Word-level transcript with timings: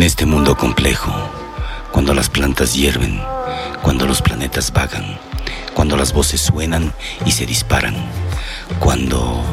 En 0.00 0.06
este 0.06 0.24
mundo 0.24 0.56
complejo, 0.56 1.12
cuando 1.92 2.14
las 2.14 2.30
plantas 2.30 2.72
hierven, 2.72 3.20
cuando 3.82 4.06
los 4.06 4.22
planetas 4.22 4.72
vagan, 4.72 5.20
cuando 5.74 5.98
las 5.98 6.14
voces 6.14 6.40
suenan 6.40 6.94
y 7.26 7.32
se 7.32 7.44
disparan, 7.44 7.94
cuando 8.78 9.44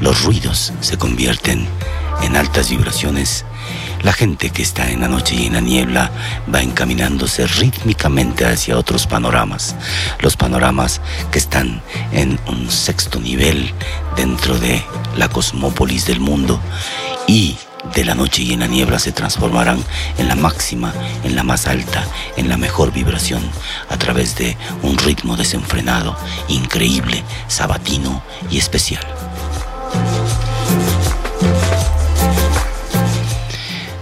los 0.00 0.22
ruidos 0.22 0.72
se 0.80 0.96
convierten 0.96 1.66
en 2.22 2.36
altas 2.36 2.70
vibraciones, 2.70 3.44
la 4.04 4.12
gente 4.12 4.50
que 4.50 4.62
está 4.62 4.92
en 4.92 5.00
la 5.00 5.08
noche 5.08 5.34
y 5.34 5.46
en 5.46 5.54
la 5.54 5.60
niebla 5.60 6.12
va 6.54 6.62
encaminándose 6.62 7.44
rítmicamente 7.48 8.46
hacia 8.46 8.78
otros 8.78 9.08
panoramas, 9.08 9.74
los 10.20 10.36
panoramas 10.36 11.00
que 11.32 11.38
están 11.38 11.82
en 12.12 12.38
un 12.46 12.70
sexto 12.70 13.18
nivel 13.18 13.74
dentro 14.14 14.56
de 14.56 14.84
la 15.16 15.28
cosmópolis 15.28 16.06
del 16.06 16.20
mundo 16.20 16.60
y 17.26 17.56
de 17.94 18.04
la 18.04 18.14
noche 18.14 18.42
y 18.42 18.52
en 18.52 18.60
la 18.60 18.66
niebla 18.66 18.98
se 18.98 19.12
transformarán 19.12 19.82
en 20.18 20.28
la 20.28 20.34
máxima, 20.34 20.92
en 21.22 21.36
la 21.36 21.42
más 21.42 21.66
alta, 21.66 22.04
en 22.36 22.48
la 22.48 22.56
mejor 22.56 22.92
vibración, 22.92 23.42
a 23.88 23.98
través 23.98 24.36
de 24.36 24.56
un 24.82 24.98
ritmo 24.98 25.36
desenfrenado, 25.36 26.16
increíble, 26.48 27.22
sabatino 27.48 28.22
y 28.50 28.58
especial. 28.58 29.04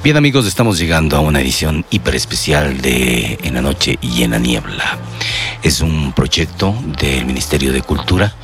Bien 0.03 0.17
amigos, 0.17 0.47
estamos 0.49 0.79
llegando 0.79 1.17
a 1.17 1.21
una 1.21 1.41
edición 1.41 1.85
hiper 1.91 2.17
especial 2.17 2.81
de 2.81 3.39
En 3.45 3.55
la 3.55 3.63
Noche 3.63 3.99
y 4.01 4.25
en 4.25 4.33
la 4.33 4.41
Niebla. 4.41 4.99
Es 5.63 5.81
un 5.81 6.13
proyecto 6.13 6.75
del 6.99 7.25
Ministerio 7.25 7.73
de 7.73 7.83
Cultura 7.83 8.35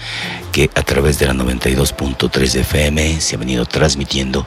que 0.59 0.69
a 0.75 0.83
través 0.83 1.20
de 1.20 1.27
la 1.27 1.34
92.3 1.34 2.56
FM 2.56 3.20
se 3.20 3.37
ha 3.37 3.39
venido 3.39 3.64
transmitiendo 3.64 4.45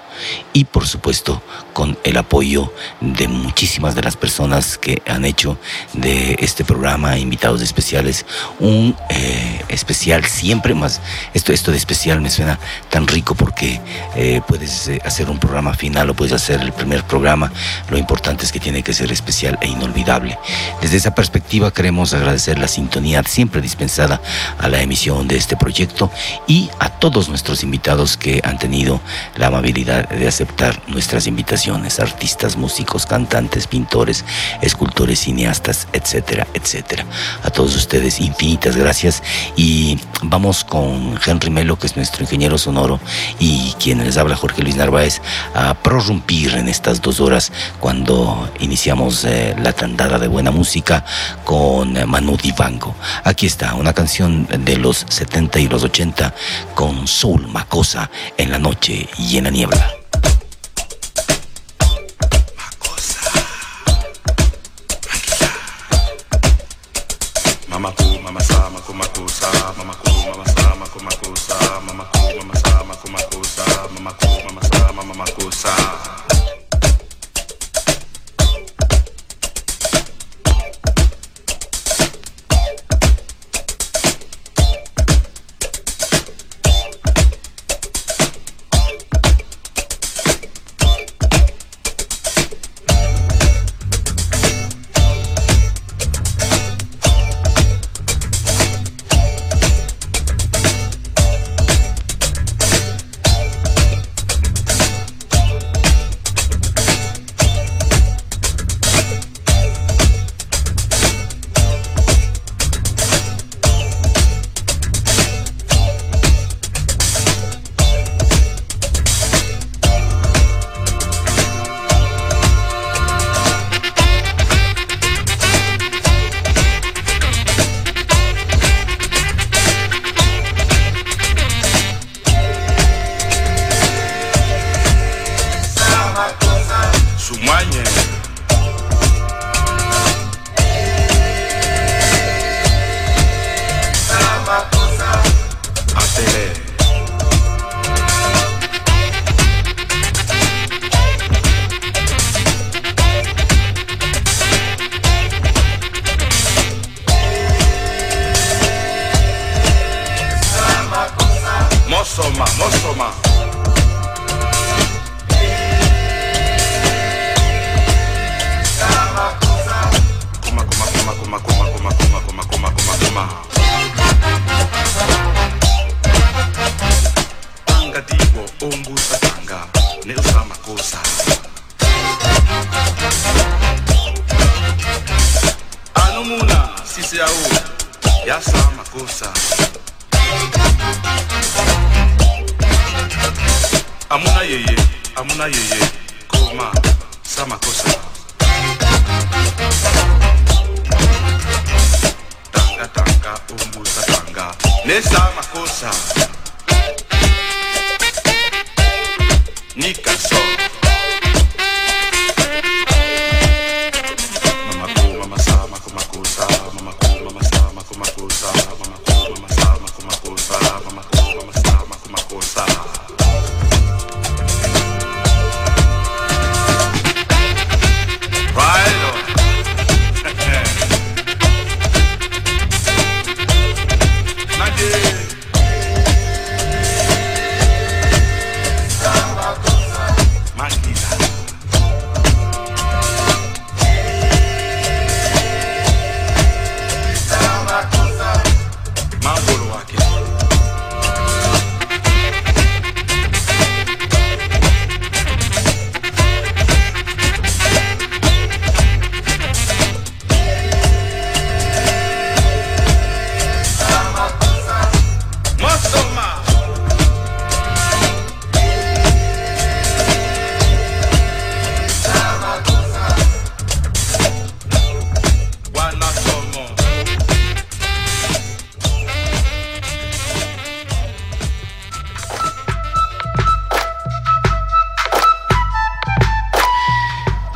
y 0.52 0.66
por 0.66 0.86
supuesto 0.86 1.42
con 1.72 1.98
el 2.04 2.18
apoyo 2.18 2.74
de 3.00 3.30
muchísimas 3.30 3.96
de 3.96 4.02
las 4.02 4.18
personas 4.18 4.78
que 4.78 5.02
han 5.08 5.24
hecho 5.24 5.58
de 5.94 6.36
este 6.40 6.66
programa, 6.66 7.18
invitados 7.18 7.62
especiales, 7.62 8.26
un 8.60 8.94
eh, 9.10 9.62
especial 9.70 10.26
siempre 10.26 10.76
más. 10.76 11.00
Esto, 11.34 11.54
esto 11.54 11.72
de 11.72 11.78
especial 11.78 12.20
me 12.20 12.30
suena 12.30 12.60
tan 12.90 13.08
rico 13.08 13.34
porque 13.34 13.80
eh, 14.18 14.42
puedes 14.46 14.90
eh, 14.90 15.02
hacer 15.06 15.30
un 15.30 15.40
programa 15.40 15.74
final 15.76 16.10
o 16.10 16.14
puedes 16.14 16.34
hacer 16.34 16.60
el 16.60 16.74
primer 16.74 17.06
programa. 17.06 17.54
Lo 17.90 17.98
importante 17.98 18.44
es 18.44 18.52
que 18.52 18.60
tiene 18.60 18.84
que 18.84 18.94
ser 18.94 19.14
especial 19.14 19.58
e 19.62 19.68
inolvidable. 19.68 20.38
Desde 20.82 20.98
esa 20.98 21.16
perspectiva 21.16 21.72
queremos 21.72 22.14
agradecer 22.14 22.60
la 22.60 22.68
sintonía 22.68 23.24
siempre 23.24 23.62
dispensada 23.62 24.22
a 24.60 24.68
la 24.68 24.82
emisión 24.82 25.30
de 25.30 25.38
este 25.38 25.56
proyecto 25.56 26.01
y 26.48 26.70
a 26.80 26.90
todos 26.90 27.30
nuestros 27.30 27.64
invitados 27.64 28.18
que 28.18 28.42
han 28.44 28.58
tenido 28.58 29.02
la 29.36 29.48
amabilidad 29.48 30.08
de 30.10 30.28
aceptar 30.28 30.82
nuestras 30.88 31.28
invitaciones, 31.28 32.00
artistas, 32.00 32.56
músicos, 32.56 33.06
cantantes, 33.06 33.68
pintores, 33.68 34.24
escultores, 34.62 35.20
cineastas, 35.20 35.88
etcétera, 35.94 36.48
etcétera. 36.54 37.06
A 37.44 37.50
todos 37.50 37.76
ustedes 37.76 38.20
infinitas 38.20 38.76
gracias 38.76 39.22
y 39.56 40.00
vamos 40.24 40.64
con 40.64 41.20
Henry 41.26 41.50
Melo, 41.50 41.78
que 41.78 41.88
es 41.88 41.96
nuestro 41.96 42.24
ingeniero 42.24 42.58
sonoro, 42.58 43.00
y 43.40 43.74
quien 43.80 44.04
les 44.04 44.18
habla 44.18 44.36
Jorge 44.36 44.62
Luis 44.62 44.76
Narváez, 44.76 45.22
a 45.54 45.74
prorrumpir 45.74 46.56
en 46.56 46.70
estas 46.70 47.02
dos 47.02 47.20
horas 47.20 47.52
cuando 47.80 48.50
iniciamos 48.60 49.26
eh, 49.26 49.56
la 49.62 49.74
tandada 49.74 50.20
de 50.20 50.28
buena 50.28 50.52
música 50.52 51.04
con 51.44 51.94
Manu 52.10 52.38
Divango. 52.38 52.96
Aquí 53.24 53.46
está, 53.46 53.76
una 53.76 53.94
canción 53.94 54.48
de 54.48 54.78
los 54.78 55.06
70 55.10 55.60
y 55.60 55.68
los 55.68 55.81
80 55.84 56.34
con 56.76 57.08
Soul 57.08 57.48
Macosa 57.48 58.10
en 58.38 58.52
la 58.52 58.60
noche 58.60 59.08
y 59.18 59.38
en 59.38 59.46
la 59.46 59.50
niebla. 59.50 59.92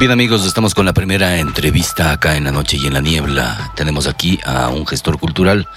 Bien 0.05 0.13
amigos, 0.13 0.45
estamos 0.45 0.75
con 0.75 0.85
la 0.85 0.93
primera 0.93 1.39
entrevista 1.39 2.11
acá 2.11 2.37
en 2.37 2.43
la 2.43 2.51
noche 2.51 2.77
y 2.77 2.85
en 2.85 2.93
la 2.93 3.01
niebla. 3.01 3.71
Tenemos 3.75 4.05
aquí 4.05 4.39
a 4.45 4.69
un 4.69 4.85
gestor 4.85 5.17
cultural, 5.17 5.67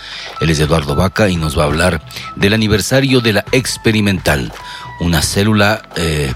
él 0.43 0.51
es 0.51 0.61
Eduardo 0.61 0.95
Vaca 0.95 1.31
y 1.31 1.37
nos 1.37 1.59
va 1.59 1.63
a 1.63 1.67
hablar 1.67 2.03
del 2.37 2.53
aniversario 2.53 3.23
de 3.23 3.33
la 3.33 3.45
Experimental, 3.53 4.53
una 5.01 5.23
célula 5.23 5.81
eh, 5.97 6.35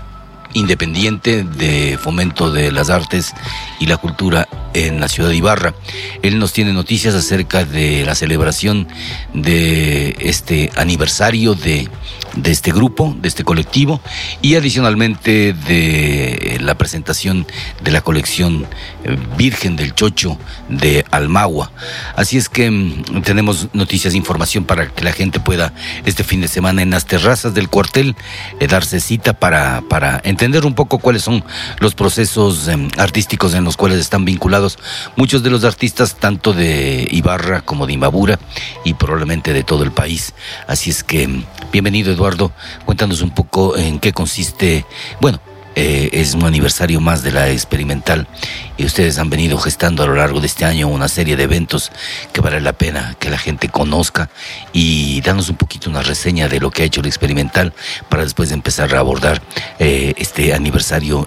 independiente 0.55 1.45
de 1.45 1.99
fomento 2.03 2.51
de 2.51 2.73
las 2.73 2.89
artes 2.89 3.35
y 3.79 3.85
la 3.85 3.99
cultura 3.99 4.49
en 4.73 4.99
la 4.99 5.09
ciudad 5.09 5.29
de 5.29 5.37
Ibarra. 5.37 5.75
Él 6.23 6.39
nos 6.39 6.55
tiene 6.55 6.73
noticias 6.73 7.15
acerca 7.15 7.67
de 7.67 8.07
la 8.07 8.15
celebración 8.15 8.89
de 9.35 10.17
este 10.19 10.71
aniversario 10.77 11.55
de, 11.55 11.91
de 12.37 12.51
este 12.51 12.73
grupo, 12.73 13.15
de 13.21 13.29
este 13.29 13.45
colectivo, 13.45 14.01
y 14.43 14.57
adicionalmente 14.57 15.53
de 15.53 16.59
la 16.61 16.75
presentación 16.75 17.47
de 17.83 17.93
la 17.93 18.01
colección 18.01 18.67
eh, 19.05 19.17
Virgen 19.39 19.77
del 19.77 19.95
Chocho 19.95 20.37
de 20.69 21.05
Almagua. 21.13 21.71
Así 22.17 22.37
es 22.37 22.49
que 22.49 22.71
mm, 22.71 23.23
tenemos 23.23 23.69
noticias, 23.73 24.15
información 24.15 24.65
para 24.65 24.89
que 24.89 25.05
la 25.05 25.13
gente 25.13 25.39
pueda 25.39 25.73
este 26.05 26.25
fin 26.25 26.41
de 26.41 26.49
semana 26.49 26.83
en 26.83 26.91
las 26.91 27.07
terrazas 27.07 27.55
del 27.55 27.69
cuartel 27.69 28.17
eh, 28.59 28.67
darse 28.67 29.01
cita 29.01 29.33
para, 29.33 29.83
para 29.89 30.21
entender 30.25 30.67
un 30.67 30.75
poco 30.75 30.99
cuáles 30.99 31.23
son 31.23 31.45
los 31.79 31.95
procesos 31.95 32.67
eh, 32.67 32.89
artísticos 32.99 33.55
en 33.55 33.63
los 33.65 33.77
cuales 33.77 33.99
están 33.99 34.25
vinculados 34.25 34.79
muchos 35.17 35.45
de 35.45 35.51
los 35.51 35.65
artistas, 35.65 36.17
tanto 36.17 36.53
de 36.53 37.07
Ibarra 37.11 37.61
como 37.61 37.87
de 37.87 37.93
Imbabura 37.93 38.41
y 38.85 38.95
probablemente 38.95 39.53
de 39.53 39.63
todo 39.63 39.85
el 39.85 39.93
país. 39.93 40.35
Así 40.67 40.91
es 40.91 41.05
que, 41.05 41.29
mm, 41.29 41.45
bienvenido 41.71 42.13
Eduardo, 42.13 42.53
cuéntanos 42.93 43.23
un 43.23 43.31
poco 43.31 43.75
en 43.79 43.99
qué 44.01 44.13
consiste, 44.13 44.85
bueno, 45.19 45.41
eh, 45.77 46.11
es 46.13 46.35
un 46.35 46.45
aniversario 46.45 47.01
más 47.01 47.23
de 47.23 47.33
la 47.33 47.49
experimental 47.49 48.29
y 48.77 48.85
ustedes 48.85 49.19
han 49.19 49.31
venido 49.31 49.57
gestando 49.57 50.03
a 50.03 50.07
lo 50.07 50.15
largo 50.15 50.41
de 50.41 50.47
este 50.47 50.67
año 50.67 50.89
una 50.89 51.09
serie 51.09 51.35
de 51.35 51.45
eventos 51.45 51.91
que 52.35 52.43
vale 52.43 52.61
la 52.61 52.75
pena 52.75 53.17
que 53.19 53.31
la 53.31 53.39
gente 53.39 53.71
conozca 53.71 54.29
y 54.75 55.23
danos 55.23 55.49
un 55.49 55.57
poquito 55.57 55.89
una 55.89 56.03
reseña 56.03 56.49
de 56.49 56.61
lo 56.61 56.71
que 56.71 56.83
ha 56.83 56.85
hecho 56.85 57.01
la 57.01 57.09
experimental 57.09 57.73
para 58.11 58.25
después 58.25 58.53
empezar 58.53 58.95
a 58.95 58.99
abordar 58.99 59.41
eh, 59.79 60.13
este 60.19 60.53
aniversario 60.53 61.27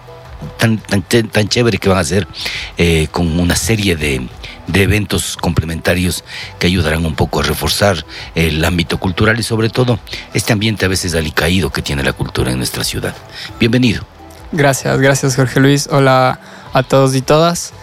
tan, 0.60 0.78
tan, 0.78 1.50
chévere 1.50 1.80
que 1.80 1.90
van 1.90 1.98
a 1.98 2.02
hacer 2.02 2.28
eh, 2.78 3.08
con 3.10 3.40
una 3.40 3.56
serie 3.56 3.96
de, 3.96 4.28
de 4.68 4.84
eventos 4.84 5.38
complementarios 5.38 6.24
que 6.60 6.68
ayudarán 6.68 7.06
un 7.06 7.16
poco 7.16 7.40
a 7.40 7.44
reforzar 7.44 8.06
el 8.36 8.64
ámbito 8.64 9.00
cultural 9.00 9.40
y 9.40 9.44
sobre 9.44 9.70
todo 9.70 10.00
este 10.34 10.54
ambiente 10.54 10.86
a 10.86 10.88
veces 10.90 11.16
alicaído 11.16 11.72
que 11.72 11.82
tiene 11.82 12.04
la 12.04 12.14
cultura 12.14 12.52
en 12.52 12.58
nuestra 12.58 12.84
ciudad. 12.84 13.16
Bienvenido. 13.60 14.04
Gracias, 14.52 15.00
gracias 15.00 15.36
Jorge 15.36 15.60
Luis. 15.60 15.88
Hola 15.92 16.40
a 16.74 16.84
todos 16.84 17.16
y 17.16 17.22
todas. 17.22 17.74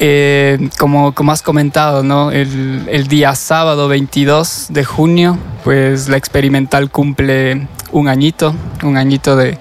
Eh, 0.00 0.70
como, 0.78 1.14
como 1.14 1.32
has 1.32 1.42
comentado, 1.42 2.02
¿no? 2.02 2.32
El, 2.32 2.88
el, 2.90 3.06
día 3.06 3.34
sábado 3.34 3.88
22 3.88 4.68
de 4.70 4.84
junio, 4.84 5.38
pues 5.64 6.08
la 6.08 6.16
experimental 6.16 6.90
cumple 6.90 7.68
un 7.92 8.08
añito, 8.08 8.54
un 8.82 8.96
añito 8.96 9.36
de, 9.36 9.58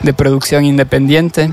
de 0.00 0.14
producción 0.14 0.64
independiente. 0.64 1.52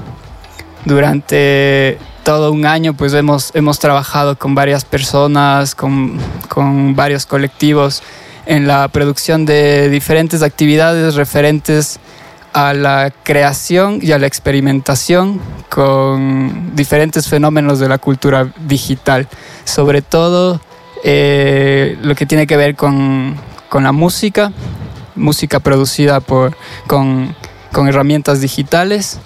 Durante 0.86 1.98
todo 2.32 2.54
un 2.54 2.66
año 2.66 2.94
pues 2.94 3.14
hemos, 3.14 3.52
hemos 3.56 3.78
trabajado 3.80 4.38
con 4.38 4.56
varias 4.56 4.86
personas, 4.86 5.76
con, 5.76 6.18
con 6.48 6.96
varios 6.96 7.26
colectivos 7.26 8.02
en 8.46 8.68
la 8.68 8.88
producción 8.88 9.46
de 9.46 9.90
diferentes 9.90 10.42
actividades 10.42 11.16
referentes 11.16 12.00
a 12.54 12.74
la 12.74 13.12
creación 13.24 14.00
y 14.02 14.14
a 14.14 14.18
la 14.18 14.28
experimentación 14.28 15.42
con 15.68 16.74
diferentes 16.74 17.28
fenómenos 17.28 17.80
de 17.80 17.90
la 17.90 17.98
cultura 17.98 18.54
digital, 18.66 19.28
sobre 19.66 20.02
todo 20.02 20.62
eh, 21.04 21.98
lo 22.02 22.16
que 22.16 22.26
tiene 22.26 22.48
que 22.48 22.56
ver 22.56 22.78
con, 22.78 23.36
con 23.68 23.84
la 23.84 23.92
música, 23.92 24.54
música 25.16 25.60
producida 25.60 26.22
por, 26.22 26.56
con, 26.88 27.36
con 27.74 27.90
herramientas 27.90 28.40
digitales, 28.40 29.20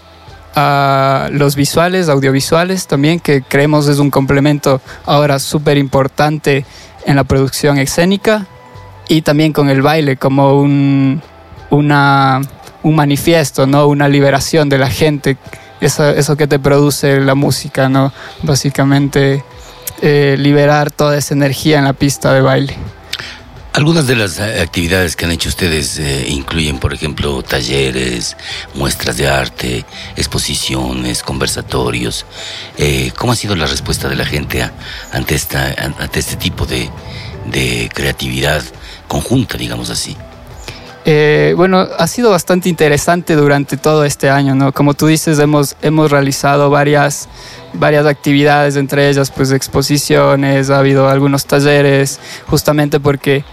a 0.56 1.30
los 1.31 1.56
visuales, 1.56 2.10
audiovisuales 2.10 2.88
también, 2.88 3.19
que 3.19 3.42
creemos 3.42 3.88
es 3.88 4.00
un 4.00 4.10
complemento 4.10 4.81
ahora 5.06 5.40
súper 5.40 5.78
importante 5.78 6.66
en 7.06 7.16
la 7.16 7.24
producción 7.24 7.78
escénica, 7.78 8.48
y 9.07 9.22
también 9.22 9.54
con 9.54 9.69
el 9.69 9.81
baile 9.81 10.18
como 10.18 10.60
un, 10.60 11.22
una 11.69 12.42
un 12.86 12.96
manifiesto, 12.96 13.66
¿no? 13.66 13.88
Una 13.88 14.07
liberación 14.07 14.69
de 14.69 14.78
la 14.78 14.90
gente, 14.90 15.38
eso, 15.81 16.07
eso 16.07 16.38
que 16.38 16.46
te 16.46 16.60
produce 16.60 17.19
la 17.19 17.34
música, 17.34 17.90
¿no? 17.90 18.13
Básicamente 18.44 19.44
eh, 20.04 20.36
liberar 20.38 20.92
toda 20.92 21.18
esa 21.18 21.34
energía 21.34 21.80
en 21.80 21.86
la 21.86 21.94
pista 21.94 22.31
de 22.31 22.42
baile. 22.42 22.75
Algunas 23.75 24.07
de 24.07 24.15
las 24.15 24.39
eh, 24.39 24.61
actividades 24.61 25.17
que 25.17 25.25
han 25.25 25.31
hecho 25.31 25.49
ustedes 25.49 25.99
eh, 25.99 26.27
incluyen, 26.29 26.79
por 26.79 26.94
ejemplo, 26.94 27.44
talleres, 27.44 28.37
muestras 28.73 29.17
de 29.17 29.27
arte, 29.27 29.83
exposiciones, 30.15 31.21
conversatorios. 31.21 32.25
Eh, 32.77 33.11
¿Cómo 33.17 33.33
ha 33.33 33.35
sido 33.35 33.53
la 33.57 33.65
respuesta 33.65 34.07
de 34.07 34.15
la 34.15 34.23
gente 34.23 34.65
ante, 35.11 35.35
esta, 35.35 35.75
ante 35.99 36.21
este 36.21 36.37
tipo 36.37 36.65
de, 36.65 36.89
de 37.51 37.89
creatividad 37.94 38.63
conjunta, 39.09 39.57
digamos 39.57 39.89
así? 39.89 40.15
Bueno, 41.55 41.85
ha 41.99 42.07
sido 42.07 42.31
bastante 42.31 42.67
interesante 42.69 43.35
durante 43.35 43.77
todo 43.77 44.05
este 44.05 44.29
año, 44.29 44.55
¿no? 44.55 44.71
Como 44.71 44.95
tú 44.95 45.05
dices, 45.05 45.37
hemos, 45.37 45.75
hemos 45.83 46.09
realizado 46.09 46.71
varias, 46.71 47.29
varias 47.73 48.07
actividades, 48.07 48.75
entre 48.75 49.09
ellas 49.09 49.29
pues 49.29 49.51
exposiciones, 49.51 50.71
ha 50.71 50.79
habido 50.79 51.07
algunos 51.07 51.45
talleres, 51.45 52.19
justamente 52.47 52.99
porque 52.99 53.44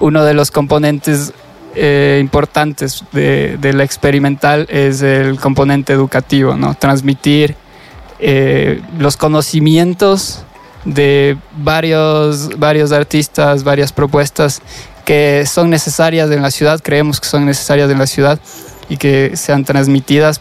uno 0.00 0.24
de 0.24 0.34
los 0.34 0.50
componentes 0.50 1.32
eh, 1.76 2.18
importantes 2.20 3.04
de, 3.12 3.72
la 3.72 3.84
experimental 3.84 4.66
es 4.68 5.02
el 5.02 5.38
componente 5.38 5.92
educativo, 5.92 6.56
¿no? 6.56 6.74
Transmitir 6.74 7.54
eh, 8.18 8.82
los 8.98 9.16
conocimientos 9.16 10.42
de 10.84 11.36
varios, 11.58 12.58
varios 12.58 12.90
artistas, 12.90 13.62
varias 13.62 13.92
propuestas 13.92 14.62
que 15.04 15.44
son 15.46 15.70
necesarias 15.70 16.30
en 16.30 16.42
la 16.42 16.50
ciudad, 16.50 16.80
creemos 16.82 17.20
que 17.20 17.28
son 17.28 17.46
necesarias 17.46 17.90
en 17.90 17.98
la 17.98 18.06
ciudad 18.06 18.40
y 18.88 18.96
que 18.96 19.36
sean 19.36 19.64
transmitidas, 19.64 20.40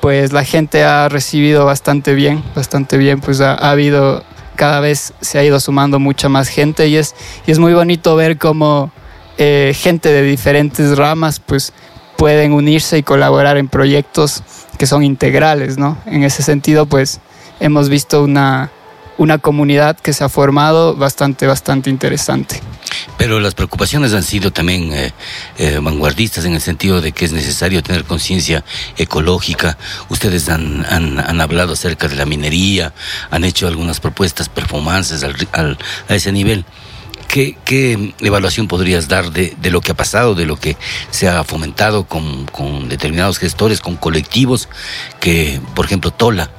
pues 0.00 0.32
la 0.32 0.44
gente 0.44 0.84
ha 0.84 1.08
recibido 1.08 1.64
bastante 1.64 2.14
bien, 2.14 2.42
bastante 2.54 2.96
bien, 2.96 3.20
pues 3.20 3.40
ha 3.40 3.54
habido, 3.54 4.22
cada 4.60 4.80
vez 4.80 5.14
se 5.22 5.38
ha 5.38 5.42
ido 5.42 5.58
sumando 5.58 5.98
mucha 5.98 6.28
más 6.28 6.48
gente 6.48 6.86
y 6.86 6.96
es, 6.96 7.14
y 7.46 7.50
es 7.50 7.58
muy 7.58 7.72
bonito 7.72 8.14
ver 8.14 8.36
cómo 8.36 8.92
eh, 9.38 9.72
gente 9.74 10.10
de 10.12 10.20
diferentes 10.20 10.98
ramas 10.98 11.40
pues 11.40 11.72
pueden 12.18 12.52
unirse 12.52 12.98
y 12.98 13.02
colaborar 13.02 13.56
en 13.56 13.68
proyectos 13.68 14.42
que 14.76 14.84
son 14.84 15.02
integrales, 15.02 15.78
¿no? 15.78 15.96
En 16.04 16.24
ese 16.24 16.42
sentido, 16.42 16.84
pues 16.84 17.20
hemos 17.58 17.88
visto 17.88 18.22
una, 18.22 18.70
una 19.20 19.36
comunidad 19.36 19.98
que 19.98 20.14
se 20.14 20.24
ha 20.24 20.30
formado 20.30 20.96
bastante, 20.96 21.46
bastante 21.46 21.90
interesante. 21.90 22.58
Pero 23.18 23.38
las 23.38 23.54
preocupaciones 23.54 24.14
han 24.14 24.22
sido 24.22 24.50
también 24.50 24.90
eh, 24.94 25.12
eh, 25.58 25.78
vanguardistas 25.78 26.46
en 26.46 26.54
el 26.54 26.62
sentido 26.62 27.02
de 27.02 27.12
que 27.12 27.26
es 27.26 27.32
necesario 27.32 27.82
tener 27.82 28.04
conciencia 28.04 28.64
ecológica. 28.96 29.76
Ustedes 30.08 30.48
han, 30.48 30.86
han, 30.88 31.38
hablado 31.38 31.74
acerca 31.74 32.08
de 32.08 32.16
la 32.16 32.24
minería, 32.24 32.94
han 33.30 33.44
hecho 33.44 33.68
algunas 33.68 34.00
propuestas, 34.00 34.48
performances 34.48 35.22
al, 35.22 35.36
al, 35.52 35.76
a 36.08 36.14
ese 36.14 36.32
nivel. 36.32 36.64
¿Qué, 37.28 37.58
¿Qué, 37.66 38.14
evaluación 38.20 38.68
podrías 38.68 39.06
dar 39.06 39.32
de, 39.32 39.54
de, 39.60 39.70
lo 39.70 39.82
que 39.82 39.92
ha 39.92 39.96
pasado, 39.96 40.34
de 40.34 40.46
lo 40.46 40.56
que 40.56 40.78
se 41.10 41.28
ha 41.28 41.44
fomentado 41.44 42.04
con, 42.04 42.46
con 42.46 42.88
determinados 42.88 43.38
gestores, 43.38 43.82
con 43.82 43.96
colectivos 43.96 44.70
que, 45.20 45.60
por 45.74 45.84
ejemplo, 45.84 46.10
Tola, 46.10 46.50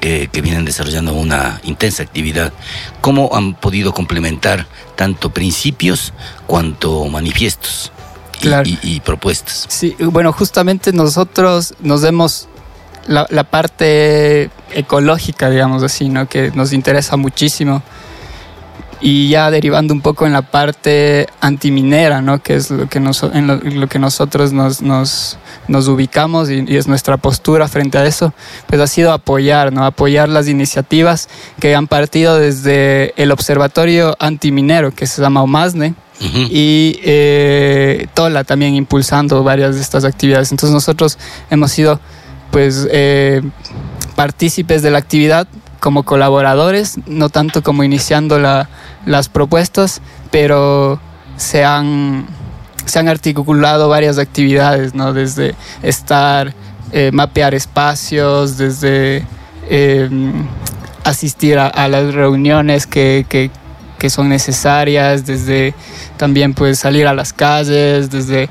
que, 0.00 0.28
que, 0.32 0.40
vienen 0.40 0.64
desarrollando 0.64 1.12
una 1.14 1.60
intensa 1.64 2.02
actividad, 2.02 2.52
¿cómo 3.00 3.30
han 3.34 3.54
podido 3.54 3.92
complementar 3.92 4.66
tanto 4.96 5.30
principios 5.30 6.12
cuanto 6.46 7.04
manifiestos 7.06 7.92
y, 8.38 8.42
claro. 8.42 8.68
y, 8.68 8.78
y 8.82 9.00
propuestas? 9.00 9.66
Sí, 9.68 9.96
bueno, 9.98 10.32
justamente 10.32 10.92
nosotros 10.92 11.74
nos 11.80 12.02
vemos 12.02 12.48
la, 13.06 13.26
la, 13.30 13.44
parte 13.44 14.50
ecológica, 14.72 15.50
digamos 15.50 15.82
así, 15.82 16.08
¿no? 16.08 16.28
que 16.28 16.50
nos 16.52 16.72
interesa 16.72 17.16
muchísimo 17.16 17.82
y 19.00 19.28
ya 19.28 19.50
derivando 19.50 19.94
un 19.94 20.00
poco 20.00 20.26
en 20.26 20.32
la 20.32 20.42
parte 20.42 21.26
antiminera, 21.40 22.20
¿no? 22.20 22.42
que 22.42 22.56
es 22.56 22.70
lo 22.70 22.88
que, 22.88 23.00
nos, 23.00 23.22
en 23.22 23.46
lo, 23.46 23.56
lo 23.56 23.86
que 23.86 23.98
nosotros 23.98 24.52
nos, 24.52 24.82
nos, 24.82 25.38
nos 25.68 25.88
ubicamos 25.88 26.50
y, 26.50 26.64
y, 26.66 26.76
es 26.76 26.88
nuestra 26.88 27.16
postura 27.16 27.68
frente 27.68 27.98
a 27.98 28.06
eso, 28.06 28.34
pues 28.66 28.80
ha 28.80 28.86
sido 28.86 29.12
apoyar, 29.12 29.72
¿no? 29.72 29.84
apoyar 29.84 30.28
las 30.28 30.48
iniciativas 30.48 31.28
que 31.60 31.74
han 31.74 31.86
partido 31.86 32.36
desde 32.38 33.14
el 33.16 33.30
Observatorio 33.30 34.16
Antiminero, 34.18 34.90
que 34.92 35.06
se 35.06 35.22
llama 35.22 35.42
OMASNE, 35.42 35.94
Uh 36.20 36.24
-huh. 36.24 36.48
y 36.50 36.98
eh, 37.04 38.08
Tola 38.12 38.42
también 38.42 38.74
impulsando 38.74 39.44
varias 39.44 39.76
de 39.76 39.80
estas 39.80 40.04
actividades. 40.04 40.50
Entonces 40.50 40.74
nosotros 40.74 41.16
hemos 41.48 41.70
sido 41.70 42.00
pues 42.50 42.88
eh, 42.90 43.40
partícipes 44.16 44.82
de 44.82 44.90
la 44.90 44.98
actividad 44.98 45.46
como 45.80 46.02
colaboradores, 46.02 46.98
no 47.06 47.28
tanto 47.28 47.62
como 47.62 47.84
iniciando 47.84 48.38
la- 48.38 48.68
las 49.06 49.28
propuestas, 49.28 50.00
pero 50.30 51.00
se 51.36 51.64
han, 51.64 52.26
se 52.84 52.98
han 52.98 53.08
articulado 53.08 53.88
varias 53.88 54.18
actividades, 54.18 54.94
¿no? 54.94 55.12
Desde 55.12 55.54
estar, 55.82 56.52
eh, 56.92 57.10
mapear 57.12 57.54
espacios, 57.54 58.56
desde 58.58 59.24
eh, 59.70 60.08
asistir 61.04 61.58
a, 61.58 61.66
a 61.68 61.88
las 61.88 62.14
reuniones 62.14 62.86
que, 62.86 63.26
que- 63.28 63.50
que 63.98 64.10
son 64.10 64.28
necesarias, 64.28 65.26
desde 65.26 65.74
también 66.16 66.54
pues 66.54 66.78
salir 66.78 67.06
a 67.08 67.14
las 67.14 67.32
calles, 67.32 68.10
desde 68.10 68.48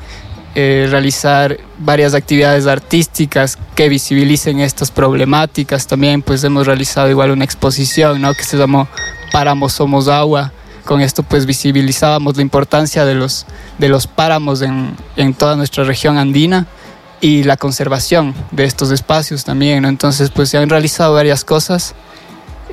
eh, 0.59 0.87
realizar 0.89 1.55
varias 1.77 2.15
actividades 2.15 2.65
artísticas 2.65 3.59
que 3.75 3.89
visibilicen 3.89 4.59
estas 4.59 4.89
problemáticas. 4.89 5.85
También 5.85 6.23
pues 6.23 6.43
hemos 6.43 6.65
realizado 6.65 7.11
igual 7.11 7.29
una 7.29 7.43
exposición 7.43 8.19
¿no? 8.19 8.33
que 8.33 8.43
se 8.43 8.57
llamó 8.57 8.87
Páramos 9.31 9.73
Somos 9.73 10.07
Agua. 10.07 10.51
Con 10.83 11.01
esto 11.01 11.21
pues 11.21 11.45
visibilizábamos 11.45 12.37
la 12.37 12.41
importancia 12.41 13.05
de 13.05 13.13
los, 13.13 13.45
de 13.77 13.87
los 13.87 14.07
páramos 14.07 14.63
en, 14.63 14.95
en 15.15 15.35
toda 15.35 15.55
nuestra 15.55 15.83
región 15.83 16.17
andina 16.17 16.65
y 17.21 17.43
la 17.43 17.55
conservación 17.55 18.33
de 18.49 18.63
estos 18.63 18.89
espacios 18.89 19.43
también. 19.43 19.85
Entonces 19.85 20.31
pues 20.31 20.49
se 20.49 20.57
han 20.57 20.69
realizado 20.69 21.13
varias 21.13 21.45
cosas. 21.45 21.93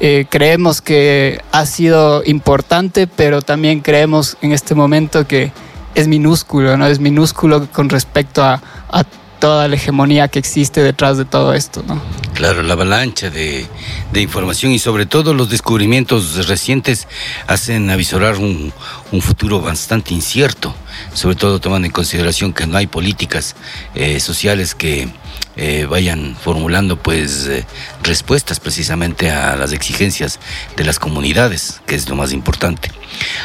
Eh, 0.01 0.25
creemos 0.31 0.81
que 0.81 1.43
ha 1.53 1.67
sido 1.67 2.23
importante, 2.25 3.07
pero 3.07 3.43
también 3.43 3.81
creemos 3.81 4.39
en 4.41 4.53
este 4.53 4.75
momento 4.75 5.27
que 5.27 5.53
es 5.95 6.09
minúsculo, 6.09 6.77
¿no? 6.77 6.87
Es 6.87 7.01
minúsculo 7.01 7.69
con 7.71 7.89
respecto 7.89 8.43
a, 8.43 8.61
a 8.91 9.05
toda 9.39 9.69
la 9.69 9.77
hegemonía 9.77 10.29
que 10.29 10.39
existe 10.39 10.83
detrás 10.83 11.19
de 11.19 11.25
todo 11.25 11.53
esto, 11.53 11.85
¿no? 11.87 12.01
Claro, 12.33 12.63
la 12.63 12.73
avalancha 12.73 13.31
de, 13.31 13.67
de 14.13 14.21
información 14.23 14.73
y 14.73 14.79
sobre 14.79 15.07
todo 15.07 15.35
los 15.35 15.51
descubrimientos 15.51 16.49
recientes 16.49 17.07
hacen 17.47 17.91
avisorar 17.91 18.37
un, 18.37 18.73
un 19.13 19.21
futuro 19.21 19.61
bastante 19.61 20.15
incierto, 20.15 20.75
sobre 21.13 21.37
todo 21.37 21.61
tomando 21.61 21.87
en 21.87 21.93
consideración 21.93 22.53
que 22.53 22.67
no 22.67 22.79
hay 22.79 22.87
políticas 22.87 23.55
eh, 23.95 24.19
sociales 24.19 24.75
que 24.75 25.09
eh, 25.57 25.87
vayan 25.89 26.37
formulando 26.43 26.97
pues 26.97 27.47
eh, 27.47 27.65
respuestas 28.03 28.59
precisamente 28.59 29.31
a 29.31 29.55
las 29.57 29.73
exigencias 29.73 30.41
de 30.77 30.85
las 30.85 30.99
comunidades, 30.99 31.83
que 31.87 31.95
es 31.95 32.09
lo 32.09 32.17
más 32.17 32.33
importante. 32.33 32.91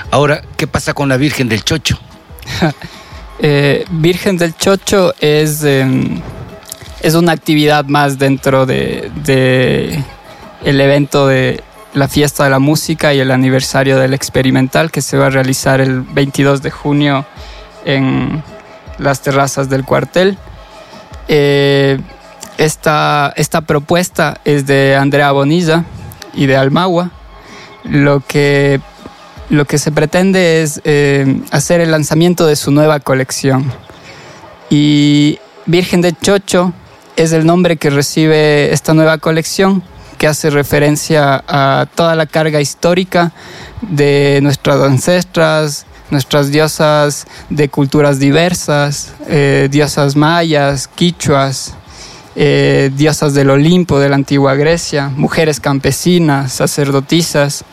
Ahora, 0.10 0.41
¿qué 0.58 0.65
pasa 0.65 0.94
con 0.94 1.10
la 1.10 1.18
Virgen 1.18 1.50
del 1.50 1.63
Chocho? 1.63 2.00
Eh, 3.41 3.86
Virgen 3.89 4.36
del 4.36 4.53
Chocho 4.53 5.13
es, 5.22 5.63
em, 5.63 6.20
es 7.01 7.15
una 7.15 7.32
actividad 7.32 7.86
más 7.86 8.20
dentro 8.20 8.65
de, 8.65 10.03
el 10.65 10.82
evento 10.82 11.25
de 11.25 11.63
la 11.94 12.10
fiesta 12.10 12.44
de 12.44 12.50
la 12.50 12.60
música 12.60 13.13
y 13.13 13.20
el 13.22 13.32
aniversario 13.32 13.98
del 13.98 14.13
experimental 14.13 14.91
que 14.91 15.01
se 15.01 15.18
va 15.18 15.27
a 15.27 15.29
realizar 15.29 15.79
el 15.79 16.01
22 16.01 16.62
de 16.62 16.70
junio 16.70 17.25
en 17.86 18.44
las 18.98 19.22
terrazas 19.22 19.70
del 19.70 19.86
cuartel. 19.86 20.38
Eh, 21.29 21.98
esta, 22.58 23.32
esta 23.38 23.62
propuesta 23.62 24.41
es 24.44 24.68
de 24.68 24.98
Andrea 24.98 25.32
Bonilla 25.32 25.86
y 26.34 26.46
de 26.46 26.58
Almagua. 26.58 27.12
Lo 27.86 28.20
que, 28.20 28.82
lo 29.50 29.65
que 29.65 29.77
se 29.77 29.91
pretende 29.91 30.62
es 30.62 30.82
eh, 30.84 31.41
hacer 31.51 31.82
el 31.82 31.91
lanzamiento 31.91 32.46
de 32.46 32.56
su 32.56 32.72
nueva 32.72 33.00
colección. 33.00 33.72
Y 34.70 35.39
Virgen 35.65 36.01
de 36.01 36.13
Chocho 36.13 36.74
es 37.15 37.32
el 37.32 37.46
nombre 37.46 37.77
que 37.77 37.89
recibe 37.89 38.72
esta 38.72 38.94
nueva 38.94 39.18
colección 39.18 39.84
que 40.18 40.27
hace 40.27 40.50
referencia 40.50 41.44
a 41.48 41.88
toda 41.96 42.15
la 42.15 42.25
carga 42.25 42.62
histórica 42.62 43.32
de 43.82 44.39
nuestras 44.44 44.82
ancestras, 44.82 45.86
nuestras 46.12 46.51
diosas 46.51 47.25
de 47.50 47.70
culturas 47.70 48.20
diversas, 48.20 49.13
eh, 49.27 49.70
diosas 49.72 50.15
mayas, 50.15 50.88
quichuas, 50.88 51.74
eh, 52.36 52.91
diosas 52.96 53.34
del 53.34 53.50
Olimpo 53.50 54.00
de 54.00 54.10
la 54.10 54.15
antigua 54.15 54.56
Grecia, 54.56 55.10
mujeres 55.15 55.60
campesinas, 55.60 56.51
sacerdotisas, 56.51 57.63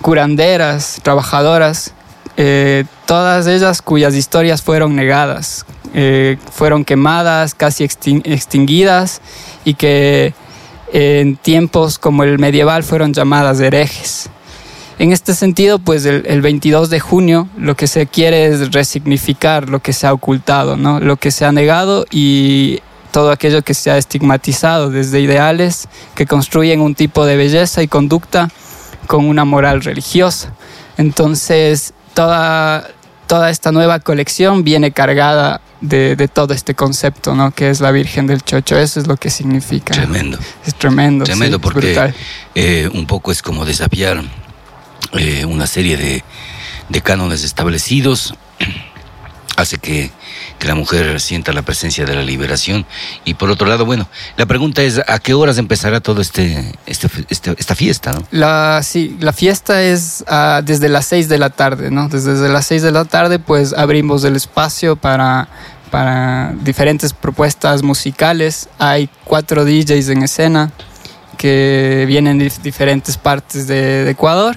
curanderas, 0.00 0.98
trabajadoras, 1.02 1.92
eh, 2.36 2.84
todas 3.06 3.46
ellas 3.46 3.82
cuyas 3.82 4.14
historias 4.14 4.62
fueron 4.62 4.96
negadas, 4.96 5.66
eh, 5.94 6.38
fueron 6.52 6.84
quemadas, 6.84 7.54
casi 7.54 7.84
extin- 7.84 8.22
extinguidas 8.24 9.20
y 9.64 9.74
que 9.74 10.32
en 10.92 11.36
tiempos 11.36 11.98
como 11.98 12.24
el 12.24 12.38
medieval 12.38 12.82
fueron 12.82 13.12
llamadas 13.12 13.60
herejes. 13.60 14.28
En 14.98 15.12
este 15.12 15.34
sentido, 15.34 15.78
pues 15.78 16.04
el, 16.04 16.24
el 16.26 16.42
22 16.42 16.90
de 16.90 17.00
junio 17.00 17.48
lo 17.56 17.74
que 17.74 17.86
se 17.86 18.06
quiere 18.06 18.46
es 18.46 18.72
resignificar 18.72 19.68
lo 19.68 19.80
que 19.80 19.92
se 19.92 20.06
ha 20.06 20.12
ocultado, 20.12 20.76
¿no? 20.76 21.00
lo 21.00 21.16
que 21.16 21.30
se 21.30 21.44
ha 21.46 21.52
negado 21.52 22.04
y 22.10 22.80
todo 23.10 23.30
aquello 23.32 23.62
que 23.62 23.74
se 23.74 23.90
ha 23.90 23.96
estigmatizado 23.98 24.90
desde 24.90 25.20
ideales 25.20 25.88
que 26.14 26.26
construyen 26.26 26.80
un 26.80 26.94
tipo 26.94 27.24
de 27.26 27.36
belleza 27.36 27.82
y 27.82 27.88
conducta 27.88 28.50
con 29.10 29.28
una 29.28 29.44
moral 29.44 29.82
religiosa. 29.82 30.52
Entonces, 30.96 31.94
toda, 32.14 32.86
toda 33.26 33.50
esta 33.50 33.72
nueva 33.72 33.98
colección 33.98 34.62
viene 34.62 34.92
cargada 34.92 35.60
de, 35.80 36.14
de 36.14 36.28
todo 36.28 36.54
este 36.54 36.76
concepto, 36.76 37.34
¿no? 37.34 37.50
Que 37.50 37.70
es 37.70 37.80
la 37.80 37.90
Virgen 37.90 38.28
del 38.28 38.44
Chocho. 38.44 38.78
Eso 38.78 39.00
es 39.00 39.08
lo 39.08 39.16
que 39.16 39.28
significa. 39.28 39.92
Tremendo. 39.92 40.38
Es 40.64 40.76
tremendo. 40.76 41.24
Tremendo, 41.24 41.56
sí, 41.56 41.60
porque 41.60 42.14
eh, 42.54 42.88
un 42.94 43.06
poco 43.06 43.32
es 43.32 43.42
como 43.42 43.64
desafiar 43.64 44.22
eh, 45.14 45.44
una 45.44 45.66
serie 45.66 45.96
de, 45.96 46.22
de 46.88 47.00
cánones 47.00 47.42
establecidos, 47.42 48.34
hace 49.60 49.78
que, 49.78 50.10
que 50.58 50.66
la 50.68 50.74
mujer 50.74 51.20
sienta 51.20 51.52
la 51.52 51.62
presencia 51.62 52.04
de 52.04 52.14
la 52.14 52.22
liberación. 52.22 52.86
Y 53.24 53.34
por 53.34 53.50
otro 53.50 53.66
lado, 53.68 53.84
bueno, 53.86 54.08
la 54.36 54.46
pregunta 54.46 54.82
es, 54.82 55.00
¿a 55.06 55.18
qué 55.18 55.34
horas 55.34 55.58
empezará 55.58 56.00
todo 56.00 56.20
este, 56.20 56.72
este, 56.86 57.08
este- 57.28 57.54
esta 57.58 57.74
fiesta? 57.74 58.12
La, 58.30 58.80
sí, 58.82 59.16
la 59.20 59.32
fiesta 59.32 59.82
es 59.82 60.24
ah, 60.28 60.62
desde 60.64 60.88
las 60.88 61.06
6 61.06 61.28
de 61.28 61.38
la 61.38 61.50
tarde, 61.50 61.90
¿no? 61.90 62.08
Desde, 62.08 62.48
las 62.48 62.66
6 62.66 62.82
de 62.82 62.90
la 62.92 63.04
tarde 63.04 63.38
pues 63.38 63.72
abrimos 63.72 64.24
el 64.24 64.36
espacio 64.36 64.96
para, 64.96 65.48
para 65.90 66.52
diferentes 66.62 67.12
propuestas 67.12 67.82
musicales. 67.82 68.68
Hay 68.78 69.08
cuatro 69.24 69.64
DJs 69.64 70.08
en 70.10 70.22
escena 70.22 70.70
que 71.36 72.04
vienen 72.06 72.38
de 72.38 72.46
dif- 72.46 72.60
diferentes 72.62 73.16
partes 73.16 73.66
de 73.66 74.08
Ecuador. 74.10 74.56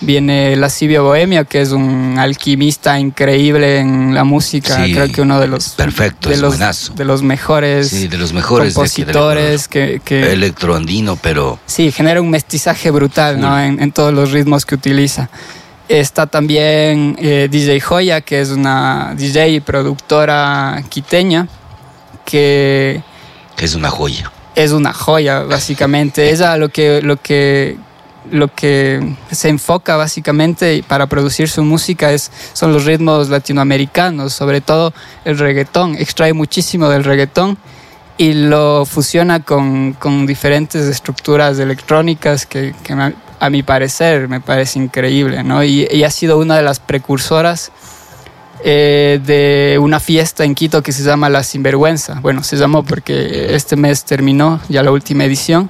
Viene 0.00 0.56
Lascivio 0.56 1.04
Bohemia, 1.04 1.44
que 1.44 1.60
es 1.60 1.70
un 1.70 2.16
alquimista 2.18 2.98
increíble 2.98 3.78
en 3.78 4.14
la 4.14 4.24
música, 4.24 4.84
Sí, 4.84 4.92
creo 4.92 5.10
que 5.10 5.22
uno 5.22 5.40
de 5.40 5.46
los, 5.46 5.70
perfecto, 5.70 6.28
de 6.28 6.36
los, 6.36 6.94
de 6.94 7.04
los 7.04 7.22
mejores 7.22 7.88
Sí, 7.88 8.08
de 8.08 8.18
los 8.18 8.32
mejores 8.32 8.68
de 8.68 8.74
compositores 8.74 9.68
que, 9.68 10.00
que, 10.04 10.32
Electroandino, 10.32 11.16
pero 11.16 11.58
Sí, 11.66 11.92
genera 11.92 12.20
un 12.20 12.30
mestizaje 12.30 12.90
brutal 12.90 13.40
¿no? 13.40 13.58
En, 13.58 13.80
en 13.80 13.92
todos 13.92 14.12
los 14.12 14.32
ritmos 14.32 14.66
que 14.66 14.74
utiliza. 14.74 15.30
Está 15.88 16.26
también 16.26 17.16
eh, 17.20 17.48
DJ 17.50 17.80
Joya, 17.80 18.20
que 18.22 18.40
es 18.40 18.50
una 18.50 19.14
DJ 19.16 19.48
y 19.48 19.60
productora 19.60 20.82
quiteña, 20.88 21.46
que 22.24 23.02
que 23.56 23.64
es 23.64 23.74
una 23.74 23.90
joya. 23.90 24.30
es 24.54 24.72
una 24.72 24.92
joya, 24.92 25.40
básicamente. 25.42 26.30
Ella 26.32 26.56
lo 26.56 26.68
que, 26.70 27.02
lo 27.02 27.16
que, 27.16 27.76
lo 28.30 28.48
que 28.48 29.16
se 29.30 29.48
enfoca 29.48 29.96
básicamente 29.96 30.82
para 30.86 31.06
producir 31.06 31.48
su 31.48 31.62
música 31.62 32.12
es, 32.12 32.30
son 32.52 32.72
los 32.72 32.84
ritmos 32.84 33.28
latinoamericanos, 33.28 34.32
sobre 34.32 34.60
todo 34.60 34.92
el 35.24 35.38
reggaetón. 35.38 35.94
Extrae 35.96 36.32
muchísimo 36.32 36.88
del 36.88 37.04
reggaetón 37.04 37.58
y 38.16 38.32
lo 38.32 38.86
fusiona 38.86 39.40
con, 39.40 39.92
con 39.94 40.24
diferentes 40.26 40.86
estructuras 40.86 41.58
electrónicas 41.58 42.46
que, 42.46 42.74
que 42.82 42.94
me- 42.94 43.14
a 43.40 43.50
mi 43.50 43.62
parecer 43.62 44.28
me 44.28 44.40
parece 44.40 44.78
increíble, 44.78 45.42
¿no? 45.42 45.62
Y, 45.62 45.86
y 45.90 46.04
ha 46.04 46.10
sido 46.10 46.38
una 46.38 46.56
de 46.56 46.62
las 46.62 46.80
precursoras 46.80 47.72
eh, 48.62 49.20
de 49.26 49.78
una 49.78 50.00
fiesta 50.00 50.44
en 50.44 50.54
Quito 50.54 50.82
que 50.82 50.92
se 50.92 51.02
llama 51.02 51.28
La 51.28 51.42
Sinvergüenza. 51.42 52.20
Bueno, 52.20 52.42
se 52.42 52.56
llamó 52.56 52.84
porque 52.84 53.54
este 53.54 53.76
mes 53.76 54.04
terminó 54.04 54.60
ya 54.70 54.82
la 54.82 54.92
última 54.92 55.24
edición 55.24 55.68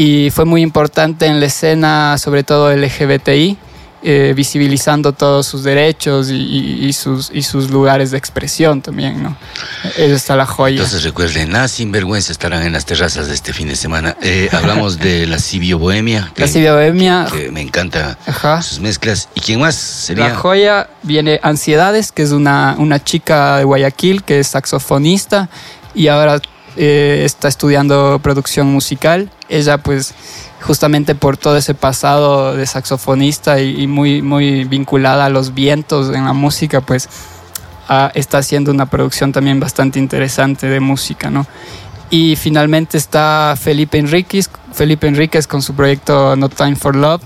y 0.00 0.30
fue 0.30 0.46
muy 0.46 0.62
importante 0.62 1.26
en 1.26 1.40
la 1.40 1.46
escena, 1.46 2.16
sobre 2.16 2.42
todo 2.42 2.74
LGBTI, 2.74 3.58
eh, 4.02 4.32
visibilizando 4.34 5.12
todos 5.12 5.44
sus 5.44 5.62
derechos 5.62 6.30
y, 6.30 6.90
sus, 6.94 7.30
y 7.34 7.42
sus 7.42 7.68
lugares 7.68 8.10
de 8.10 8.16
expresión 8.16 8.80
también, 8.80 9.22
¿no? 9.22 9.36
Esa 9.98 10.14
está 10.14 10.36
la 10.36 10.46
joya. 10.46 10.76
Entonces 10.76 11.04
recuerden, 11.04 11.50
nada 11.50 11.68
sinvergüenza 11.68 12.32
estarán 12.32 12.62
en 12.62 12.72
las 12.72 12.86
terrazas 12.86 13.28
de 13.28 13.34
este 13.34 13.52
fin 13.52 13.68
de 13.68 13.76
semana. 13.76 14.16
Eh, 14.22 14.48
hablamos 14.52 14.98
de 14.98 15.26
la 15.26 15.38
Cibio 15.38 15.78
Bohemia, 15.78 16.32
que, 16.34 16.40
la 16.40 16.48
Silvia 16.48 16.72
Bohemia, 16.72 17.26
que 17.30 17.50
me 17.50 17.60
encanta 17.60 18.16
ajá. 18.26 18.62
sus 18.62 18.80
mezclas. 18.80 19.28
¿Y 19.34 19.40
quién 19.42 19.60
más 19.60 19.74
sería? 19.74 20.30
La 20.30 20.34
joya 20.34 20.88
viene 21.02 21.40
Ansiedades, 21.42 22.10
que 22.10 22.22
es 22.22 22.30
una, 22.30 22.74
una 22.78 23.04
chica 23.04 23.58
de 23.58 23.64
Guayaquil 23.64 24.22
que 24.22 24.38
es 24.38 24.46
saxofonista 24.46 25.50
y 25.94 26.08
ahora 26.08 26.40
eh, 26.82 27.24
está 27.26 27.46
estudiando 27.48 28.18
producción 28.22 28.68
musical. 28.68 29.30
Ella 29.50 29.76
pues 29.76 30.14
justamente 30.62 31.14
por 31.14 31.36
todo 31.36 31.58
ese 31.58 31.74
pasado 31.74 32.56
de 32.56 32.64
saxofonista 32.64 33.60
y, 33.60 33.82
y 33.82 33.86
muy, 33.86 34.22
muy 34.22 34.64
vinculada 34.64 35.26
a 35.26 35.28
los 35.28 35.52
vientos 35.52 36.14
en 36.14 36.24
la 36.24 36.32
música, 36.32 36.80
pues 36.80 37.06
ah, 37.90 38.10
está 38.14 38.38
haciendo 38.38 38.70
una 38.70 38.86
producción 38.86 39.30
también 39.30 39.60
bastante 39.60 39.98
interesante 39.98 40.68
de 40.68 40.80
música, 40.80 41.28
¿no? 41.28 41.46
Y 42.08 42.36
finalmente 42.36 42.96
está 42.96 43.54
Felipe 43.60 43.98
Enríquez, 43.98 44.48
Felipe 44.72 45.06
Enríquez 45.06 45.46
con 45.46 45.60
su 45.60 45.74
proyecto 45.74 46.34
No 46.34 46.48
Time 46.48 46.76
for 46.76 46.96
Love, 46.96 47.20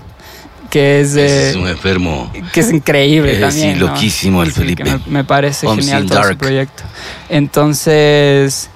que 0.69 0.99
es, 0.99 1.15
es 1.15 1.55
un 1.55 1.69
enfermo. 1.69 2.29
que 2.51 2.59
es 2.59 2.71
increíble 2.71 3.37
también. 3.37 3.75
sí, 3.75 3.79
¿no? 3.79 3.87
loquísimo 3.87 4.43
el 4.43 4.49
Sí, 4.51 4.59
Felipe. 4.59 4.83
Me, 4.83 4.99
me 5.07 5.23
parece 5.23 5.65
Homes 5.65 5.85
genial 5.85 6.07
todo 6.07 6.17
su 6.21 6.23
Dark. 6.25 6.37
proyecto. 6.39 6.83
Entonces, 7.29 8.69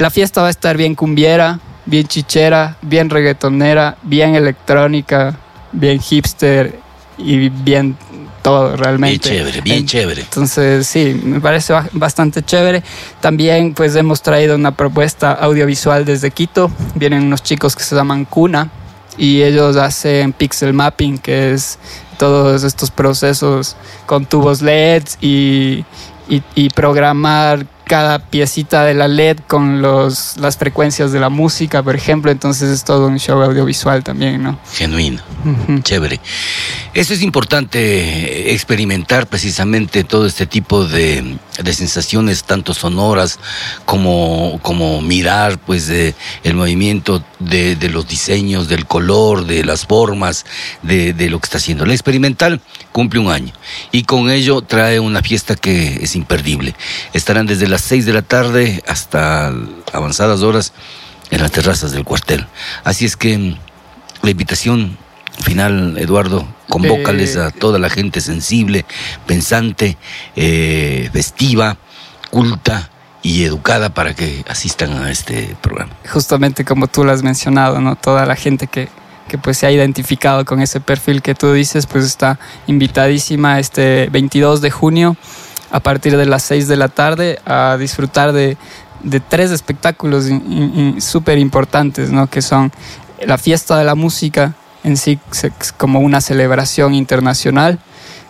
la 0.00 0.10
fiesta 0.10 0.40
va 0.42 0.48
a 0.48 0.50
estar 0.50 0.76
bien 0.76 0.94
cumbiera, 0.94 1.60
bien 1.86 2.06
chichera, 2.06 2.76
bien 2.82 3.10
reggaetonera, 3.10 3.96
bien 4.02 4.34
electrónica, 4.34 5.36
bien 5.72 6.00
hipster 6.00 6.78
y 7.18 7.48
bien 7.50 7.96
todo 8.42 8.68
Bien 8.68 8.78
realmente. 8.78 9.28
chévere, 9.28 9.60
bien 9.60 9.78
En- 9.80 9.86
chévere. 9.86 10.22
entonces, 10.22 10.86
sí, 10.86 11.20
me 11.22 11.40
parece 11.40 11.74
ba- 11.74 11.88
bastante 11.92 12.42
chévere. 12.42 12.82
También, 13.20 13.74
pues, 13.74 13.94
hemos 13.96 14.22
traído 14.22 14.54
una 14.56 14.72
propuesta 14.74 15.32
audiovisual 15.32 16.06
desde 16.06 16.30
Quito. 16.30 16.70
Vienen 16.94 17.24
unos 17.24 17.42
chicos 17.42 17.76
que 17.76 17.82
se 17.84 17.94
llaman 17.94 18.24
Cuna 18.24 18.70
y 19.18 19.42
ellos 19.42 19.76
hacen 19.76 20.32
pixel 20.32 20.72
mapping, 20.72 21.18
que 21.18 21.52
es 21.52 21.78
todos 22.18 22.64
estos 22.64 22.90
procesos 22.90 23.76
con 24.06 24.24
tubos 24.24 24.62
LED 24.62 25.02
y, 25.20 25.84
y- 26.30 26.42
y 26.54 26.70
programar 26.70 27.66
cada 27.90 28.20
piecita 28.20 28.84
de 28.84 28.94
la 28.94 29.08
LED 29.08 29.38
con 29.48 29.82
los, 29.82 30.36
las 30.36 30.56
frecuencias 30.56 31.10
de 31.10 31.18
la 31.18 31.28
música, 31.28 31.82
por 31.82 31.96
ejemplo. 31.96 32.30
Entonces, 32.30 32.70
es 32.70 32.84
todo 32.84 33.08
un 33.08 33.18
show 33.18 33.42
audiovisual 33.42 34.04
también, 34.04 34.44
¿no? 34.44 34.60
Genuino. 34.72 35.20
Chévere. 35.82 36.20
Eso 36.94 37.14
es 37.14 37.22
importante, 37.22 37.80
eh, 37.80 38.52
experimentar 38.52 39.26
precisamente 39.26 40.04
todo 40.04 40.26
este 40.26 40.46
tipo 40.46 40.84
de, 40.86 41.36
de 41.60 41.72
sensaciones, 41.72 42.44
tanto 42.44 42.74
sonoras 42.74 43.40
como, 43.86 44.60
como 44.62 45.02
mirar 45.02 45.58
pues 45.58 45.88
de, 45.88 46.14
el 46.44 46.54
movimiento 46.54 47.24
de, 47.40 47.74
de 47.74 47.88
los 47.88 48.06
diseños, 48.06 48.68
del 48.68 48.86
color, 48.86 49.46
de 49.46 49.64
las 49.64 49.86
formas, 49.86 50.46
de, 50.82 51.12
de 51.12 51.28
lo 51.28 51.40
que 51.40 51.46
está 51.46 51.58
haciendo. 51.58 51.86
La 51.86 51.94
experimental 51.94 52.60
cumple 52.92 53.18
un 53.18 53.30
año 53.30 53.52
y 53.90 54.04
con 54.04 54.30
ello 54.30 54.62
trae 54.62 55.00
una 55.00 55.22
fiesta 55.22 55.56
que 55.56 55.98
es 56.02 56.14
imperdible. 56.14 56.74
Estarán 57.12 57.46
desde 57.46 57.66
las 57.66 57.79
6 57.82 58.06
de 58.06 58.12
la 58.12 58.22
tarde 58.22 58.82
hasta 58.86 59.52
avanzadas 59.92 60.42
horas 60.42 60.72
en 61.30 61.40
las 61.40 61.52
terrazas 61.52 61.92
del 61.92 62.04
cuartel. 62.04 62.46
Así 62.84 63.04
es 63.04 63.16
que 63.16 63.36
mm, 63.38 63.56
la 64.22 64.30
invitación 64.30 64.98
final, 65.42 65.96
Eduardo, 65.98 66.46
convócales 66.68 67.36
Eh, 67.36 67.42
a 67.42 67.50
toda 67.50 67.78
la 67.78 67.90
gente 67.90 68.20
sensible, 68.20 68.84
pensante, 69.26 69.96
eh, 70.36 71.08
festiva, 71.12 71.76
culta 72.30 72.90
y 73.22 73.44
educada 73.44 73.90
para 73.90 74.14
que 74.14 74.44
asistan 74.48 74.92
a 75.02 75.10
este 75.10 75.56
programa. 75.60 75.92
justamente 76.10 76.64
como 76.64 76.86
tú 76.86 77.04
lo 77.04 77.12
has 77.12 77.22
mencionado, 77.22 77.80
¿no? 77.80 77.96
Toda 77.96 78.24
la 78.24 78.34
gente 78.34 78.66
que, 78.66 78.88
que 79.28 79.36
pues 79.36 79.58
se 79.58 79.66
ha 79.66 79.70
identificado 79.70 80.44
con 80.44 80.60
ese 80.60 80.80
perfil 80.80 81.20
que 81.20 81.34
tú 81.34 81.52
dices, 81.52 81.86
pues 81.86 82.04
está 82.04 82.38
invitadísima 82.66 83.58
este 83.58 84.08
22 84.10 84.60
de 84.60 84.70
junio 84.70 85.16
a 85.70 85.80
partir 85.80 86.16
de 86.16 86.26
las 86.26 86.42
6 86.42 86.68
de 86.68 86.76
la 86.76 86.88
tarde 86.88 87.38
a 87.44 87.76
disfrutar 87.78 88.32
de, 88.32 88.56
tres 89.28 89.50
espectáculos 89.50 90.26
súper 90.98 91.38
importantes, 91.38 92.10
¿no? 92.10 92.26
Que 92.26 92.42
son 92.42 92.70
la 93.24 93.38
fiesta 93.38 93.78
de 93.78 93.84
la 93.84 93.94
música 93.94 94.54
en 94.84 94.96
sí 94.96 95.18
como 95.76 96.00
una 96.00 96.20
celebración 96.20 96.94
internacional, 96.94 97.78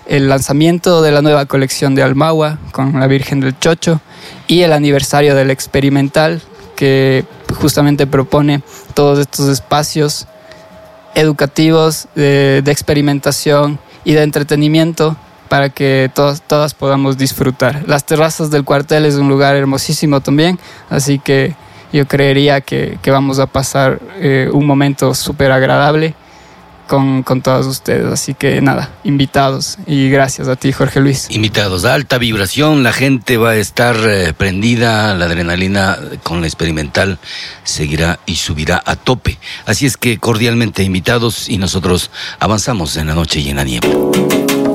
el 0.06 0.28
lanzamiento 0.28 1.02
de 1.02 1.12
la 1.12 1.22
nueva 1.22 1.46
colección 1.46 1.94
de 1.94 2.02
Almagua 2.02 2.58
con 2.72 2.98
la 2.98 3.06
Virgen 3.06 3.40
del 3.40 3.58
Chocho 3.58 4.00
y 4.46 4.62
el 4.62 4.72
aniversario 4.72 5.34
del 5.34 5.50
experimental 5.50 6.42
que 6.76 7.24
justamente 7.58 8.06
propone 8.06 8.62
todos 8.94 9.18
estos 9.18 9.48
espacios 9.48 10.26
educativos 11.14 12.08
de, 12.14 12.62
de 12.64 12.72
experimentación 12.72 13.78
y 14.04 14.12
de 14.12 14.22
entretenimiento 14.22 15.16
para 15.50 15.68
que 15.68 16.08
todas, 16.14 16.42
todas 16.42 16.74
podamos 16.74 17.18
disfrutar. 17.18 17.82
Las 17.88 18.06
terrazas 18.06 18.52
del 18.52 18.62
cuartel 18.64 19.04
es 19.04 19.16
un 19.16 19.28
lugar 19.28 19.56
hermosísimo 19.56 20.20
también, 20.20 20.60
así 20.88 21.18
que 21.18 21.56
yo 21.92 22.06
creería 22.06 22.60
que, 22.60 22.98
que 23.02 23.10
vamos 23.10 23.40
a 23.40 23.46
pasar 23.46 24.00
eh, 24.20 24.48
un 24.52 24.64
momento 24.64 25.12
súper 25.12 25.50
agradable 25.50 26.14
con, 26.86 27.24
con 27.24 27.42
todos 27.42 27.66
ustedes. 27.66 28.06
Así 28.06 28.32
que 28.32 28.60
nada, 28.60 28.90
invitados 29.02 29.78
y 29.88 30.08
gracias 30.08 30.46
a 30.46 30.54
ti, 30.54 30.70
Jorge 30.70 31.00
Luis. 31.00 31.26
Invitados 31.30 31.84
alta 31.84 32.18
vibración, 32.18 32.84
la 32.84 32.92
gente 32.92 33.36
va 33.36 33.50
a 33.50 33.56
estar 33.56 33.96
eh, 34.04 34.32
prendida, 34.32 35.14
la 35.14 35.24
adrenalina 35.24 35.98
con 36.22 36.42
la 36.42 36.46
experimental 36.46 37.18
seguirá 37.64 38.20
y 38.24 38.36
subirá 38.36 38.80
a 38.86 38.94
tope. 38.94 39.40
Así 39.66 39.84
es 39.84 39.96
que 39.96 40.18
cordialmente 40.18 40.84
invitados 40.84 41.48
y 41.48 41.58
nosotros 41.58 42.12
avanzamos 42.38 42.96
en 42.96 43.08
la 43.08 43.14
noche 43.16 43.40
y 43.40 43.50
en 43.50 43.56
la 43.56 43.64
niebla. 43.64 44.69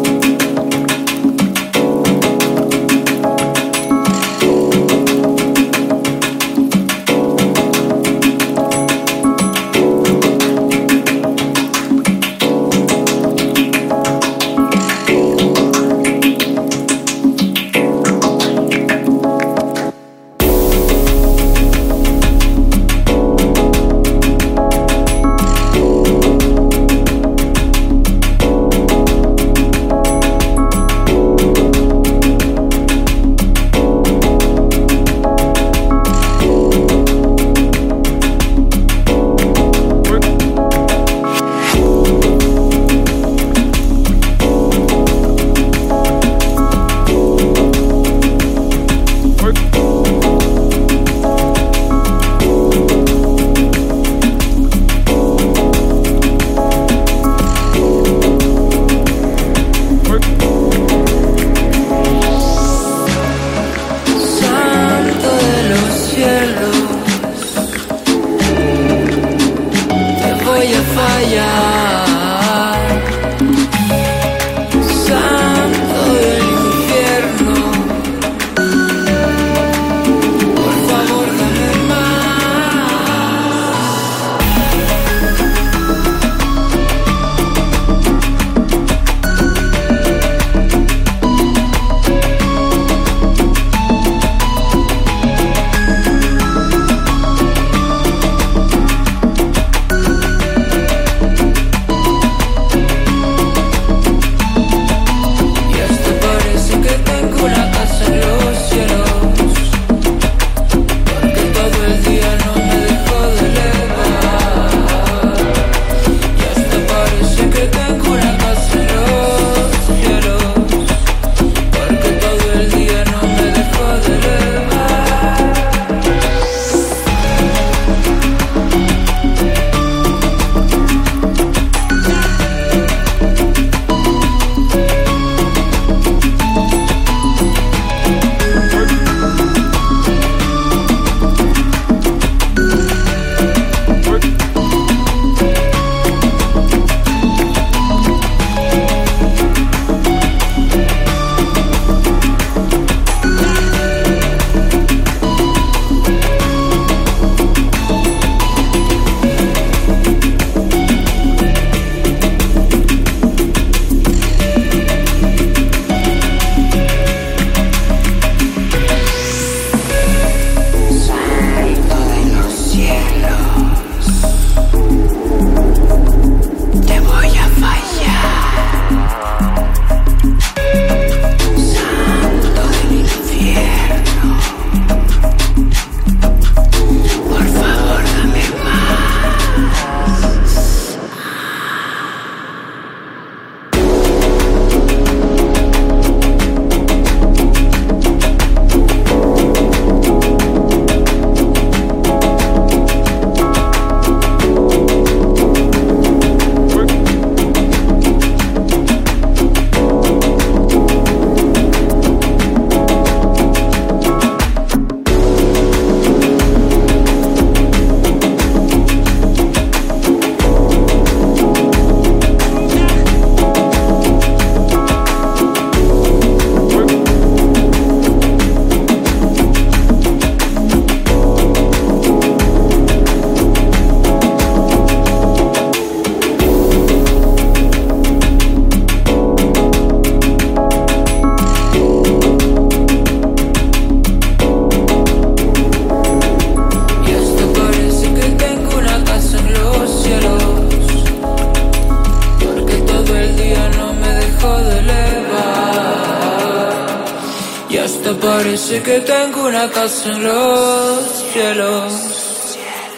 placas 259.67 260.06
en 260.06 260.23
los 260.23 261.08
cielos, 261.34 261.93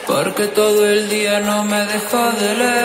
porque 0.05 0.47
todo 0.47 0.85
el 0.85 1.07
día 1.07 1.39
no 1.39 1.63
me 1.63 1.85
deja 1.85 2.31
de 2.31 2.55
leer. 2.55 2.76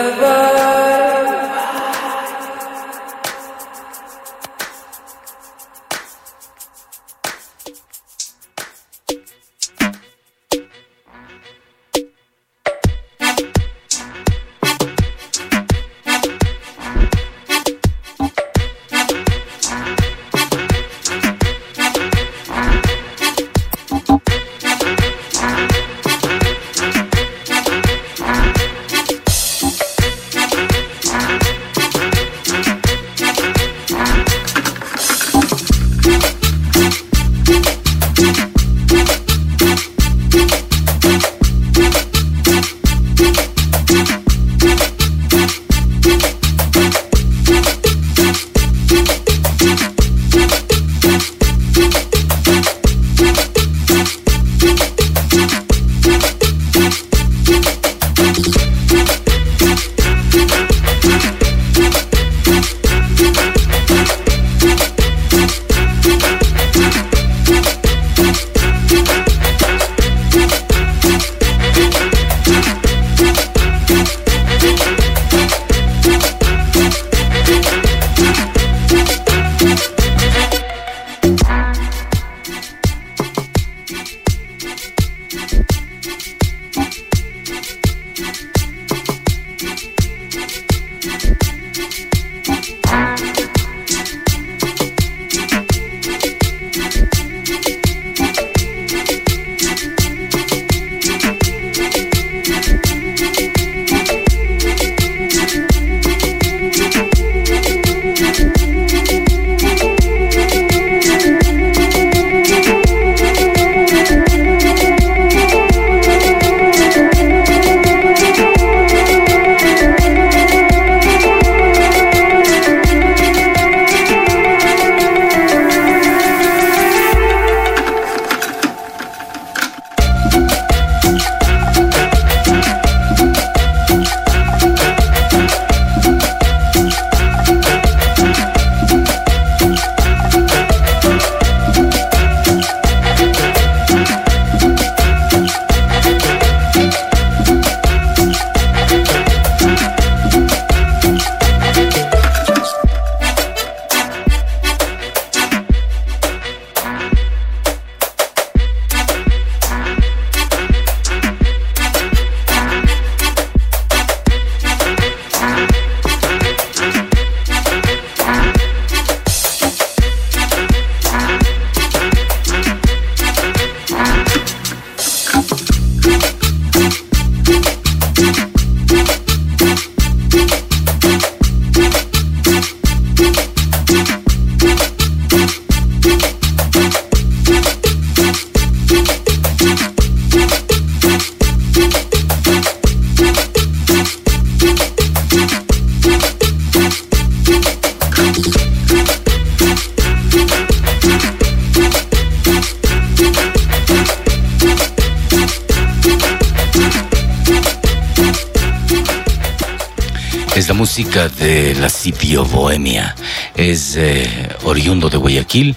eh, 211.43 211.75
lascivio 211.79 212.45
bohemia. 212.45 213.15
Es 213.55 213.95
eh, 213.95 214.49
oriundo 214.63 215.09
de 215.09 215.17
Guayaquil, 215.17 215.75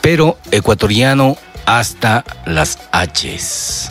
pero 0.00 0.38
ecuatoriano 0.50 1.36
hasta 1.66 2.24
las 2.44 2.78
H's, 2.92 3.90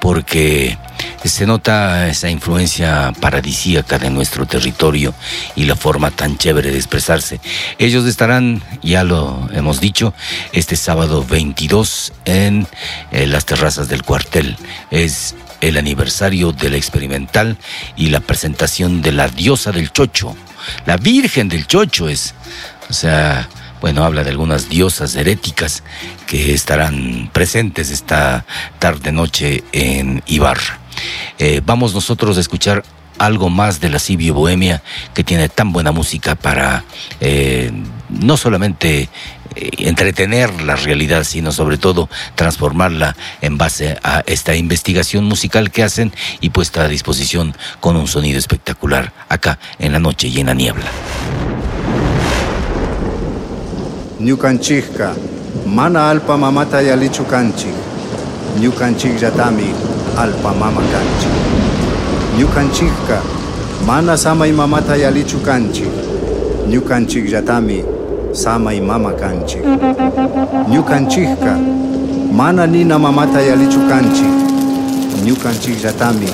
porque 0.00 0.78
se 1.24 1.46
nota 1.46 2.08
esa 2.08 2.30
influencia 2.30 3.12
paradisíaca 3.20 3.98
de 3.98 4.10
nuestro 4.10 4.46
territorio 4.46 5.12
y 5.54 5.64
la 5.64 5.76
forma 5.76 6.10
tan 6.10 6.38
chévere 6.38 6.70
de 6.70 6.76
expresarse. 6.76 7.40
Ellos 7.78 8.06
estarán, 8.06 8.62
ya 8.82 9.04
lo 9.04 9.48
hemos 9.52 9.80
dicho, 9.80 10.14
este 10.52 10.76
sábado 10.76 11.24
22 11.28 12.12
en 12.24 12.66
eh, 13.12 13.26
las 13.26 13.44
terrazas 13.44 13.88
del 13.88 14.02
cuartel. 14.02 14.56
Es 14.90 15.34
el 15.60 15.76
aniversario 15.76 16.52
del 16.52 16.74
experimental 16.74 17.56
y 17.96 18.08
la 18.08 18.20
presentación 18.20 19.02
de 19.02 19.12
la 19.12 19.28
diosa 19.28 19.72
del 19.72 19.92
chocho. 19.92 20.36
La 20.86 20.96
Virgen 20.96 21.48
del 21.48 21.66
Chocho 21.66 22.08
es, 22.08 22.34
o 22.88 22.92
sea, 22.92 23.48
bueno, 23.80 24.04
habla 24.04 24.24
de 24.24 24.30
algunas 24.30 24.68
diosas 24.68 25.16
heréticas 25.16 25.82
que 26.26 26.52
estarán 26.52 27.30
presentes 27.32 27.90
esta 27.90 28.44
tarde-noche 28.78 29.64
en 29.72 30.22
Ibarra. 30.26 30.78
Eh, 31.38 31.62
vamos 31.64 31.94
nosotros 31.94 32.36
a 32.36 32.40
escuchar 32.40 32.84
algo 33.18 33.48
más 33.48 33.80
de 33.80 33.90
la 33.90 33.98
Sibio 33.98 34.34
Bohemia, 34.34 34.82
que 35.14 35.24
tiene 35.24 35.48
tan 35.48 35.72
buena 35.72 35.92
música 35.92 36.34
para 36.34 36.84
eh, 37.20 37.70
no 38.10 38.36
solamente 38.36 39.08
eh, 39.54 39.70
entretener 39.78 40.62
la 40.62 40.76
realidad, 40.76 41.24
sino 41.24 41.52
sobre 41.52 41.78
todo 41.78 42.08
transformarla 42.34 43.16
en 43.40 43.58
base 43.58 43.98
a 44.02 44.22
esta 44.26 44.54
investigación 44.56 45.24
musical 45.24 45.70
que 45.70 45.82
hacen 45.82 46.12
y 46.40 46.50
puesta 46.50 46.84
a 46.84 46.88
disposición 46.88 47.56
con 47.80 47.96
un 47.96 48.06
sonido 48.06 48.38
espectacular 48.38 49.12
acá 49.28 49.58
en 49.78 49.92
la 49.92 49.98
noche 49.98 50.28
y 50.28 50.40
en 50.40 50.46
la 50.46 50.54
niebla. 50.54 50.86
Mana 55.66 56.10
alpa 56.10 56.36
mamata 56.36 56.78
alpa 60.16 60.52
mana 63.86 64.16
mamata 64.52 64.96
kanchik. 65.42 65.88
Ñukanchik 66.68 67.28
yatami 67.28 67.99
samay 68.32 68.80
mama 68.80 69.12
kanchik. 69.12 69.62
Ñukanchikka, 70.70 71.58
mana 72.32 72.66
nina 72.66 72.98
mamata 72.98 73.40
yalichu 73.40 73.80
kanchik. 73.88 74.34
Ñukanchik 75.24 75.84
yatami 75.84 76.26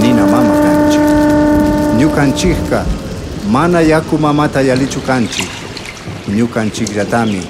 nina 0.00 0.26
mama 0.26 0.54
kanchik. 0.62 1.06
Ñukanchikka, 1.98 2.84
mana 3.50 3.80
yaku 3.80 4.18
mamata 4.18 4.60
yalichu 4.62 5.00
kanchik. 5.00 5.62
ñukanchik 6.28 6.96
yatami 6.96 7.42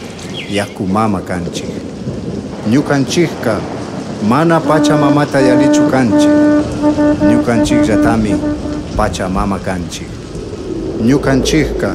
yakumama 0.51 1.21
kanchik 1.21 1.69
ñukanchikka 2.71 3.57
mana 4.29 4.61
pachamamata 4.61 5.41
yalichu 5.41 5.83
kanchik 5.91 6.31
ñukanchik 7.31 7.89
yatami 7.89 8.35
pachamama 8.97 9.59
kanchik 9.59 10.09
ñukanchikka 11.05 11.95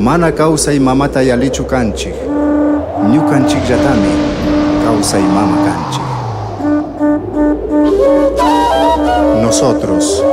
mana 0.00 0.32
kawsay 0.32 0.78
mamata 0.80 1.22
yalichu 1.22 1.64
kanchik 1.64 2.14
ñukanchik 3.12 3.62
yatami 3.70 4.12
kawsay 4.84 5.22
mama 5.22 5.56
kanchik 5.66 6.06
nosotros 9.42 10.24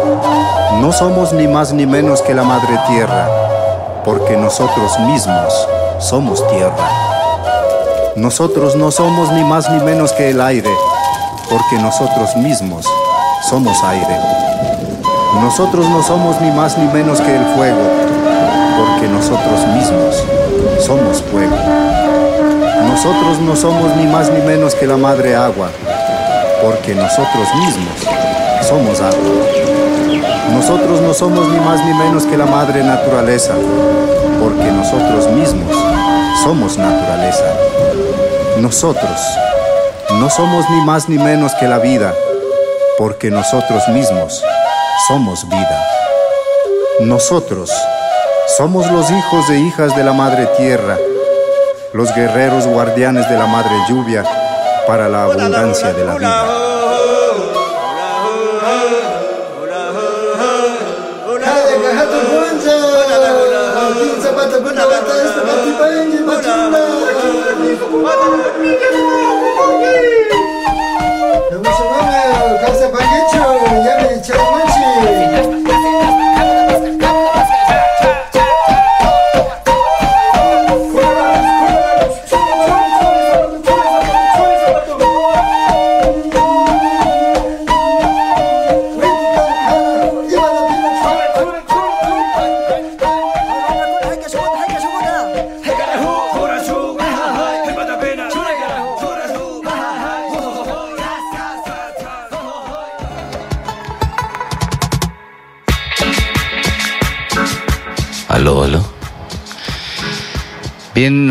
no 0.81 0.91
somos 0.91 1.33
ni 1.33 1.47
más 1.47 1.73
ni 1.73 1.85
menos 1.85 2.21
que 2.21 2.33
la 2.33 2.43
madre 2.43 2.79
tierra 2.87 3.27
porque 4.05 4.37
nosotros 4.37 4.97
mismos 5.01 5.53
somos 5.99 6.47
tierra. 6.47 6.89
Nosotros 8.15 8.75
no 8.77 8.89
somos 8.89 9.31
ni 9.33 9.43
más 9.43 9.69
ni 9.69 9.83
menos 9.83 10.13
que 10.13 10.29
el 10.29 10.39
aire, 10.39 10.71
porque 11.49 11.75
nosotros 11.81 12.33
mismos 12.37 12.85
somos 13.49 13.83
aire. 13.83 14.17
Nosotros 15.41 15.87
no 15.89 16.01
somos 16.03 16.39
ni 16.39 16.51
más 16.51 16.77
ni 16.77 16.85
menos 16.87 17.19
que 17.19 17.35
el 17.35 17.45
fuego, 17.55 17.81
porque 18.77 19.07
nosotros 19.07 19.67
mismos 19.73 20.23
somos 20.79 21.23
fuego. 21.23 21.55
Nosotros 22.89 23.39
no 23.39 23.55
somos 23.55 23.95
ni 23.95 24.05
más 24.05 24.31
ni 24.31 24.41
menos 24.41 24.75
que 24.75 24.87
la 24.87 24.97
madre 24.97 25.35
agua, 25.35 25.69
porque 26.63 26.95
nosotros 26.95 27.47
mismos 27.55 27.97
somos 28.61 28.99
agua. 29.01 29.47
Nosotros 30.53 31.01
no 31.01 31.13
somos 31.13 31.47
ni 31.49 31.59
más 31.59 31.83
ni 31.85 31.93
menos 31.93 32.25
que 32.25 32.37
la 32.37 32.45
madre 32.45 32.83
naturaleza, 32.83 33.53
porque 34.41 34.71
nosotros 34.71 35.29
mismos 35.31 35.75
somos 36.43 36.77
naturaleza. 36.77 37.45
Nosotros 38.59 39.19
no 40.19 40.29
somos 40.29 40.69
ni 40.69 40.81
más 40.81 41.09
ni 41.09 41.17
menos 41.17 41.53
que 41.55 41.67
la 41.67 41.79
vida, 41.79 42.13
porque 42.97 43.29
nosotros 43.29 43.87
mismos 43.89 44.43
somos 45.07 45.47
vida. 45.49 45.83
Nosotros 47.01 47.71
somos 48.57 48.91
los 48.91 49.11
hijos 49.11 49.49
e 49.51 49.59
hijas 49.59 49.95
de 49.95 50.03
la 50.03 50.13
madre 50.13 50.47
tierra, 50.57 50.97
los 51.93 52.13
guerreros 52.15 52.65
guardianes 52.65 53.29
de 53.29 53.37
la 53.37 53.45
madre 53.45 53.71
lluvia 53.87 54.23
para 54.87 55.07
la 55.07 55.25
abundancia 55.25 55.93
de 55.93 56.03
la 56.03 56.15
vida. 56.15 56.66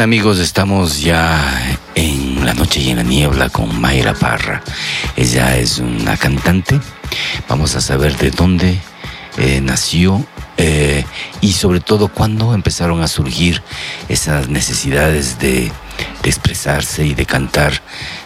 Amigos, 0.00 0.38
estamos 0.38 1.00
ya 1.00 1.78
en 1.94 2.44
la 2.44 2.52
noche 2.54 2.80
y 2.80 2.90
en 2.90 2.96
la 2.96 3.02
niebla 3.02 3.48
con 3.48 3.80
Mayra 3.80 4.14
Parra. 4.14 4.62
Ella 5.16 5.56
es 5.56 5.78
una 5.78 6.16
cantante. 6.16 6.78
Vamos 7.48 7.74
a 7.76 7.80
saber 7.80 8.16
de 8.16 8.30
dónde 8.30 8.78
eh, 9.38 9.60
nació 9.62 10.24
eh, 10.58 11.04
y 11.40 11.52
sobre 11.52 11.80
todo 11.80 12.08
cuándo 12.08 12.52
empezaron 12.52 13.02
a 13.02 13.08
surgir 13.08 13.62
esas 14.08 14.48
necesidades 14.48 15.38
de, 15.38 15.72
expresarse 16.24 17.06
y 17.06 17.14
de 17.14 17.24
cantar 17.24 17.72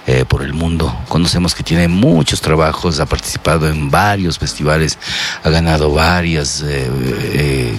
eh, 0.07 0.25
por 0.27 0.43
el 0.43 0.55
mundo. 0.55 0.99
Conocemos 1.09 1.55
que 1.55 1.63
tiene 1.63 1.87
muchos 1.87 2.41
trabajos, 2.41 2.99
ha 2.99 3.07
participado 3.07 3.69
en 3.69 3.91
varios 3.91 4.39
festivales, 4.39 4.99
ha 5.45 5.51
ganado 5.51 5.93
varias 5.93 6.65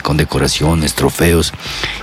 condecoraciones, 0.03 0.93
trofeos 0.93 1.51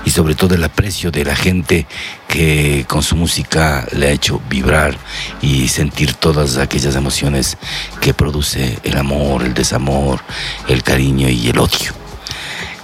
y 0.08 0.10
sobre 0.10 0.34
todo 0.34 0.54
el 0.54 0.64
aprecio 0.64 1.10
de 1.10 1.22
la 1.22 1.36
gente 1.36 1.86
que 2.28 2.86
con 2.88 3.02
su 3.02 3.14
música 3.14 3.86
le 3.92 4.06
ha 4.06 4.10
hecho 4.10 4.40
vibrar 4.48 4.96
y 5.42 5.68
sentir 5.68 6.14
todas 6.14 6.56
aquellas 6.56 6.96
emociones 6.96 7.58
que 8.00 8.14
produce 8.14 8.78
el 8.84 8.96
amor, 8.96 9.42
el 9.42 9.52
desamor, 9.52 10.20
el 10.66 10.82
cariño 10.82 11.28
y 11.28 11.50
el 11.50 11.58
odio. 11.58 11.92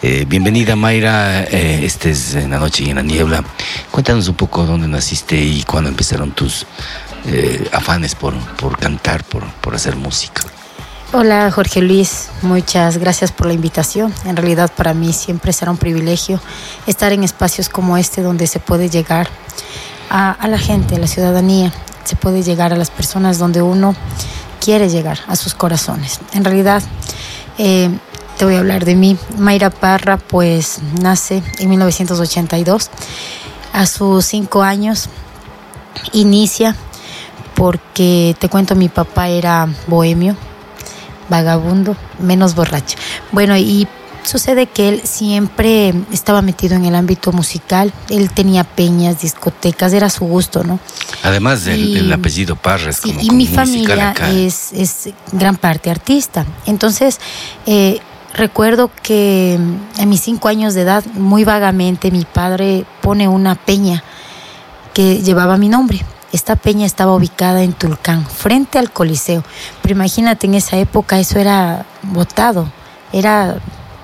Eh, 0.03 0.27
bienvenida 0.29 0.77
Mayra, 0.77 1.45
eh, 1.45 1.81
este 1.87 2.11
es 2.11 2.35
en 2.35 2.51
la 2.51 2.59
noche 2.59 2.85
y 2.85 2.91
en 2.91 2.97
la 2.97 3.03
niebla. 3.03 3.43
Cuéntanos 3.91 4.29
un 4.29 4.35
poco 4.35 4.67
dónde 4.67 4.87
naciste 4.87 5.43
y 5.43 5.63
cuándo 5.63 5.89
empezaron 5.89 6.33
tus 6.33 6.67
eh, 7.25 7.67
afanes 7.73 8.15
por, 8.15 8.35
por 8.57 8.77
cantar, 8.77 9.25
por, 9.25 9.51
por 9.63 9.75
hacer 9.75 9.97
música. 9.97 10.43
Hola 11.17 11.49
Jorge 11.53 11.81
Luis, 11.81 12.29
muchas 12.43 12.99
gracias 12.99 13.31
por 13.31 13.47
la 13.47 13.53
invitación. 13.53 14.13
En 14.25 14.35
realidad 14.35 14.69
para 14.77 14.95
mí 14.95 15.13
siempre 15.13 15.53
será 15.53 15.71
un 15.71 15.77
privilegio 15.77 16.41
estar 16.89 17.13
en 17.13 17.23
espacios 17.23 17.69
como 17.69 17.97
este 17.97 18.21
donde 18.21 18.49
se 18.49 18.59
puede 18.59 18.91
llegar 18.91 19.29
a, 20.11 20.37
la 20.49 20.59
gente, 20.59 20.97
a 20.97 20.99
la 20.99 21.07
ciudadanía, 21.07 21.73
se 22.03 22.17
puede 22.17 22.43
llegar 22.43 22.73
a 22.73 22.77
las 22.77 22.91
personas 22.91 23.39
donde 23.39 23.63
uno 23.63 23.95
quiere 24.61 24.89
llegar, 24.89 25.21
a 25.29 25.37
sus 25.37 25.55
corazones. 25.55 26.19
En 26.33 26.43
realidad, 26.43 26.83
eh, 27.59 27.97
te 28.37 28.45
voy 28.45 28.57
a 28.57 28.59
hablar 28.59 28.85
de 28.85 28.97
mí. 28.97 29.17
Mayra 29.39 29.71
Parra, 29.71 30.17
pues 30.19 30.81
nace 31.01 31.45
en 31.61 31.71
1982. 31.71 32.91
A 33.73 33.87
sus 33.87 34.25
cinco 34.27 34.65
años 34.65 35.09
inicia 36.13 36.75
porque, 37.55 38.35
te 38.41 38.49
cuento, 38.49 38.75
mi 38.75 38.89
papá 38.89 39.29
era 39.29 39.69
bohemio, 39.87 40.37
vagabundo, 41.29 41.97
menos 42.19 42.55
borracho. 42.55 42.97
Bueno, 43.33 43.57
y 43.57 43.87
sucede 44.23 44.67
que 44.67 44.89
él 44.89 45.03
siempre 45.05 45.95
estaba 46.13 46.43
metido 46.43 46.77
en 46.77 46.85
el 46.85 46.95
ámbito 46.95 47.33
musical. 47.33 47.93
Él 48.09 48.31
tenía 48.31 48.65
peñas, 48.65 49.21
discotecas, 49.21 49.93
era 49.93 50.11
su 50.11 50.25
gusto, 50.25 50.65
¿no? 50.65 50.81
Además 51.23 51.65
del, 51.65 52.13
apellido 52.13 52.57
Parras, 52.57 52.97
Sí, 53.03 53.11
como 53.11 53.21
y 53.23 53.27
como 53.27 53.39
mi 53.39 53.47
familia 53.47 54.15
es 54.33 55.11
gran 55.33 55.57
parte 55.57 55.91
artista. 55.91 56.47
Entonces, 56.67 57.21
eh, 57.67 58.01
recuerdo 58.35 58.91
que 59.03 59.59
mm, 59.59 60.01
a 60.03 60.07
mis 60.07 60.21
cinco 60.21 60.49
años 60.49 60.75
de 60.75 60.83
edad, 60.83 61.05
muy 61.15 61.45
vagamente, 61.45 62.11
mi 62.11 62.25
padre 62.25 62.85
pone 63.01 63.29
una 63.29 63.55
peña 63.55 64.03
que 64.93 65.23
llevaba 65.23 65.57
mi 65.57 65.69
nombre. 65.69 66.05
Esta 66.35 66.57
peña 66.57 66.85
estaba 66.85 67.15
ubicada 67.15 67.63
en 67.63 67.75
Tulcán, 67.75 68.27
frente 68.27 68.81
al 68.81 68.91
Coliseo. 68.91 69.45
Pero 69.81 69.95
imagínate, 69.95 70.49
en 70.49 70.55
esa 70.55 70.77
época 70.77 71.21
eso 71.21 71.39
era 71.39 71.87
votado, 72.03 72.67
era 73.13 73.59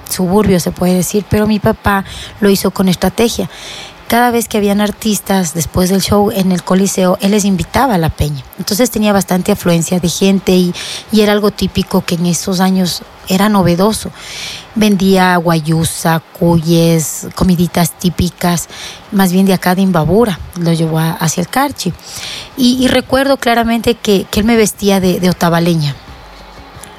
suburbio, 0.09 0.61
se 0.61 0.71
puede 0.71 0.95
decir, 0.95 1.25
pero 1.29 1.49
mi 1.49 1.59
papá 1.59 2.05
lo 2.39 2.49
hizo 2.49 2.71
con 2.71 2.89
estrategia. 2.89 3.51
Cada 4.11 4.33
vez 4.33 4.49
que 4.49 4.57
habían 4.59 4.81
artistas 4.81 5.55
después 5.55 5.89
del 5.89 6.03
show 6.03 6.33
en 6.33 6.51
el 6.51 6.65
Coliseo, 6.65 7.17
él 7.21 7.31
les 7.31 7.45
invitaba 7.45 7.95
a 7.95 7.99
la 7.99 8.09
peña. 8.09 8.43
Entonces 8.59 8.91
tenía 8.91 9.13
bastante 9.13 9.53
afluencia 9.53 10.01
de 10.01 10.09
gente 10.09 10.51
y, 10.51 10.75
y 11.13 11.21
era 11.21 11.31
algo 11.31 11.53
típico 11.53 12.01
que 12.05 12.17
en 12.17 12.27
esos 12.27 12.59
años 12.59 13.03
era 13.29 13.49
novedoso. 13.49 14.11
Vendía 14.75 15.37
guayusa, 15.37 16.21
cuyes, 16.41 17.29
comiditas 17.37 17.93
típicas, 18.01 18.69
más 19.13 19.31
bien 19.31 19.47
de 19.47 19.53
acá 19.55 19.77
de 19.77 19.83
Imbabura, 19.83 20.41
lo 20.59 20.73
llevó 20.73 20.99
a- 20.99 21.13
hacia 21.13 21.43
el 21.43 21.49
Carchi. 21.49 21.93
Y, 22.57 22.89
recuerdo 22.89 23.37
claramente 23.37 23.95
que, 23.95 24.27
que 24.29 24.41
él 24.41 24.45
me 24.47 24.57
vestía 24.57 24.99
de, 24.99 25.21
de 25.21 25.31
otavaleña. 25.31 25.95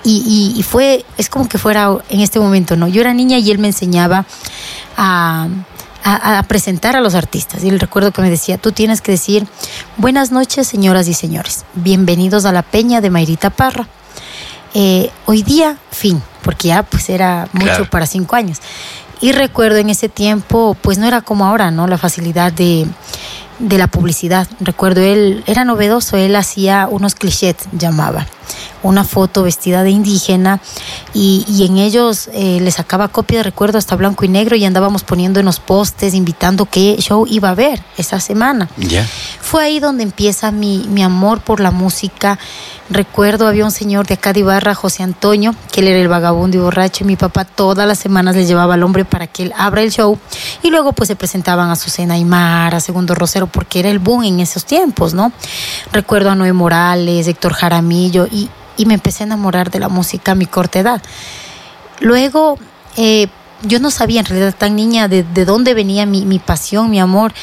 Y- 0.06 0.54
y 0.58 0.64
fue, 0.64 1.04
es 1.18 1.28
como 1.30 1.50
que 1.50 1.58
fuera 1.58 1.90
en 2.10 2.22
este 2.22 2.40
momento, 2.40 2.78
¿no? 2.78 2.88
Yo 2.88 3.02
era 3.02 3.14
niña 3.14 3.38
y 3.38 3.52
él 3.52 3.60
me 3.60 3.68
enseñaba 3.68 4.26
a, 4.98 5.48
a- 6.04 6.40
a 6.40 6.44
presentar 6.44 6.96
a 6.96 7.02
los 7.02 7.16
artistas. 7.16 7.64
Y 7.64 7.70
el 7.70 7.80
recuerdo 7.80 8.12
que 8.12 8.22
me 8.22 8.30
decía, 8.30 8.58
tú 8.58 8.72
tienes 8.72 9.02
que 9.02 9.12
decir, 9.12 9.48
buenas 9.98 10.32
noches, 10.32 10.68
señoras 10.68 11.08
y 11.08 11.14
señores, 11.14 11.66
bienvenidos 11.76 12.46
a 12.46 12.52
la 12.52 12.62
peña 12.64 13.02
de 13.02 13.10
Mayrita 13.10 13.50
Parra. 13.50 13.88
Eh, 14.74 15.10
hoy 15.26 15.44
día, 15.44 15.78
fin, 15.92 16.22
porque 16.44 16.70
ya 16.70 16.84
pues 16.84 17.10
era 17.10 17.48
mucho 17.54 17.66
Claro. 17.66 17.90
para 17.90 18.06
cinco 18.08 18.36
años. 18.36 18.60
Y 19.20 19.34
recuerdo 19.34 19.78
en 19.78 19.90
ese 19.90 20.10
tiempo, 20.10 20.76
pues 20.82 20.98
no 20.98 21.06
era 21.06 21.22
como 21.22 21.46
ahora, 21.46 21.70
¿no? 21.72 21.88
La 21.88 21.98
facilidad 21.98 22.52
de, 22.54 22.88
de 23.60 23.78
la 23.78 23.88
publicidad. 23.88 24.48
Recuerdo, 24.60 25.02
él 25.02 25.44
era 25.46 25.64
novedoso, 25.66 26.18
él 26.18 26.36
hacía 26.36 26.88
unos 26.90 27.14
clichés, 27.16 27.56
llamaba. 27.74 28.26
Una 28.84 29.04
foto 29.04 29.44
vestida 29.44 29.84
de 29.84 29.92
indígena 29.92 30.62
y, 31.14 31.46
y 31.48 31.66
en 31.66 31.78
ellos 31.78 32.30
eh, 32.34 32.60
le 32.62 32.72
sacaba 32.72 33.08
copia, 33.08 33.44
recuerdo, 33.44 33.78
hasta 33.78 33.96
blanco 33.96 34.26
y 34.26 34.28
negro 34.28 34.56
y 34.56 34.66
andábamos 34.66 35.04
poniendo 35.04 35.40
en 35.40 35.46
los 35.46 35.60
postes, 35.60 36.14
invitando 36.14 36.66
qué 36.66 36.98
show 37.00 37.26
iba 37.28 37.50
a 37.50 37.52
haber 37.52 37.84
esa 37.98 38.20
semana. 38.20 38.70
Ya. 38.78 39.06
Fue 39.42 39.64
ahí 39.64 39.80
donde 39.80 40.04
empieza 40.04 40.52
mi, 40.52 40.86
mi 40.90 41.04
amor 41.04 41.42
por 41.42 41.60
la 41.60 41.72
música. 41.72 42.40
Recuerdo, 42.90 43.48
había 43.48 43.64
un 43.64 43.72
señor 43.72 44.06
de 44.06 44.16
acá 44.16 44.34
de 44.34 44.42
Ibarra, 44.42 44.76
José 44.76 45.02
Antonio, 45.02 45.56
que 45.72 45.80
él 45.80 45.88
era 45.88 46.00
el 46.00 46.10
vagabundo 46.10 46.58
y 46.58 46.60
borracho, 46.60 47.06
y 47.06 47.08
mi 47.08 47.16
papá 47.16 47.46
todas 47.46 47.88
las 47.88 48.00
semanas 48.00 48.36
le 48.36 48.46
llevaba 48.46 48.74
al 48.74 48.84
hombre 48.84 49.06
para 49.06 49.28
que 49.28 49.44
él 49.44 49.54
abra 49.58 49.82
el 49.82 49.92
show. 49.92 50.20
Y 50.62 50.70
luego 50.72 50.92
pues 50.92 51.08
se 51.08 51.16
presentaban 51.16 51.70
a 51.70 51.74
Azucena 51.74 52.16
Aymar, 52.16 52.76
a 52.76 52.82
Segundo 52.82 53.16
Rosero, 53.16 53.48
porque 53.48 53.80
era 53.80 53.90
el 53.90 54.00
boom 54.00 54.24
en 54.24 54.40
esos 54.42 54.66
tiempos, 54.66 55.14
¿no? 55.14 55.32
Recuerdo 55.94 56.32
a 56.32 56.36
Noé 56.36 56.52
Morales, 56.52 57.28
Héctor 57.28 57.54
Jaramillo, 57.54 58.28
y, 58.30 58.41
y 58.78 58.86
me 58.86 58.94
empecé 58.94 59.24
a 59.24 59.26
enamorar 59.28 59.72
de 59.72 59.80
la 59.80 59.90
música 59.90 60.34
a 60.34 60.36
mi 60.36 60.46
corta 60.46 60.80
edad. 60.80 61.02
Luego, 62.00 62.58
eh, 62.98 63.28
yo 63.64 63.80
no 63.80 63.92
sabía 63.92 64.20
en 64.20 64.26
realidad 64.26 64.56
tan 64.58 64.76
niña 64.76 65.08
de, 65.08 65.24
de 65.24 65.46
dónde 65.46 65.74
venía 65.74 66.06
mi, 66.06 66.26
mi 66.26 66.40
pasión, 66.40 66.90
mi 66.90 67.00
amor. 67.00 67.34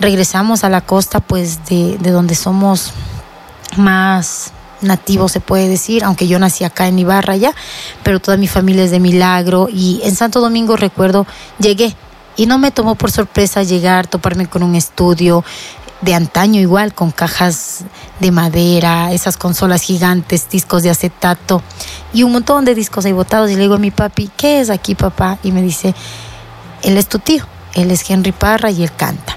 Regresamos 0.00 0.64
a 0.64 0.68
la 0.68 0.80
costa, 0.80 1.20
pues 1.20 1.64
de, 1.66 1.96
de 1.98 2.10
donde 2.10 2.34
somos 2.34 2.92
más 3.76 4.52
nativos, 4.80 5.32
se 5.32 5.40
puede 5.40 5.68
decir, 5.68 6.04
aunque 6.04 6.28
yo 6.28 6.38
nací 6.38 6.64
acá 6.64 6.88
en 6.88 6.98
Ibarra 6.98 7.36
ya, 7.36 7.54
pero 8.02 8.20
toda 8.20 8.36
mi 8.36 8.48
familia 8.48 8.84
es 8.84 8.90
de 8.90 9.00
Milagro 9.00 9.68
y 9.72 10.00
en 10.04 10.14
Santo 10.14 10.40
Domingo 10.40 10.76
recuerdo, 10.76 11.26
llegué 11.58 11.96
y 12.36 12.46
no 12.46 12.58
me 12.58 12.70
tomó 12.70 12.94
por 12.94 13.10
sorpresa 13.10 13.62
llegar, 13.62 14.06
toparme 14.06 14.46
con 14.46 14.62
un 14.62 14.74
estudio 14.74 15.44
de 16.00 16.14
antaño 16.14 16.60
igual, 16.60 16.94
con 16.94 17.10
cajas 17.10 17.84
de 18.20 18.30
madera, 18.30 19.12
esas 19.12 19.36
consolas 19.36 19.82
gigantes, 19.82 20.48
discos 20.48 20.82
de 20.82 20.90
acetato 20.90 21.62
y 22.12 22.22
un 22.22 22.32
montón 22.32 22.64
de 22.64 22.74
discos 22.74 23.04
ahí 23.04 23.12
botados. 23.12 23.50
Y 23.50 23.54
le 23.54 23.62
digo 23.62 23.74
a 23.74 23.78
mi 23.78 23.90
papi, 23.90 24.30
¿qué 24.36 24.60
es 24.60 24.70
aquí, 24.70 24.94
papá? 24.94 25.38
Y 25.42 25.52
me 25.52 25.62
dice, 25.62 25.94
él 26.82 26.96
es 26.98 27.08
tu 27.08 27.18
tío, 27.18 27.44
él 27.74 27.90
es 27.90 28.08
Henry 28.08 28.32
Parra 28.32 28.70
y 28.70 28.82
él 28.82 28.92
canta. 28.92 29.36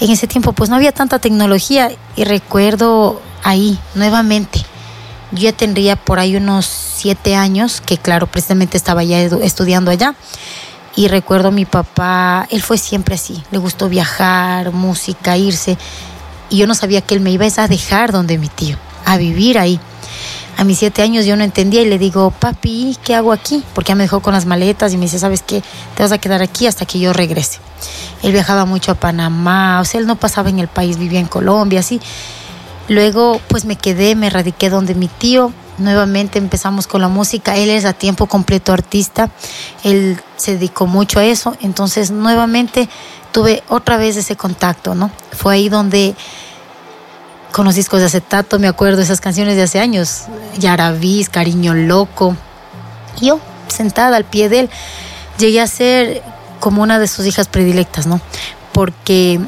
En 0.00 0.10
ese 0.10 0.26
tiempo 0.26 0.52
pues 0.52 0.70
no 0.70 0.76
había 0.76 0.92
tanta 0.92 1.18
tecnología 1.18 1.90
y 2.14 2.24
recuerdo 2.24 3.20
ahí 3.42 3.78
nuevamente, 3.94 4.60
yo 5.32 5.42
ya 5.42 5.52
tendría 5.52 5.96
por 5.96 6.18
ahí 6.18 6.36
unos 6.36 6.66
siete 6.66 7.36
años, 7.36 7.80
que 7.80 7.98
claro, 7.98 8.26
precisamente 8.26 8.76
estaba 8.76 9.04
ya 9.04 9.20
estudiando 9.20 9.90
allá. 9.90 10.14
Y 10.98 11.06
recuerdo 11.06 11.48
a 11.48 11.52
mi 11.52 11.64
papá, 11.64 12.48
él 12.50 12.60
fue 12.60 12.76
siempre 12.76 13.14
así, 13.14 13.40
le 13.52 13.58
gustó 13.58 13.88
viajar, 13.88 14.72
música, 14.72 15.36
irse. 15.36 15.78
Y 16.50 16.56
yo 16.56 16.66
no 16.66 16.74
sabía 16.74 17.02
que 17.02 17.14
él 17.14 17.20
me 17.20 17.30
iba 17.30 17.46
a 17.46 17.68
dejar 17.68 18.10
donde 18.10 18.36
mi 18.36 18.48
tío, 18.48 18.76
a 19.04 19.16
vivir 19.16 19.60
ahí. 19.60 19.78
A 20.56 20.64
mis 20.64 20.80
siete 20.80 21.02
años 21.02 21.24
yo 21.24 21.36
no 21.36 21.44
entendía 21.44 21.82
y 21.82 21.88
le 21.88 21.98
digo, 22.00 22.32
papi, 22.32 22.98
¿qué 23.04 23.14
hago 23.14 23.30
aquí? 23.30 23.62
Porque 23.76 23.90
ya 23.90 23.94
me 23.94 24.02
dejó 24.02 24.18
con 24.18 24.34
las 24.34 24.44
maletas 24.44 24.92
y 24.92 24.96
me 24.96 25.04
dice, 25.04 25.20
¿sabes 25.20 25.42
qué? 25.42 25.62
Te 25.94 26.02
vas 26.02 26.10
a 26.10 26.18
quedar 26.18 26.42
aquí 26.42 26.66
hasta 26.66 26.84
que 26.84 26.98
yo 26.98 27.12
regrese. 27.12 27.60
Él 28.24 28.32
viajaba 28.32 28.64
mucho 28.64 28.90
a 28.90 28.96
Panamá, 28.96 29.80
o 29.80 29.84
sea, 29.84 30.00
él 30.00 30.06
no 30.08 30.16
pasaba 30.16 30.48
en 30.48 30.58
el 30.58 30.66
país, 30.66 30.98
vivía 30.98 31.20
en 31.20 31.28
Colombia, 31.28 31.78
así. 31.78 32.00
Luego, 32.88 33.40
pues 33.46 33.66
me 33.66 33.76
quedé, 33.76 34.16
me 34.16 34.30
radiqué 34.30 34.68
donde 34.68 34.96
mi 34.96 35.06
tío. 35.06 35.52
Nuevamente 35.78 36.38
empezamos 36.38 36.86
con 36.86 37.00
la 37.00 37.08
música. 37.08 37.56
Él 37.56 37.70
es 37.70 37.84
a 37.84 37.92
tiempo 37.92 38.26
completo 38.26 38.72
artista. 38.72 39.30
Él 39.84 40.20
se 40.36 40.52
dedicó 40.52 40.86
mucho 40.86 41.20
a 41.20 41.24
eso. 41.24 41.56
Entonces, 41.60 42.10
nuevamente 42.10 42.88
tuve 43.32 43.62
otra 43.68 43.96
vez 43.96 44.16
ese 44.16 44.36
contacto, 44.36 44.94
¿no? 44.94 45.10
Fue 45.32 45.54
ahí 45.54 45.68
donde 45.68 46.14
con 47.52 47.64
los 47.64 47.74
discos 47.74 48.00
de 48.00 48.06
acetato, 48.06 48.58
me 48.58 48.68
acuerdo 48.68 49.02
esas 49.02 49.20
canciones 49.20 49.56
de 49.56 49.62
hace 49.62 49.80
años. 49.80 50.24
Yarabís, 50.58 51.28
Cariño 51.28 51.74
Loco. 51.74 52.36
Yo, 53.20 53.40
sentada 53.68 54.16
al 54.16 54.24
pie 54.24 54.48
de 54.48 54.60
él, 54.60 54.70
llegué 55.38 55.60
a 55.60 55.66
ser 55.66 56.22
como 56.60 56.82
una 56.82 56.98
de 56.98 57.08
sus 57.08 57.26
hijas 57.26 57.48
predilectas, 57.48 58.06
¿no? 58.06 58.20
Porque 58.72 59.40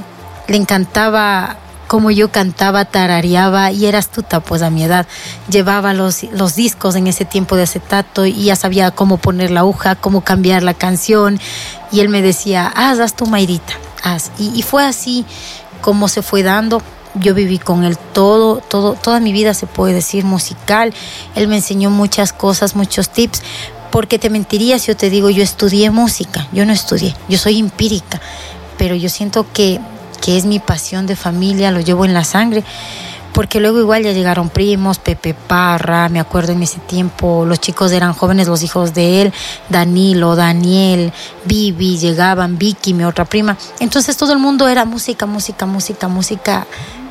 le 0.48 0.56
encantaba 0.56 1.56
como 1.90 2.12
yo 2.12 2.30
cantaba, 2.30 2.84
tarareaba 2.84 3.72
y 3.72 3.86
era 3.86 3.98
astuta 3.98 4.38
pues 4.38 4.62
a 4.62 4.70
mi 4.70 4.84
edad. 4.84 5.08
Llevaba 5.50 5.92
los, 5.92 6.22
los 6.22 6.54
discos 6.54 6.94
en 6.94 7.08
ese 7.08 7.24
tiempo 7.24 7.56
de 7.56 7.64
acetato 7.64 8.26
y 8.26 8.44
ya 8.44 8.54
sabía 8.54 8.92
cómo 8.92 9.16
poner 9.16 9.50
la 9.50 9.60
aguja, 9.60 9.96
cómo 9.96 10.20
cambiar 10.20 10.62
la 10.62 10.72
canción. 10.72 11.40
Y 11.90 11.98
él 11.98 12.08
me 12.08 12.22
decía, 12.22 12.68
haz, 12.76 13.00
haz 13.00 13.16
tu 13.16 13.26
Mayrita, 13.26 13.72
haz. 14.04 14.30
Y, 14.38 14.56
y 14.56 14.62
fue 14.62 14.84
así 14.84 15.24
como 15.80 16.06
se 16.06 16.22
fue 16.22 16.44
dando. 16.44 16.80
Yo 17.16 17.34
viví 17.34 17.58
con 17.58 17.82
él 17.82 17.98
todo, 17.98 18.58
todo, 18.58 18.92
toda 18.92 19.18
mi 19.18 19.32
vida 19.32 19.52
se 19.52 19.66
puede 19.66 19.92
decir 19.92 20.24
musical. 20.24 20.94
Él 21.34 21.48
me 21.48 21.56
enseñó 21.56 21.90
muchas 21.90 22.32
cosas, 22.32 22.76
muchos 22.76 23.10
tips, 23.10 23.42
porque 23.90 24.20
te 24.20 24.30
mentiría 24.30 24.78
si 24.78 24.86
yo 24.86 24.96
te 24.96 25.10
digo, 25.10 25.28
yo 25.28 25.42
estudié 25.42 25.90
música, 25.90 26.46
yo 26.52 26.64
no 26.66 26.72
estudié, 26.72 27.16
yo 27.28 27.36
soy 27.36 27.58
empírica, 27.58 28.20
pero 28.78 28.94
yo 28.94 29.08
siento 29.08 29.44
que, 29.52 29.80
que 30.20 30.36
es 30.36 30.44
mi 30.46 30.58
pasión 30.58 31.06
de 31.06 31.16
familia, 31.16 31.70
lo 31.70 31.80
llevo 31.80 32.04
en 32.04 32.14
la 32.14 32.24
sangre, 32.24 32.64
porque 33.32 33.60
luego 33.60 33.78
igual 33.78 34.02
ya 34.02 34.12
llegaron 34.12 34.48
primos, 34.48 34.98
Pepe 34.98 35.34
Parra, 35.34 36.08
me 36.08 36.20
acuerdo 36.20 36.52
en 36.52 36.62
ese 36.62 36.78
tiempo, 36.80 37.44
los 37.46 37.60
chicos 37.60 37.92
eran 37.92 38.12
jóvenes, 38.12 38.48
los 38.48 38.62
hijos 38.62 38.92
de 38.94 39.22
él, 39.22 39.32
Danilo, 39.68 40.36
Daniel, 40.36 41.12
Vivi, 41.44 41.98
llegaban, 41.98 42.58
Vicky, 42.58 42.94
mi 42.94 43.04
otra 43.04 43.24
prima, 43.24 43.56
entonces 43.78 44.16
todo 44.16 44.32
el 44.32 44.38
mundo 44.38 44.68
era 44.68 44.84
música, 44.84 45.26
música, 45.26 45.66
música, 45.66 46.08
música, 46.08 46.66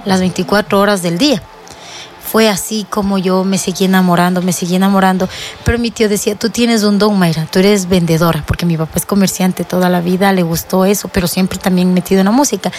las 0.05 0.20
24 0.20 0.80
horas 0.80 1.01
del 1.01 1.18
día 1.18 1.41
fue 2.32 2.47
así 2.47 2.86
como 2.88 3.17
yo 3.17 3.43
me 3.43 3.57
seguí 3.57 3.86
enamorando, 3.86 4.43
me 4.43 4.53
seguí 4.53 4.75
enamorando. 4.75 5.27
Pero 5.63 5.80
mi 5.80 5.89
tío 5.89 6.07
decía, 6.07 6.36
tú 6.36 6.51
tienes 6.51 6.84
un 6.84 6.99
don, 6.99 7.17
Mayra, 7.17 7.47
tú 7.47 7.57
eres 7.57 7.89
vendedora, 7.89 8.43
porque 8.45 8.67
mi 8.67 8.77
papá 8.77 8.93
es 8.97 9.05
comerciante 9.07 9.63
toda 9.63 9.89
la 9.89 9.99
vida, 9.99 10.32
le 10.32 10.43
gustó 10.43 10.86
eso, 10.86 11.07
pero 11.07 11.27
siempre 11.27 11.57
también 11.57 11.91
metido 11.91 12.21
en 12.21 12.25
la 12.25 12.32
música. 12.32 12.71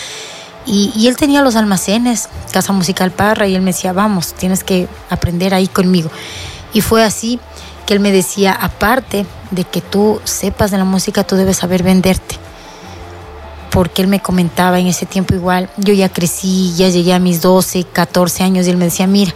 Y, 0.67 1.09
él 1.09 1.17
tenía 1.17 1.43
los 1.43 1.57
almacenes, 1.57 2.29
Casa 2.53 2.73
Musical 2.73 3.11
Parra, 3.11 3.49
y 3.49 3.57
él 3.57 3.63
me 3.63 3.73
decía, 3.73 3.93
vamos, 3.93 4.35
tienes 4.35 4.63
que 4.63 4.87
aprender 5.09 5.53
ahí 5.53 5.67
conmigo. 5.67 6.11
Y 6.73 6.81
fue 6.81 7.03
así 7.03 7.41
que 7.87 7.95
él 7.95 8.01
me 8.01 8.13
decía, 8.13 8.53
aparte 8.53 9.27
de 9.51 9.65
que 9.65 9.81
tú 9.81 10.21
sepas 10.23 10.71
de 10.71 10.79
la 10.79 10.85
música, 10.85 11.25
tú 11.25 11.35
debes 11.35 11.57
saber 11.57 11.83
venderte. 11.83 12.37
Porque 13.71 14.03
él 14.03 14.09
me 14.09 14.21
comentaba 14.21 14.81
en 14.81 14.87
ese 14.87 15.07
tiempo 15.07 15.35
igual, 15.35 15.71
yo 15.77 15.95
ya 15.95 16.09
crecí, 16.09 16.75
ya 16.77 16.89
llegué 16.89 17.13
a 17.13 17.19
mis 17.19 17.41
12, 17.41 17.85
14 17.85 18.43
años 18.43 18.67
y 18.67 18.71
él 18.71 18.77
me 18.77 18.87
decía, 18.87 19.07
mira, 19.07 19.33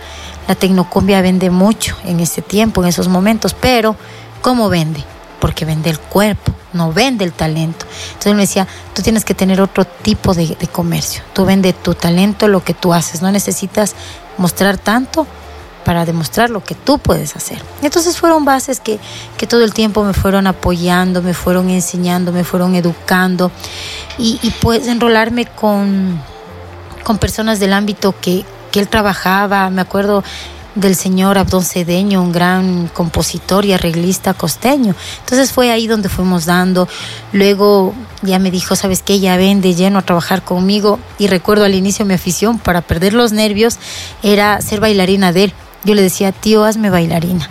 la 0.49 0.55
tecnocumbia 0.55 1.21
vende 1.23 1.51
mucho 1.51 1.97
en 2.05 2.21
ese 2.21 2.43
tiempo, 2.43 2.83
en 2.83 2.89
esos 2.89 3.09
momentos, 3.09 3.55
pero 3.55 3.97
¿cómo 4.43 4.69
vende? 4.69 5.05
Porque 5.41 5.65
vende 5.65 5.91
el 5.91 6.01
cuerpo, 6.01 6.53
no 6.73 6.93
vende 6.93 7.25
el 7.25 7.33
talento. 7.33 7.87
Entonces 8.09 8.27
él 8.27 8.35
me 8.35 8.43
decía, 8.43 8.67
tú 8.93 9.03
tienes 9.03 9.25
que 9.25 9.35
tener 9.35 9.61
otro 9.61 9.85
tipo 9.85 10.35
de, 10.35 10.49
de 10.49 10.67
comercio, 10.67 11.23
tú 11.33 11.45
vende 11.45 11.73
tu 11.73 11.95
talento, 11.95 12.49
lo 12.49 12.65
que 12.65 12.75
tú 12.75 12.93
haces, 12.93 13.23
no 13.23 13.31
necesitas 13.31 13.95
mostrar 14.37 14.79
tanto 14.79 15.27
para 15.85 16.05
demostrar 16.05 16.51
lo 16.51 16.63
que 16.65 16.75
tú 16.75 16.99
puedes 16.99 17.37
hacer. 17.37 17.63
Entonces 17.83 18.19
fueron 18.19 18.45
bases 18.45 18.81
que, 18.81 18.99
que 19.37 19.47
todo 19.47 19.63
el 19.63 19.73
tiempo 19.73 20.05
me 20.05 20.15
fueron 20.15 20.47
apoyando, 20.47 21.23
me 21.23 21.35
fueron 21.35 21.71
enseñando, 21.71 22.33
me 22.33 22.45
fueron 22.45 22.75
educando 22.75 23.51
y, 24.19 24.39
y 24.43 24.51
pues 24.51 24.87
enrolarme 24.89 25.47
con, 25.47 26.21
con 27.05 27.19
personas 27.19 27.61
del 27.61 27.73
ámbito 27.73 28.15
que, 28.21 28.45
que 28.73 28.81
él 28.81 28.89
trabajaba. 28.89 29.71
Me 29.71 29.83
acuerdo 29.83 30.25
del 30.75 30.97
señor 30.97 31.39
Abdón 31.39 31.63
Cedeño, 31.63 32.21
un 32.23 32.33
gran 32.33 32.89
compositor 32.89 33.65
y 33.65 33.73
arreglista 33.73 34.35
costeño. 34.35 34.95
Entonces 35.21 35.53
fue 35.53 35.71
ahí 35.71 35.87
donde 35.87 36.09
fuimos 36.09 36.47
dando. 36.47 36.89
Luego 37.33 37.95
ya 38.23 38.39
me 38.39 38.51
dijo, 38.51 38.75
¿sabes 38.75 39.03
qué? 39.03 39.21
Ya 39.21 39.37
ven 39.37 39.61
de 39.61 39.75
lleno 39.75 39.99
a 39.99 40.03
trabajar 40.03 40.43
conmigo. 40.43 40.99
Y 41.19 41.29
recuerdo 41.29 41.65
al 41.65 41.75
inicio 41.75 42.05
mi 42.05 42.15
afición 42.15 42.59
para 42.59 42.81
perder 42.81 43.15
los 43.15 43.33
nervios 43.33 43.79
era 44.23 44.61
ser 44.61 44.81
bailarina 44.81 45.33
de 45.33 45.45
él. 45.45 45.55
Yo 45.85 45.95
le 45.95 46.03
decía, 46.03 46.33
tío, 46.33 46.65
hazme 46.65 46.91
bailarina. 46.91 47.49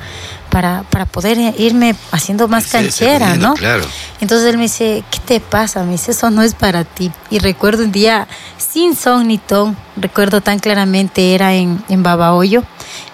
Para, 0.49 0.84
para 0.91 1.07
poder 1.07 1.55
irme 1.57 1.95
haciendo 2.11 2.47
más 2.47 2.65
Sí, 2.65 2.71
canchera, 2.73 3.36
¿no? 3.36 3.55
claro. 3.55 3.84
Entonces 4.21 4.47
él 4.49 4.57
me 4.57 4.63
dice, 4.63 5.03
¿qué 5.09 5.17
te 5.17 5.39
pasa? 5.39 5.84
Me 5.84 5.93
dice, 5.93 6.11
eso 6.11 6.29
no 6.29 6.43
es 6.43 6.53
para 6.53 6.84
ti. 6.84 7.11
Y 7.31 7.39
recuerdo 7.39 7.84
un 7.84 7.91
día 7.91 8.27
sin 8.57 8.95
son 8.95 9.29
ni 9.29 9.39
ton, 9.39 9.75
recuerdo 9.97 10.41
tan 10.41 10.59
claramente, 10.59 11.34
era 11.34 11.55
en, 11.55 11.84
en 11.89 12.03
Babahoyo, 12.03 12.63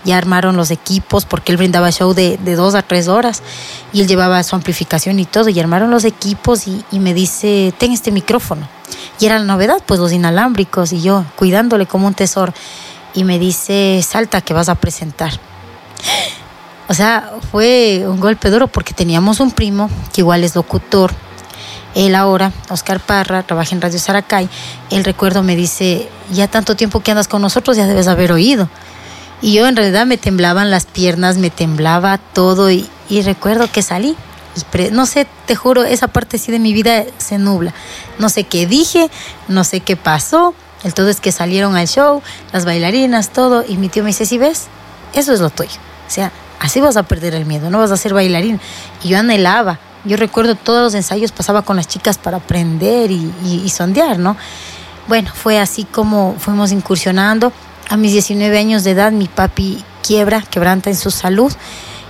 ya 0.03 0.17
armaron 0.17 0.57
los 0.57 0.69
equipos 0.69 1.23
porque 1.23 1.53
él 1.53 1.57
brindaba 1.57 1.91
show 1.93 2.13
de, 2.13 2.37
de 2.37 2.55
dos 2.55 2.75
a 2.75 2.81
tres 2.81 3.07
horas 3.07 3.41
y 3.93 4.01
él 4.01 4.07
llevaba 4.07 4.43
su 4.43 4.57
amplificación 4.57 5.17
y 5.19 5.25
todo, 5.25 5.47
y 5.47 5.57
armaron 5.61 5.91
los 5.91 6.03
equipos 6.03 6.67
y, 6.67 6.83
y 6.91 6.99
me 6.99 7.13
dice, 7.13 7.73
ten 7.77 7.93
este 7.93 8.11
micrófono. 8.11 8.67
Y 9.21 9.27
era 9.27 9.39
la 9.39 9.45
novedad, 9.45 9.81
pues 9.85 9.99
los 10.01 10.11
inalámbricos 10.11 10.91
y 10.91 11.01
yo 11.01 11.23
cuidándole 11.37 11.85
como 11.85 12.05
un 12.07 12.13
tesoro. 12.15 12.53
Y 13.13 13.23
me 13.23 13.39
dice, 13.39 14.03
salta 14.07 14.41
que 14.41 14.53
vas 14.53 14.69
a 14.69 14.75
presentar. 14.75 15.31
O 16.87 16.93
sea, 16.93 17.33
fue 17.51 18.03
un 18.07 18.19
golpe 18.19 18.49
duro 18.49 18.67
porque 18.67 18.93
teníamos 18.93 19.39
un 19.39 19.51
primo 19.51 19.89
que 20.11 20.21
igual 20.21 20.43
es 20.43 20.55
locutor. 20.55 21.11
Él 21.95 22.15
ahora, 22.15 22.51
Oscar 22.69 22.99
Parra, 22.99 23.43
trabaja 23.43 23.75
en 23.75 23.81
Radio 23.81 23.99
Saracay. 23.99 24.49
Él 24.89 25.03
recuerdo 25.03 25.43
me 25.43 25.55
dice, 25.55 26.09
ya 26.31 26.47
tanto 26.47 26.75
tiempo 26.75 27.01
que 27.01 27.11
andas 27.11 27.27
con 27.27 27.41
nosotros 27.41 27.77
ya 27.77 27.87
debes 27.87 28.07
haber 28.07 28.31
oído. 28.31 28.69
Y 29.41 29.53
yo 29.53 29.67
en 29.67 29.75
realidad 29.75 30.05
me 30.05 30.17
temblaban 30.17 30.69
las 30.69 30.85
piernas, 30.85 31.37
me 31.37 31.49
temblaba 31.49 32.17
todo 32.17 32.69
y, 32.71 32.89
recuerdo 33.23 33.71
que 33.71 33.81
salí. 33.81 34.15
No 34.91 35.05
sé, 35.05 35.27
te 35.45 35.55
juro, 35.55 35.83
esa 35.83 36.07
parte 36.07 36.37
sí 36.37 36.51
de 36.51 36.59
mi 36.59 36.73
vida 36.73 37.05
se 37.17 37.37
nubla. 37.37 37.73
No 38.17 38.29
sé 38.29 38.43
qué 38.43 38.65
dije, 38.65 39.09
no 39.47 39.63
sé 39.63 39.79
qué 39.79 39.95
pasó. 39.95 40.53
El 40.83 40.93
todo 40.93 41.09
es 41.09 41.19
que 41.19 41.31
salieron 41.31 41.75
al 41.75 41.87
show, 41.87 42.21
las 42.53 42.65
bailarinas, 42.65 43.29
todo. 43.29 43.63
Y 43.67 43.77
mi 43.77 43.89
tío 43.89 44.03
me 44.03 44.07
dice, 44.09 44.25
si 44.25 44.37
ves, 44.37 44.67
eso 45.13 45.33
es 45.33 45.39
lo 45.41 45.49
tuyo. 45.49 45.71
O 46.07 46.11
sea, 46.11 46.31
así 46.59 46.79
vas 46.79 46.95
a 46.97 47.03
perder 47.03 47.33
el 47.35 47.45
miedo, 47.45 47.69
no 47.69 47.79
vas 47.79 47.91
a 47.91 47.97
ser 47.97 48.13
bailarín. 48.13 48.59
Y 49.03 49.09
yo 49.09 49.19
anhelaba. 49.19 49.79
Yo 50.05 50.15
recuerdo 50.15 50.55
todos 50.55 50.81
los 50.81 50.93
ensayos 50.93 51.33
pasaba 51.33 51.61
con 51.63 51.75
las 51.75 51.87
chicas 51.87 52.17
para 52.17 52.37
aprender 52.37 53.11
y, 53.11 53.33
y- 53.43 53.69
sondear, 53.69 54.17
¿no? 54.17 54.37
Bueno, 55.09 55.29
fue 55.33 55.59
así 55.59 55.83
como 55.83 56.35
fuimos 56.39 56.71
incursionando. 56.71 57.51
A 57.89 57.97
mis 57.97 58.13
19 58.13 58.57
años 58.57 58.85
de 58.85 58.91
edad 58.91 59.11
mi 59.11 59.27
papi 59.27 59.83
quiebra, 60.01 60.41
quebranta 60.41 60.89
en 60.89 60.95
su 60.95 61.11
salud 61.11 61.51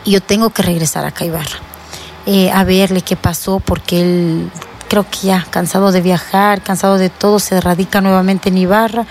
y 0.05 0.11
yo 0.11 0.21
tengo 0.21 0.51
que 0.51 0.61
regresar 0.61 1.05
a 1.05 1.11
Caibarra 1.11 1.57
eh, 2.25 2.51
a 2.51 2.63
verle 2.63 3.01
qué 3.01 3.15
pasó 3.15 3.59
porque 3.59 4.01
él 4.01 4.51
creo 4.89 5.05
que 5.09 5.27
ya 5.27 5.45
cansado 5.49 5.93
de 5.93 6.01
viajar, 6.01 6.61
cansado 6.61 6.97
de 6.97 7.09
todo, 7.09 7.39
se 7.39 7.61
radica 7.61 8.01
nuevamente 8.01 8.49
en 8.49 8.57
Ibarra 8.57 9.05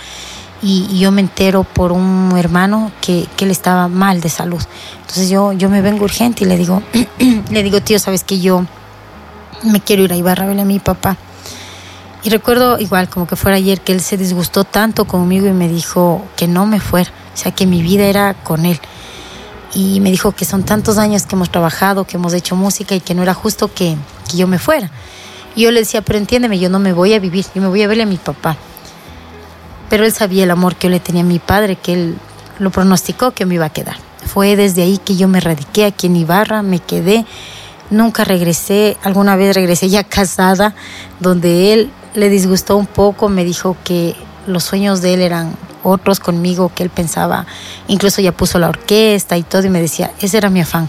y, 0.61 0.99
yo 0.99 1.13
me 1.13 1.21
entero 1.21 1.65
por 1.65 1.93
un 1.93 2.35
hermano 2.37 2.91
que, 3.01 3.27
que 3.37 3.45
él 3.45 3.51
estaba 3.51 3.89
mal 3.89 4.21
de 4.21 4.29
salud. 4.29 4.61
Entonces 5.01 5.31
yo, 5.31 5.53
yo 5.53 5.71
me 5.71 5.81
vengo 5.81 6.05
urgente 6.05 6.45
y 6.45 6.47
le 6.49 6.57
digo, 6.57 6.83
le 7.51 7.63
digo, 7.63 7.81
tío, 7.81 7.99
sabes 7.99 8.25
que 8.25 8.41
yo 8.41 8.67
me 9.63 9.81
quiero 9.81 10.03
ir 10.03 10.13
a 10.13 10.17
Ibarra 10.17 10.45
a 10.45 10.47
verle 10.49 10.63
a 10.63 10.67
mi 10.67 10.81
papá. 10.81 11.17
Y 12.25 12.31
recuerdo 12.31 12.79
igual 12.81 13.09
como 13.09 13.27
que 13.29 13.37
fuera 13.37 13.57
ayer 13.57 13.81
que 13.81 13.93
él 13.93 14.01
se 14.01 14.17
disgustó 14.17 14.65
tanto 14.65 15.05
conmigo 15.05 15.47
y 15.47 15.53
me 15.53 15.69
dijo 15.69 16.25
que 16.37 16.49
no 16.49 16.67
me 16.67 16.81
fuera, 16.81 17.11
o 17.33 17.37
sea 17.37 17.53
que 17.53 17.65
mi 17.65 17.81
vida 17.81 18.05
era 18.05 18.35
con 18.35 18.67
él. 18.67 18.81
Y 19.73 20.01
me 20.01 20.11
dijo 20.11 20.33
que 20.33 20.45
son 20.45 20.65
tantos 20.65 20.99
años 20.99 21.27
que 21.27 21.37
hemos 21.37 21.51
trabajado, 21.51 22.05
que 22.05 22.17
hemos 22.17 22.33
hecho 22.35 22.57
música 22.57 22.95
y 22.97 23.01
que 23.01 23.15
no 23.15 23.23
era 23.23 23.35
justo 23.35 23.73
que, 23.73 23.97
que 24.29 24.37
yo 24.37 24.49
me 24.49 24.59
fuera. 24.59 24.91
Y 25.59 25.63
yo 25.63 25.73
le 25.73 25.81
decía, 25.81 26.03
pero 26.03 26.21
entiéndeme, 26.21 26.61
yo 26.61 26.71
no 26.71 26.79
me 26.79 26.93
voy 26.93 27.15
a 27.15 27.19
vivir, 27.19 27.45
yo 27.53 27.61
me 27.61 27.67
voy 27.67 27.83
a 27.83 27.89
verle 27.89 28.05
a 28.05 28.07
mi 28.07 28.17
papá. 28.17 28.57
Pero 29.91 30.05
él 30.05 30.13
sabía 30.13 30.45
el 30.45 30.53
amor 30.53 30.77
que 30.77 30.87
yo 30.87 30.93
le 30.93 31.01
tenía 31.01 31.23
a 31.23 31.25
mi 31.25 31.41
padre, 31.41 31.75
que 31.75 31.95
él 31.95 32.17
lo 32.61 32.71
pronosticó 32.71 33.33
que 33.33 33.45
me 33.45 33.57
iba 33.57 33.65
a 33.65 33.71
quedar. 33.71 33.97
Fue 34.25 34.55
desde 34.55 34.83
ahí 34.83 34.99
que 34.99 35.17
yo 35.17 35.27
me 35.27 35.41
radiqué 35.41 35.85
aquí 35.85 36.07
en 36.07 36.15
Ibarra, 36.15 36.63
me 36.63 36.79
quedé, 36.79 37.27
nunca 37.91 38.23
regresé, 38.23 38.99
alguna 39.03 39.35
vez 39.35 39.53
regresé 39.53 39.89
ya 39.89 40.05
casada, 40.05 40.77
donde 41.19 41.73
él 41.73 41.91
le 42.15 42.29
disgustó 42.29 42.77
un 42.77 42.87
poco, 42.87 43.29
me 43.29 43.45
dijo 43.45 43.77
que 43.83 44.15
los 44.47 44.63
sueños 44.63 45.03
de 45.03 45.15
él 45.15 45.23
eran 45.23 45.57
otros 45.83 46.21
conmigo, 46.21 46.71
que 46.73 46.85
él 46.85 46.91
pensaba, 46.91 47.47
incluso 47.89 48.23
ya 48.23 48.31
puso 48.31 48.61
la 48.61 48.69
orquesta 48.69 49.37
y 49.37 49.43
todo, 49.43 49.67
y 49.67 49.71
me 49.71 49.81
decía, 49.81 50.13
ese 50.21 50.39
era 50.39 50.51
mi 50.51 50.61
afán, 50.61 50.89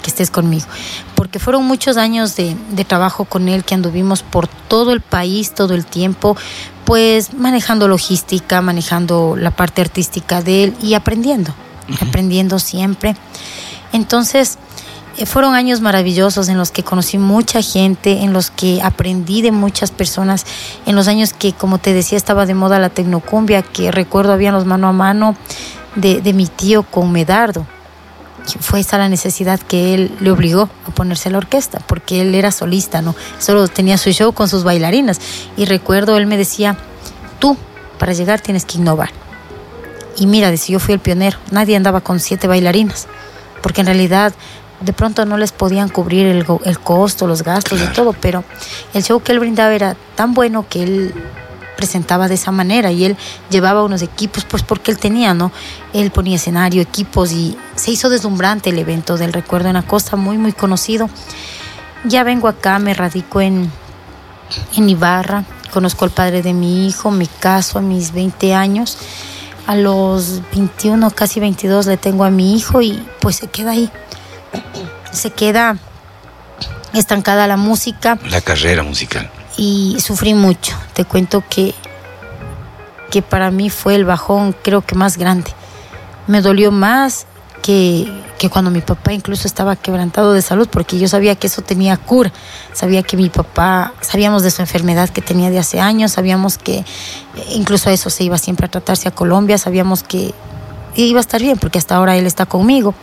que 0.00 0.10
estés 0.10 0.30
conmigo. 0.30 0.66
Porque 1.14 1.38
fueron 1.38 1.64
muchos 1.64 1.96
años 1.96 2.36
de, 2.36 2.56
de 2.70 2.84
trabajo 2.84 3.24
con 3.24 3.48
él 3.48 3.64
que 3.64 3.74
anduvimos 3.74 4.22
por 4.22 4.48
todo 4.48 4.92
el 4.92 5.00
país, 5.00 5.54
todo 5.54 5.74
el 5.74 5.86
tiempo, 5.86 6.36
pues 6.84 7.34
manejando 7.34 7.86
logística, 7.86 8.60
manejando 8.60 9.36
la 9.36 9.50
parte 9.50 9.80
artística 9.80 10.42
de 10.42 10.64
él 10.64 10.74
y 10.82 10.94
aprendiendo, 10.94 11.54
aprendiendo 12.00 12.58
siempre. 12.58 13.14
Entonces, 13.92 14.58
eh, 15.16 15.26
fueron 15.26 15.54
años 15.54 15.80
maravillosos 15.80 16.48
en 16.48 16.56
los 16.56 16.70
que 16.70 16.82
conocí 16.82 17.18
mucha 17.18 17.62
gente, 17.62 18.22
en 18.22 18.32
los 18.32 18.50
que 18.50 18.80
aprendí 18.82 19.42
de 19.42 19.52
muchas 19.52 19.90
personas, 19.90 20.46
en 20.86 20.96
los 20.96 21.08
años 21.08 21.32
que, 21.32 21.52
como 21.52 21.78
te 21.78 21.92
decía, 21.92 22.16
estaba 22.16 22.46
de 22.46 22.54
moda 22.54 22.78
la 22.78 22.88
tecnocumbia, 22.88 23.62
que 23.62 23.90
recuerdo 23.90 24.32
habían 24.32 24.54
los 24.54 24.64
mano 24.64 24.88
a 24.88 24.92
mano 24.92 25.36
de, 25.94 26.20
de 26.20 26.32
mi 26.32 26.46
tío 26.46 26.84
con 26.84 27.12
Medardo. 27.12 27.66
Fue 28.60 28.80
esa 28.80 28.98
la 28.98 29.08
necesidad 29.08 29.60
que 29.60 29.94
él 29.94 30.16
le 30.20 30.30
obligó 30.30 30.68
a 30.86 30.90
ponerse 30.90 31.28
a 31.28 31.32
la 31.32 31.38
orquesta, 31.38 31.80
porque 31.86 32.20
él 32.20 32.34
era 32.34 32.50
solista, 32.50 33.02
¿no? 33.02 33.14
Solo 33.38 33.68
tenía 33.68 33.98
su 33.98 34.10
show 34.12 34.32
con 34.32 34.48
sus 34.48 34.64
bailarinas. 34.64 35.20
Y 35.56 35.66
recuerdo, 35.66 36.16
él 36.16 36.26
me 36.26 36.36
decía, 36.36 36.76
tú, 37.38 37.56
para 37.98 38.12
llegar 38.12 38.40
tienes 38.40 38.64
que 38.64 38.78
innovar. 38.78 39.10
Y 40.16 40.26
mira, 40.26 40.50
decía, 40.50 40.74
yo 40.74 40.80
fui 40.80 40.94
el 40.94 41.00
pionero, 41.00 41.38
nadie 41.50 41.76
andaba 41.76 42.00
con 42.00 42.20
siete 42.20 42.48
bailarinas, 42.48 43.06
porque 43.62 43.80
en 43.80 43.86
realidad 43.86 44.32
de 44.80 44.92
pronto 44.92 45.24
no 45.26 45.36
les 45.36 45.52
podían 45.52 45.88
cubrir 45.88 46.26
el, 46.26 46.46
el 46.64 46.78
costo, 46.80 47.26
los 47.26 47.42
gastos 47.42 47.80
y 47.80 47.86
todo, 47.92 48.14
pero 48.14 48.44
el 48.94 49.02
show 49.02 49.20
que 49.20 49.32
él 49.32 49.40
brindaba 49.40 49.74
era 49.74 49.96
tan 50.14 50.34
bueno 50.34 50.66
que 50.68 50.82
él 50.82 51.14
presentaba 51.80 52.28
de 52.28 52.34
esa 52.34 52.50
manera 52.50 52.92
y 52.92 53.06
él 53.06 53.16
llevaba 53.48 53.82
unos 53.82 54.02
equipos, 54.02 54.44
pues 54.44 54.62
porque 54.62 54.90
él 54.90 54.98
tenía, 54.98 55.32
¿no? 55.32 55.50
Él 55.94 56.10
ponía 56.10 56.36
escenario, 56.36 56.82
equipos 56.82 57.32
y 57.32 57.56
se 57.74 57.90
hizo 57.90 58.10
deslumbrante 58.10 58.68
el 58.68 58.78
evento 58.78 59.16
del 59.16 59.32
recuerdo 59.32 59.68
en 59.68 59.74
la 59.74 59.82
costa, 59.82 60.16
muy, 60.16 60.36
muy 60.36 60.52
conocido. 60.52 61.08
Ya 62.04 62.22
vengo 62.22 62.48
acá, 62.48 62.78
me 62.78 62.92
radico 62.92 63.40
en, 63.40 63.72
en 64.76 64.88
Ibarra, 64.90 65.44
conozco 65.72 66.04
al 66.04 66.10
padre 66.10 66.42
de 66.42 66.52
mi 66.52 66.86
hijo, 66.86 67.10
me 67.10 67.26
caso 67.26 67.78
a 67.78 67.82
mis 67.82 68.12
20 68.12 68.54
años. 68.54 68.98
A 69.66 69.76
los 69.76 70.42
21, 70.52 71.10
casi 71.12 71.40
22 71.40 71.86
le 71.86 71.96
tengo 71.96 72.24
a 72.24 72.30
mi 72.30 72.56
hijo 72.56 72.82
y 72.82 73.02
pues 73.20 73.36
se 73.36 73.46
queda 73.46 73.70
ahí. 73.70 73.90
Se 75.12 75.30
queda 75.30 75.78
estancada 76.92 77.46
la 77.46 77.56
música 77.56 78.18
La 78.28 78.40
carrera 78.40 78.82
musical. 78.82 79.30
Y 79.60 80.00
sufrí 80.00 80.32
mucho. 80.32 80.74
Te 80.94 81.04
cuento 81.04 81.44
que, 81.46 81.74
que 83.10 83.20
para 83.20 83.50
mí 83.50 83.68
fue 83.68 83.94
el 83.94 84.06
bajón 84.06 84.56
creo 84.62 84.80
que 84.80 84.94
más 84.94 85.18
grande. 85.18 85.50
Me 86.26 86.40
dolió 86.40 86.72
más 86.72 87.26
que, 87.62 88.10
que 88.38 88.48
cuando 88.48 88.70
mi 88.70 88.80
papá 88.80 89.12
incluso 89.12 89.46
estaba 89.46 89.76
quebrantado 89.76 90.32
de 90.32 90.40
salud, 90.40 90.66
porque 90.72 90.98
yo 90.98 91.08
sabía 91.08 91.34
que 91.34 91.48
eso 91.48 91.60
tenía 91.60 91.98
cura. 91.98 92.32
Sabía 92.72 93.02
que 93.02 93.18
mi 93.18 93.28
papá, 93.28 93.92
sabíamos 94.00 94.42
de 94.42 94.50
su 94.50 94.62
enfermedad 94.62 95.10
que 95.10 95.20
tenía 95.20 95.50
de 95.50 95.58
hace 95.58 95.78
años, 95.78 96.12
sabíamos 96.12 96.56
que 96.56 96.78
eh, 96.78 96.84
incluso 97.50 97.90
a 97.90 97.92
eso 97.92 98.08
se 98.08 98.24
iba 98.24 98.38
siempre 98.38 98.64
a 98.64 98.70
tratarse 98.70 99.08
a 99.08 99.10
Colombia, 99.10 99.58
sabíamos 99.58 100.02
que 100.02 100.32
iba 100.94 101.20
a 101.20 101.20
estar 101.20 101.42
bien, 101.42 101.58
porque 101.58 101.76
hasta 101.76 101.96
ahora 101.96 102.16
él 102.16 102.26
está 102.26 102.46
conmigo. 102.46 102.94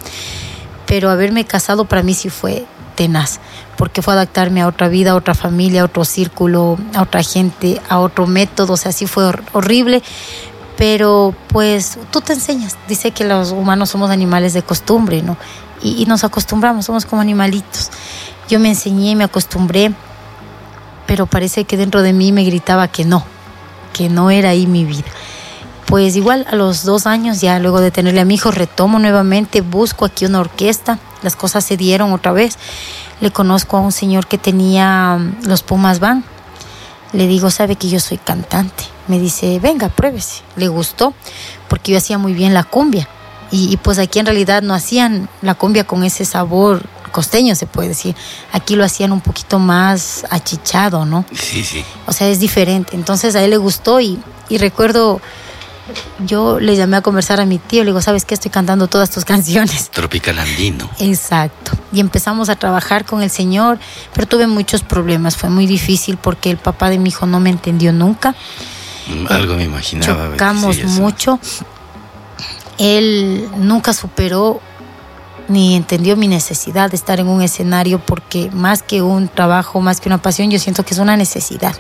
pero 0.87 1.11
haberme 1.11 1.45
casado 1.45 1.85
para 1.85 2.01
mí 2.01 2.15
sí 2.15 2.29
fue 2.29 2.65
tenaz, 2.97 3.39
porque 3.77 4.01
fue 4.01 4.13
adaptarme 4.13 4.61
a 4.61 4.67
otra 4.67 4.89
vida, 4.89 5.11
a 5.11 5.15
otra 5.15 5.35
familia, 5.35 5.83
a 5.83 5.85
otro 5.85 6.03
círculo, 6.03 6.77
a 6.93 7.03
otra 7.03 7.23
gente, 7.23 7.79
a 7.87 7.99
otro 7.99 8.27
método, 8.27 8.73
o 8.73 8.77
sea, 8.77 8.91
sí 8.91 9.07
fue 9.07 9.23
hor- 9.23 9.43
horrible, 9.53 10.03
pero 10.75 11.33
pues 11.47 11.97
tú 12.11 12.19
te 12.21 12.33
enseñas, 12.33 12.75
dice 12.89 13.11
que 13.11 13.23
los 13.23 13.51
humanos 13.51 13.89
somos 13.91 14.09
animales 14.09 14.53
de 14.53 14.63
costumbre, 14.63 15.21
¿no? 15.21 15.37
Y, 15.81 16.01
y 16.01 16.05
nos 16.05 16.23
acostumbramos, 16.23 16.85
somos 16.85 17.05
como 17.05 17.21
animalitos. 17.21 17.89
Yo 18.49 18.59
me 18.59 18.69
enseñé, 18.69 19.15
me 19.15 19.23
acostumbré, 19.23 19.93
pero 21.05 21.25
parece 21.25 21.63
que 21.65 21.77
dentro 21.77 22.01
de 22.01 22.13
mí 22.13 22.31
me 22.31 22.43
gritaba 22.43 22.87
que 22.87 23.05
no, 23.05 23.23
que 23.93 24.09
no 24.09 24.29
era 24.31 24.49
ahí 24.49 24.67
mi 24.67 24.85
vida. 24.85 25.07
Pues 25.85 26.15
igual 26.15 26.45
a 26.49 26.55
los 26.55 26.83
dos 26.83 27.07
años, 27.07 27.41
ya 27.41 27.59
luego 27.59 27.79
de 27.79 27.91
tenerle 27.91 28.21
a 28.21 28.25
mi 28.25 28.35
hijo, 28.35 28.51
retomo 28.51 28.99
nuevamente, 28.99 29.61
busco 29.61 30.05
aquí 30.05 30.25
una 30.25 30.41
orquesta, 30.41 30.99
las 31.23 31.35
cosas 31.35 31.63
se 31.65 31.77
dieron 31.77 32.13
otra 32.13 32.31
vez. 32.31 32.57
Le 33.21 33.31
conozco 33.31 33.77
a 33.77 33.81
un 33.81 33.91
señor 33.91 34.27
que 34.27 34.37
tenía 34.37 35.17
mm, 35.17 35.47
los 35.47 35.63
Pumas 35.63 35.99
Van. 35.99 36.23
Le 37.13 37.27
digo, 37.27 37.49
sabe 37.49 37.75
que 37.75 37.89
yo 37.89 37.99
soy 37.99 38.17
cantante. 38.17 38.83
Me 39.07 39.19
dice, 39.19 39.59
venga, 39.59 39.89
pruébese. 39.89 40.41
Le 40.55 40.67
gustó, 40.67 41.13
porque 41.67 41.93
yo 41.93 41.97
hacía 41.97 42.17
muy 42.17 42.33
bien 42.33 42.53
la 42.53 42.63
cumbia. 42.63 43.07
Y, 43.49 43.71
y 43.71 43.77
pues 43.77 43.97
aquí 43.97 44.19
en 44.19 44.25
realidad 44.25 44.61
no 44.61 44.73
hacían 44.73 45.29
la 45.41 45.55
cumbia 45.55 45.85
con 45.85 46.03
ese 46.03 46.25
sabor 46.25 46.83
costeño, 47.17 47.55
se 47.55 47.65
puede 47.65 47.89
decir. 47.89 48.15
Aquí 48.51 48.75
lo 48.75 48.83
hacían 48.83 49.11
un 49.11 49.21
poquito 49.21 49.57
más 49.57 50.23
achichado, 50.29 51.03
¿no? 51.03 51.25
Sí, 51.33 51.63
sí. 51.63 51.83
O 52.05 52.13
sea, 52.13 52.27
es 52.27 52.39
diferente. 52.39 52.95
Entonces 52.95 53.35
a 53.35 53.43
él 53.43 53.49
le 53.49 53.57
gustó 53.57 53.99
y, 53.99 54.19
y 54.49 54.59
recuerdo, 54.59 55.19
yo 56.25 56.59
le 56.59 56.75
llamé 56.75 56.97
a 56.97 57.01
conversar 57.01 57.39
a 57.39 57.45
mi 57.45 57.57
tío, 57.59 57.83
le 57.83 57.91
digo, 57.91 58.01
¿sabes 58.01 58.25
qué? 58.25 58.33
Estoy 58.33 58.51
cantando 58.51 58.87
todas 58.87 59.09
tus 59.09 59.25
canciones. 59.33 59.89
Tropical 59.89 60.39
andino. 60.39 60.89
Exacto. 60.99 61.71
Y 61.91 61.99
empezamos 61.99 62.49
a 62.49 62.55
trabajar 62.55 63.05
con 63.05 63.21
el 63.21 63.29
Señor, 63.29 63.79
pero 64.13 64.27
tuve 64.27 64.47
muchos 64.47 64.81
problemas. 64.83 65.37
Fue 65.37 65.49
muy 65.49 65.65
difícil 65.65 66.17
porque 66.17 66.49
el 66.51 66.57
papá 66.57 66.89
de 66.89 66.97
mi 66.97 67.09
hijo 67.09 67.25
no 67.25 67.39
me 67.39 67.49
entendió 67.49 67.93
nunca. 67.93 68.35
Mm, 69.07 69.27
Algo 69.31 69.55
me 69.55 69.63
imaginaba. 69.63 70.31
Chocamos 70.31 70.83
mucho. 70.83 71.39
Él 72.77 73.49
nunca 73.57 73.93
superó 73.93 74.61
ni 75.47 75.75
entendió 75.75 76.17
mi 76.17 76.27
necesidad 76.27 76.89
de 76.89 76.97
estar 76.97 77.19
en 77.19 77.27
un 77.27 77.41
escenario 77.41 77.99
porque 77.99 78.49
más 78.51 78.83
que 78.83 79.01
un 79.01 79.29
trabajo, 79.29 79.79
más 79.79 80.01
que 80.01 80.09
una 80.09 80.21
pasión, 80.21 80.51
yo 80.51 80.59
siento 80.59 80.83
que 80.83 80.93
es 80.93 80.99
una 80.99 81.15
necesidad. 81.15 81.73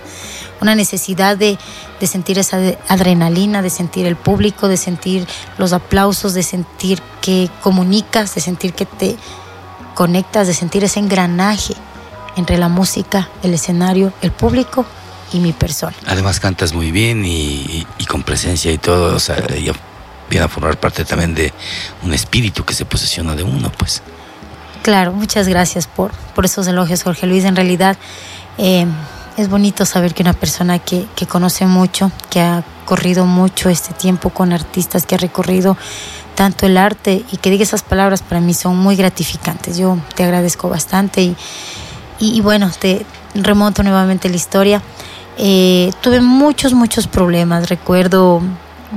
Una 0.61 0.75
necesidad 0.75 1.37
de, 1.37 1.57
de 1.99 2.07
sentir 2.07 2.39
esa 2.39 2.57
adrenalina, 2.87 3.61
de 3.61 3.69
sentir 3.69 4.05
el 4.05 4.15
público, 4.15 4.67
de 4.67 4.77
sentir 4.77 5.27
los 5.57 5.73
aplausos, 5.73 6.33
de 6.33 6.43
sentir 6.43 7.01
que 7.21 7.49
comunicas, 7.61 8.33
de 8.35 8.41
sentir 8.41 8.73
que 8.73 8.85
te 8.85 9.15
conectas, 9.95 10.47
de 10.47 10.53
sentir 10.53 10.83
ese 10.83 10.99
engranaje 10.99 11.73
entre 12.35 12.57
la 12.57 12.69
música, 12.69 13.29
el 13.43 13.53
escenario, 13.53 14.13
el 14.21 14.31
público 14.31 14.85
y 15.33 15.39
mi 15.39 15.53
persona. 15.53 15.93
Además 16.05 16.39
cantas 16.39 16.73
muy 16.73 16.91
bien 16.91 17.25
y, 17.25 17.29
y- 17.31 17.87
y 17.97 18.05
con 18.05 18.23
presencia 18.23 18.71
y 18.71 18.77
todo, 18.77 19.15
o 19.15 19.19
sea, 19.19 19.37
ya 19.57 19.73
viene 20.29 20.45
a 20.45 20.47
formar 20.49 20.79
parte 20.79 21.03
también 21.05 21.33
de 21.35 21.51
un 22.03 22.13
espíritu 22.13 22.63
que 22.65 22.73
se 22.73 22.85
posesiona 22.85 23.35
de 23.35 23.43
uno, 23.43 23.71
pues. 23.77 24.01
Claro, 24.83 25.11
muchas 25.13 25.47
gracias 25.47 25.87
por, 25.87 26.11
por 26.35 26.45
esos 26.45 26.67
elogios, 26.67 27.03
Jorge 27.03 27.27
Luis. 27.27 27.43
En 27.43 27.55
realidad 27.55 27.97
eh, 28.57 28.85
es 29.37 29.49
bonito 29.49 29.85
saber 29.85 30.13
que 30.13 30.23
una 30.23 30.33
persona 30.33 30.79
que, 30.79 31.05
que 31.15 31.27
conoce 31.27 31.65
mucho, 31.65 32.11
que 32.29 32.41
ha 32.41 32.63
corrido 32.85 33.25
mucho 33.25 33.69
este 33.69 33.93
tiempo 33.93 34.31
con 34.31 34.51
artistas, 34.51 35.05
que 35.05 35.15
ha 35.15 35.19
recorrido 35.19 35.77
tanto 36.35 36.65
el 36.65 36.77
arte 36.77 37.23
y 37.31 37.37
que 37.37 37.49
diga 37.49 37.63
esas 37.63 37.83
palabras 37.83 38.23
para 38.23 38.41
mí 38.41 38.53
son 38.53 38.77
muy 38.77 38.95
gratificantes. 38.95 39.77
Yo 39.77 39.97
te 40.15 40.23
agradezco 40.23 40.69
bastante 40.69 41.21
y, 41.21 41.35
y, 42.19 42.37
y 42.37 42.41
bueno, 42.41 42.71
te 42.79 43.05
remonto 43.35 43.83
nuevamente 43.83 44.27
la 44.27 44.35
historia. 44.35 44.81
Eh, 45.37 45.91
tuve 46.01 46.19
muchos, 46.19 46.73
muchos 46.73 47.07
problemas. 47.07 47.69
Recuerdo 47.69 48.41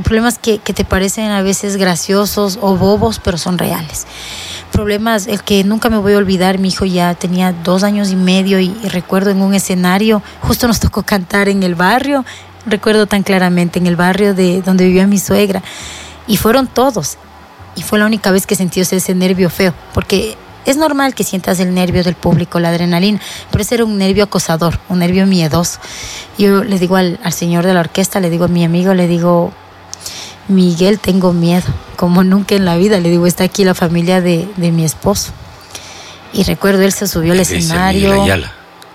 problemas 0.05 0.39
que, 0.39 0.59
que 0.59 0.73
te 0.73 0.85
parecen 0.85 1.31
a 1.31 1.43
veces 1.43 1.77
graciosos 1.77 2.59
o 2.61 2.77
bobos, 2.77 3.21
pero 3.23 3.39
son 3.39 3.59
reales. 3.59 4.07
Problemas, 4.73 5.27
el 5.27 5.43
que 5.43 5.65
nunca 5.65 5.91
me 5.91 5.99
voy 5.99 6.15
a 6.15 6.19
olvidar, 6.19 6.59
mi 6.59 6.69
hijo 6.69 6.85
ya 6.85 7.15
tenía 7.15 7.53
dos 7.53 7.83
años 7.83 8.11
y 8.11 8.17
medio 8.17 8.61
y, 8.61 8.77
y 8.83 8.89
recuerdo 8.89 9.31
en 9.31 9.43
un 9.43 9.55
escenario, 9.55 10.23
justo 10.43 10.69
nos 10.69 10.81
tocó 10.81 11.03
cantar 11.03 11.49
en 11.49 11.63
el 11.63 11.75
barrio, 11.75 12.25
recuerdo 12.67 13.07
tan 13.07 13.23
claramente, 13.23 13.79
en 13.79 13.87
el 13.87 13.97
barrio 13.97 14.35
de 14.35 14.63
donde 14.63 14.85
vivía 14.85 15.07
mi 15.07 15.19
suegra. 15.19 15.63
Y 16.27 16.37
fueron 16.37 16.67
todos. 16.67 17.19
Y 17.77 17.83
fue 17.83 17.99
la 17.99 18.07
única 18.07 18.31
vez 18.31 18.47
que 18.47 18.55
sentí 18.55 18.81
ese, 18.81 19.15
nervio 19.15 19.49
feo, 19.51 19.73
porque 19.95 20.37
es 20.65 20.77
normal 20.77 21.15
que 21.15 21.25
sientas 21.25 21.61
el 21.61 21.73
nervio 21.73 22.05
del 22.05 22.15
público, 22.15 22.61
la 22.61 22.69
adrenalina, 22.69 23.21
pero 23.51 23.63
ese 23.63 23.77
era 23.77 23.85
un 23.85 23.97
nervio 23.97 24.25
acosador, 24.25 24.79
un 24.89 24.99
nervio 24.99 25.27
miedoso. 25.27 25.81
Yo 26.37 26.65
le 26.65 26.79
digo 26.79 26.97
al, 26.97 27.19
al 27.23 27.33
señor 27.33 27.65
de 27.65 27.75
la 27.75 27.81
orquesta, 27.81 28.21
le 28.21 28.29
digo 28.29 28.45
a 28.45 28.49
mi 28.49 28.65
amigo, 28.65 28.93
le 28.93 29.07
digo, 29.07 29.53
Miguel, 30.49 30.99
tengo 30.99 31.33
miedo, 31.33 31.67
como 31.97 32.25
nunca 32.25 32.55
en 32.55 32.65
la 32.65 32.77
vida, 32.77 32.99
le 32.99 33.09
digo, 33.11 33.27
está 33.27 33.45
aquí 33.45 33.65
la 33.65 33.75
familia 33.75 34.21
de, 34.21 34.49
de 34.57 34.73
mi 34.73 34.85
esposo. 34.85 35.33
Y 36.33 36.43
recuerdo, 36.45 36.83
él 36.83 36.93
se 36.93 37.07
subió 37.07 37.33
al 37.33 37.41
escenario. 37.41 38.23
Ayala. 38.23 38.53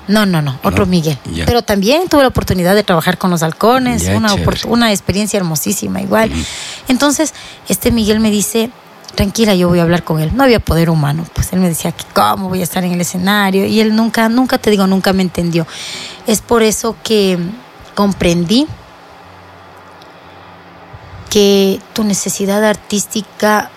No, 0.07 0.25
no, 0.25 0.41
no, 0.41 0.59
otro 0.63 0.85
No, 0.85 0.91
Miguel. 0.91 1.17
ya. 1.33 1.45
Pero 1.45 1.63
también 1.63 2.07
tuve 2.07 2.21
la 2.21 2.27
oportunidad 2.27 2.75
de 2.75 2.83
trabajar 2.83 3.17
con 3.17 3.31
los 3.31 3.41
halcones, 3.41 4.03
Ya, 4.03 4.15
una, 4.15 4.35
una 4.67 4.91
experiencia 4.91 5.37
hermosísima 5.37 6.01
igual. 6.01 6.31
Entonces, 6.87 7.33
este 7.69 7.91
Miguel 7.91 8.19
me 8.19 8.29
dice, 8.29 8.69
tranquila, 9.15 9.55
yo 9.55 9.67
voy 9.67 9.79
a 9.79 9.83
hablar 9.83 10.03
con 10.03 10.21
él. 10.21 10.31
No 10.35 10.43
había 10.43 10.59
poder 10.59 10.89
humano, 10.91 11.25
pues 11.33 11.51
él 11.53 11.59
me 11.59 11.69
decía 11.69 11.91
que 11.91 12.03
cómo 12.13 12.49
voy 12.49 12.59
a 12.61 12.63
estar 12.63 12.83
en 12.83 12.91
el 12.91 13.01
escenario 13.01 13.65
y 13.65 13.79
él 13.79 13.95
nunca, 13.95 14.29
nunca 14.29 14.59
te 14.59 14.69
digo, 14.69 14.85
nunca 14.85 15.11
me 15.13 15.23
entendió. 15.23 15.65
Es 16.27 16.41
por 16.41 16.61
eso 16.61 16.95
que 17.03 17.39
comprendí 17.95 18.67
que 21.29 21.79
tu 21.93 22.03
necesidad 22.03 22.63
artística 22.63 23.69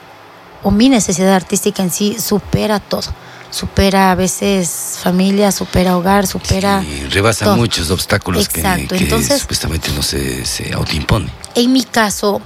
o 0.63 0.71
mi 0.71 0.89
necesidad 0.89 1.35
artística 1.35 1.83
en 1.83 1.91
sí 1.91 2.17
supera 2.21 2.81
todo. 2.81 3.11
Supera 3.51 4.11
a 4.11 4.15
veces 4.15 4.99
familia, 5.03 5.51
supera 5.53 5.97
hogar, 5.97 6.27
supera... 6.27 6.83
Sí, 6.83 7.07
rebasa 7.11 7.47
todo. 7.47 7.57
muchos 7.57 7.91
obstáculos 7.91 8.47
que, 8.49 8.61
Exacto, 8.61 8.95
que 8.95 9.05
entonces- 9.05 9.41
supuestamente 9.41 9.91
no 9.93 10.03
se, 10.03 10.45
se 10.45 10.73
autoimpone. 10.75 11.31
En 11.55 11.73
mi 11.73 11.83
caso, 11.85 12.43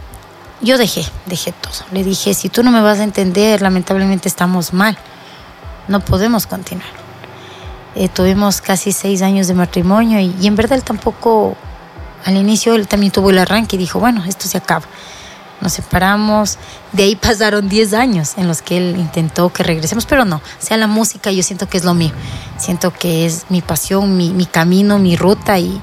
yo 0.60 0.78
dejé, 0.78 1.04
dejé 1.26 1.50
todo. 1.52 1.72
Le 1.90 2.04
dije, 2.04 2.34
si 2.34 2.48
tú 2.50 2.62
no 2.62 2.70
me 2.70 2.80
vas 2.82 3.00
a 3.00 3.04
entender, 3.04 3.62
lamentablemente 3.62 4.28
estamos 4.28 4.72
mal. 4.72 4.96
No 5.88 5.98
podemos 6.00 6.46
continuar. 6.46 6.86
Eh, 7.96 8.08
tuvimos 8.08 8.60
casi 8.60 8.92
seis 8.92 9.22
años 9.22 9.48
de 9.48 9.54
matrimonio 9.54 10.20
y, 10.20 10.34
y 10.40 10.46
en 10.46 10.54
verdad 10.54 10.78
él 10.78 10.84
tampoco, 10.84 11.56
al 12.24 12.36
inicio 12.36 12.74
él 12.74 12.88
también 12.88 13.12
tuvo 13.12 13.30
el 13.30 13.38
arranque 13.38 13.76
y 13.76 13.78
dijo, 13.78 13.98
bueno, 14.00 14.24
esto 14.26 14.48
se 14.48 14.58
acaba. 14.58 14.86
Nos 15.60 15.74
separamos, 15.74 16.58
de 16.92 17.04
ahí 17.04 17.16
pasaron 17.16 17.68
10 17.68 17.94
años 17.94 18.32
en 18.36 18.48
los 18.48 18.62
que 18.62 18.76
él 18.78 18.96
intentó 18.98 19.50
que 19.50 19.62
regresemos, 19.62 20.06
pero 20.06 20.24
no, 20.24 20.36
o 20.36 20.40
sea, 20.58 20.76
la 20.76 20.88
música 20.88 21.30
yo 21.30 21.42
siento 21.44 21.68
que 21.68 21.78
es 21.78 21.84
lo 21.84 21.94
mío, 21.94 22.10
siento 22.58 22.92
que 22.92 23.26
es 23.26 23.46
mi 23.48 23.60
pasión, 23.60 24.16
mi, 24.16 24.32
mi 24.32 24.46
camino, 24.46 24.98
mi 24.98 25.14
ruta 25.14 25.60
y, 25.60 25.80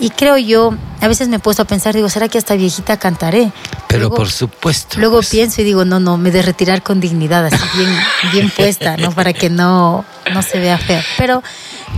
y 0.00 0.10
creo 0.10 0.38
yo, 0.38 0.74
a 1.00 1.08
veces 1.08 1.28
me 1.28 1.36
he 1.36 1.38
puesto 1.40 1.62
a 1.62 1.64
pensar, 1.64 1.94
digo, 1.94 2.08
¿será 2.08 2.28
que 2.28 2.38
hasta 2.38 2.54
viejita 2.54 2.96
cantaré? 2.98 3.52
Pero 3.88 4.00
Luego- 4.00 4.16
por 4.16 4.30
supuesto. 4.30 4.98
Luego 5.00 5.16
pues, 5.16 5.30
pienso 5.30 5.60
y 5.60 5.64
digo, 5.64 5.84
no, 5.84 5.98
no, 5.98 6.16
me 6.18 6.30
de 6.30 6.42
retirar 6.42 6.82
con 6.82 7.00
dignidad, 7.00 7.46
así 7.46 7.58
bien, 7.76 7.96
bien 8.32 8.50
puesta, 8.56 8.96
¿no? 8.96 9.10
Para 9.12 9.32
que 9.32 9.50
no, 9.50 10.04
no 10.32 10.42
se 10.42 10.58
vea 10.60 10.78
feo. 10.78 11.02
Pero, 11.16 11.42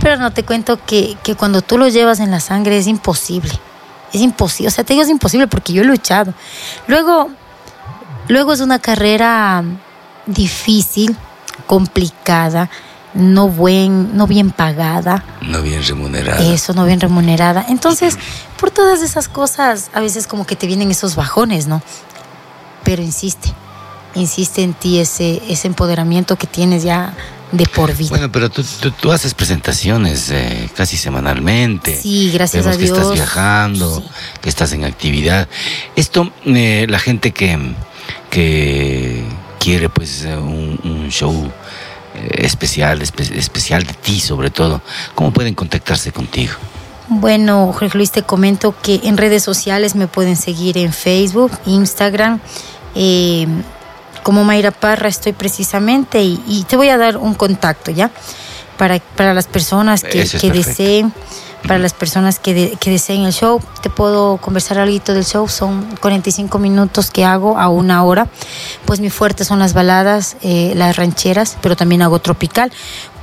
pero 0.01 0.17
no, 0.17 0.31
te 0.31 0.43
cuento 0.43 0.79
que, 0.85 1.15
que 1.23 1.35
cuando 1.35 1.61
tú 1.61 1.77
lo 1.77 1.87
llevas 1.87 2.19
en 2.19 2.31
la 2.31 2.39
sangre 2.39 2.77
es 2.77 2.87
imposible. 2.87 3.51
Es 4.13 4.21
imposible. 4.21 4.67
O 4.69 4.71
sea, 4.71 4.83
te 4.83 4.93
digo 4.93 5.03
es 5.03 5.09
imposible 5.09 5.47
porque 5.47 5.71
yo 5.73 5.83
he 5.83 5.85
luchado. 5.85 6.33
Luego, 6.87 7.29
luego 8.27 8.53
es 8.53 8.61
una 8.61 8.79
carrera 8.79 9.63
difícil, 10.25 11.15
complicada, 11.67 12.69
no, 13.13 13.47
buen, 13.49 14.15
no 14.15 14.27
bien 14.27 14.51
pagada. 14.51 15.23
No 15.41 15.61
bien 15.61 15.83
remunerada. 15.85 16.41
Eso, 16.53 16.73
no 16.73 16.85
bien 16.85 16.99
remunerada. 16.99 17.65
Entonces, 17.69 18.17
por 18.59 18.71
todas 18.71 19.01
esas 19.01 19.27
cosas, 19.27 19.89
a 19.93 19.99
veces 19.99 20.27
como 20.27 20.45
que 20.45 20.55
te 20.55 20.67
vienen 20.67 20.91
esos 20.91 21.15
bajones, 21.15 21.67
¿no? 21.67 21.81
Pero 22.83 23.01
insiste, 23.01 23.51
insiste 24.15 24.63
en 24.63 24.73
ti 24.73 24.99
ese, 24.99 25.41
ese 25.49 25.67
empoderamiento 25.67 26.35
que 26.37 26.47
tienes 26.47 26.83
ya 26.83 27.13
de 27.51 27.65
por 27.65 27.93
vida. 27.95 28.09
Bueno, 28.11 28.31
pero 28.31 28.49
tú, 28.49 28.63
tú, 28.63 28.91
tú 28.91 29.11
haces 29.11 29.33
presentaciones 29.33 30.29
eh, 30.31 30.69
casi 30.73 30.95
semanalmente. 30.95 31.99
Sí, 32.01 32.31
gracias 32.33 32.63
Vemos 32.63 32.77
a 32.77 32.79
que 32.79 32.85
estás 32.85 33.01
Dios. 33.03 33.13
viajando, 33.13 33.97
Sí. 33.97 34.05
que 34.41 34.49
estás 34.49 34.71
en 34.71 34.85
actividad. 34.85 35.49
Esto, 35.97 36.31
eh, 36.45 36.85
la 36.89 36.97
gente 36.99 37.33
que, 37.33 37.59
que 38.29 39.23
quiere 39.59 39.89
pues 39.89 40.23
un, 40.25 40.79
un 40.83 41.09
show 41.09 41.51
especial, 42.33 43.01
espe- 43.01 43.35
especial 43.35 43.83
de 43.83 43.93
ti 43.93 44.19
sobre 44.19 44.49
todo, 44.49 44.81
¿cómo 45.15 45.31
pueden 45.31 45.53
contactarse 45.55 46.11
contigo? 46.11 46.53
Bueno, 47.07 47.73
Jorge 47.73 47.97
Luis, 47.97 48.11
te 48.11 48.23
comento 48.23 48.73
que 48.81 49.01
en 49.03 49.17
redes 49.17 49.43
sociales 49.43 49.95
me 49.95 50.07
pueden 50.07 50.37
seguir 50.37 50.77
en 50.77 50.93
Facebook, 50.93 51.51
Instagram, 51.65 52.39
eh, 52.95 53.47
como 54.23 54.43
Mayra 54.43 54.71
Parra 54.71 55.09
estoy 55.09 55.33
precisamente 55.33 56.21
y, 56.21 56.41
y 56.47 56.63
te 56.63 56.77
voy 56.77 56.89
a 56.89 56.97
dar 56.97 57.17
un 57.17 57.33
contacto, 57.33 57.91
¿ya? 57.91 58.11
Para, 58.77 58.99
para 58.99 59.33
las 59.33 59.47
personas 59.47 60.03
que, 60.03 60.21
es 60.21 60.31
deseen, 60.49 61.13
para 61.63 61.77
las 61.79 61.93
personas 61.93 62.39
que, 62.39 62.53
de- 62.53 62.77
que 62.79 62.89
deseen 62.91 63.21
el 63.23 63.33
show, 63.33 63.61
te 63.81 63.89
puedo 63.89 64.37
conversar 64.37 64.79
algo 64.79 65.13
del 65.13 65.25
show, 65.25 65.47
son 65.47 65.83
45 66.01 66.57
minutos 66.59 67.11
que 67.11 67.23
hago 67.25 67.57
a 67.57 67.69
una 67.69 68.03
hora. 68.03 68.27
Pues 68.85 68.99
mi 68.99 69.09
fuerte 69.09 69.45
son 69.45 69.59
las 69.59 69.73
baladas, 69.73 70.37
eh, 70.41 70.73
las 70.75 70.95
rancheras, 70.95 71.57
pero 71.61 71.75
también 71.75 72.01
hago 72.01 72.19
tropical 72.19 72.71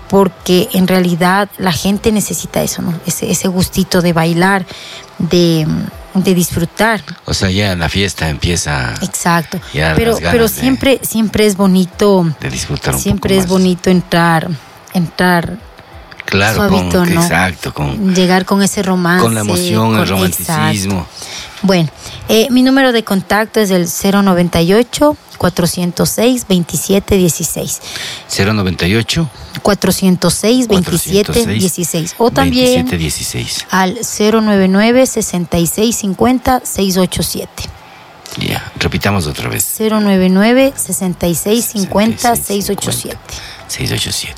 porque 0.09 0.69
en 0.73 0.89
realidad 0.89 1.51
la 1.59 1.73
gente 1.73 2.13
necesita 2.13 2.63
eso, 2.63 2.81
¿no? 2.81 2.95
Ese, 3.07 3.31
ese 3.31 3.49
gustito 3.49 4.01
de 4.01 4.15
bailar, 4.15 4.65
de, 5.19 5.67
de 6.15 6.35
disfrutar. 6.35 7.03
O 7.27 7.35
sea, 7.35 7.51
ya 7.51 7.77
la 7.77 7.91
fiesta 7.91 8.31
empieza 8.31 8.95
Exacto. 9.03 9.61
Ya 9.75 9.93
pero 9.95 10.13
las 10.13 10.21
ganas 10.21 10.33
pero 10.33 10.49
de- 10.49 10.55
siempre 10.55 11.01
siempre 11.03 11.45
es 11.47 11.57
bonito 11.57 12.25
de 12.41 12.49
disfrutar 12.51 12.95
un 12.95 13.01
siempre 13.01 13.35
poco 13.35 13.41
es 13.41 13.47
más. 13.47 13.51
bonito 13.51 13.91
entrar 13.91 14.49
entrar 14.95 15.59
Claro, 16.29 16.69
suavito, 16.69 16.99
con, 16.99 17.15
¿no? 17.15 17.23
exacto, 17.23 17.73
con, 17.73 18.15
llegar 18.15 18.45
con 18.45 18.63
ese 18.63 18.83
romance 18.83 19.23
con 19.25 19.35
la 19.35 19.41
emoción, 19.41 19.93
el 19.93 19.99
con- 20.01 20.09
romanticismo. 20.09 21.01
exacto. 21.01 21.07
Bueno, 21.63 21.89
eh, 22.29 22.47
mi 22.51 22.63
número 22.63 22.93
de 22.93 23.03
contacto 23.03 23.61
es 23.61 23.71
el 23.71 23.87
098 23.89 25.17
406 25.39 26.47
2716 26.49 27.81
098 28.37 29.31
406 29.63 30.69
2716 30.69 32.15
o 32.19 32.31
también 32.31 32.85
2716. 32.85 33.67
al 33.71 33.99
099 34.03 35.07
66 35.07 35.97
50 35.97 36.61
687 36.65 37.51
Ya, 38.39 38.71
repitamos 38.79 39.27
otra 39.27 39.49
vez. 39.49 39.67
099 39.81 40.75
66 40.77 41.65
50 41.65 42.37
687 42.37 43.17
687. 43.69 44.35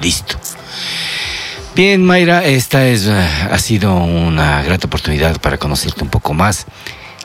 Listo. 0.00 0.38
Bien, 1.74 2.02
Mayra, 2.04 2.44
esta 2.44 2.86
es, 2.86 3.06
eh, 3.06 3.12
ha 3.50 3.58
sido 3.58 3.94
una 3.94 4.62
grata 4.62 4.86
oportunidad 4.86 5.38
para 5.40 5.58
conocerte 5.58 6.02
un 6.02 6.08
poco 6.10 6.32
más. 6.32 6.64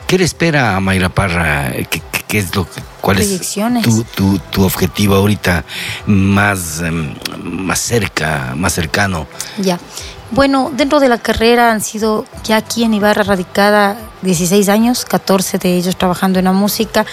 ¿Qué 0.06 0.18
le 0.18 0.24
espera 0.24 0.76
a 0.76 0.80
Mayra 0.80 1.08
Parra? 1.08 1.72
¿Qué, 1.72 1.86
qué- 1.86 2.22
qué 2.28 2.38
es 2.38 2.54
lo 2.54 2.66
cuál 3.00 3.18
es 3.18 3.28
tu, 3.82 4.04
tu, 4.04 4.38
tu 4.38 4.62
objetivo 4.64 5.14
ahorita 5.16 5.64
más, 6.06 6.80
em, 6.80 7.14
más 7.42 7.78
cerca, 7.78 8.52
más 8.56 8.74
cercano? 8.74 9.26
Ya. 9.58 9.78
Bueno, 10.30 10.70
dentro 10.74 10.98
de 11.00 11.08
la 11.10 11.18
carrera 11.18 11.72
han 11.72 11.80
sido 11.82 12.24
ya 12.44 12.56
aquí 12.56 12.84
en 12.84 12.94
Ibarra 12.94 13.22
radicada 13.22 13.96
16 14.22 14.68
años, 14.70 15.04
14 15.06 15.58
de 15.58 15.76
ellos 15.76 15.96
trabajando 15.96 16.38
en 16.38 16.46
la 16.46 16.52
música. 16.52 17.04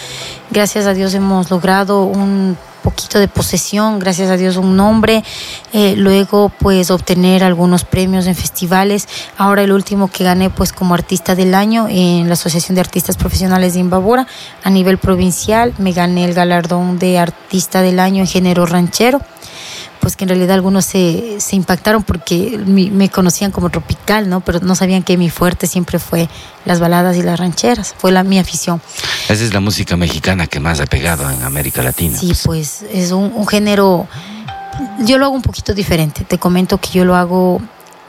Gracias 0.51 0.85
a 0.85 0.93
Dios 0.93 1.13
hemos 1.13 1.49
logrado 1.49 2.03
un 2.03 2.57
poquito 2.89 3.19
de 3.19 3.27
posesión, 3.27 3.99
gracias 3.99 4.29
a 4.29 4.37
Dios 4.37 4.57
un 4.57 4.75
nombre, 4.75 5.23
eh, 5.73 5.95
luego 5.95 6.49
pues 6.49 6.89
obtener 6.91 7.43
algunos 7.43 7.83
premios 7.83 8.25
en 8.25 8.35
festivales. 8.35 9.07
Ahora 9.37 9.63
el 9.63 9.71
último 9.71 10.07
que 10.07 10.23
gané 10.23 10.49
pues 10.49 10.73
como 10.73 10.93
artista 10.93 11.35
del 11.35 11.53
año 11.53 11.87
en 11.89 12.27
la 12.27 12.33
Asociación 12.33 12.75
de 12.75 12.81
Artistas 12.81 13.17
Profesionales 13.17 13.73
de 13.73 13.79
Imbabura 13.79 14.27
a 14.63 14.69
nivel 14.69 14.97
provincial, 14.97 15.73
me 15.77 15.91
gané 15.91 16.25
el 16.25 16.33
galardón 16.33 16.97
de 16.97 17.19
artista 17.19 17.81
del 17.81 17.99
año 17.99 18.21
en 18.21 18.27
género 18.27 18.65
ranchero 18.65 19.21
pues 19.99 20.15
que 20.15 20.23
en 20.25 20.29
realidad 20.29 20.51
algunos 20.55 20.85
se, 20.85 21.35
se 21.39 21.55
impactaron 21.55 22.03
porque 22.03 22.57
mi- 22.65 22.89
me 22.89 23.09
conocían 23.09 23.51
como 23.51 23.69
tropical, 23.69 24.29
¿no? 24.29 24.39
Pero 24.41 24.59
no 24.61 24.75
sabían 24.75 25.03
que 25.03 25.17
mi 25.17 25.29
fuerte 25.29 25.67
siempre 25.67 25.99
fue 25.99 26.29
las 26.65 26.79
baladas 26.79 27.17
y 27.17 27.21
las 27.21 27.39
rancheras, 27.39 27.93
fue 27.97 28.11
la 28.11 28.23
mi 28.23 28.39
afición. 28.39 28.81
Esa 29.27 29.43
es 29.43 29.53
la 29.53 29.59
música 29.59 29.97
mexicana 29.97 30.47
que 30.47 30.59
más 30.59 30.79
ha 30.79 30.85
pegado 30.85 31.29
en 31.29 31.43
América 31.43 31.81
Latina. 31.83 32.17
Sí, 32.17 32.33
pues 32.45 32.83
es 32.91 33.11
un, 33.11 33.31
un 33.35 33.47
género, 33.47 34.07
yo 34.99 35.17
lo 35.17 35.25
hago 35.25 35.35
un 35.35 35.41
poquito 35.41 35.73
diferente, 35.73 36.23
te 36.23 36.37
comento 36.37 36.77
que 36.79 36.89
yo 36.91 37.05
lo 37.05 37.15
hago 37.15 37.61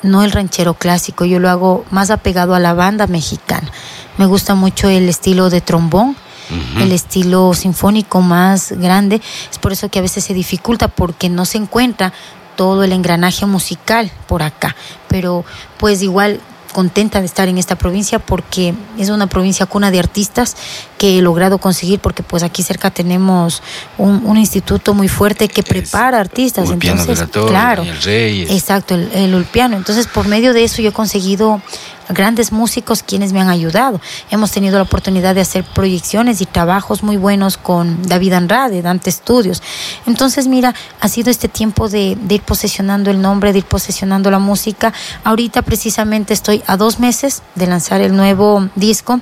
no 0.02 0.22
el 0.24 0.30
ranchero 0.32 0.74
clásico, 0.74 1.24
yo 1.26 1.38
lo 1.40 1.50
hago 1.50 1.84
más 1.90 2.10
apegado 2.10 2.54
a 2.54 2.58
la 2.58 2.72
banda 2.72 3.06
mexicana. 3.06 3.70
Me 4.16 4.24
gusta 4.26 4.54
mucho 4.54 4.88
el 4.88 5.08
estilo 5.10 5.50
de 5.50 5.60
trombón, 5.60 6.16
El 6.78 6.92
estilo 6.92 7.54
sinfónico 7.54 8.20
más 8.20 8.72
grande. 8.72 9.20
Es 9.50 9.58
por 9.58 9.72
eso 9.72 9.88
que 9.88 9.98
a 9.98 10.02
veces 10.02 10.24
se 10.24 10.34
dificulta 10.34 10.88
porque 10.88 11.28
no 11.28 11.44
se 11.44 11.58
encuentra 11.58 12.12
todo 12.56 12.84
el 12.84 12.92
engranaje 12.92 13.46
musical 13.46 14.10
por 14.26 14.42
acá. 14.42 14.76
Pero 15.08 15.44
pues 15.78 16.02
igual 16.02 16.40
contenta 16.70 17.20
de 17.20 17.26
estar 17.26 17.48
en 17.48 17.58
esta 17.58 17.76
provincia 17.76 18.18
porque 18.18 18.74
es 18.98 19.08
una 19.08 19.26
provincia 19.26 19.66
cuna 19.66 19.90
de 19.90 19.98
artistas 19.98 20.56
que 20.98 21.18
he 21.18 21.22
logrado 21.22 21.58
conseguir 21.58 22.00
porque 22.00 22.22
pues 22.22 22.42
aquí 22.42 22.62
cerca 22.62 22.90
tenemos 22.90 23.62
un, 23.98 24.22
un 24.24 24.36
instituto 24.36 24.94
muy 24.94 25.08
fuerte 25.08 25.48
que 25.48 25.62
prepara 25.62 26.20
artistas. 26.20 26.68
Ulpiano 26.68 26.96
de 26.96 27.02
Entonces, 27.02 27.26
la 27.26 27.32
Torre, 27.32 27.48
claro, 27.48 27.82
Daniel 27.82 28.02
Reyes. 28.02 28.50
Exacto, 28.50 28.94
el, 28.94 29.10
el 29.12 29.34
Ulpiano. 29.34 29.76
Entonces, 29.76 30.06
por 30.06 30.28
medio 30.28 30.52
de 30.52 30.64
eso 30.64 30.82
yo 30.82 30.90
he 30.90 30.92
conseguido 30.92 31.60
grandes 32.12 32.52
músicos 32.52 33.02
quienes 33.02 33.32
me 33.32 33.40
han 33.40 33.48
ayudado. 33.48 34.00
Hemos 34.30 34.50
tenido 34.50 34.76
la 34.76 34.84
oportunidad 34.84 35.34
de 35.34 35.40
hacer 35.40 35.64
proyecciones 35.64 36.40
y 36.40 36.46
trabajos 36.46 37.02
muy 37.02 37.16
buenos 37.16 37.56
con 37.56 38.02
David 38.02 38.34
Andrade, 38.34 38.82
Dante 38.82 39.10
Studios. 39.10 39.62
Entonces, 40.06 40.46
mira, 40.46 40.74
ha 41.00 41.08
sido 41.08 41.30
este 41.30 41.48
tiempo 41.48 41.88
de, 41.88 42.16
de 42.20 42.36
ir 42.36 42.42
posesionando 42.42 43.10
el 43.10 43.20
nombre, 43.20 43.52
de 43.52 43.58
ir 43.58 43.64
posesionando 43.64 44.30
la 44.30 44.38
música. 44.38 44.92
Ahorita 45.24 45.62
precisamente 45.62 46.34
estoy 46.34 46.62
a 46.66 46.76
dos 46.76 47.00
meses 47.00 47.42
de 47.54 47.66
lanzar 47.66 48.00
el 48.00 48.16
nuevo 48.16 48.68
disco 48.74 49.20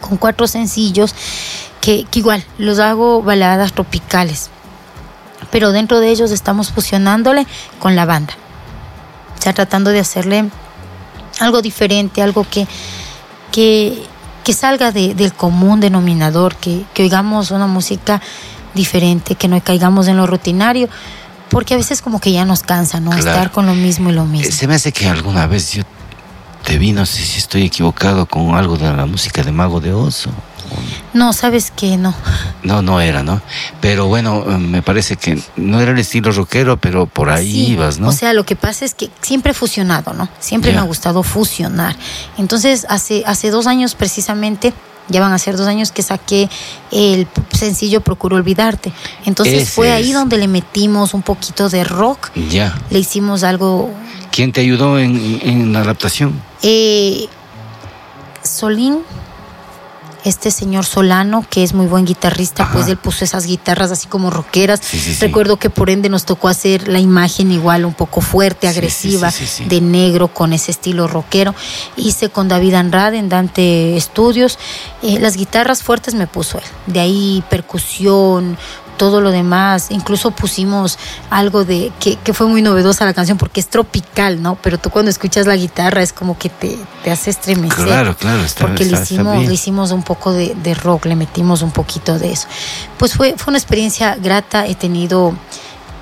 con 0.00 0.18
cuatro 0.18 0.46
sencillos 0.46 1.14
que, 1.80 2.04
que 2.10 2.18
igual 2.18 2.44
los 2.58 2.78
hago 2.78 3.22
baladas 3.22 3.72
tropicales 3.72 4.50
pero 5.50 5.72
dentro 5.72 6.00
de 6.00 6.10
ellos 6.10 6.30
estamos 6.30 6.70
fusionándole 6.72 7.46
con 7.78 7.96
la 7.96 8.04
banda. 8.04 8.34
Sea, 9.38 9.52
tratando 9.52 9.90
de 9.90 10.00
hacerle 10.00 10.50
algo 11.40 11.62
diferente, 11.62 12.22
algo 12.22 12.46
que, 12.50 12.66
que, 13.52 14.02
que 14.44 14.52
salga 14.52 14.92
de- 14.92 15.14
del 15.14 15.32
común 15.32 15.80
denominador, 15.80 16.56
que, 16.56 16.84
que 16.94 17.02
oigamos 17.02 17.50
una 17.50 17.66
música 17.66 18.20
diferente, 18.74 19.34
que 19.34 19.48
no 19.48 19.60
caigamos 19.62 20.08
en 20.08 20.16
lo 20.16 20.26
rutinario, 20.26 20.88
porque 21.48 21.74
a 21.74 21.76
veces 21.76 22.02
como 22.02 22.20
que 22.20 22.32
ya 22.32 22.44
nos 22.44 22.62
cansa, 22.62 23.00
¿no? 23.00 23.10
Claro. 23.10 23.28
Estar 23.28 23.50
con 23.52 23.66
lo 23.66 23.74
mismo 23.74 24.10
y 24.10 24.12
lo 24.12 24.22
Eh, 24.24 24.26
mismo. 24.26 24.52
Se 24.52 24.66
me 24.66 24.74
hace 24.74 24.92
que 24.92 25.08
alguna 25.08 25.46
vez 25.46 25.72
yo 25.72 25.82
te 26.66 26.78
vi, 26.78 26.92
no 26.92 27.06
sé 27.06 27.22
si 27.22 27.38
estoy 27.38 27.62
equivocado 27.64 28.26
con 28.26 28.56
algo 28.56 28.76
de 28.76 28.92
la 28.92 29.06
música 29.06 29.42
de 29.42 29.52
Mago 29.52 29.80
de 29.80 29.92
Oso. 29.92 30.30
No, 31.14 31.32
sabes 31.32 31.70
que 31.70 31.96
no. 31.96 32.12
No, 32.64 32.82
no 32.82 33.00
era, 33.00 33.22
¿no? 33.22 33.40
Pero 33.80 34.06
bueno, 34.08 34.44
me 34.58 34.82
parece 34.82 35.14
que 35.16 35.40
no 35.54 35.80
era 35.80 35.92
el 35.92 35.98
estilo 36.00 36.32
rockero, 36.32 36.76
pero 36.76 37.06
por 37.06 37.30
ahí 37.30 37.48
Sí, 37.52 37.66
ibas, 37.72 38.00
¿no? 38.00 38.08
O 38.08 38.12
sea, 38.12 38.32
lo 38.32 38.44
que 38.44 38.56
pasa 38.56 38.84
es 38.84 38.94
que 38.94 39.08
siempre 39.22 39.52
he 39.52 39.54
fusionado, 39.54 40.12
¿no? 40.12 40.28
Siempre 40.40 40.72
me 40.72 40.78
ha 40.78 40.82
gustado 40.82 41.22
fusionar. 41.22 41.94
Entonces, 42.36 42.84
hace, 42.88 43.22
hace 43.26 43.50
dos 43.50 43.68
años 43.68 43.94
precisamente, 43.94 44.74
ya 45.08 45.20
van 45.20 45.32
a 45.32 45.38
ser 45.38 45.56
dos 45.56 45.68
años 45.68 45.92
que 45.92 46.02
saqué 46.02 46.50
el 46.90 47.28
sencillo 47.52 48.00
Procuro 48.00 48.34
Olvidarte. 48.34 48.92
Entonces 49.24 49.62
Ese 49.62 49.70
fue 49.70 49.92
ahí 49.92 50.08
es. 50.10 50.14
donde 50.14 50.36
le 50.36 50.48
metimos 50.48 51.14
un 51.14 51.22
poquito 51.22 51.68
de 51.68 51.84
rock, 51.84 52.30
ya. 52.50 52.76
le 52.90 52.98
hicimos 52.98 53.44
algo... 53.44 53.88
¿Quién 54.36 54.52
te 54.52 54.60
ayudó 54.60 54.98
en, 54.98 55.40
en 55.42 55.72
la 55.72 55.80
adaptación? 55.80 56.38
Eh, 56.60 57.26
Solín, 58.42 58.98
este 60.24 60.50
señor 60.50 60.84
Solano, 60.84 61.42
que 61.48 61.62
es 61.62 61.72
muy 61.72 61.86
buen 61.86 62.04
guitarrista, 62.04 62.64
Ajá. 62.64 62.74
pues 62.74 62.86
él 62.88 62.98
puso 62.98 63.24
esas 63.24 63.46
guitarras 63.46 63.92
así 63.92 64.08
como 64.08 64.28
rockeras. 64.28 64.80
Sí, 64.82 64.98
sí, 64.98 65.14
sí. 65.14 65.24
Recuerdo 65.24 65.56
que 65.56 65.70
por 65.70 65.88
ende 65.88 66.10
nos 66.10 66.26
tocó 66.26 66.48
hacer 66.48 66.86
la 66.86 66.98
imagen 66.98 67.50
igual 67.50 67.86
un 67.86 67.94
poco 67.94 68.20
fuerte, 68.20 68.68
agresiva, 68.68 69.32
de 69.68 69.80
negro 69.80 70.28
con 70.28 70.52
ese 70.52 70.70
estilo 70.70 71.08
rockero. 71.08 71.54
Hice 71.96 72.28
con 72.28 72.48
David 72.48 72.74
Andrade 72.74 73.16
en 73.16 73.30
Dante 73.30 73.96
Studios. 73.98 74.58
Eh, 75.02 75.18
las 75.18 75.38
guitarras 75.38 75.82
fuertes 75.82 76.12
me 76.12 76.26
puso 76.26 76.58
él. 76.58 76.64
De 76.86 77.00
ahí 77.00 77.42
percusión, 77.48 78.58
todo 78.96 79.20
lo 79.20 79.30
demás. 79.30 79.86
Incluso 79.90 80.30
pusimos 80.30 80.98
algo 81.30 81.64
de 81.64 81.92
que, 82.00 82.16
que 82.16 82.32
fue 82.34 82.46
muy 82.46 82.62
novedosa 82.62 83.04
la 83.04 83.14
canción 83.14 83.38
porque 83.38 83.60
es 83.60 83.68
tropical, 83.68 84.42
¿no? 84.42 84.56
Pero 84.62 84.78
tú 84.78 84.90
cuando 84.90 85.10
escuchas 85.10 85.46
la 85.46 85.56
guitarra 85.56 86.02
es 86.02 86.12
como 86.12 86.38
que 86.38 86.48
te, 86.48 86.76
te 87.04 87.10
hace 87.10 87.30
estremecer. 87.30 87.84
Claro, 87.84 88.16
claro, 88.16 88.42
está, 88.42 88.66
porque 88.66 88.84
está- 88.84 88.96
le 88.96 89.02
hicimos, 89.02 89.44
le 89.46 89.54
hicimos 89.54 89.90
un 89.92 90.02
poco 90.02 90.32
de, 90.32 90.54
de 90.62 90.74
rock, 90.74 91.06
le 91.06 91.16
metimos 91.16 91.62
un 91.62 91.70
poquito 91.70 92.18
de 92.18 92.32
eso. 92.32 92.48
Pues 92.98 93.14
fue, 93.14 93.34
fue 93.36 93.50
una 93.52 93.58
experiencia 93.58 94.16
grata. 94.16 94.66
He 94.66 94.74
tenido 94.74 95.34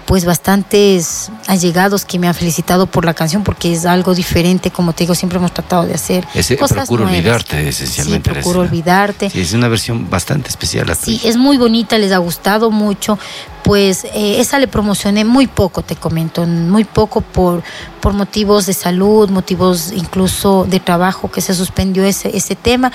pues 0.06 0.24
bastantes 0.24 1.30
allegados 1.46 2.04
que 2.04 2.18
me 2.18 2.28
han 2.28 2.34
felicitado 2.34 2.86
por 2.86 3.04
la 3.04 3.14
canción 3.14 3.42
porque 3.42 3.72
es 3.72 3.86
algo 3.86 4.14
diferente, 4.14 4.70
como 4.70 4.92
te 4.92 5.04
digo, 5.04 5.14
siempre 5.14 5.38
hemos 5.38 5.52
tratado 5.52 5.86
de 5.86 5.94
hacer 5.94 6.26
Ese 6.34 6.56
cosas 6.56 6.76
Procuro 6.78 7.04
nuevas. 7.04 7.18
olvidarte, 7.18 7.68
esencialmente. 7.68 8.30
Sí, 8.30 8.34
procuro 8.34 8.60
olvidarte. 8.60 9.30
Sí, 9.30 9.40
es 9.40 9.52
una 9.52 9.68
versión 9.68 10.10
bastante 10.10 10.48
especial. 10.48 10.94
Sí, 10.96 11.18
tuya. 11.18 11.30
es 11.30 11.36
muy 11.36 11.56
bonita, 11.56 11.98
les 11.98 12.12
ha 12.12 12.18
gustado 12.18 12.70
mucho, 12.70 13.18
pues 13.64 14.04
eh, 14.04 14.40
esa 14.40 14.58
le 14.58 14.68
promocioné 14.68 15.24
muy 15.24 15.46
poco, 15.46 15.82
te 15.82 15.96
comento, 15.96 16.46
muy 16.46 16.84
poco 16.84 17.22
por, 17.22 17.62
por 18.00 18.12
motivos 18.12 18.66
de 18.66 18.74
salud, 18.74 19.30
motivos 19.30 19.90
incluso 19.90 20.66
de 20.68 20.80
trabajo 20.80 21.30
que 21.30 21.40
se 21.40 21.54
suspendió 21.54 22.04
ese, 22.04 22.36
ese 22.36 22.56
tema, 22.56 22.92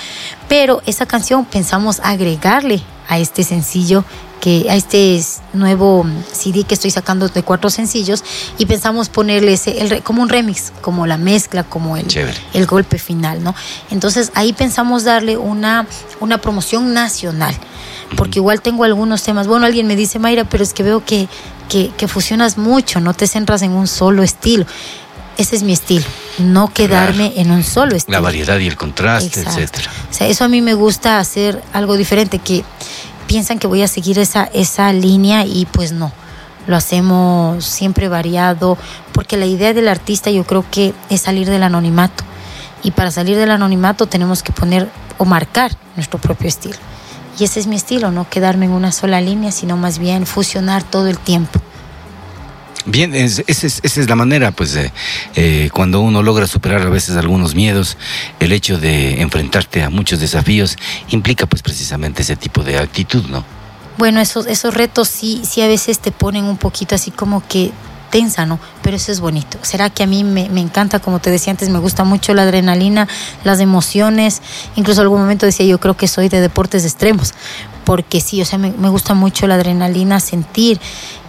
pero 0.47 0.82
esa 0.86 1.07
canción 1.07 1.43
pensamos 1.43 1.99
agregarle 2.03 2.84
a 3.07 3.17
este 3.17 3.43
sencillo 3.43 4.05
que 4.39 4.67
a 4.70 4.76
este 4.76 5.22
nuevo 5.53 6.05
CD 6.32 6.63
que 6.63 6.76
estoy 6.76 6.91
sacando 6.91 7.28
de 7.28 7.43
cuatro 7.43 7.70
sencillos 7.72 8.24
y 8.57 8.67
pensamos 8.67 9.09
ponerle 9.09 9.53
ese, 9.53 9.82
el, 9.82 10.01
como 10.03 10.22
un 10.22 10.30
remix, 10.30 10.72
como 10.82 11.07
la 11.07 11.17
mezcla, 11.17 11.63
como 11.63 11.97
el, 11.97 12.07
el 12.53 12.65
golpe 12.65 12.99
final, 12.99 13.43
¿no? 13.43 13.55
Entonces 13.89 14.32
ahí 14.36 14.53
pensamos 14.53 15.03
darle 15.03 15.36
una, 15.36 15.88
una 16.20 16.38
promoción 16.38 16.93
nacional, 16.93 17.55
porque 18.16 18.39
igual 18.39 18.62
tengo 18.62 18.84
algunos 18.84 19.24
temas. 19.24 19.47
Bueno, 19.47 19.66
alguien 19.66 19.88
me 19.88 19.95
dice, 19.95 20.20
Mayra, 20.20 20.43
pero 20.43 20.64
es 20.64 20.74
que 20.74 20.84
veo 20.84 21.03
que, 21.05 21.28
que, 21.70 21.91
que 21.97 22.07
fusionas 22.07 22.57
mucho, 22.57 22.99
no 22.99 23.14
te 23.14 23.28
centras 23.28 23.62
en 23.62 23.72
un 23.72 23.88
solo 23.88 24.24
estilo 24.24 24.66
ese 25.39 25.55
es 25.55 25.64
mi 25.64 25.72
estilo, 25.72 26.05
no 26.38 26.68
quedarme 26.68 27.32
en 27.38 27.49
un 27.51 27.64
solo 27.64 27.95
estilo. 27.95 28.18
La 28.18 28.22
variedad 28.22 28.60
y 28.60 28.68
el 28.68 28.76
contraste, 28.76 29.39
etcétera. 29.39 29.89
O 30.12 30.14
sea, 30.14 30.28
eso 30.28 30.43
a 30.43 30.49
mí 30.49 30.62
me 30.62 30.74
gusta 30.74 31.18
hacer 31.18 31.64
algo 31.72 31.95
diferente, 31.95 32.39
que 32.39 32.66
piensan 33.26 33.57
que 33.57 33.66
voy 33.66 33.82
a 33.82 33.88
seguir 33.88 34.20
esa, 34.20 34.43
esa 34.53 34.91
línea 34.91 35.45
y 35.45 35.66
pues 35.66 35.93
no. 35.93 36.12
Lo 36.68 36.76
hacemos 36.76 37.64
siempre 37.64 38.10
variado, 38.10 38.78
porque 39.14 39.38
la 39.38 39.45
idea 39.45 39.74
del 39.74 39.88
artista 39.88 40.30
yo 40.30 40.43
creo 40.43 40.66
que 40.70 40.93
es 41.10 41.22
salir 41.22 41.49
del 41.49 41.64
anonimato. 41.64 42.26
Y 42.84 42.91
para 42.91 43.10
salir 43.10 43.38
del 43.38 43.51
anonimato 43.51 44.07
tenemos 44.07 44.43
que 44.43 44.51
poner 44.51 44.89
o 45.18 45.24
marcar 45.26 45.72
nuestro 45.95 46.20
propio 46.20 46.49
estilo. 46.49 46.76
Y 47.39 47.45
ese 47.45 47.61
es 47.61 47.67
mi 47.67 47.77
estilo, 47.77 48.11
no 48.11 48.29
quedarme 48.29 48.65
en 48.65 48.71
una 48.71 48.91
sola 48.91 49.21
línea, 49.21 49.51
sino 49.51 49.77
más 49.77 49.97
bien 49.97 50.25
fusionar 50.25 50.83
todo 50.83 51.07
el 51.07 51.17
tiempo. 51.17 51.61
Bien, 52.85 53.13
esa 53.13 53.43
es, 53.47 54.09
la 54.09 54.15
manera, 54.15 54.51
pues, 54.51 54.77
eh, 55.35 55.69
cuando 55.73 56.01
uno 56.01 56.23
logra 56.23 56.47
superar 56.47 56.81
a 56.81 56.89
veces 56.89 57.15
algunos 57.17 57.55
miedos, 57.55 57.97
el 58.39 58.51
hecho 58.51 58.77
de 58.77 59.21
enfrentarte 59.21 59.83
a 59.83 59.89
muchos 59.89 60.19
desafíos 60.19 60.75
implica, 61.09 61.45
pues, 61.45 61.61
precisamente 61.61 62.23
ese 62.23 62.35
tipo 62.35 62.63
de 62.63 62.77
actitud, 62.77 63.23
¿no? 63.29 63.45
Bueno, 63.97 64.21
esos, 64.21 64.45
esos 64.47 64.73
retos 64.73 65.07
sí, 65.07 65.41
sí 65.47 65.61
a 65.61 65.67
veces 65.67 65.99
te 65.99 66.11
ponen 66.11 66.45
un 66.45 66.57
poquito 66.57 66.95
así 66.95 67.11
como 67.11 67.45
que 67.47 67.71
tensa, 68.10 68.45
¿no? 68.45 68.60
Pero 68.82 68.97
eso 68.97 69.12
es 69.12 69.20
bonito. 69.20 69.57
Será 69.62 69.89
que 69.89 70.03
a 70.03 70.07
mí 70.07 70.24
me, 70.24 70.49
me, 70.49 70.62
encanta, 70.62 70.99
como 70.99 71.20
te 71.20 71.30
decía 71.30 71.51
antes, 71.51 71.70
me 71.70 71.80
gusta 71.80 72.03
mucho 72.03 72.34
la 72.34 72.43
adrenalina, 72.43 73.07
las 73.43 73.60
emociones. 73.60 74.41
Incluso 74.76 75.01
algún 75.01 75.22
momento 75.22 75.45
decía, 75.45 75.66
yo 75.66 75.80
creo 75.80 75.95
que 75.95 76.07
soy 76.07 76.30
de 76.30 76.41
deportes 76.41 76.84
extremos, 76.86 77.34
porque 77.86 78.22
sí, 78.22 78.41
o 78.41 78.45
sea, 78.45 78.60
me, 78.60 78.72
me 78.72 78.89
gusta 78.89 79.14
mucho 79.14 79.47
la 79.47 79.55
adrenalina, 79.55 80.20
sentir, 80.20 80.80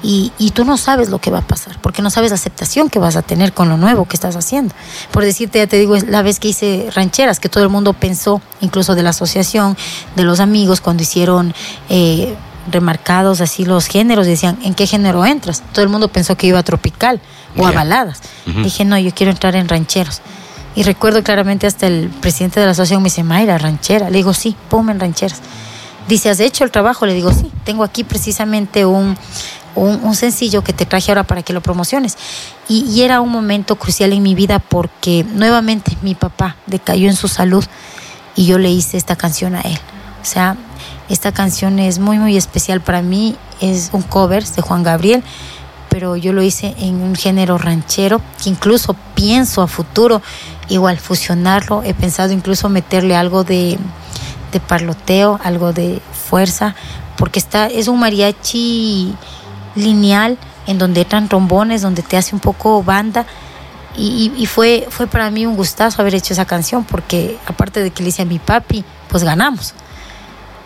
y, 0.02 0.32
y, 0.38 0.50
tú 0.52 0.64
no 0.64 0.78
sabes 0.78 1.10
lo 1.10 1.18
que 1.18 1.30
va 1.30 1.38
a 1.38 1.46
pasar, 1.46 1.78
porque 1.80 2.00
no 2.00 2.08
sabes 2.08 2.30
la 2.30 2.36
aceptación 2.36 2.88
que 2.88 2.98
vas 2.98 3.16
a 3.16 3.22
tener 3.22 3.52
con 3.52 3.68
lo 3.68 3.76
nuevo 3.76 4.06
que 4.06 4.16
estás 4.16 4.34
haciendo. 4.34 4.74
Por 5.10 5.24
decirte, 5.24 5.58
ya 5.58 5.66
te 5.66 5.76
digo, 5.78 5.96
la 6.06 6.22
vez 6.22 6.40
que 6.40 6.48
hice 6.48 6.88
rancheras, 6.94 7.38
que 7.38 7.50
todo 7.50 7.64
el 7.64 7.70
mundo 7.70 7.92
pensó, 7.92 8.40
incluso 8.62 8.94
de 8.94 9.02
la 9.02 9.10
asociación, 9.10 9.76
de 10.16 10.24
los 10.24 10.40
amigos, 10.40 10.80
cuando 10.80 11.02
hicieron... 11.02 11.54
Eh, 11.88 12.34
remarcados 12.72 13.40
así 13.40 13.64
los 13.64 13.86
géneros, 13.86 14.26
decían, 14.26 14.58
¿en 14.62 14.74
qué 14.74 14.86
género 14.86 15.24
entras? 15.24 15.62
Todo 15.72 15.82
el 15.82 15.88
mundo 15.88 16.08
pensó 16.08 16.36
que 16.36 16.46
iba 16.46 16.58
a 16.58 16.62
tropical 16.62 17.20
o 17.56 17.66
a 17.66 17.72
baladas. 17.72 18.20
Dije, 18.46 18.84
no, 18.84 18.98
yo 18.98 19.12
quiero 19.14 19.32
entrar 19.32 19.56
en 19.56 19.68
rancheros. 19.68 20.20
Y 20.76 20.84
recuerdo 20.84 21.22
claramente 21.22 21.66
hasta 21.66 21.86
el 21.86 22.08
presidente 22.08 22.60
de 22.60 22.66
la 22.66 22.72
asociación 22.72 23.02
me 23.02 23.08
dice, 23.08 23.24
Mayra, 23.24 23.58
ranchera. 23.58 24.08
Le 24.08 24.18
digo, 24.18 24.32
sí, 24.32 24.56
ponme 24.68 24.92
en 24.92 25.00
rancheras. 25.00 25.40
Dice, 26.08 26.30
¿has 26.30 26.40
hecho 26.40 26.64
el 26.64 26.70
trabajo? 26.70 27.06
Le 27.06 27.14
digo, 27.14 27.32
sí, 27.32 27.50
tengo 27.64 27.84
aquí 27.84 28.04
precisamente 28.04 28.84
un, 28.84 29.16
un, 29.74 30.14
sencillo 30.14 30.62
que 30.62 30.72
te 30.72 30.86
traje 30.86 31.10
ahora 31.10 31.24
para 31.24 31.42
que 31.42 31.52
lo 31.52 31.60
promociones. 31.60 32.16
Y, 32.68 32.84
y, 32.84 33.02
era 33.02 33.20
un 33.20 33.30
momento 33.30 33.76
crucial 33.76 34.12
en 34.12 34.22
mi 34.22 34.34
vida 34.34 34.58
porque 34.58 35.24
nuevamente 35.24 35.96
mi 36.02 36.14
papá 36.14 36.56
decayó 36.66 37.08
en 37.08 37.16
su 37.16 37.28
salud 37.28 37.64
y 38.36 38.46
yo 38.46 38.58
le 38.58 38.70
hice 38.70 38.96
esta 38.96 39.16
canción 39.16 39.54
a 39.54 39.60
él. 39.60 39.78
O 40.22 40.24
sea, 40.24 40.56
esta 41.10 41.32
canción 41.32 41.78
es 41.78 41.98
muy, 41.98 42.18
muy 42.18 42.36
especial 42.36 42.80
para 42.80 43.02
mí. 43.02 43.36
Es 43.60 43.90
un 43.92 44.02
cover 44.02 44.44
de 44.44 44.62
Juan 44.62 44.82
Gabriel, 44.82 45.22
pero 45.90 46.16
yo 46.16 46.32
lo 46.32 46.42
hice 46.42 46.74
en 46.78 47.02
un 47.02 47.14
género 47.14 47.58
ranchero 47.58 48.22
que 48.42 48.48
incluso 48.48 48.96
pienso 49.14 49.60
a 49.60 49.66
futuro 49.66 50.22
igual 50.68 50.98
fusionarlo. 50.98 51.82
He 51.82 51.92
pensado 51.92 52.32
incluso 52.32 52.68
meterle 52.68 53.16
algo 53.16 53.44
de 53.44 53.78
de 54.52 54.60
parloteo, 54.60 55.40
algo 55.42 55.72
de 55.72 56.00
fuerza, 56.28 56.74
porque 57.16 57.38
está, 57.38 57.66
es 57.66 57.88
un 57.88 58.00
mariachi 58.00 59.14
lineal 59.74 60.38
en 60.66 60.78
donde 60.78 61.02
entran 61.02 61.28
trombones, 61.28 61.82
donde 61.82 62.02
te 62.02 62.16
hace 62.16 62.34
un 62.34 62.40
poco 62.40 62.82
banda. 62.82 63.26
Y, 63.96 64.32
y, 64.36 64.46
fue, 64.46 64.86
fue 64.88 65.08
para 65.08 65.30
mí 65.30 65.44
un 65.46 65.56
gustazo 65.56 66.00
haber 66.00 66.14
hecho 66.14 66.32
esa 66.32 66.44
canción, 66.44 66.84
porque 66.84 67.36
aparte 67.46 67.82
de 67.82 67.90
que 67.90 68.02
le 68.02 68.10
hice 68.10 68.22
a 68.22 68.24
mi 68.24 68.38
papi, 68.38 68.84
pues 69.08 69.24
ganamos. 69.24 69.74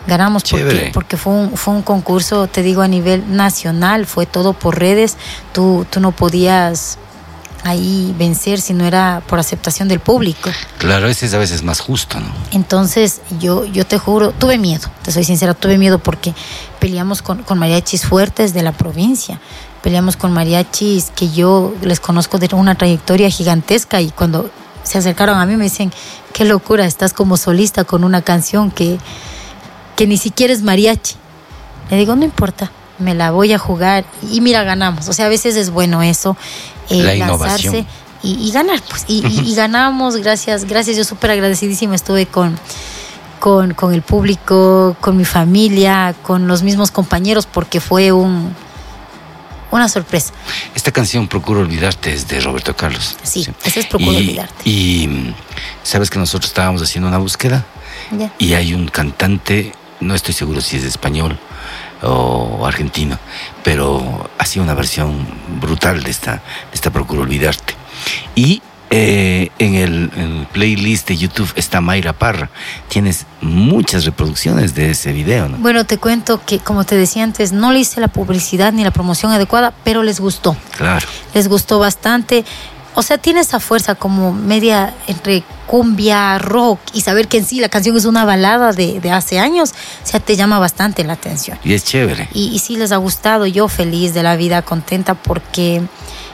Ganamos 0.07 0.43
porque, 0.43 0.91
porque 0.93 1.17
fue, 1.17 1.33
un, 1.33 1.57
fue 1.57 1.73
un 1.73 1.81
concurso, 1.81 2.47
te 2.47 2.61
digo, 2.61 2.81
a 2.81 2.87
nivel 2.87 3.35
nacional, 3.35 4.05
fue 4.05 4.25
todo 4.25 4.53
por 4.53 4.79
redes, 4.79 5.17
tú, 5.51 5.85
tú 5.89 5.99
no 5.99 6.11
podías 6.11 6.99
ahí 7.65 8.13
vencer 8.17 8.61
si 8.61 8.73
no 8.73 8.85
era 8.85 9.23
por 9.27 9.39
aceptación 9.39 9.87
del 9.87 9.99
público. 9.99 10.51
Claro, 10.77 11.07
ese 11.07 11.25
es 11.25 11.33
a 11.33 11.39
veces 11.39 11.63
más 11.63 11.79
justo, 11.79 12.19
¿no? 12.19 12.27
Entonces, 12.51 13.21
yo, 13.39 13.65
yo 13.65 13.87
te 13.87 13.97
juro, 13.97 14.31
tuve 14.31 14.59
miedo, 14.59 14.87
te 15.01 15.11
soy 15.11 15.23
sincera, 15.23 15.55
tuve 15.55 15.79
miedo 15.79 15.97
porque 15.97 16.35
peleamos 16.79 17.23
con, 17.23 17.41
con 17.41 17.57
mariachis 17.57 18.05
fuertes 18.05 18.53
de 18.53 18.61
la 18.61 18.71
provincia, 18.71 19.39
peleamos 19.81 20.15
con 20.15 20.31
mariachis 20.31 21.11
que 21.15 21.31
yo 21.31 21.73
les 21.81 21.99
conozco 21.99 22.37
de 22.37 22.53
una 22.53 22.75
trayectoria 22.75 23.31
gigantesca 23.31 23.99
y 23.99 24.11
cuando 24.11 24.51
se 24.83 24.99
acercaron 24.99 25.39
a 25.39 25.47
mí 25.47 25.57
me 25.57 25.63
dicen, 25.63 25.91
qué 26.33 26.45
locura, 26.45 26.85
estás 26.85 27.13
como 27.13 27.35
solista 27.35 27.83
con 27.83 28.03
una 28.03 28.21
canción 28.21 28.69
que, 28.69 28.99
que 29.95 30.07
ni 30.07 30.17
siquiera 30.17 30.53
es 30.53 30.61
mariachi. 30.61 31.15
Le 31.89 31.97
digo, 31.97 32.15
no 32.15 32.25
importa, 32.25 32.71
me 32.99 33.13
la 33.13 33.31
voy 33.31 33.53
a 33.53 33.57
jugar 33.57 34.05
y 34.31 34.41
mira, 34.41 34.63
ganamos. 34.63 35.07
O 35.07 35.13
sea, 35.13 35.27
a 35.27 35.29
veces 35.29 35.55
es 35.55 35.69
bueno 35.69 36.01
eso, 36.01 36.35
eh, 36.89 37.03
la 37.03 37.15
lanzarse 37.15 37.85
y, 38.23 38.47
y, 38.47 38.51
ganar, 38.51 38.81
pues. 38.89 39.05
Y, 39.07 39.25
y, 39.25 39.51
y, 39.51 39.55
ganamos, 39.55 40.17
gracias, 40.17 40.65
gracias. 40.65 40.97
Yo 40.97 41.03
súper 41.03 41.31
agradecidísima 41.31 41.95
estuve 41.95 42.25
con, 42.25 42.57
con, 43.39 43.73
con, 43.73 43.93
el 43.93 44.01
público, 44.01 44.95
con 44.99 45.15
mi 45.15 45.25
familia, 45.25 46.15
con 46.23 46.47
los 46.47 46.63
mismos 46.63 46.89
compañeros, 46.89 47.45
porque 47.45 47.79
fue 47.79 48.11
un 48.11 48.55
una 49.75 49.89
sorpresa. 49.89 50.33
Esta 50.73 50.91
canción, 50.91 51.27
Procuro 51.27 51.59
Olvidarte, 51.59 52.13
es 52.13 52.27
de 52.27 52.39
Roberto 52.39 52.75
Carlos. 52.75 53.17
Sí, 53.23 53.43
sí. 53.43 53.51
esa 53.63 53.79
es 53.79 53.85
Procuro 53.87 54.17
Olvidarte. 54.17 54.69
Y 54.69 55.33
sabes 55.83 56.09
que 56.09 56.17
nosotros 56.17 56.49
estábamos 56.49 56.81
haciendo 56.81 57.07
una 57.07 57.17
búsqueda 57.17 57.65
yeah. 58.17 58.33
y 58.39 58.53
hay 58.53 58.73
un 58.73 58.87
cantante, 58.87 59.73
no 59.99 60.15
estoy 60.15 60.33
seguro 60.33 60.61
si 60.61 60.77
es 60.77 60.83
español, 60.83 61.37
o 62.01 62.65
argentino, 62.65 63.17
pero 63.63 64.29
hacía 64.37 64.61
una 64.61 64.73
versión 64.73 65.25
brutal 65.59 66.03
de 66.03 66.11
esta, 66.11 66.33
de 66.33 66.41
esta 66.73 66.91
Procuro 66.91 67.21
Olvidarte. 67.21 67.73
Y 68.35 68.61
eh, 68.91 69.49
en, 69.57 69.75
el, 69.75 70.11
en, 70.15 70.37
el, 70.39 70.47
playlist 70.47 71.07
de 71.07 71.17
YouTube 71.17 71.51
está 71.55 71.81
Mayra 71.81 72.13
Parra. 72.13 72.49
Tienes 72.87 73.25
muchas 73.41 74.05
reproducciones 74.05 74.75
de 74.75 74.91
ese 74.91 75.11
video, 75.11 75.49
¿no? 75.49 75.57
Bueno, 75.57 75.85
te 75.85 75.97
cuento 75.97 76.39
que, 76.45 76.59
como 76.59 76.83
te 76.83 76.95
decía 76.95 77.23
antes, 77.23 77.51
no 77.51 77.71
le 77.71 77.79
hice 77.79 77.99
la 77.99 78.07
publicidad 78.07 78.71
ni 78.71 78.83
la 78.83 78.91
promoción 78.91 79.31
adecuada, 79.31 79.73
pero 79.83 80.03
les 80.03 80.19
gustó. 80.19 80.55
Claro. 80.77 81.07
Les 81.33 81.47
gustó 81.47 81.79
bastante. 81.79 82.45
O 82.95 83.01
sea, 83.01 83.17
tiene 83.17 83.41
esa 83.41 83.59
fuerza 83.59 83.95
como 83.95 84.31
media 84.31 84.93
entre 85.07 85.43
cumbia, 85.67 86.37
rock 86.37 86.79
y 86.93 87.01
saber 87.01 87.27
que 87.27 87.37
en 87.37 87.45
sí 87.45 87.59
la 87.59 87.69
canción 87.69 87.95
es 87.97 88.05
una 88.05 88.23
balada 88.23 88.71
de, 88.71 88.99
de 88.99 89.11
hace 89.11 89.39
años, 89.39 89.71
o 90.03 90.07
sea, 90.07 90.19
te 90.19 90.35
llama 90.35 90.59
bastante 90.59 91.03
la 91.03 91.13
atención. 91.13 91.59
Y 91.63 91.73
es 91.73 91.83
chévere. 91.83 92.29
Y, 92.33 92.47
y 92.53 92.59
sí 92.59 92.77
les 92.77 92.91
ha 92.91 92.97
gustado, 92.97 93.45
yo 93.45 93.67
feliz 93.67 94.13
de 94.13 94.23
la 94.23 94.35
vida, 94.37 94.61
contenta 94.61 95.13
porque 95.13 95.81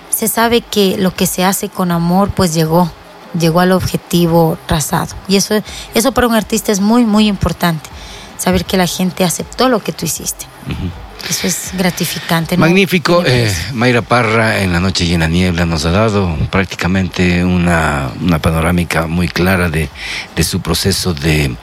se 0.10 0.28
sabe 0.28 0.62
que 0.62 0.98
lo 0.98 1.14
que 1.16 1.26
se 1.26 1.44
hace 1.44 1.70
con 1.70 1.92
amor 1.92 2.30
pues 2.30 2.54
llegó, 2.54 2.92
llegó 3.40 3.60
al 3.62 3.72
objetivo 3.72 4.58
trazado. 4.68 5.16
Y 5.28 5.38
eso, 5.38 5.56
eso 5.96 6.12
para 6.12 6.28
un 6.28 6.36
artista 6.36 6.72
es 6.72 6.80
muy, 6.80 7.06
muy 7.06 7.28
importante, 7.28 7.90
saber 8.38 8.66
que 8.66 8.78
la 8.78 8.88
gente 8.88 9.24
aceptó 9.24 9.68
lo 9.68 9.80
que 9.80 9.94
tú 9.94 10.06
hiciste. 10.06 10.46
Uh 10.68 10.72
-huh. 10.72 10.92
Eso 11.30 11.48
es 11.48 11.72
gratificante. 11.74 12.58
¿no? 12.58 12.62
Magnífico. 12.62 13.24
Eh, 13.26 13.54
Mayra 13.74 14.02
Parra 14.02 14.62
en 14.62 14.74
La 14.74 14.80
Noche 14.80 15.06
Llena 15.06 15.28
Niebla 15.28 15.66
nos 15.66 15.86
ha 15.86 15.92
dado 15.92 16.36
prácticamente 16.50 17.44
una, 17.44 18.12
una 18.22 18.40
panorámica 18.40 19.08
muy 19.08 19.28
clara 19.28 19.70
de, 19.70 19.90
de 20.36 20.44
su 20.44 20.62
proceso 20.62 21.14
de, 21.14 21.56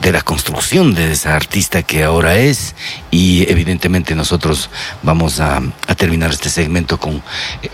de 0.00 0.12
la 0.12 0.22
construcción 0.22 0.94
de 0.94 1.12
esa 1.12 1.34
artista 1.34 1.82
que 1.82 2.04
ahora 2.04 2.36
es 2.36 2.74
y 3.10 3.50
evidentemente 3.50 4.14
nosotros 4.14 4.68
vamos 5.02 5.40
a, 5.40 5.62
a, 5.86 5.94
terminar 5.94 6.30
este 6.30 6.50
segmento 6.50 6.98
con 6.98 7.22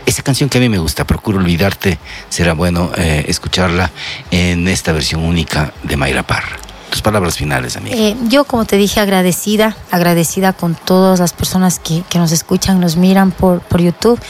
esa 0.07 0.22
canción 0.22 0.49
que 0.49 0.59
a 0.59 0.61
mí 0.61 0.68
me 0.68 0.78
gusta, 0.78 1.05
Procuro 1.05 1.39
Olvidarte, 1.39 1.99
será 2.28 2.53
bueno 2.53 2.93
eh, 2.97 3.24
escucharla 3.28 3.91
en 4.31 4.68
esta 4.68 4.93
versión 4.93 5.22
única 5.22 5.72
de 5.83 5.97
Mayra 5.97 6.22
Parra. 6.22 6.69
Tus 6.91 7.03
palabras 7.03 7.36
finales, 7.36 7.76
amiga. 7.76 7.97
Eh, 7.97 8.16
yo, 8.28 8.45
como 8.45 8.64
te 8.64 8.76
dije, 8.76 9.01
agradecida, 9.01 9.76
agradecida 9.91 10.53
con 10.53 10.74
todas 10.74 11.20
las 11.20 11.32
personas 11.32 11.78
que, 11.78 12.03
que 12.09 12.18
nos 12.18 12.32
escuchan, 12.32 12.80
nos 12.80 12.97
miran 12.97 13.30
por, 13.30 13.61
por 13.61 13.80
YouTube. 13.80 14.20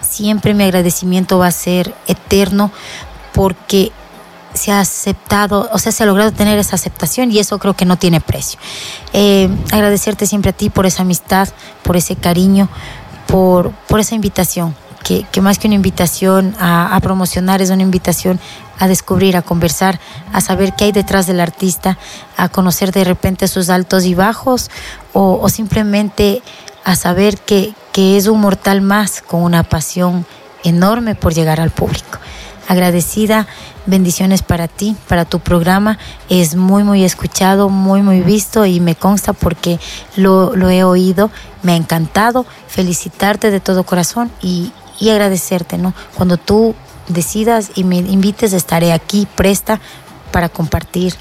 Siempre 0.00 0.54
mi 0.54 0.64
agradecimiento 0.64 1.38
va 1.38 1.48
a 1.48 1.52
ser 1.52 1.94
eterno 2.06 2.72
porque 3.32 3.92
se 4.54 4.72
ha 4.72 4.80
aceptado, 4.80 5.68
o 5.72 5.78
sea, 5.78 5.92
se 5.92 6.02
ha 6.02 6.06
logrado 6.06 6.32
tener 6.32 6.58
esa 6.58 6.76
aceptación 6.76 7.30
y 7.30 7.38
eso 7.38 7.58
creo 7.58 7.74
que 7.74 7.84
no 7.84 7.98
tiene 7.98 8.20
precio. 8.20 8.58
Eh, 9.12 9.48
agradecerte 9.70 10.26
siempre 10.26 10.50
a 10.50 10.52
ti 10.54 10.70
por 10.70 10.86
esa 10.86 11.02
amistad, 11.02 11.48
por 11.82 11.96
ese 11.96 12.16
cariño, 12.16 12.68
por, 13.26 13.72
por 13.88 14.00
esa 14.00 14.14
invitación, 14.14 14.74
que, 15.04 15.26
que 15.30 15.40
más 15.40 15.58
que 15.58 15.66
una 15.68 15.74
invitación 15.74 16.56
a, 16.58 16.96
a 16.96 17.00
promocionar 17.00 17.60
es 17.60 17.70
una 17.70 17.82
invitación 17.82 18.40
a 18.78 18.88
descubrir, 18.88 19.36
a 19.36 19.42
conversar, 19.42 20.00
a 20.32 20.40
saber 20.40 20.74
qué 20.74 20.84
hay 20.84 20.92
detrás 20.92 21.26
del 21.26 21.40
artista, 21.40 21.98
a 22.36 22.48
conocer 22.48 22.92
de 22.92 23.04
repente 23.04 23.48
sus 23.48 23.70
altos 23.70 24.04
y 24.04 24.14
bajos 24.14 24.70
o, 25.12 25.48
simplemente 25.48 26.42
a 26.84 26.94
saber 26.94 27.38
que, 27.38 27.74
que 27.92 28.16
es 28.16 28.26
un 28.26 28.40
mortal 28.40 28.80
más 28.80 29.22
con 29.22 29.42
una 29.42 29.62
pasión 29.62 30.26
enorme 30.64 31.14
por 31.14 31.34
llegar 31.34 31.60
al 31.60 31.70
público. 31.70 32.18
Agradecida, 32.68 33.46
bendiciones 33.86 34.42
para 34.42 34.66
ti, 34.66 34.96
para 35.08 35.24
tu 35.24 35.38
programa. 35.38 35.98
Es 36.28 36.56
muy, 36.56 36.82
muy 36.82 37.04
escuchado, 37.04 37.68
muy, 37.68 38.02
muy 38.02 38.20
visto 38.20 38.66
y 38.66 38.80
me 38.80 38.96
consta 38.96 39.32
porque 39.32 39.78
lo, 40.16 40.56
lo 40.56 40.68
he 40.68 40.82
oído. 40.82 41.30
Me 41.62 41.72
ha 41.72 41.76
encantado. 41.76 42.44
Felicitarte 42.66 43.52
de 43.52 43.60
todo 43.60 43.84
corazón 43.84 44.32
y, 44.42 44.72
y 44.98 45.10
agradecerte, 45.10 45.78
¿no? 45.78 45.94
Cuando 46.16 46.38
tú 46.38 46.74
decidas 47.08 47.70
y 47.74 47.84
me 47.84 47.96
invites, 47.96 48.52
estaré 48.52 48.92
aquí 48.92 49.26
presta 49.36 49.80
para 50.32 50.48
compartir 50.48 51.14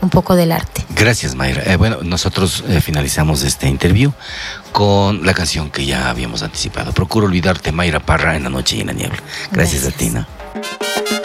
un 0.00 0.10
poco 0.10 0.36
del 0.36 0.52
arte. 0.52 0.84
Gracias, 0.90 1.34
Mayra. 1.34 1.62
Eh, 1.64 1.76
bueno, 1.76 1.98
nosotros 2.02 2.64
eh, 2.68 2.80
finalizamos 2.80 3.42
este 3.42 3.68
interview 3.68 4.12
con 4.72 5.26
la 5.26 5.34
canción 5.34 5.70
que 5.70 5.86
ya 5.86 6.10
habíamos 6.10 6.42
anticipado. 6.42 6.92
Procuro 6.92 7.26
olvidarte, 7.26 7.72
Mayra 7.72 8.00
Parra, 8.00 8.36
en 8.36 8.44
la 8.44 8.50
noche 8.50 8.76
y 8.76 8.80
en 8.80 8.88
la 8.88 8.92
niebla. 8.92 9.18
Gracias, 9.50 9.82
Gracias. 9.82 9.94
a 9.94 9.96
ti, 9.96 11.17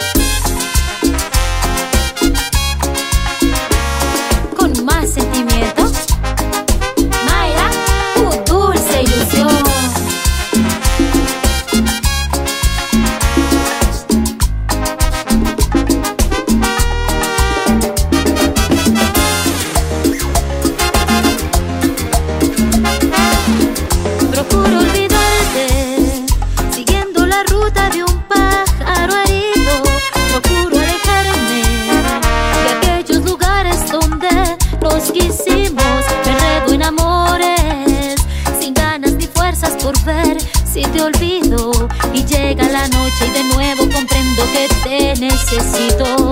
llega 42.54 42.68
la 42.70 42.88
noche 42.88 43.26
y 43.26 43.30
de 43.30 43.44
nuevo 43.54 43.82
comprendo 43.82 44.42
que 44.52 44.68
te 44.84 45.20
necesito. 45.20 46.30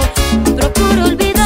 Procuro 0.57 1.07
olvidarte, 1.07 1.42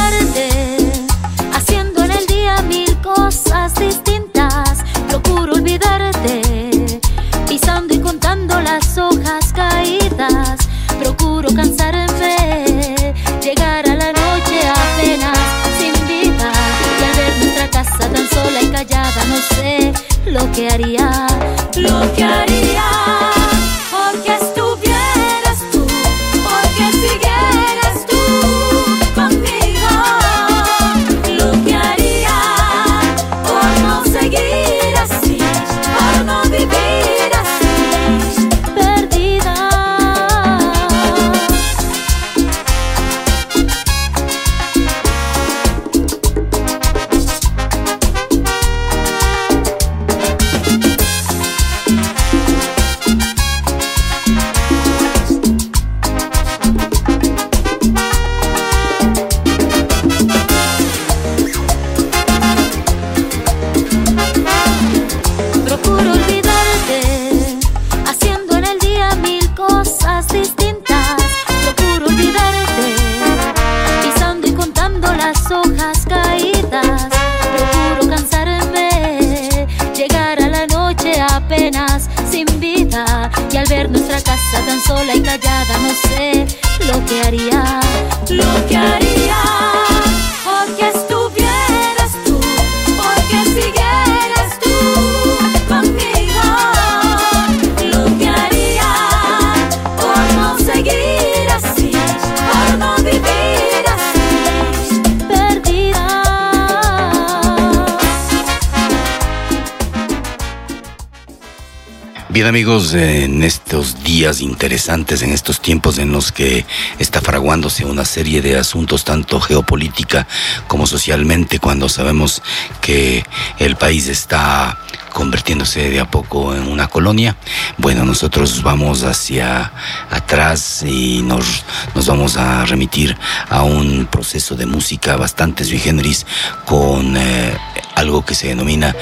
Bien 112.37 112.45
amigos, 112.45 112.93
en 112.93 113.41
estos 113.41 114.03
días 114.03 114.41
interesantes, 114.41 115.23
en 115.23 115.31
estos 115.31 115.59
tiempos 115.59 115.97
en 115.97 116.11
los 116.11 116.31
que 116.31 116.67
está 116.99 117.19
fraguándose 117.19 117.83
una 117.83 118.05
serie 118.05 118.43
de 118.43 118.59
asuntos 118.59 119.03
tanto 119.05 119.41
geopolítica 119.41 120.27
como 120.67 120.85
socialmente, 120.85 121.57
cuando 121.57 121.89
sabemos 121.89 122.43
que 122.79 123.25
el 123.57 123.75
país 123.75 124.07
está 124.07 124.77
convirtiéndose 125.13 125.89
de 125.89 125.99
a 125.99 126.11
poco 126.11 126.53
en 126.53 126.67
una 126.67 126.87
colonia, 126.87 127.35
bueno, 127.79 128.05
nosotros 128.05 128.61
vamos 128.61 129.01
hacia 129.01 129.73
atrás 130.11 130.83
y 130.83 131.23
nos, 131.23 131.65
nos 131.95 132.05
vamos 132.05 132.37
a 132.37 132.65
remitir 132.65 133.17
a 133.49 133.63
un 133.63 134.05
proceso 134.05 134.55
de 134.55 134.67
música 134.67 135.15
bastante 135.15 135.65
sui 135.65 135.79
generis 135.79 136.27
con 136.67 137.17
eh, 137.17 137.57
algo 137.95 138.23
que 138.23 138.35
se 138.35 138.49
denomina 138.49 138.95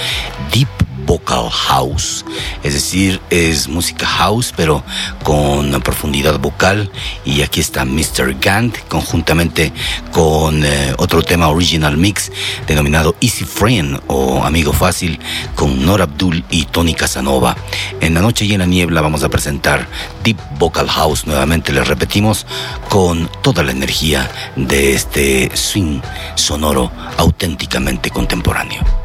Deep 0.54 0.75
vocal 1.06 1.50
house, 1.50 2.26
es 2.64 2.74
decir, 2.74 3.22
es 3.30 3.68
música 3.68 4.06
house 4.06 4.54
pero 4.56 4.84
con 5.24 5.72
profundidad 5.82 6.40
vocal 6.40 6.92
y 7.26 7.42
aquí 7.42 7.60
está 7.60 7.86
Mr. 7.86 8.40
Gant 8.40 8.78
conjuntamente 8.88 9.72
con 10.12 10.64
eh, 10.66 10.94
otro 10.98 11.24
tema 11.24 11.50
original 11.50 11.98
mix 11.98 12.32
denominado 12.68 13.16
Easy 13.22 13.46
Friend 13.46 14.02
o 14.08 14.44
Amigo 14.44 14.74
Fácil 14.74 15.20
con 15.56 15.86
Nora 15.86 16.06
Abdul 16.06 16.44
y 16.50 16.66
Tony 16.66 16.94
Casanova. 16.94 17.56
En 18.02 18.14
la 18.14 18.22
noche 18.22 18.46
y 18.46 18.54
en 18.54 18.60
la 18.60 18.66
niebla 18.66 19.02
vamos 19.02 19.24
a 19.24 19.30
presentar 19.30 19.88
Deep 20.24 20.38
Vocal 20.58 20.90
House, 20.90 21.26
nuevamente 21.26 21.72
les 21.72 21.88
repetimos, 21.88 22.46
con 22.90 23.30
toda 23.42 23.64
la 23.64 23.72
energía 23.72 24.30
de 24.56 24.94
este 24.94 25.52
swing 25.56 26.02
sonoro 26.36 26.92
auténticamente 27.18 28.10
contemporáneo. 28.10 29.05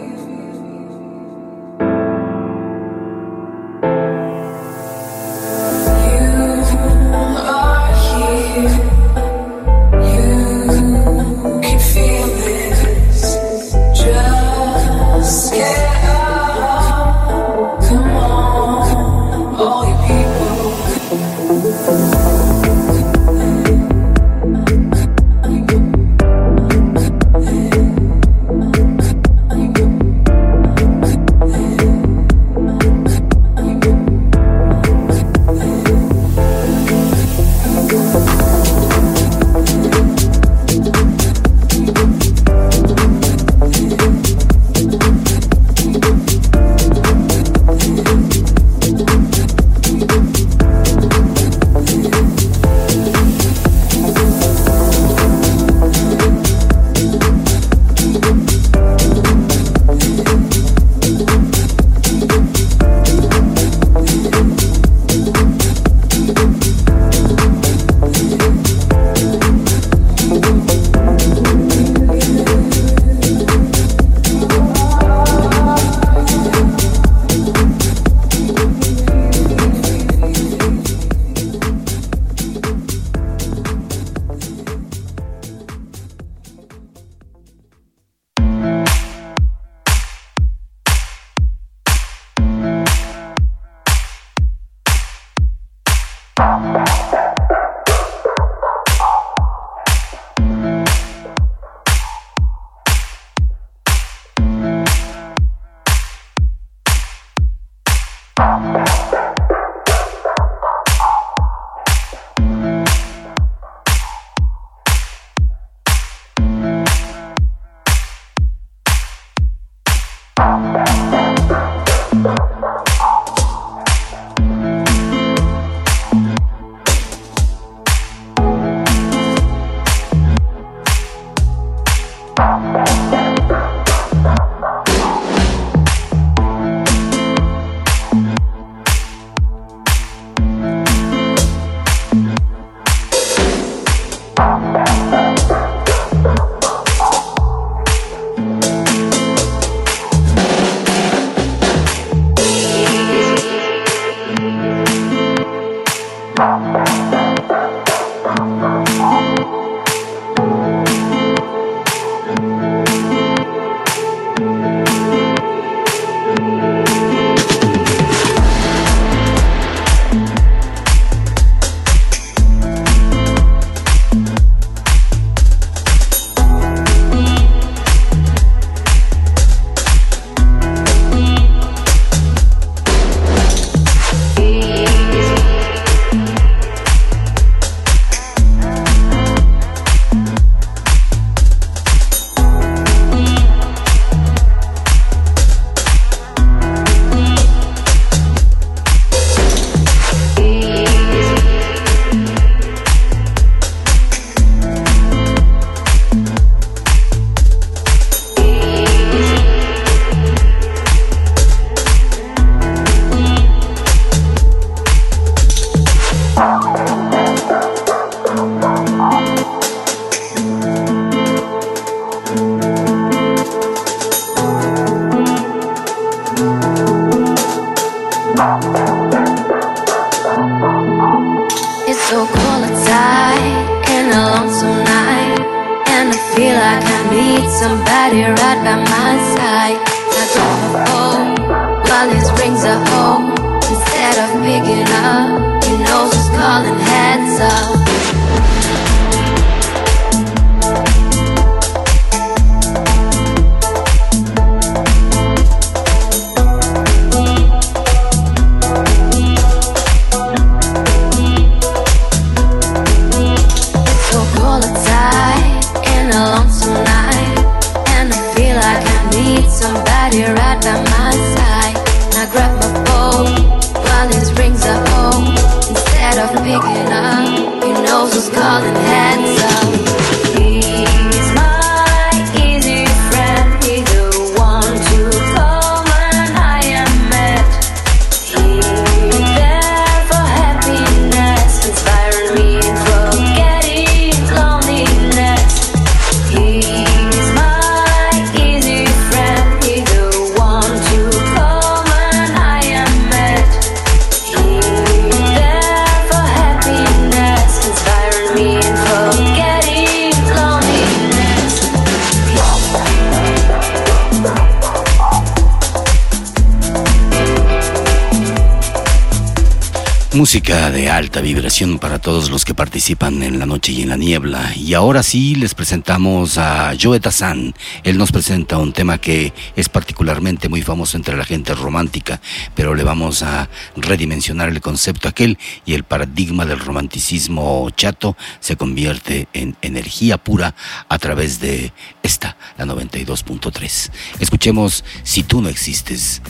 vibración 321.21 321.79
para 321.79 321.99
todos 321.99 322.29
los 322.29 322.45
que 322.45 322.53
participan 322.53 323.23
en 323.23 323.39
la 323.39 323.45
noche 323.45 323.71
y 323.71 323.81
en 323.81 323.89
la 323.89 323.97
niebla. 323.97 324.53
Y 324.55 324.73
ahora 324.73 325.03
sí 325.03 325.35
les 325.35 325.53
presentamos 325.53 326.37
a 326.37 326.73
Joe 326.79 326.99
Tazan. 326.99 327.53
Él 327.83 327.97
nos 327.97 328.11
presenta 328.11 328.57
un 328.57 328.73
tema 328.73 328.97
que 328.97 329.33
es 329.55 329.69
particularmente 329.69 330.49
muy 330.49 330.61
famoso 330.61 330.97
entre 330.97 331.17
la 331.17 331.25
gente 331.25 331.53
romántica, 331.53 332.21
pero 332.55 332.75
le 332.75 332.83
vamos 332.83 333.23
a 333.23 333.49
redimensionar 333.75 334.49
el 334.49 334.61
concepto 334.61 335.07
aquel 335.07 335.37
y 335.65 335.73
el 335.73 335.83
paradigma 335.83 336.45
del 336.45 336.59
romanticismo 336.59 337.69
chato 337.75 338.17
se 338.39 338.55
convierte 338.55 339.27
en 339.33 339.55
energía 339.61 340.17
pura 340.17 340.55
a 340.89 340.99
través 340.99 341.39
de 341.39 341.71
esta, 342.03 342.37
la 342.57 342.65
92.3. 342.65 343.91
Escuchemos 344.19 344.83
Si 345.03 345.23
tú 345.23 345.41
no 345.41 345.49
existes, 345.49 346.21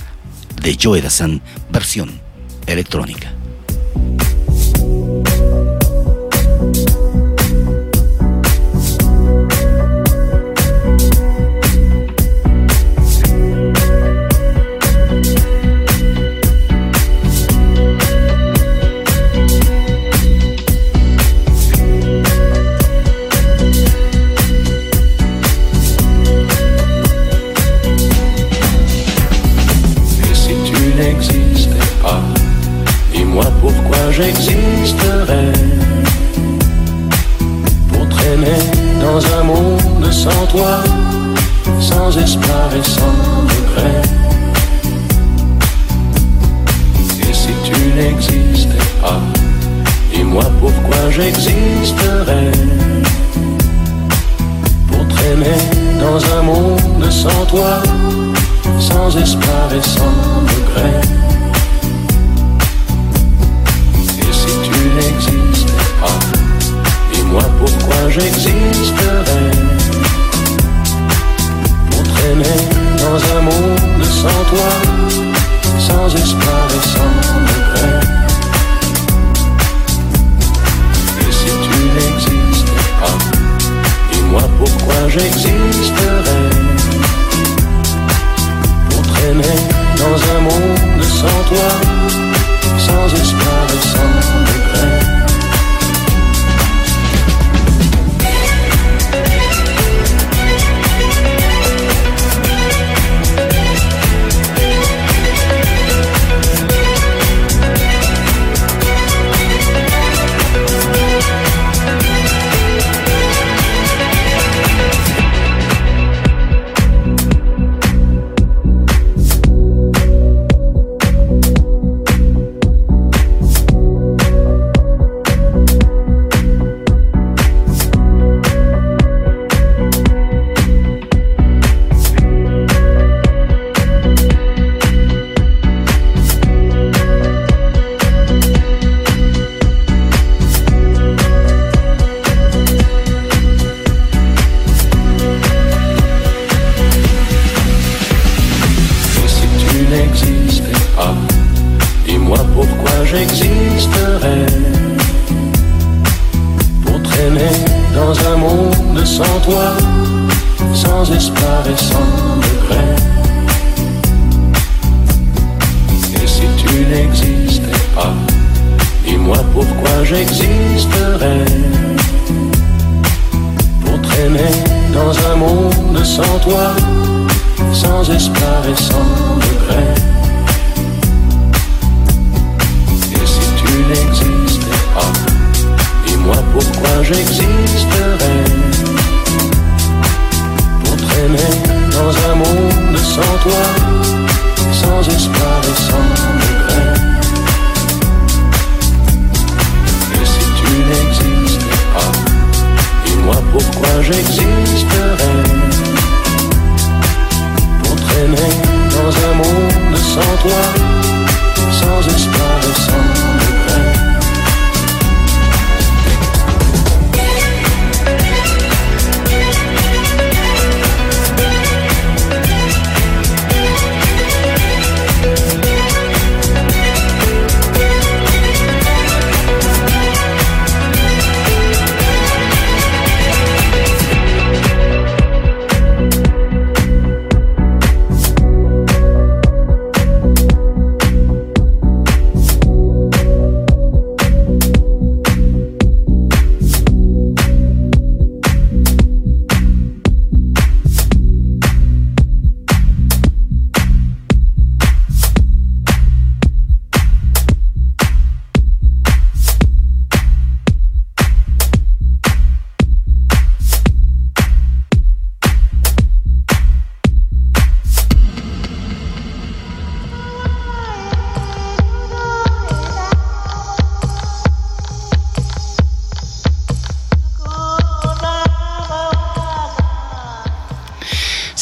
de 0.61 0.77
Joe 0.81 1.01
Dazan, 1.01 1.41
versión 1.69 2.21
electrónica. 2.67 3.30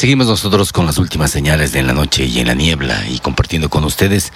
Seguimos 0.09 0.25
nosotros 0.25 0.73
con 0.73 0.87
las 0.87 0.97
últimas 0.97 1.29
señales 1.29 1.71
de 1.71 1.81
en 1.81 1.85
la 1.85 1.93
noche 1.93 2.25
y 2.25 2.39
en 2.39 2.47
la 2.47 2.55
niebla 2.55 3.05
y 3.07 3.19
compartiendo 3.19 3.69
con 3.69 3.83
ustedes 3.83 4.33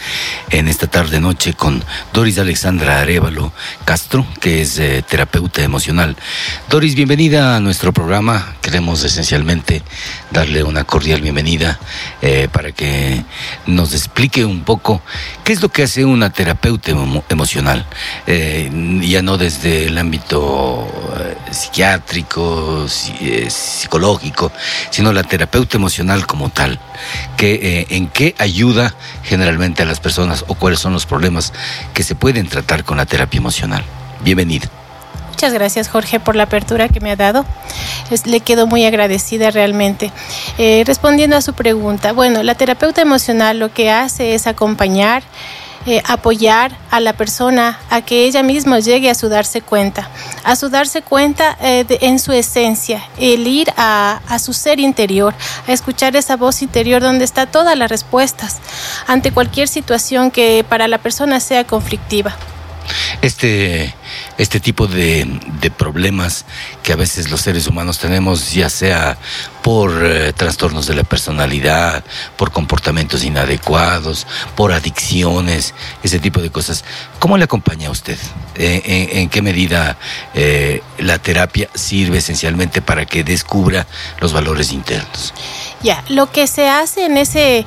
en 0.51 0.67
esta 0.67 0.85
tarde 0.85 1.19
noche 1.19 1.55
con 1.55 1.83
Doris 2.13 2.37
Alexandra 2.37 3.01
Arevalo 3.01 3.51
Castro, 3.83 4.23
que 4.39 4.61
es 4.61 4.77
eh, 4.77 5.01
terapeuta 5.01 5.63
emocional. 5.63 6.15
Doris, 6.69 6.93
bienvenida 6.93 7.55
a 7.55 7.59
nuestro 7.59 7.91
programa. 7.91 8.53
Queremos 8.61 9.03
esencialmente 9.03 9.81
darle 10.29 10.61
una 10.63 10.83
cordial 10.83 11.21
bienvenida 11.21 11.79
eh, 12.21 12.47
para 12.51 12.71
que 12.71 13.23
nos 13.65 13.95
explique 13.95 14.45
un 14.45 14.63
poco 14.63 15.01
qué 15.43 15.53
es 15.53 15.61
lo 15.63 15.69
que 15.69 15.81
hace 15.81 16.05
una 16.05 16.29
terapeuta 16.29 16.91
emo- 16.91 17.23
emocional, 17.29 17.87
Eh, 18.27 18.69
ya 19.01 19.23
no 19.23 19.39
desde 19.39 19.87
el 19.87 19.97
ámbito 19.97 20.87
psiquiátrico, 21.73 22.87
si- 22.87 23.15
eh, 23.19 23.49
psicológico, 23.49 24.51
sino 24.91 25.11
la 25.11 25.23
terapeuta 25.23 25.75
emocional 25.77 26.27
como 26.27 26.49
tal, 26.49 26.79
que, 27.35 27.53
eh, 27.55 27.87
en 27.89 28.07
qué 28.09 28.35
ayuda 28.37 28.93
generalmente 29.23 29.81
a 29.81 29.85
las 29.85 29.99
personas 29.99 30.45
o 30.47 30.53
cuáles 30.53 30.79
son 30.79 30.93
los 30.93 31.07
problemas 31.07 31.51
que 31.95 32.03
se 32.03 32.13
pueden 32.13 32.47
tratar 32.47 32.83
con 32.83 32.97
la 32.97 33.07
terapia 33.07 33.39
emocional. 33.39 33.83
Bienvenida. 34.23 34.67
Muchas 35.29 35.51
gracias 35.51 35.89
Jorge 35.89 36.19
por 36.19 36.35
la 36.35 36.43
apertura 36.43 36.89
que 36.89 36.99
me 36.99 37.09
ha 37.09 37.15
dado. 37.15 37.43
Le 38.25 38.39
quedo 38.41 38.67
muy 38.67 38.85
agradecida 38.85 39.49
realmente. 39.49 40.11
Eh, 40.59 40.83
respondiendo 40.85 41.35
a 41.35 41.41
su 41.41 41.53
pregunta, 41.53 42.13
bueno, 42.13 42.43
la 42.43 42.53
terapeuta 42.53 43.01
emocional 43.01 43.57
lo 43.57 43.73
que 43.73 43.89
hace 43.89 44.35
es 44.35 44.45
acompañar, 44.45 45.23
eh, 45.85 46.01
apoyar 46.05 46.77
a 46.91 46.99
la 46.99 47.13
persona 47.13 47.79
a 47.89 48.01
que 48.01 48.25
ella 48.25 48.43
misma 48.43 48.79
llegue 48.79 49.09
a 49.09 49.15
su 49.15 49.29
darse 49.29 49.61
cuenta, 49.61 50.09
a 50.43 50.55
su 50.55 50.69
darse 50.69 51.01
cuenta 51.01 51.57
eh, 51.61 51.85
en 52.01 52.19
su 52.19 52.31
esencia, 52.31 53.03
el 53.19 53.47
ir 53.47 53.71
a, 53.75 54.21
a 54.27 54.39
su 54.39 54.53
ser 54.53 54.79
interior, 54.79 55.33
a 55.67 55.73
escuchar 55.73 56.15
esa 56.15 56.37
voz 56.37 56.61
interior 56.61 57.01
donde 57.01 57.25
está 57.25 57.45
todas 57.45 57.77
las 57.77 57.89
respuestas 57.89 58.59
ante 59.07 59.31
cualquier 59.31 59.67
situación 59.67 60.31
que 60.31 60.65
para 60.67 60.87
la 60.87 60.99
persona 60.99 61.39
sea 61.39 61.65
conflictiva. 61.65 62.35
Este, 63.21 63.93
este 64.37 64.59
tipo 64.59 64.87
de, 64.87 65.27
de 65.61 65.71
problemas 65.71 66.45
que 66.81 66.93
a 66.93 66.95
veces 66.95 67.29
los 67.29 67.41
seres 67.41 67.67
humanos 67.67 67.99
tenemos, 67.99 68.53
ya 68.53 68.69
sea 68.69 69.17
por 69.61 70.03
eh, 70.03 70.33
trastornos 70.33 70.87
de 70.87 70.95
la 70.95 71.03
personalidad, 71.03 72.03
por 72.37 72.51
comportamientos 72.51 73.23
inadecuados, 73.23 74.27
por 74.55 74.73
adicciones, 74.73 75.73
ese 76.03 76.19
tipo 76.19 76.41
de 76.41 76.51
cosas, 76.51 76.83
¿cómo 77.19 77.37
le 77.37 77.45
acompaña 77.45 77.87
a 77.87 77.91
usted? 77.91 78.17
Eh, 78.55 78.81
en, 78.85 79.17
en 79.19 79.29
qué 79.29 79.41
medida 79.41 79.97
eh, 80.33 80.81
la 80.97 81.17
terapia 81.17 81.69
sirve 81.73 82.17
esencialmente 82.17 82.81
para 82.81 83.05
que 83.05 83.23
descubra 83.23 83.87
los 84.19 84.33
valores 84.33 84.71
internos? 84.71 85.33
Ya, 85.81 86.03
lo 86.09 86.31
que 86.31 86.47
se 86.47 86.67
hace 86.67 87.05
en 87.05 87.17
ese 87.17 87.65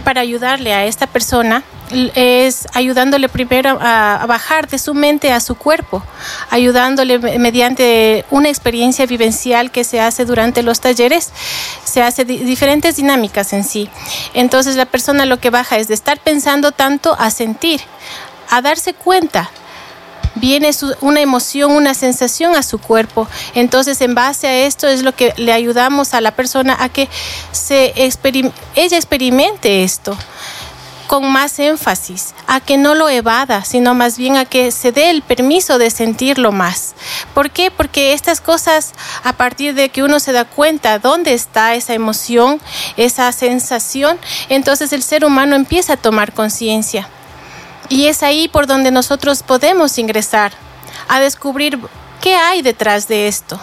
para 0.00 0.20
ayudarle 0.20 0.74
a 0.74 0.84
esta 0.86 1.06
persona 1.06 1.62
es 2.14 2.68
ayudándole 2.74 3.28
primero 3.28 3.76
a, 3.80 4.24
bajar 4.28 4.68
de 4.68 4.78
su 4.78 4.94
mente 4.94 5.32
a 5.32 5.40
su 5.40 5.56
cuerpo, 5.56 6.02
ayudándole 6.50 7.18
me- 7.18 7.38
mediante 7.38 8.24
una 8.30 8.48
experiencia 8.48 9.06
vivencial 9.06 9.70
que 9.72 9.82
se 9.84 10.00
hace 10.00 10.24
durante 10.24 10.62
los 10.62 10.80
talleres, 10.80 11.30
se 11.84 12.02
hace 12.02 12.24
di- 12.24 12.38
diferentes 12.38 12.96
dinámicas 12.96 13.52
en 13.52 13.64
sí. 13.64 13.88
Entonces 14.34 14.76
la 14.76 14.86
persona 14.86 15.26
lo 15.26 15.38
que 15.40 15.50
baja 15.50 15.78
es 15.78 15.88
de 15.88 15.94
estar 15.94 16.18
pensando 16.20 16.70
tanto 16.72 17.16
a 17.18 17.30
sentir, 17.30 17.80
a 18.50 18.62
darse 18.62 18.94
cuenta 18.94 19.50
viene 20.34 20.72
su- 20.72 20.94
una 21.00 21.20
emoción, 21.20 21.72
una 21.72 21.94
sensación 21.94 22.54
a 22.56 22.62
su 22.62 22.78
cuerpo. 22.78 23.28
Entonces, 23.54 24.00
en 24.00 24.14
base 24.14 24.46
a 24.46 24.66
esto 24.66 24.86
es 24.88 25.02
lo 25.02 25.14
que 25.14 25.34
le 25.36 25.52
ayudamos 25.52 26.14
a 26.14 26.20
la 26.20 26.32
persona 26.32 26.76
a 26.78 26.88
que 26.88 27.08
se 27.52 27.92
ella 28.74 28.96
experimente 28.96 29.82
esto 29.84 30.16
con 31.06 31.28
más 31.32 31.58
énfasis, 31.58 32.34
a 32.46 32.60
que 32.60 32.78
no 32.78 32.94
lo 32.94 33.08
evada, 33.08 33.64
sino 33.64 33.94
más 33.94 34.16
bien 34.16 34.36
a 34.36 34.44
que 34.44 34.70
se 34.70 34.92
dé 34.92 35.10
el 35.10 35.22
permiso 35.22 35.76
de 35.76 35.90
sentirlo 35.90 36.52
más. 36.52 36.94
¿Por 37.34 37.50
qué? 37.50 37.72
Porque 37.72 38.12
estas 38.12 38.40
cosas, 38.40 38.92
a 39.24 39.32
partir 39.32 39.74
de 39.74 39.88
que 39.88 40.04
uno 40.04 40.20
se 40.20 40.30
da 40.30 40.44
cuenta 40.44 41.00
dónde 41.00 41.34
está 41.34 41.74
esa 41.74 41.94
emoción, 41.94 42.60
esa 42.96 43.32
sensación, 43.32 44.20
entonces 44.50 44.92
el 44.92 45.02
ser 45.02 45.24
humano 45.24 45.56
empieza 45.56 45.94
a 45.94 45.96
tomar 45.96 46.32
conciencia. 46.32 47.08
Y 47.90 48.06
es 48.06 48.22
ahí 48.22 48.48
por 48.48 48.66
donde 48.66 48.90
nosotros 48.90 49.42
podemos 49.42 49.98
ingresar 49.98 50.52
a 51.08 51.20
descubrir 51.20 51.78
qué 52.22 52.34
hay 52.36 52.62
detrás 52.62 53.06
de 53.08 53.28
esto. 53.28 53.60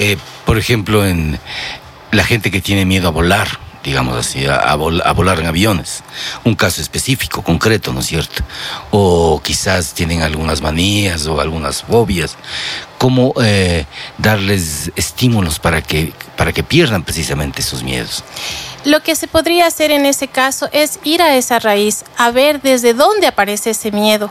Eh, 0.00 0.16
por 0.44 0.58
ejemplo, 0.58 1.06
en 1.06 1.38
la 2.10 2.24
gente 2.24 2.50
que 2.50 2.60
tiene 2.60 2.84
miedo 2.84 3.08
a 3.08 3.10
volar, 3.10 3.48
digamos 3.84 4.16
así, 4.16 4.46
a, 4.46 4.56
a 4.56 4.76
vol- 4.76 5.02
a 5.04 5.12
volar 5.12 5.40
en 5.40 5.46
aviones. 5.46 6.02
Un 6.44 6.54
caso 6.54 6.80
específico, 6.80 7.42
concreto, 7.42 7.92
¿no 7.92 8.00
es 8.00 8.06
cierto? 8.06 8.42
O 8.90 9.40
quizás 9.42 9.92
tienen 9.92 10.22
algunas 10.22 10.60
manías 10.62 11.26
o 11.26 11.40
algunas 11.40 11.82
fobias. 11.82 12.36
cómo 13.02 13.34
eh, 13.42 13.84
darles 14.18 14.92
estímulos 14.94 15.58
para 15.58 15.82
que, 15.82 16.12
para 16.36 16.52
que 16.52 16.62
pierdan 16.62 17.02
precisamente 17.02 17.60
esos 17.60 17.82
miedos. 17.82 18.22
Lo 18.84 19.00
que 19.00 19.14
se 19.14 19.28
podría 19.28 19.66
hacer 19.66 19.92
en 19.92 20.06
ese 20.06 20.26
caso 20.26 20.68
es 20.72 20.98
ir 21.04 21.22
a 21.22 21.36
esa 21.36 21.60
raíz, 21.60 22.04
a 22.16 22.32
ver 22.32 22.60
desde 22.60 22.94
dónde 22.94 23.28
aparece 23.28 23.70
ese 23.70 23.92
miedo 23.92 24.28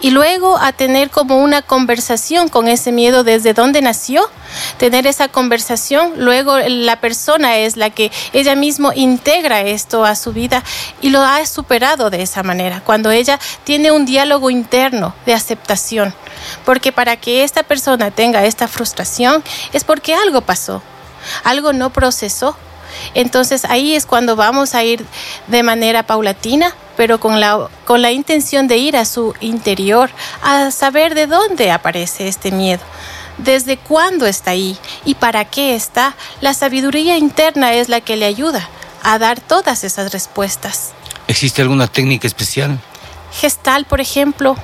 y 0.00 0.10
luego 0.10 0.58
a 0.58 0.72
tener 0.72 1.08
como 1.08 1.36
una 1.36 1.62
conversación 1.62 2.48
con 2.48 2.66
ese 2.66 2.90
miedo 2.90 3.22
desde 3.22 3.54
dónde 3.54 3.80
nació, 3.80 4.28
tener 4.76 5.06
esa 5.06 5.28
conversación, 5.28 6.14
luego 6.16 6.58
la 6.58 7.00
persona 7.00 7.58
es 7.58 7.76
la 7.76 7.90
que 7.90 8.10
ella 8.32 8.56
mismo 8.56 8.92
integra 8.92 9.60
esto 9.60 10.04
a 10.04 10.16
su 10.16 10.32
vida 10.32 10.64
y 11.00 11.10
lo 11.10 11.20
ha 11.22 11.46
superado 11.46 12.10
de 12.10 12.22
esa 12.22 12.42
manera, 12.42 12.82
cuando 12.84 13.12
ella 13.12 13.38
tiene 13.62 13.92
un 13.92 14.04
diálogo 14.04 14.50
interno 14.50 15.14
de 15.26 15.34
aceptación, 15.34 16.12
porque 16.64 16.90
para 16.90 17.16
que 17.16 17.44
esta 17.44 17.62
persona 17.62 18.10
tenga 18.10 18.44
esta 18.46 18.66
frustración 18.66 19.44
es 19.72 19.84
porque 19.84 20.12
algo 20.12 20.40
pasó, 20.40 20.82
algo 21.44 21.72
no 21.72 21.90
procesó 21.90 22.56
entonces 23.14 23.64
ahí 23.64 23.94
es 23.94 24.06
cuando 24.06 24.36
vamos 24.36 24.74
a 24.74 24.84
ir 24.84 25.04
de 25.46 25.62
manera 25.62 26.02
paulatina, 26.02 26.74
pero 26.96 27.20
con 27.20 27.40
la, 27.40 27.68
con 27.84 28.02
la 28.02 28.12
intención 28.12 28.68
de 28.68 28.78
ir 28.78 28.96
a 28.96 29.04
su 29.04 29.34
interior, 29.40 30.10
a 30.42 30.70
saber 30.70 31.14
de 31.14 31.26
dónde 31.26 31.70
aparece 31.70 32.28
este 32.28 32.50
miedo. 32.52 32.82
¿Desde 33.38 33.76
cuándo 33.76 34.26
está 34.26 34.50
ahí? 34.50 34.76
¿Y 35.04 35.14
para 35.14 35.44
qué 35.44 35.74
está? 35.74 36.14
La 36.40 36.54
sabiduría 36.54 37.16
interna 37.16 37.72
es 37.72 37.88
la 37.88 38.00
que 38.00 38.16
le 38.16 38.26
ayuda 38.26 38.68
a 39.02 39.18
dar 39.18 39.40
todas 39.40 39.84
esas 39.84 40.12
respuestas. 40.12 40.92
¿Existe 41.26 41.62
alguna 41.62 41.86
técnica 41.86 42.26
especial? 42.26 42.78
Gestal, 43.40 43.84
por 43.84 44.00
ejemplo. 44.00 44.56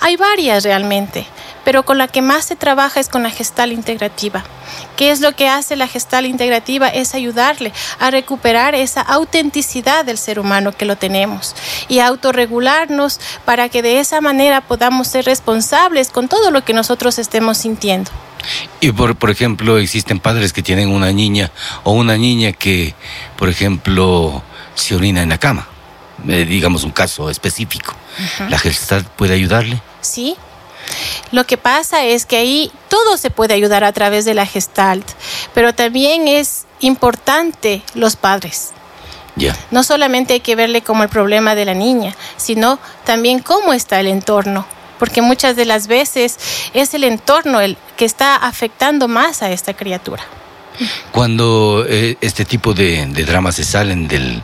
Hay 0.00 0.16
varias 0.16 0.64
realmente, 0.64 1.26
pero 1.64 1.84
con 1.84 1.98
la 1.98 2.08
que 2.08 2.22
más 2.22 2.44
se 2.44 2.56
trabaja 2.56 3.00
es 3.00 3.08
con 3.08 3.22
la 3.22 3.30
gestal 3.30 3.72
integrativa. 3.72 4.44
¿Qué 4.96 5.10
es 5.10 5.20
lo 5.20 5.34
que 5.34 5.48
hace 5.48 5.76
la 5.76 5.86
gestal 5.86 6.26
integrativa? 6.26 6.88
Es 6.88 7.14
ayudarle 7.14 7.72
a 7.98 8.10
recuperar 8.10 8.74
esa 8.74 9.00
autenticidad 9.02 10.04
del 10.04 10.18
ser 10.18 10.38
humano 10.38 10.72
que 10.72 10.84
lo 10.84 10.96
tenemos 10.96 11.54
y 11.88 11.98
autorregularnos 11.98 13.20
para 13.44 13.68
que 13.68 13.82
de 13.82 14.00
esa 14.00 14.20
manera 14.20 14.60
podamos 14.60 15.08
ser 15.08 15.24
responsables 15.24 16.10
con 16.10 16.28
todo 16.28 16.50
lo 16.50 16.64
que 16.64 16.72
nosotros 16.72 17.18
estemos 17.18 17.58
sintiendo. 17.58 18.10
Y 18.80 18.92
por, 18.92 19.16
por 19.16 19.30
ejemplo, 19.30 19.78
existen 19.78 20.20
padres 20.20 20.52
que 20.52 20.62
tienen 20.62 20.88
una 20.88 21.12
niña 21.12 21.50
o 21.84 21.92
una 21.92 22.16
niña 22.16 22.52
que, 22.52 22.94
por 23.36 23.48
ejemplo, 23.48 24.42
se 24.74 24.94
orina 24.94 25.22
en 25.22 25.28
la 25.28 25.38
cama. 25.38 25.69
Eh, 26.28 26.44
digamos 26.44 26.84
un 26.84 26.90
caso 26.90 27.30
específico. 27.30 27.94
¿La 28.48 28.58
Gestalt 28.58 29.08
puede 29.08 29.34
ayudarle? 29.34 29.80
¿Sí? 30.00 30.36
Lo 31.32 31.46
que 31.46 31.56
pasa 31.56 32.04
es 32.04 32.26
que 32.26 32.36
ahí 32.36 32.72
todo 32.88 33.16
se 33.16 33.30
puede 33.30 33.54
ayudar 33.54 33.84
a 33.84 33.92
través 33.92 34.24
de 34.24 34.34
la 34.34 34.46
gestalt, 34.46 35.06
pero 35.54 35.74
también 35.74 36.28
es 36.28 36.66
importante 36.80 37.82
los 37.94 38.16
padres. 38.16 38.70
Ya. 39.36 39.56
No 39.70 39.84
solamente 39.84 40.34
hay 40.34 40.40
que 40.40 40.56
verle 40.56 40.82
como 40.82 41.04
el 41.04 41.08
problema 41.08 41.54
de 41.54 41.64
la 41.64 41.74
niña, 41.74 42.16
sino 42.36 42.78
también 43.04 43.38
cómo 43.38 43.72
está 43.72 44.00
el 44.00 44.08
entorno, 44.08 44.66
porque 44.98 45.22
muchas 45.22 45.54
de 45.54 45.64
las 45.64 45.86
veces 45.86 46.36
es 46.74 46.94
el 46.94 47.04
entorno 47.04 47.60
el 47.60 47.76
que 47.96 48.04
está 48.04 48.34
afectando 48.34 49.06
más 49.06 49.42
a 49.42 49.50
esta 49.50 49.74
criatura. 49.74 50.24
Cuando 51.12 51.84
eh, 51.88 52.16
este 52.20 52.44
tipo 52.44 52.74
de, 52.74 53.06
de 53.06 53.24
dramas 53.24 53.56
se 53.56 53.64
salen 53.64 54.08
del, 54.08 54.42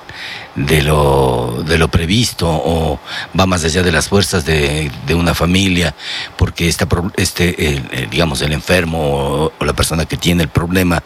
de, 0.55 0.83
lo, 0.83 1.63
de 1.67 1.79
lo 1.79 1.89
previsto 1.89 2.49
o 2.49 2.99
va 3.39 3.47
más 3.47 3.65
allá 3.65 3.83
de 3.83 3.93
las 3.93 4.09
fuerzas 4.09 4.45
de, 4.45 4.91
de 5.07 5.15
una 5.15 5.35
familia, 5.35 5.95
porque 6.37 6.69
esta, 6.69 6.87
este, 7.17 7.69
el, 7.69 8.11
digamos, 8.11 8.43
el 8.43 8.53
enfermo 8.53 8.99
o, 8.99 9.53
o 9.59 9.65
la 9.65 9.73
persona 9.73 10.07
que 10.07 10.17
tiene 10.17 10.43
el 10.43 10.49
problema 10.49 11.03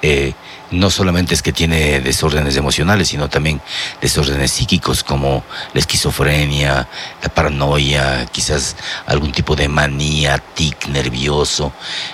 eh, 0.00 0.32
no 0.72 0.90
solamente 0.90 1.34
es 1.34 1.42
que 1.42 1.52
tiene 1.52 2.00
desórdenes 2.00 2.56
emocionales, 2.56 3.08
sino 3.08 3.28
también 3.28 3.60
desórdenes 4.00 4.50
psíquicos 4.50 5.04
como 5.04 5.44
la 5.72 5.80
esquizofrenia, 5.80 6.88
la 7.22 7.28
paranoia, 7.28 8.26
quizás 8.26 8.76
algún 9.06 9.32
tipo 9.32 9.54
de 9.54 9.68
manía, 9.68 10.38
tic 10.38 10.88
nervioso. 10.88 11.72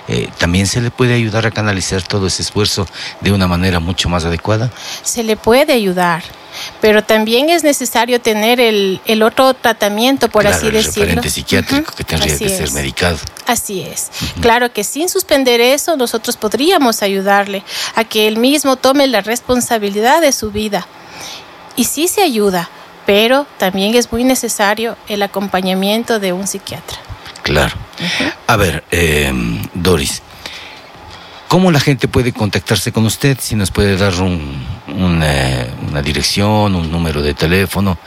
Eh, 0.09 0.29
también 0.39 0.67
se 0.67 0.81
le 0.81 0.91
puede 0.91 1.15
ayudar 1.15 1.47
a 1.47 1.51
canalizar 1.51 2.03
todo 2.03 2.27
ese 2.27 2.43
esfuerzo 2.43 2.87
de 3.21 3.33
una 3.33 3.47
manera 3.47 3.81
mucho 3.81 4.09
más 4.09 4.25
adecuada. 4.25 4.71
Se 5.03 5.23
le 5.23 5.37
puede 5.37 5.73
ayudar, 5.73 6.23
pero 6.81 7.03
también 7.05 7.49
es 7.51 7.63
necesario 7.65 8.21
tener 8.21 8.61
el, 8.61 9.01
el 9.07 9.23
otro 9.23 9.55
tratamiento, 9.55 10.29
por 10.29 10.43
Claro, 10.43 10.57
así 10.57 10.67
el 10.67 10.73
decirlo. 10.73 11.03
referente 11.05 11.31
psiquiátrico 11.31 11.83
Ujú, 11.91 11.97
que 11.97 12.05
tendría 12.05 12.35
así 12.35 12.45
que 12.45 12.51
ser 12.51 12.65
es. 12.65 12.73
medicado. 12.73 13.19
Así 13.47 13.83
es. 13.83 14.09
Claro 14.41 14.73
que 14.73 14.85
sin 14.85 15.09
suspender 15.09 15.61
eso, 15.61 15.97
nosotros 15.97 16.37
podríamos 16.37 17.03
ayudarle 17.03 17.63
a 17.95 18.05
que 18.05 18.29
él 18.29 18.37
mismo 18.39 18.77
tome 18.77 19.07
la 19.07 19.21
responsabilidad 19.21 20.21
de 20.21 20.33
su 20.33 20.51
vida. 20.51 20.87
Y 21.77 21.85
sí 21.85 22.09
se 22.09 22.23
ayuda, 22.23 22.69
pero 23.07 23.47
también 23.59 23.95
es 23.95 24.11
muy 24.13 24.25
necesario 24.25 24.97
el 25.09 25.23
acompañamiento 25.23 26.19
de 26.19 26.33
un 26.33 26.47
psiquiatra. 26.47 26.99
Claro. 27.43 27.75
A 28.47 28.57
ver, 28.57 28.85
eh, 28.91 29.33
Doris, 29.75 30.23
¿cómo 31.49 31.71
la 31.73 31.81
gente 31.81 32.09
puede 32.09 32.33
contactarse 32.33 32.93
con 32.93 33.05
usted? 33.07 33.37
Si 33.41 33.55
nos 33.57 33.71
puede 33.71 33.97
dar 33.97 34.15
un- 34.21 34.67
eh, 35.23 35.71
una 35.89 36.03
dirección, 36.03 36.75
un 36.75 36.91
número 36.91 37.23
de 37.23 37.35
teléfono, 37.35 37.99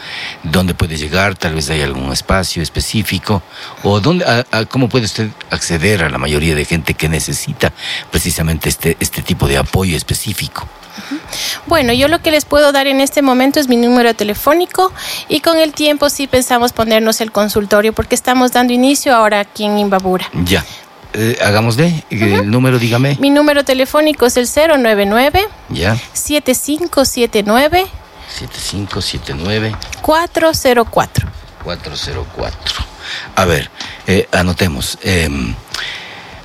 dónde 0.43 0.73
puede 0.73 0.97
llegar, 0.97 1.35
tal 1.35 1.55
vez 1.55 1.69
hay 1.69 1.81
algún 1.81 2.11
espacio 2.11 2.61
específico, 2.63 3.41
o 3.83 3.99
dónde, 3.99 4.25
a- 4.25 4.45
a 4.57 4.65
cómo 4.65 4.87
puede 4.89 5.05
usted 5.05 5.29
acceder 5.49 6.03
a 6.03 6.09
la 6.09 6.17
mayoría 6.17 6.55
de 6.55 6.65
gente 6.65 6.93
que 6.93 7.09
necesita 7.09 7.71
precisamente 8.11 8.69
este, 8.69 8.97
este 8.99 9.21
tipo 9.21 9.47
de 9.47 9.57
apoyo 9.57 9.97
específico. 9.97 10.67
Bueno, 11.67 11.93
yo 11.93 12.07
lo 12.09 12.21
que 12.21 12.31
les 12.31 12.43
puedo 12.45 12.71
dar 12.73 12.85
en 12.87 12.99
este 12.99 13.21
momento 13.21 13.59
es 13.59 13.67
mi 13.69 13.77
número 13.77 14.13
telefónico 14.13 14.91
y 15.29 15.39
con 15.39 15.57
el 15.57 15.71
tiempo 15.73 16.09
sí 16.09 16.27
pensamos 16.27 16.73
ponernos 16.73 17.21
el 17.21 17.31
consultorio 17.31 17.93
porque 17.93 18.13
estamos 18.15 18.51
dando 18.51 18.73
inicio 18.73 19.15
ahora 19.15 19.39
aquí 19.39 19.63
en 19.63 19.79
Imbabura. 19.79 20.29
Ya, 20.43 20.65
eh, 21.13 21.37
hagámosle, 21.41 22.03
el 22.09 22.49
número, 22.49 22.79
dígame. 22.79 23.17
Mi 23.19 23.29
número 23.29 23.63
telefónico 23.63 24.25
es 24.25 24.37
el 24.37 24.47
099 24.47 25.47
Ya, 25.69 25.97
7579 26.13 27.87
7579. 28.29 29.75
404. 30.01 31.27
404. 31.63 32.85
A 33.35 33.45
ver, 33.45 33.69
eh, 34.07 34.27
anotemos. 34.31 34.97
em, 35.03 35.53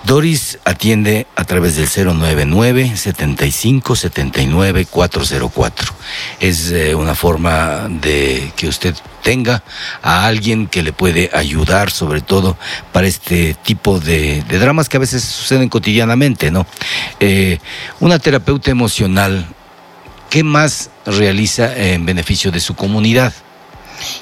Doris 0.07 0.61
atiende 0.65 1.27
a 1.35 1.43
través 1.43 1.75
del 1.75 1.89
099 1.89 2.97
75 2.97 3.97
79 3.97 4.87
404. 4.87 5.95
Es 6.39 6.71
eh, 6.71 6.95
una 6.95 7.17
forma 7.17 7.89
de 7.89 8.53
que 8.55 8.69
usted 8.69 8.95
tenga 9.23 9.65
a 10.03 10.27
alguien 10.27 10.69
que 10.69 10.85
le 10.85 10.93
puede 10.93 11.29
ayudar, 11.33 11.91
sobre 11.91 12.21
todo 12.21 12.57
para 12.93 13.09
este 13.09 13.55
tipo 13.55 13.99
de, 13.99 14.43
dramas 14.43 14.89
que 14.89 14.97
a 14.97 15.01
veces 15.01 15.25
suceden 15.25 15.69
cotidianamente, 15.69 16.53
¿no? 16.53 16.67
Eh, 17.19 17.59
una 17.99 18.21
terapeuta 18.21 18.71
emocional, 18.71 19.45
¿qué 20.31 20.45
más 20.45 20.91
realiza 21.05 21.77
en 21.77 22.07
beneficio 22.07 22.53
de 22.53 22.61
su 22.61 22.77
comunidad? 22.77 23.33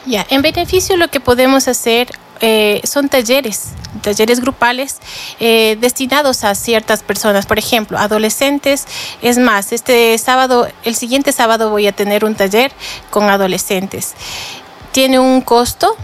Ya, 0.06 0.27
en 0.31 0.40
beneficio 0.40 0.97
lo 0.97 1.09
que 1.09 1.20
podemos 1.20 1.69
hacer 1.69 2.09
eh, 2.40 2.81
son 2.85 3.09
talleres, 3.09 3.69
talleres 4.02 4.40
grupales 4.40 4.98
eh, 5.40 5.77
destinados 5.81 6.44
a 6.44 6.55
ciertas 6.55 7.02
personas, 7.02 7.47
por 7.47 7.59
ejemplo, 7.59 7.98
adolescentes. 7.98 8.86
Es 9.23 9.39
más, 9.39 9.73
este 9.73 10.16
sábado, 10.19 10.69
el 10.85 10.94
siguiente 10.94 11.32
sábado 11.32 11.70
voy 11.70 11.86
a 11.86 11.93
tener 11.93 12.24
un 12.24 12.35
taller 12.35 12.73
con 13.11 13.31
adolescentes. 13.31 14.15
Tiene 14.93 15.19
un 15.19 15.40
costo 15.40 15.97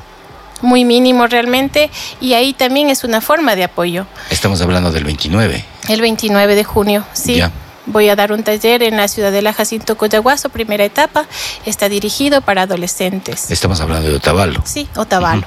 muy 0.62 0.84
mínimo 0.84 1.26
realmente 1.26 1.90
y 2.20 2.34
ahí 2.34 2.52
también 2.52 2.90
es 2.90 3.04
una 3.04 3.20
forma 3.20 3.56
de 3.56 3.64
apoyo. 3.64 4.06
Estamos 4.30 4.60
hablando 4.60 4.92
del 4.92 5.04
29. 5.04 5.64
El 5.88 6.00
29 6.00 6.54
de 6.54 6.64
junio, 6.64 7.04
sí. 7.12 7.36
Ya. 7.36 7.50
Voy 7.86 8.08
a 8.08 8.14
dar 8.14 8.30
un 8.30 8.44
taller 8.44 8.82
en 8.82 8.96
la 8.96 9.08
Ciudadela 9.08 9.52
Jacinto 9.52 9.96
Coyaguaso, 9.96 10.48
primera 10.50 10.84
etapa. 10.84 11.26
Está 11.66 11.88
dirigido 11.88 12.40
para 12.40 12.62
adolescentes. 12.62 13.50
Estamos 13.50 13.80
hablando 13.80 14.08
de 14.08 14.16
Otavalo. 14.16 14.62
Sí, 14.64 14.86
Otavalo. 14.94 15.46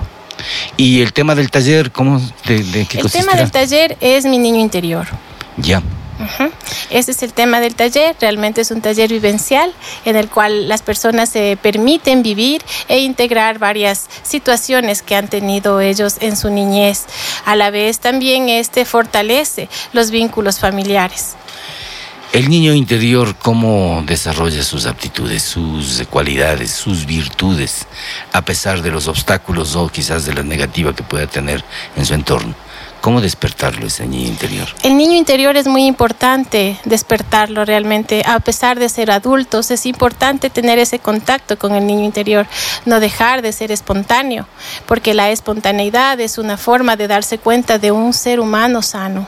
Y 0.77 1.01
el 1.01 1.13
tema 1.13 1.35
del 1.35 1.49
taller, 1.51 1.91
¿cómo, 1.91 2.19
de, 2.45 2.63
de 2.63 2.85
qué 2.85 2.97
El 2.97 3.03
consistirá? 3.03 3.25
tema 3.31 3.41
del 3.41 3.51
taller 3.51 3.97
es 4.01 4.25
mi 4.25 4.37
niño 4.37 4.59
interior. 4.59 5.07
Ya. 5.57 5.81
Ese 6.89 7.11
es 7.11 7.23
el 7.23 7.33
tema 7.33 7.59
del 7.59 7.75
taller. 7.75 8.15
Realmente 8.21 8.61
es 8.61 8.71
un 8.71 8.81
taller 8.81 9.09
vivencial 9.11 9.73
en 10.05 10.15
el 10.15 10.29
cual 10.29 10.69
las 10.69 10.81
personas 10.81 11.29
se 11.29 11.57
permiten 11.61 12.23
vivir 12.23 12.63
e 12.87 12.99
integrar 12.99 13.59
varias 13.59 14.05
situaciones 14.21 15.01
que 15.01 15.15
han 15.15 15.27
tenido 15.27 15.81
ellos 15.81 16.17
en 16.21 16.37
su 16.37 16.49
niñez. 16.49 17.05
A 17.45 17.55
la 17.55 17.71
vez 17.71 17.99
también 17.99 18.47
este 18.47 18.85
fortalece 18.85 19.69
los 19.91 20.11
vínculos 20.11 20.59
familiares. 20.59 21.35
El 22.33 22.49
niño 22.49 22.73
interior, 22.73 23.35
¿cómo 23.35 24.03
desarrolla 24.07 24.63
sus 24.63 24.87
aptitudes, 24.87 25.43
sus 25.43 26.03
cualidades, 26.09 26.71
sus 26.71 27.05
virtudes, 27.05 27.85
a 28.31 28.41
pesar 28.41 28.81
de 28.81 28.89
los 28.89 29.07
obstáculos 29.07 29.75
o 29.75 29.87
quizás 29.87 30.25
de 30.25 30.33
la 30.33 30.41
negativa 30.41 30.95
que 30.95 31.03
pueda 31.03 31.27
tener 31.27 31.63
en 31.95 32.05
su 32.07 32.15
entorno? 32.15 32.55
¿Cómo 33.01 33.21
despertarlo 33.21 33.85
ese 33.85 34.07
niño 34.07 34.27
interior? 34.29 34.67
El 34.81 34.97
niño 34.97 35.13
interior 35.13 35.57
es 35.57 35.67
muy 35.67 35.85
importante 35.85 36.79
despertarlo 36.85 37.65
realmente. 37.65 38.23
A 38.25 38.39
pesar 38.39 38.79
de 38.79 38.89
ser 38.89 39.11
adultos, 39.11 39.69
es 39.69 39.85
importante 39.85 40.49
tener 40.49 40.79
ese 40.79 40.97
contacto 40.97 41.59
con 41.59 41.75
el 41.75 41.85
niño 41.85 42.03
interior, 42.03 42.47
no 42.85 42.99
dejar 42.99 43.43
de 43.43 43.51
ser 43.51 43.71
espontáneo, 43.71 44.47
porque 44.87 45.13
la 45.13 45.29
espontaneidad 45.29 46.19
es 46.19 46.39
una 46.39 46.57
forma 46.57 46.95
de 46.95 47.07
darse 47.07 47.37
cuenta 47.37 47.77
de 47.77 47.91
un 47.91 48.11
ser 48.11 48.39
humano 48.39 48.81
sano. 48.81 49.27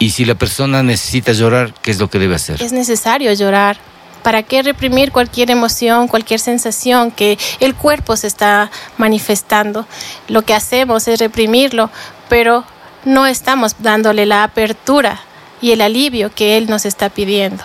Y 0.00 0.10
si 0.10 0.24
la 0.24 0.34
persona 0.34 0.82
necesita 0.82 1.32
llorar, 1.32 1.74
¿qué 1.82 1.90
es 1.90 2.00
lo 2.00 2.08
que 2.08 2.18
debe 2.18 2.34
hacer? 2.34 2.60
Es 2.62 2.72
necesario 2.72 3.30
llorar. 3.34 3.76
¿Para 4.22 4.42
qué 4.42 4.62
reprimir 4.62 5.12
cualquier 5.12 5.50
emoción, 5.50 6.08
cualquier 6.08 6.40
sensación 6.40 7.10
que 7.10 7.38
el 7.60 7.74
cuerpo 7.74 8.16
se 8.16 8.26
está 8.26 8.70
manifestando? 8.96 9.86
Lo 10.26 10.40
que 10.42 10.54
hacemos 10.54 11.06
es 11.06 11.20
reprimirlo, 11.20 11.90
pero 12.30 12.64
no 13.04 13.26
estamos 13.26 13.76
dándole 13.78 14.24
la 14.24 14.42
apertura 14.42 15.20
y 15.60 15.72
el 15.72 15.82
alivio 15.82 16.34
que 16.34 16.56
él 16.56 16.70
nos 16.70 16.86
está 16.86 17.10
pidiendo. 17.10 17.62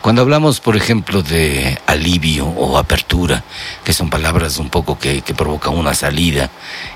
Cuando 0.00 0.22
hablamos, 0.22 0.60
por 0.60 0.76
ejemplo, 0.76 1.22
de 1.22 1.78
alivio 1.86 2.46
o 2.46 2.78
apertura, 2.78 3.44
que 3.84 3.92
son 3.92 4.08
palabras 4.08 4.56
un 4.56 4.70
poco 4.70 4.98
que, 4.98 5.20
que 5.20 5.34
provocan 5.34 5.76
una 5.76 5.92
salida, 5.92 6.48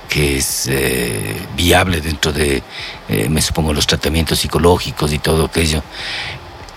que 0.09 0.39
es 0.39 0.67
eh, 0.71 1.37
viable 1.55 2.01
dentro 2.01 2.33
de, 2.33 2.63
eh, 3.11 3.29
me 3.29 3.43
supongo, 3.43 3.75
los 3.75 3.87
tratamientos 3.87 4.39
psicológicos 4.39 5.13
y 5.13 5.19
todo 5.19 5.45
aquello, 5.45 5.83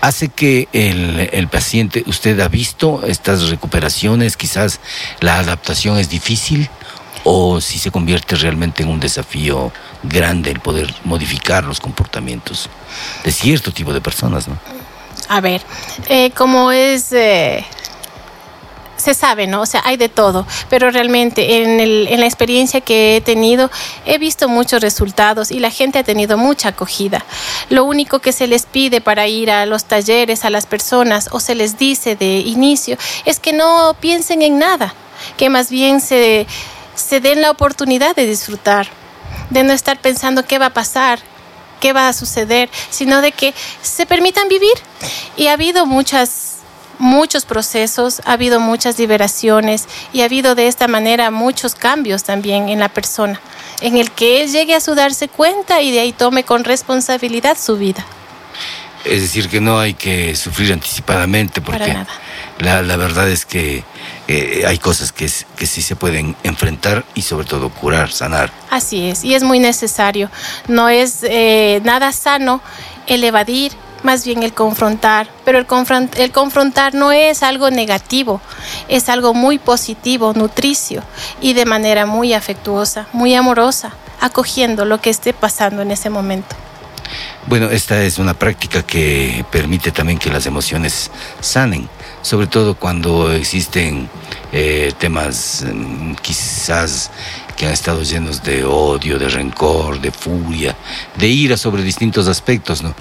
hace 0.02 0.28
que 0.28 0.68
el, 0.74 1.30
el 1.32 1.48
paciente, 1.48 2.04
usted 2.06 2.38
ha 2.40 2.48
visto 2.48 3.00
estas 3.06 3.48
recuperaciones, 3.48 4.36
quizás 4.36 4.80
la 5.20 5.38
adaptación 5.38 5.98
es 5.98 6.10
difícil 6.10 6.68
o 7.24 7.62
si 7.62 7.78
se 7.78 7.90
convierte 7.90 8.36
realmente 8.36 8.82
en 8.82 8.90
un 8.90 9.00
desafío 9.00 9.72
grande 10.02 10.50
el 10.50 10.60
poder 10.60 10.94
modificar 11.04 11.64
los 11.64 11.80
comportamientos 11.80 12.68
de 13.24 13.32
cierto 13.32 13.72
tipo 13.72 13.94
de 13.94 14.02
personas, 14.02 14.46
¿no? 14.46 14.77
A 15.28 15.40
ver, 15.40 15.62
eh, 16.08 16.30
como 16.32 16.72
es... 16.72 17.12
eh, 17.12 17.64
se 18.96 19.14
sabe, 19.14 19.46
¿no? 19.46 19.60
O 19.60 19.66
sea, 19.66 19.80
hay 19.84 19.96
de 19.96 20.08
todo, 20.08 20.44
pero 20.68 20.90
realmente 20.90 21.62
en, 21.62 21.78
el- 21.78 22.08
la 22.18 22.26
experiencia 22.26 22.80
que 22.80 23.16
he 23.16 23.20
tenido 23.20 23.70
he 24.06 24.18
visto 24.18 24.48
muchos 24.48 24.82
resultados 24.82 25.52
y 25.52 25.60
la 25.60 25.70
gente 25.70 26.00
ha 26.00 26.02
tenido 26.02 26.36
mucha 26.36 26.70
acogida. 26.70 27.24
Lo 27.70 27.84
único 27.84 28.18
que 28.18 28.32
se 28.32 28.48
les 28.48 28.66
pide 28.66 29.00
para 29.00 29.28
ir 29.28 29.52
a 29.52 29.66
los 29.66 29.84
talleres 29.84 30.44
a 30.44 30.50
las 30.50 30.66
personas 30.66 31.28
o 31.30 31.38
se 31.38 31.54
les 31.54 31.78
dice 31.78 32.16
de 32.16 32.38
inicio 32.40 32.98
es 33.24 33.38
que 33.38 33.52
no 33.52 33.94
piensen 34.00 34.42
en 34.42 34.58
nada, 34.58 34.92
que 35.36 35.48
más 35.48 35.70
bien 35.70 36.00
se 36.00 36.46
den 37.20 37.40
la 37.40 37.52
oportunidad 37.52 38.16
de 38.16 38.26
disfrutar, 38.26 38.88
de 39.50 39.62
no 39.62 39.72
estar 39.74 40.00
pensando 40.00 40.44
qué 40.44 40.58
va 40.58 40.66
a 40.66 40.74
pasar, 40.74 41.20
qué 41.78 41.92
va 41.92 42.08
a 42.08 42.12
suceder, 42.12 42.68
sino 42.90 43.20
de 43.20 43.32
que 43.32 43.54
se 43.82 44.06
permitan 44.06 44.48
vivir. 44.48 44.74
Y 45.36 45.46
ha 45.46 45.52
habido 45.52 45.86
muchas 45.86 46.58
muchos 46.98 47.44
procesos, 47.44 48.20
ha 48.24 48.32
habido 48.32 48.60
muchas 48.60 48.98
liberaciones 48.98 49.86
y 50.12 50.22
ha 50.22 50.24
habido 50.24 50.54
de 50.54 50.66
esta 50.66 50.88
manera 50.88 51.30
muchos 51.30 51.74
cambios 51.74 52.24
también 52.24 52.68
en 52.68 52.80
la 52.80 52.88
persona, 52.88 53.40
en 53.80 53.96
el 53.96 54.10
que 54.10 54.42
él 54.42 54.50
llegue 54.50 54.74
a 54.74 54.80
su 54.80 54.94
darse 54.94 55.28
cuenta 55.28 55.80
y 55.80 55.92
de 55.92 56.00
ahí 56.00 56.12
tome 56.12 56.44
con 56.44 56.64
responsabilidad 56.64 57.56
su 57.56 57.76
vida. 57.76 58.04
Es 59.04 59.22
decir, 59.22 59.48
que 59.48 59.60
no 59.60 59.78
hay 59.78 59.94
que 59.94 60.34
sufrir 60.34 60.72
anticipadamente 60.72 61.60
Para 61.60 61.78
porque 61.78 61.92
nada. 61.94 62.08
la, 62.58 62.82
la 62.82 62.96
verdad 62.96 63.30
es 63.30 63.46
que 63.46 63.84
eh, 64.28 64.64
hay 64.66 64.78
cosas 64.78 65.10
que, 65.10 65.28
que 65.56 65.66
sí 65.66 65.82
se 65.82 65.96
pueden 65.96 66.36
enfrentar 66.44 67.04
y 67.14 67.22
sobre 67.22 67.46
todo 67.46 67.70
curar, 67.70 68.12
sanar. 68.12 68.52
Así 68.70 69.08
es, 69.08 69.24
y 69.24 69.34
es 69.34 69.42
muy 69.42 69.58
necesario. 69.58 70.30
No 70.68 70.88
es 70.88 71.18
eh, 71.22 71.80
nada 71.84 72.12
sano 72.12 72.60
el 73.06 73.24
evadir, 73.24 73.72
más 74.02 74.24
bien 74.24 74.42
el 74.44 74.52
confrontar, 74.52 75.28
pero 75.44 75.58
el, 75.58 75.66
confront- 75.66 76.16
el 76.18 76.30
confrontar 76.30 76.94
no 76.94 77.10
es 77.10 77.42
algo 77.42 77.70
negativo, 77.70 78.40
es 78.88 79.08
algo 79.08 79.34
muy 79.34 79.58
positivo, 79.58 80.34
nutricio 80.34 81.02
y 81.40 81.54
de 81.54 81.64
manera 81.64 82.06
muy 82.06 82.32
afectuosa, 82.34 83.08
muy 83.12 83.34
amorosa, 83.34 83.92
acogiendo 84.20 84.84
lo 84.84 85.00
que 85.00 85.10
esté 85.10 85.32
pasando 85.32 85.82
en 85.82 85.90
ese 85.90 86.10
momento. 86.10 86.54
Bueno, 87.46 87.70
esta 87.70 88.02
es 88.02 88.18
una 88.18 88.34
práctica 88.34 88.82
que 88.82 89.44
permite 89.50 89.90
también 89.90 90.18
que 90.18 90.30
las 90.30 90.44
emociones 90.44 91.10
sanen, 91.40 91.88
sobre 92.22 92.46
todo 92.46 92.74
cuando 92.74 93.32
existen 93.32 94.08
eh, 94.52 94.92
temas 94.98 95.64
mm, 95.72 96.14
quizás 96.14 97.10
que 97.56 97.66
han 97.66 97.72
estado 97.72 98.02
llenos 98.02 98.42
de 98.44 98.64
odio, 98.64 99.18
de 99.18 99.28
rencor, 99.28 100.00
de 100.00 100.12
furia, 100.12 100.76
de 101.16 101.26
ira 101.26 101.56
sobre 101.56 101.82
distintos 101.82 102.28
aspectos, 102.28 102.82
¿no? 102.82 102.94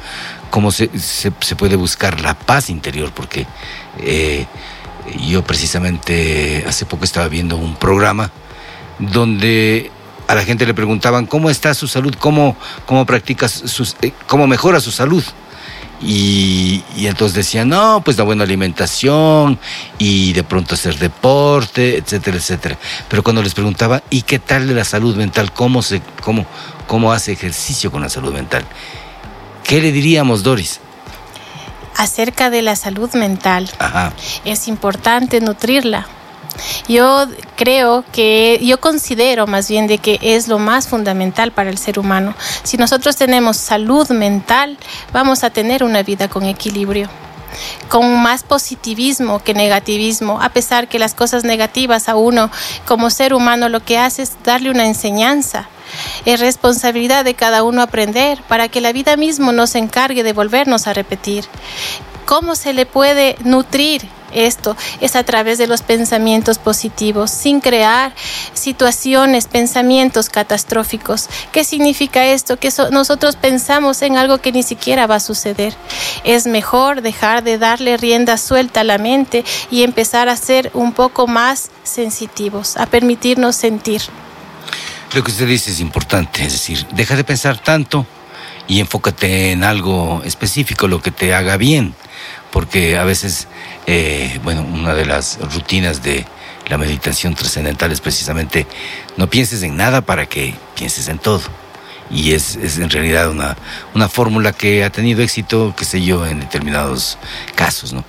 Cómo 0.49 0.71
se, 0.71 0.89
se, 0.99 1.31
puede 1.31 1.75
buscar 1.75 2.21
la 2.21 2.33
paz 2.33 2.69
interior, 2.69 3.11
porque 3.13 3.45
eh, 3.99 4.47
yo 5.27 5.43
precisamente 5.43 6.63
hace 6.67 6.85
poco 6.85 7.03
estaba 7.03 7.27
viendo 7.27 7.55
un 7.55 7.75
programa 7.75 8.31
donde 8.97 9.91
a 10.27 10.35
la 10.35 10.43
gente 10.43 10.65
le 10.65 10.73
preguntaban 10.73 11.25
cómo 11.25 11.49
está 11.49 11.73
su 11.73 11.87
salud, 11.87 12.15
cómo, 12.19 12.55
cómo 12.85 13.05
practica 13.05 13.47
sus, 13.47 13.95
eh, 14.01 14.11
cómo 14.27 14.47
mejora 14.47 14.79
su 14.79 14.91
salud. 14.91 15.23
Y, 16.01 16.83
y 16.95 17.07
entonces 17.07 17.35
decían, 17.35 17.69
no, 17.69 18.01
pues 18.05 18.17
la 18.17 18.23
buena 18.23 18.43
alimentación 18.43 19.57
y 19.97 20.33
de 20.33 20.43
pronto 20.43 20.75
hacer 20.75 20.97
deporte, 20.99 21.97
etcétera, 21.97 22.37
etcétera. 22.37 22.77
Pero 23.09 23.23
cuando 23.23 23.41
les 23.41 23.55
preguntaba, 23.55 24.03
¿y 24.09 24.21
qué 24.21 24.37
tal 24.37 24.67
de 24.67 24.75
la 24.75 24.83
salud 24.83 25.15
mental? 25.15 25.51
¿Cómo, 25.51 25.81
se, 25.81 26.01
cómo, 26.21 26.45
cómo 26.85 27.11
hace 27.11 27.31
ejercicio 27.31 27.91
con 27.91 28.01
la 28.01 28.09
salud 28.09 28.31
mental? 28.31 28.63
¿Qué 29.63 29.81
le 29.81 29.91
diríamos, 29.91 30.43
Doris? 30.43 30.79
Acerca 31.95 32.51
de 32.51 32.61
la 32.61 32.75
salud 32.75 33.11
mental, 33.15 33.69
Ajá. 33.79 34.13
es 34.45 34.67
importante 34.67 35.41
nutrirla. 35.41 36.05
Yo 36.87 37.27
creo 37.55 38.03
que, 38.11 38.59
yo 38.63 38.79
considero 38.79 39.47
más 39.47 39.69
bien 39.69 39.87
de 39.87 39.97
que 39.97 40.19
es 40.21 40.47
lo 40.47 40.59
más 40.59 40.87
fundamental 40.87 41.51
para 41.51 41.69
el 41.69 41.77
ser 41.77 41.99
humano. 41.99 42.33
Si 42.63 42.77
nosotros 42.77 43.15
tenemos 43.15 43.57
salud 43.57 44.09
mental, 44.09 44.77
vamos 45.13 45.43
a 45.43 45.49
tener 45.49 45.83
una 45.83 46.03
vida 46.03 46.27
con 46.27 46.45
equilibrio 46.45 47.09
con 47.89 48.21
más 48.21 48.43
positivismo 48.43 49.39
que 49.39 49.53
negativismo, 49.53 50.41
a 50.41 50.49
pesar 50.49 50.87
que 50.87 50.99
las 50.99 51.13
cosas 51.13 51.43
negativas 51.43 52.09
a 52.09 52.15
uno 52.15 52.51
como 52.85 53.09
ser 53.09 53.33
humano 53.33 53.69
lo 53.69 53.83
que 53.83 53.97
hace 53.97 54.23
es 54.23 54.33
darle 54.43 54.69
una 54.69 54.85
enseñanza. 54.85 55.69
Es 56.25 56.39
responsabilidad 56.39 57.23
de 57.23 57.33
cada 57.33 57.63
uno 57.63 57.81
aprender 57.81 58.41
para 58.47 58.67
que 58.67 58.81
la 58.81 58.91
vida 58.91 59.15
mismo 59.15 59.51
no 59.53 59.67
se 59.67 59.79
encargue 59.79 60.23
de 60.23 60.33
volvernos 60.33 60.87
a 60.87 60.93
repetir. 60.93 61.45
¿Cómo 62.27 62.55
se 62.55 62.73
le 62.73 62.85
puede 62.85 63.37
nutrir 63.45 64.05
esto? 64.33 64.75
Es 64.99 65.15
a 65.15 65.23
través 65.23 65.57
de 65.57 65.65
los 65.65 65.81
pensamientos 65.81 66.57
positivos, 66.57 67.31
sin 67.31 67.61
crear 67.61 68.13
situaciones, 68.53 69.45
pensamientos 69.47 70.27
catastróficos. 70.29 71.29
¿Qué 71.53 71.63
significa 71.63 72.25
esto? 72.25 72.57
Que 72.57 72.69
so- 72.69 72.89
nosotros 72.91 73.37
pensamos 73.37 74.01
en 74.01 74.17
algo 74.17 74.39
que 74.39 74.51
ni 74.51 74.61
siquiera 74.61 75.07
va 75.07 75.15
a 75.15 75.19
suceder. 75.21 75.73
Es 76.25 76.47
mejor 76.47 77.01
dejar 77.01 77.43
de 77.45 77.57
darle 77.57 77.95
rienda 77.95 78.37
suelta 78.37 78.81
a 78.81 78.83
la 78.83 78.97
mente 78.97 79.45
y 79.71 79.83
empezar 79.83 80.27
a 80.27 80.35
ser 80.35 80.69
un 80.73 80.91
poco 80.91 81.27
más 81.27 81.69
sensitivos, 81.83 82.75
a 82.75 82.87
permitirnos 82.87 83.55
sentir. 83.55 84.01
Lo 85.13 85.23
que 85.23 85.31
usted 85.31 85.47
dice 85.47 85.71
es 85.71 85.79
importante, 85.79 86.43
es 86.43 86.51
decir, 86.51 86.85
deja 86.91 87.15
de 87.15 87.23
pensar 87.23 87.57
tanto 87.63 88.05
y 88.67 88.81
enfócate 88.81 89.53
en 89.53 89.63
algo 89.63 90.21
específico, 90.25 90.89
lo 90.89 91.01
que 91.01 91.11
te 91.11 91.33
haga 91.33 91.55
bien, 91.55 91.95
porque 92.51 92.97
a 92.97 93.03
veces, 93.03 93.47
eh, 93.85 94.39
bueno, 94.43 94.61
una 94.61 94.93
de 94.93 95.05
las 95.05 95.39
rutinas 95.53 96.03
de 96.03 96.25
la 96.67 96.77
meditación 96.77 97.35
trascendental 97.35 97.91
es 97.91 98.01
precisamente 98.01 98.67
no 99.15 99.29
pienses 99.29 99.63
en 99.63 99.77
nada 99.77 100.01
para 100.01 100.25
que 100.25 100.53
pienses 100.75 101.07
en 101.07 101.19
todo. 101.19 101.41
Y 102.09 102.31
es, 102.31 102.55
en 102.55 102.89
realidad 102.89 103.29
una, 103.29 103.57
una 103.93 104.07
fórmula 104.07 104.53
que 104.53 104.85
ha 104.85 104.89
tenido 104.89 105.21
éxito, 105.21 105.73
qué 105.77 105.83
sé 105.83 106.01
yo, 106.01 106.25
en 106.25 106.39
determinados 106.39 107.17
casos, 107.53 107.91
¿no? 107.91 108.05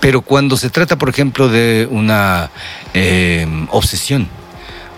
Pero 0.00 0.22
cuando 0.22 0.56
se 0.56 0.70
trata, 0.70 0.96
por 0.96 1.10
ejemplo, 1.10 1.48
de 1.48 1.86
una 1.90 2.50
eh, 2.94 3.46
obsesión, 3.70 4.28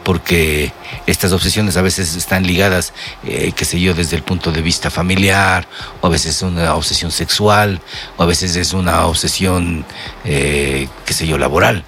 porque 0.07 0.73
estas 1.09 1.33
obsesiones 1.33 1.77
a 1.77 1.83
veces 1.83 2.15
están 2.15 2.47
ligadas, 2.47 2.93
eh, 3.25 3.51
qué 3.57 3.65
sé 3.65 3.81
yo, 3.81 3.93
desde 3.93 4.15
el 4.15 4.23
punto 4.23 4.53
de 4.53 4.63
vista 4.63 4.89
familiar, 4.89 5.67
o 6.01 6.07
a 6.07 6.11
veces 6.11 6.37
es 6.37 6.43
una 6.43 6.77
obsesión 6.77 7.11
sexual, 7.11 7.81
o 8.17 8.23
a 8.23 8.27
veces 8.27 8.55
es 8.55 8.73
una 8.73 9.05
obsesión, 9.07 9.85
eh, 10.25 10.87
qué 11.05 11.13
sé 11.13 11.27
yo, 11.27 11.39
laboral. 11.39 11.83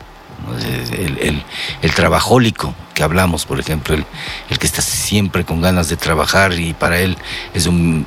El, 0.92 1.18
el- 1.20 1.44
el 1.80 1.94
trabajólico 1.94 2.74
que 2.92 3.04
hablamos, 3.04 3.46
por 3.46 3.60
ejemplo, 3.60 3.94
el, 3.94 4.04
el 4.50 4.58
que 4.58 4.66
está 4.66 4.82
siempre 4.82 5.44
con 5.44 5.60
ganas 5.62 5.88
de 5.88 5.96
trabajar 5.96 6.52
y 6.58 6.72
para 6.74 6.98
él 6.98 7.16
es 7.54 7.66
un 7.66 8.04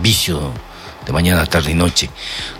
vicio 0.00 0.54
de 1.10 1.14
mañana, 1.14 1.44
tarde 1.46 1.72
y 1.72 1.74
noche. 1.74 2.08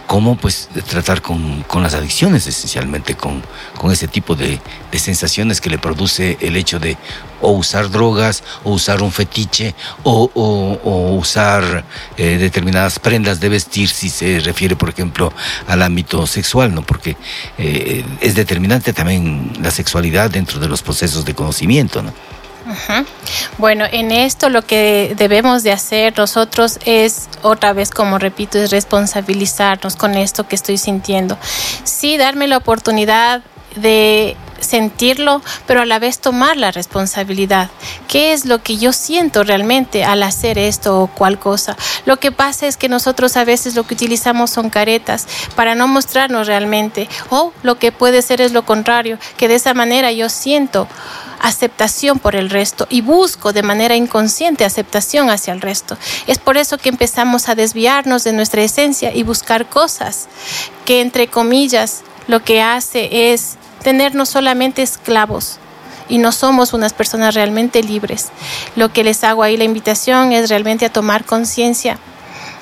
¿Cómo 0.07 0.35
pues 0.37 0.69
tratar 0.89 1.23
con, 1.23 1.63
con 1.63 1.85
las 1.85 1.95
adicciones 1.95 2.45
esencialmente, 2.47 3.15
con, 3.15 3.43
con 3.79 3.93
ese 3.93 4.09
tipo 4.09 4.35
de, 4.35 4.59
de 4.91 4.99
sensaciones 4.99 5.61
que 5.61 5.71
le 5.71 5.79
produce 5.79 6.37
el 6.41 6.57
hecho 6.57 6.81
de 6.81 6.97
o 7.41 7.53
usar 7.53 7.91
drogas, 7.91 8.43
o 8.65 8.73
usar 8.73 9.03
un 9.03 9.13
fetiche, 9.13 9.75
o, 10.03 10.31
o- 10.35 11.15
usar 11.17 11.85
eh, 12.17 12.37
determinadas 12.39 12.99
prendas 12.99 13.39
de 13.41 13.49
vestir, 13.49 13.89
si 13.89 14.11
se 14.11 14.41
refiere, 14.41 14.75
por 14.77 14.89
ejemplo, 14.91 15.33
al 15.69 15.81
ámbito 15.83 16.27
sexual, 16.27 16.75
¿no? 16.75 16.83
Porque 16.83 17.17
eh, 17.57 18.05
es 18.21 18.35
determinante 18.35 18.93
también 18.93 19.53
la 19.63 19.71
sexualidad 19.71 20.29
dentro 20.31 20.59
de 20.59 20.69
los 20.69 20.83
procesos 20.83 21.25
de 21.25 21.35
conocimiento, 21.35 22.03
¿no? 22.03 22.13
Bueno, 23.59 23.85
en 23.91 24.11
esto 24.11 24.49
lo 24.49 24.63
que 24.63 25.15
debemos 25.17 25.63
de 25.63 25.73
hacer 25.73 26.17
nosotros 26.17 26.79
es, 26.85 27.29
otra 27.43 27.73
vez 27.73 27.91
como 27.91 28.19
repito, 28.19 28.59
es 28.59 28.71
responsabilizarnos 28.71 29.97
con 29.97 30.17
esto 30.17 30.47
que 30.47 30.55
estoy 30.55 30.79
sintiendo. 30.79 31.39
Sí, 31.85 32.17
darme 32.17 32.47
la 32.49 32.57
oportunidad 32.57 33.43
de 33.77 34.37
sentirlo, 34.61 35.43
pero 35.67 35.81
a 35.81 35.87
la 35.87 35.99
vez 35.99 36.19
tomar 36.19 36.57
la 36.57 36.71
responsabilidad. 36.71 37.71
¿Qué 38.09 38.33
es 38.33 38.45
lo 38.45 38.63
que 38.63 38.77
yo 38.77 38.93
siento 38.93 39.43
realmente 39.43 40.05
al 40.05 40.23
hacer 40.23 40.59
esto 40.59 41.01
o 41.01 41.07
cual 41.09 41.39
cosa? 41.39 41.77
Lo 42.05 42.19
que 42.19 42.33
pasa 42.33 42.67
es 42.67 42.77
que 42.77 42.89
nosotros 42.89 43.37
a 43.37 43.45
veces 43.45 43.75
lo 43.75 43.85
que 43.85 43.95
utilizamos 43.95 44.51
son 44.51 44.71
caretas 44.71 45.27
para 45.57 45.75
no 45.75 45.89
mostrarnos 45.89 46.47
realmente. 46.47 47.09
O 47.31 47.53
lo 47.63 47.79
que 47.79 47.93
puede 47.93 48.23
ser 48.23 48.41
es 48.41 48.53
lo 48.53 48.65
contrario, 48.65 49.19
que 49.37 49.49
de 49.49 49.55
esa 49.55 49.75
manera 49.75 50.13
yo 50.13 50.29
siento 50.29 50.87
aceptación 51.41 52.19
por 52.19 52.37
el 52.37 52.51
resto 52.51 52.87
y 52.91 53.01
busco 53.01 53.55
de 53.55 53.63
manera 53.63 53.97
inconsciente 53.97 54.65
aceptación 54.65 55.31
hacia 55.31 55.55
el 55.55 55.63
resto. 55.63 55.97
Es 56.27 56.39
por 56.39 56.59
eso 56.59 56.77
que 56.77 56.91
empezamos 56.91 57.49
a 57.49 57.55
desviarnos 57.55 58.25
de 58.25 58.35
nuestra 58.35 58.63
esencia 58.63 59.15
y 59.15 59.23
buscar 59.23 59.67
cosas 59.67 60.29
que 60.85 61.01
entre 61.01 61.29
comillas 61.29 62.03
lo 62.29 62.43
que 62.43 62.63
hace 62.63 63.33
es 63.33 63.57
tenernos 63.83 64.29
solamente 64.29 64.83
esclavos 64.83 65.59
y 66.09 66.19
no 66.19 66.33
somos 66.33 66.73
unas 66.73 66.93
personas 66.93 67.35
realmente 67.35 67.83
libres. 67.83 68.29
Lo 68.77 68.93
que 68.93 69.05
les 69.05 69.25
hago 69.25 69.43
ahí 69.43 69.57
la 69.57 69.65
invitación 69.65 70.33
es 70.33 70.51
realmente 70.51 70.85
a 70.85 70.93
tomar 70.93 71.25
conciencia 71.25 71.99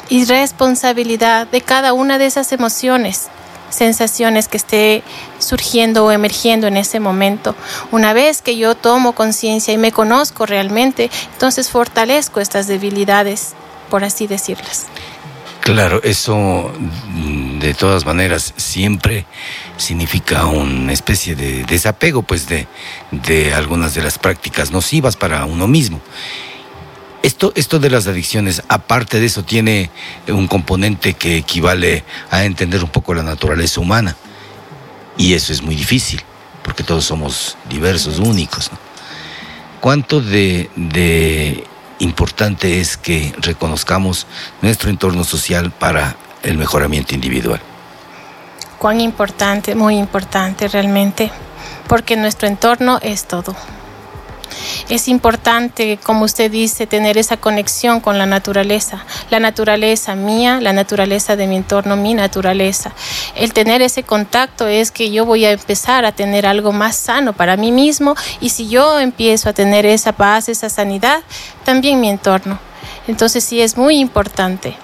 y 0.08 0.24
responsabilidad 0.24 1.46
de 1.48 1.60
cada 1.60 1.92
una 1.92 2.18
de 2.18 2.26
esas 2.26 2.52
emociones, 2.52 3.28
sensaciones 3.70 4.48
que 4.48 4.56
esté 4.56 5.02
surgiendo 5.38 6.04
o 6.04 6.12
emergiendo 6.12 6.66
en 6.66 6.76
ese 6.76 7.00
momento. 7.00 7.54
Una 7.90 8.12
vez 8.12 8.42
que 8.42 8.56
yo 8.56 8.74
tomo 8.74 9.12
conciencia 9.12 9.74
y 9.74 9.78
me 9.78 9.92
conozco 9.92 10.46
realmente, 10.46 11.10
entonces 11.32 11.70
fortalezco 11.70 12.40
estas 12.40 12.66
debilidades, 12.66 13.52
por 13.90 14.04
así 14.04 14.26
decirlas. 14.26 14.86
Claro, 15.68 16.00
eso 16.02 16.72
mm, 16.78 17.58
de 17.58 17.74
todas 17.74 18.06
maneras 18.06 18.54
siempre 18.56 19.26
significa 19.76 20.46
una 20.46 20.94
especie 20.94 21.36
de 21.36 21.64
desapego 21.64 22.22
pues 22.22 22.48
de, 22.48 22.66
de 23.10 23.52
algunas 23.52 23.94
de 23.94 24.00
las 24.00 24.18
prácticas 24.18 24.70
nocivas 24.70 25.16
para 25.16 25.44
uno 25.44 25.68
mismo. 25.68 26.00
Esto, 27.22 27.52
esto 27.54 27.78
de 27.80 27.90
las 27.90 28.06
adicciones, 28.06 28.62
aparte 28.68 29.20
de 29.20 29.26
eso, 29.26 29.42
tiene 29.42 29.90
un 30.28 30.46
componente 30.46 31.12
que 31.12 31.36
equivale 31.36 32.02
a 32.30 32.44
entender 32.44 32.82
un 32.82 32.88
poco 32.88 33.12
la 33.12 33.22
naturaleza 33.22 33.78
humana. 33.78 34.16
Y 35.18 35.34
eso 35.34 35.52
es 35.52 35.60
muy 35.60 35.74
difícil, 35.74 36.22
porque 36.62 36.82
todos 36.82 37.04
somos 37.04 37.58
diversos, 37.68 38.20
únicos. 38.20 38.72
¿no? 38.72 38.78
¿Cuánto 39.80 40.22
de, 40.22 40.70
de 40.76 41.62
importante 41.98 42.80
es 42.80 42.96
que 42.96 43.34
reconozcamos 43.38 44.26
nuestro 44.62 44.90
entorno 44.90 45.24
social 45.24 45.70
para 45.70 46.16
el 46.42 46.58
mejoramiento 46.58 47.14
individual? 47.14 47.60
Cuán 48.78 49.00
importante, 49.00 49.74
muy 49.74 49.96
importante 49.96 50.68
realmente, 50.68 51.30
porque 51.88 52.16
nuestro 52.16 52.46
entorno 52.46 52.98
es 53.02 53.26
todo. 53.26 53.54
Es 54.88 55.08
importante, 55.08 55.98
como 56.02 56.24
usted 56.24 56.50
dice, 56.50 56.86
tener 56.86 57.18
esa 57.18 57.36
conexión 57.36 58.00
con 58.00 58.18
la 58.18 58.26
naturaleza, 58.26 59.04
la 59.30 59.40
naturaleza 59.40 60.14
mía, 60.14 60.60
la 60.60 60.72
naturaleza 60.72 61.36
de 61.36 61.46
mi 61.46 61.56
entorno, 61.56 61.96
mi 61.96 62.14
naturaleza. 62.14 62.92
El 63.34 63.52
tener 63.52 63.82
ese 63.82 64.02
contacto 64.02 64.66
es 64.66 64.90
que 64.90 65.10
yo 65.10 65.24
voy 65.24 65.44
a 65.44 65.52
empezar 65.52 66.04
a 66.04 66.12
tener 66.12 66.46
algo 66.46 66.72
más 66.72 66.96
sano 66.96 67.32
para 67.32 67.56
mí 67.56 67.72
mismo 67.72 68.14
y 68.40 68.50
si 68.50 68.68
yo 68.68 68.98
empiezo 68.98 69.48
a 69.48 69.52
tener 69.52 69.86
esa 69.86 70.12
paz, 70.12 70.48
esa 70.48 70.68
sanidad, 70.68 71.22
también 71.64 72.00
mi 72.00 72.08
entorno. 72.08 72.58
Entonces 73.06 73.44
sí 73.44 73.60
es 73.60 73.76
muy 73.76 73.98
importante. 73.98 74.76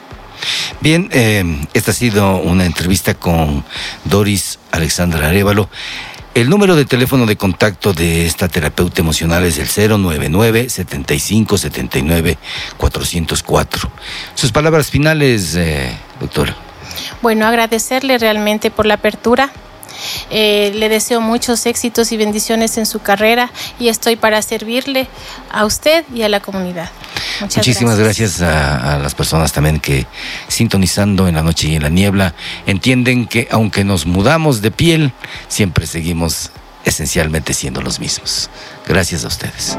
Bien, 0.80 1.08
eh, 1.12 1.66
esta 1.72 1.92
ha 1.92 1.94
sido 1.94 2.36
una 2.36 2.66
entrevista 2.66 3.14
con 3.14 3.64
Doris 4.04 4.58
Alexandra 4.72 5.28
Arevalo. 5.28 5.68
El 6.34 6.50
número 6.50 6.74
de 6.74 6.84
teléfono 6.84 7.26
de 7.26 7.36
contacto 7.36 7.92
de 7.92 8.26
esta 8.26 8.48
terapeuta 8.48 9.00
emocional 9.00 9.44
es 9.44 9.56
el 9.58 9.68
099 9.68 10.68
75 10.68 11.56
79 11.58 12.38
404. 12.76 13.90
Sus 14.34 14.50
palabras 14.50 14.90
finales, 14.90 15.54
eh, 15.54 15.96
doctora. 16.18 16.56
Bueno, 17.22 17.46
agradecerle 17.46 18.18
realmente 18.18 18.72
por 18.72 18.84
la 18.84 18.94
apertura. 18.94 19.52
Eh, 20.30 20.72
le 20.74 20.88
deseo 20.88 21.20
muchos 21.20 21.66
éxitos 21.66 22.12
y 22.12 22.16
bendiciones 22.16 22.76
en 22.78 22.86
su 22.86 23.00
carrera 23.00 23.50
y 23.78 23.88
estoy 23.88 24.16
para 24.16 24.40
servirle 24.42 25.08
a 25.50 25.64
usted 25.64 26.04
y 26.14 26.22
a 26.22 26.28
la 26.28 26.40
comunidad. 26.40 26.90
Muchas 27.40 27.58
Muchísimas 27.58 27.98
gracias, 27.98 28.40
a, 28.42 28.94
a 28.94 28.98
las 28.98 29.14
personas 29.14 29.52
también 29.52 29.80
que 29.80 30.06
sintonizando 30.48 31.28
en 31.28 31.34
la 31.34 31.42
noche 31.42 31.68
y 31.68 31.76
en 31.76 31.82
la 31.82 31.88
niebla 31.88 32.34
entienden 32.66 33.26
que 33.26 33.48
aunque 33.50 33.84
nos 33.84 34.06
mudamos 34.06 34.62
de 34.62 34.70
piel, 34.70 35.12
siempre 35.48 35.86
seguimos 35.86 36.50
esencialmente 36.84 37.54
siendo 37.54 37.80
los 37.82 37.98
mismos. 37.98 38.50
Gracias 38.86 39.24
a 39.24 39.28
ustedes. 39.28 39.76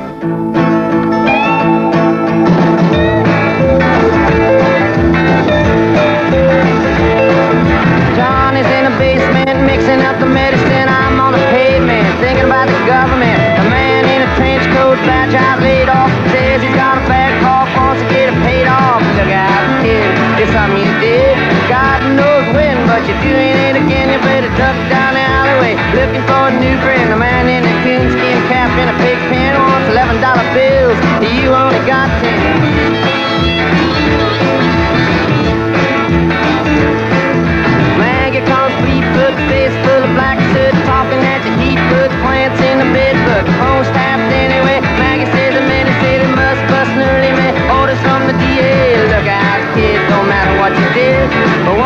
You 51.36 51.85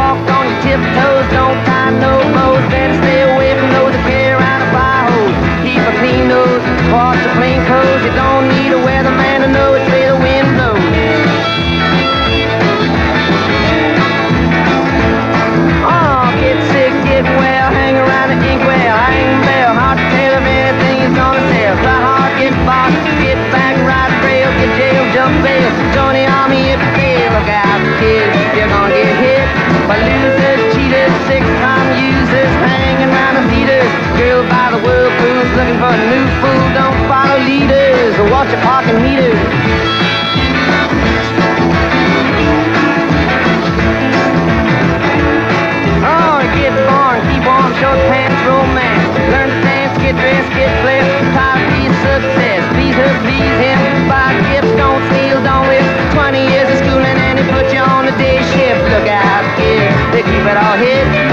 parking 38.61 39.01
meters. 39.01 39.39
Oh, 46.03 46.39
get 46.55 46.73
born, 46.87 47.19
keep 47.29 47.45
on, 47.45 47.69
short 47.79 47.99
pants, 48.11 48.39
romance. 48.47 49.03
Learn 49.31 49.49
to 49.49 49.59
dance, 49.61 49.95
get 49.99 50.15
dressed, 50.15 50.51
get 50.55 50.71
blessed. 50.83 51.11
Tired 51.35 51.69
be 51.73 51.83
success, 52.03 52.61
please 52.75 52.95
her, 52.95 53.13
please 53.23 53.57
him. 53.63 53.79
Buy 54.07 54.33
gifts, 54.51 54.73
don't 54.75 55.01
steal, 55.11 55.37
don't 55.43 55.67
live. 55.67 55.87
20 56.13 56.39
years 56.51 56.69
of 56.69 56.77
schooling 56.83 57.17
and 57.27 57.39
they 57.39 57.47
put 57.53 57.71
you 57.71 57.79
on 57.79 58.05
the 58.05 58.15
day 58.17 58.39
shift. 58.55 58.81
Look 58.91 59.07
out, 59.07 59.45
here, 59.59 59.91
they 60.11 60.23
keep 60.23 60.45
it 60.45 60.57
all 60.57 60.77
hidden. 60.77 61.28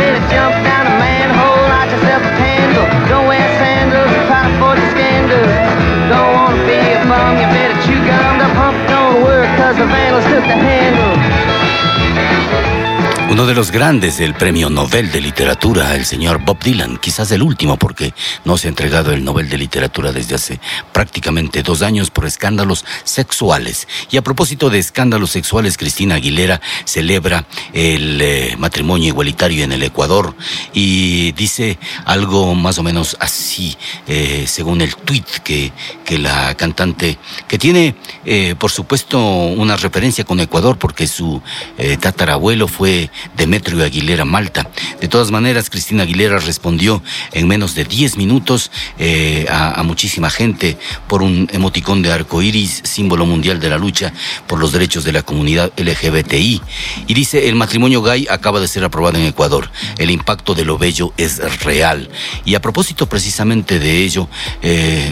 Uno 13.37 13.45
de 13.45 13.55
los 13.55 13.71
grandes 13.71 14.17
del 14.17 14.35
Premio 14.35 14.71
Nobel 14.71 15.13
de 15.13 15.21
Literatura, 15.21 15.95
el 15.95 16.07
señor 16.07 16.43
Bob 16.43 16.59
Dylan, 16.63 16.97
quizás 16.97 17.31
el 17.33 17.43
último 17.43 17.77
porque 17.77 18.15
no 18.47 18.57
se 18.57 18.67
ha 18.67 18.71
entregado 18.71 19.13
el 19.13 19.25
Nobel 19.25 19.51
de 19.51 19.59
Literatura 19.59 20.11
desde 20.11 20.37
hace 20.37 20.61
prácticamente 20.93 21.63
dos 21.63 21.83
años 21.83 22.11
por 22.11 22.25
escándalos 22.25 22.87
sexuales. 23.05 23.89
Y 24.11 24.17
a 24.17 24.23
propósito 24.23 24.71
de 24.71 24.79
escándalos 24.79 25.33
sexuales, 25.33 25.77
Cristina 25.77 26.15
Aguilera 26.15 26.63
celebra 26.87 27.47
el 27.75 28.21
eh, 28.23 28.55
matrimonio 28.59 29.09
igualitario 29.09 29.65
en 29.65 29.73
el 29.73 29.83
Ecuador 29.83 30.35
y 30.73 31.33
dice 31.33 31.79
algo 32.07 32.55
más 32.55 32.79
o 32.79 32.83
menos 32.83 33.19
así, 33.21 33.77
eh, 34.07 34.45
según 34.47 34.81
el 34.81 34.97
tuit 34.97 35.29
que, 35.45 35.73
que 36.07 36.19
la 36.19 36.55
cantante, 36.55 37.19
que 37.49 37.59
tiene 37.59 37.97
eh, 38.28 38.57
por 38.59 38.73
supuesto 38.73 39.20
una 39.20 39.77
referencia 39.77 40.24
con 40.24 40.40
Ecuador 40.40 40.78
porque 40.78 41.07
su 41.07 41.40
eh, 41.78 41.97
tatarabuelo 41.97 42.66
fue 42.66 43.09
Demetrio 43.36 43.85
Aguilera 43.85 44.24
Malta. 44.24 44.69
De 45.01 45.07
todas 45.07 45.31
maneras, 45.31 45.70
Cristina 45.70 46.03
Aguilera 46.03 46.40
respondió 46.40 47.05
en 47.32 47.47
menos 47.47 47.77
de 47.77 47.85
10 47.85 48.16
minutos 48.16 48.73
eh, 48.98 49.47
a, 49.48 49.78
a 49.78 49.82
muchísima 49.85 50.28
gente 50.28 50.77
por 51.07 51.23
un 51.23 51.48
emoticón 51.53 52.03
de 52.03 52.12
arco 52.12 52.43
iris, 52.43 52.81
símbolo 52.82 53.27
mundial 53.27 53.61
de 53.61 53.70
la 53.70 53.78
lucha 53.78 54.12
por 54.48 54.59
los 54.59 54.73
derechos 54.73 55.05
de 55.05 55.12
la 55.12 55.23
comunidad 55.23 55.73
LGBTI. 55.77 56.61
Y 57.07 57.15
dice: 57.15 57.48
el 57.48 57.55
matrimonio 57.55 58.03
gay 58.03 58.27
acaba 58.28 58.59
de 58.59 58.66
ser 58.66 58.82
aprobado 58.82 59.19
en 59.19 59.27
Ecuador. 59.27 59.70
El 59.98 60.11
impacto 60.11 60.57
de 60.57 60.65
lo 60.65 60.78
bello 60.78 61.12
es 61.16 61.62
real. 61.62 62.11
Y 62.44 62.57
a 62.57 62.61
propósito 62.61 63.09
precisamente 63.09 63.78
de 63.78 64.03
ello, 64.03 64.28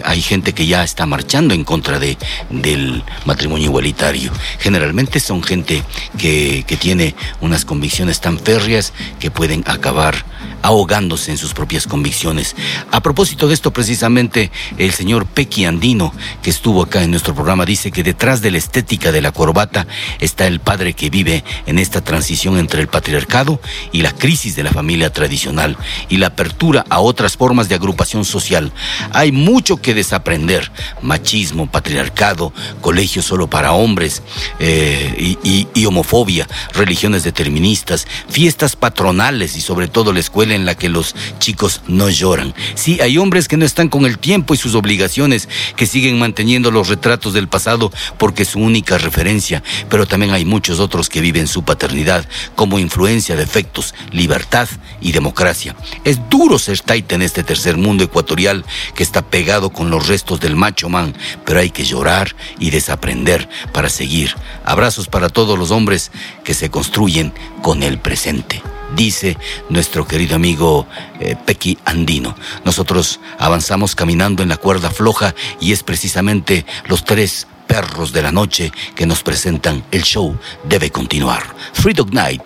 hay 0.03 0.21
gente 0.21 0.53
que 0.53 0.67
ya 0.67 0.83
está 0.83 1.05
marchando 1.05 1.53
en 1.53 1.63
contra 1.63 1.97
de, 1.97 2.17
del 2.49 3.04
matrimonio 3.25 3.67
igualitario. 3.67 4.31
Generalmente 4.59 5.19
son 5.19 5.43
gente 5.43 5.83
que, 6.17 6.63
que 6.67 6.77
tiene 6.77 7.15
unas 7.41 7.65
convicciones 7.65 8.21
tan 8.21 8.39
férreas 8.39 8.93
que 9.19 9.31
pueden 9.31 9.63
acabar 9.67 10.25
ahogándose 10.61 11.31
en 11.31 11.37
sus 11.37 11.53
propias 11.53 11.87
convicciones. 11.87 12.55
A 12.91 13.01
propósito 13.01 13.47
de 13.47 13.53
esto, 13.53 13.71
precisamente, 13.71 14.51
el 14.77 14.91
señor 14.91 15.25
Pequi 15.25 15.65
Andino, 15.65 16.13
que 16.41 16.49
estuvo 16.49 16.83
acá 16.83 17.03
en 17.03 17.11
nuestro 17.11 17.33
programa, 17.35 17.65
dice 17.65 17.91
que 17.91 18.03
detrás 18.03 18.41
de 18.41 18.51
la 18.51 18.57
estética 18.57 19.11
de 19.11 19.21
la 19.21 19.31
corbata 19.31 19.87
está 20.19 20.47
el 20.47 20.59
padre 20.59 20.93
que 20.93 21.09
vive 21.09 21.43
en 21.65 21.79
esta 21.79 22.01
transición 22.01 22.57
entre 22.57 22.81
el 22.81 22.87
patriarcado 22.87 23.59
y 23.91 24.01
la 24.01 24.11
crisis 24.11 24.55
de 24.55 24.63
la 24.63 24.71
familia 24.71 25.11
tradicional 25.11 25.77
y 26.09 26.17
la 26.17 26.27
apertura 26.27 26.85
a 26.89 26.99
otras 26.99 27.37
formas 27.37 27.69
de 27.69 27.75
agrupación 27.75 28.25
social. 28.25 28.71
Hay 29.11 29.31
mucho 29.31 29.77
que 29.77 29.93
desaprender. 29.93 30.71
Machismo, 31.01 31.67
patriarcado, 31.67 32.53
colegios 32.81 33.25
solo 33.25 33.47
para 33.47 33.73
hombres 33.73 34.21
eh, 34.59 35.37
y, 35.43 35.67
y- 35.73 35.85
homofobia, 35.85 36.47
religiones 36.73 37.23
deterministas, 37.23 38.07
fiestas 38.27 38.75
patronales 38.75 39.55
y 39.55 39.61
sobre 39.61 39.87
todo 39.87 40.11
la 40.13 40.19
escuela 40.19 40.34
en 40.43 40.65
la 40.65 40.75
que 40.75 40.89
los 40.89 41.15
chicos 41.39 41.81
no 41.87 42.09
lloran. 42.09 42.53
Sí, 42.75 42.99
hay 43.01 43.17
hombres 43.17 43.47
que 43.47 43.57
no 43.57 43.65
están 43.65 43.89
con 43.89 44.05
el 44.05 44.19
tiempo 44.19 44.53
y 44.53 44.57
sus 44.57 44.75
obligaciones, 44.75 45.47
que 45.75 45.87
siguen 45.87 46.19
manteniendo 46.19 46.71
los 46.71 46.89
retratos 46.89 47.33
del 47.33 47.47
pasado 47.47 47.91
porque 48.17 48.43
es 48.43 48.49
su 48.49 48.59
única 48.59 48.97
referencia, 48.97 49.63
pero 49.89 50.05
también 50.05 50.33
hay 50.33 50.45
muchos 50.45 50.79
otros 50.79 51.09
que 51.09 51.21
viven 51.21 51.47
su 51.47 51.63
paternidad 51.63 52.27
como 52.55 52.79
influencia 52.79 53.35
de 53.35 53.43
efectos, 53.43 53.93
libertad 54.11 54.67
y 55.01 55.11
democracia. 55.11 55.75
Es 56.03 56.19
duro 56.29 56.59
ser 56.59 56.79
taita 56.79 57.15
en 57.15 57.21
este 57.21 57.43
tercer 57.43 57.77
mundo 57.77 58.03
ecuatorial 58.03 58.65
que 58.95 59.03
está 59.03 59.21
pegado 59.21 59.71
con 59.71 59.89
los 59.89 60.07
restos 60.07 60.39
del 60.39 60.55
macho 60.55 60.89
man, 60.89 61.15
pero 61.45 61.59
hay 61.59 61.69
que 61.69 61.85
llorar 61.85 62.35
y 62.59 62.69
desaprender 62.69 63.47
para 63.71 63.89
seguir. 63.89 64.35
Abrazos 64.63 65.07
para 65.07 65.29
todos 65.29 65.57
los 65.57 65.71
hombres 65.71 66.11
que 66.45 66.53
se 66.53 66.69
construyen 66.69 67.33
con 67.61 67.83
el 67.83 67.99
presente 67.99 68.61
dice 68.95 69.37
nuestro 69.69 70.07
querido 70.07 70.35
amigo 70.35 70.87
eh, 71.19 71.35
Pequi 71.45 71.77
Andino. 71.85 72.35
Nosotros 72.63 73.19
avanzamos 73.37 73.95
caminando 73.95 74.43
en 74.43 74.49
la 74.49 74.57
cuerda 74.57 74.89
floja 74.89 75.35
y 75.59 75.71
es 75.71 75.83
precisamente 75.83 76.65
los 76.87 77.03
tres 77.03 77.47
perros 77.67 78.13
de 78.13 78.21
la 78.21 78.31
noche 78.31 78.71
que 78.95 79.05
nos 79.05 79.23
presentan 79.23 79.83
el 79.91 80.03
show 80.03 80.37
debe 80.63 80.91
continuar. 80.91 81.43
Free 81.73 81.93
Dog 81.93 82.13
Night 82.13 82.43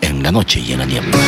en 0.00 0.22
la 0.22 0.30
noche 0.30 0.60
y 0.60 0.72
en 0.72 0.78
la 0.78 0.86
niebla. 0.86 1.18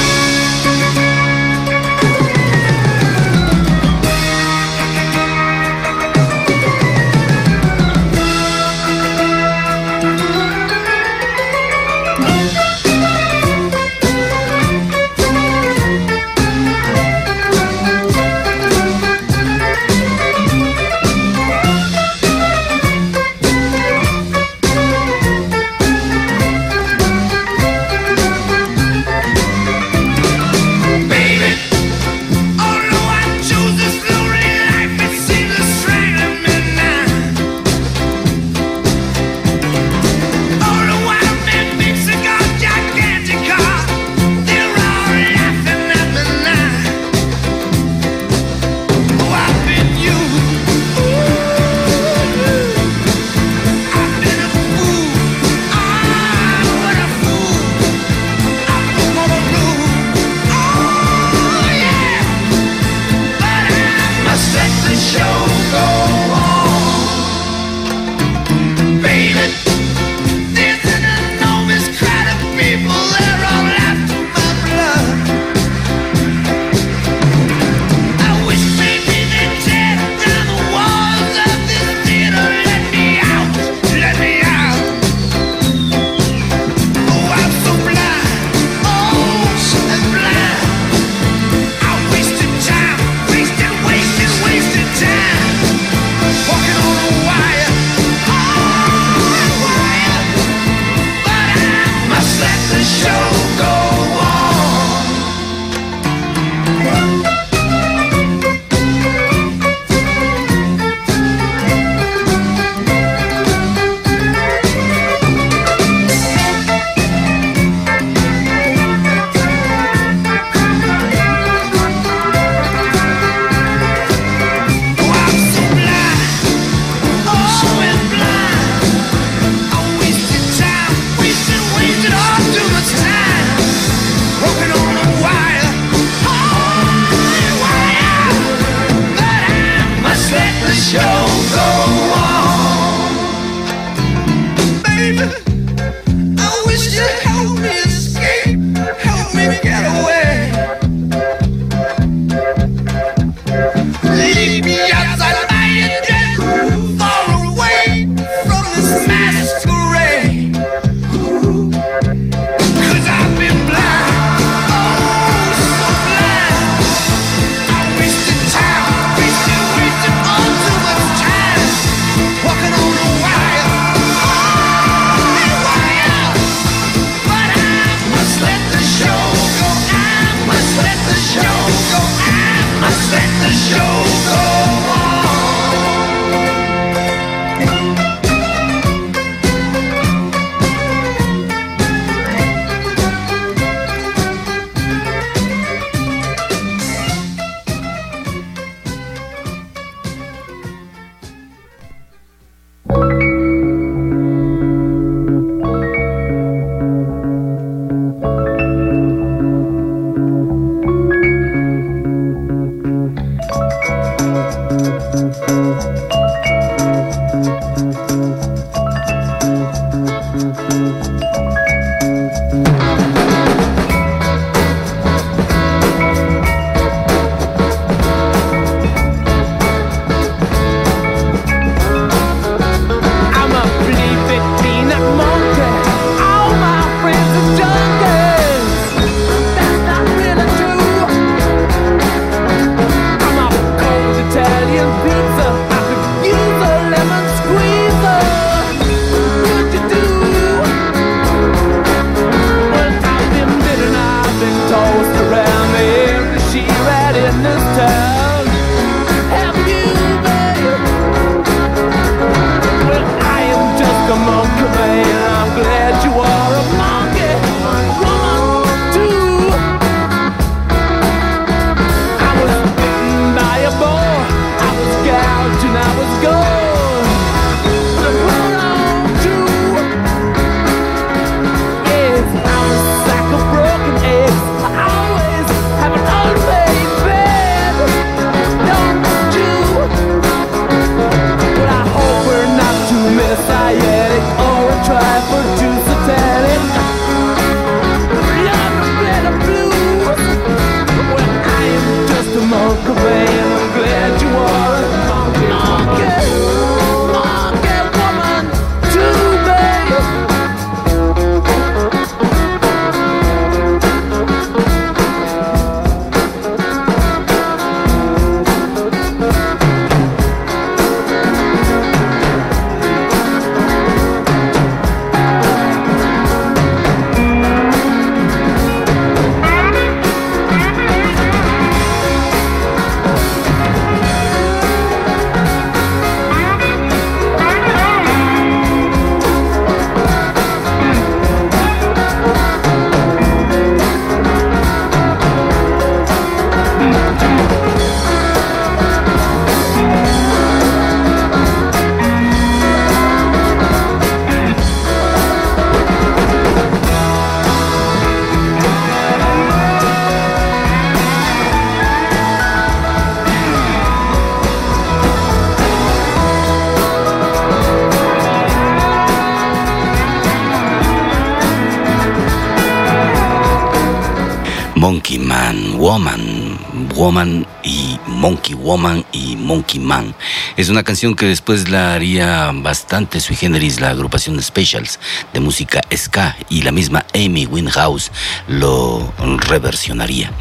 Canción 380.90 381.14
que 381.14 381.26
después 381.26 381.68
la 381.68 381.94
haría 381.94 382.50
bastante 382.52 383.20
sui 383.20 383.36
generis 383.36 383.80
la 383.80 383.90
agrupación 383.90 384.42
Specials 384.42 384.98
de 385.32 385.38
música 385.38 385.80
ska 385.94 386.36
y 386.48 386.62
la 386.62 386.72
misma 386.72 387.06
Amy 387.14 387.46
Winehouse 387.46 388.10
lo 388.48 389.14
reversionaría. 389.38 390.32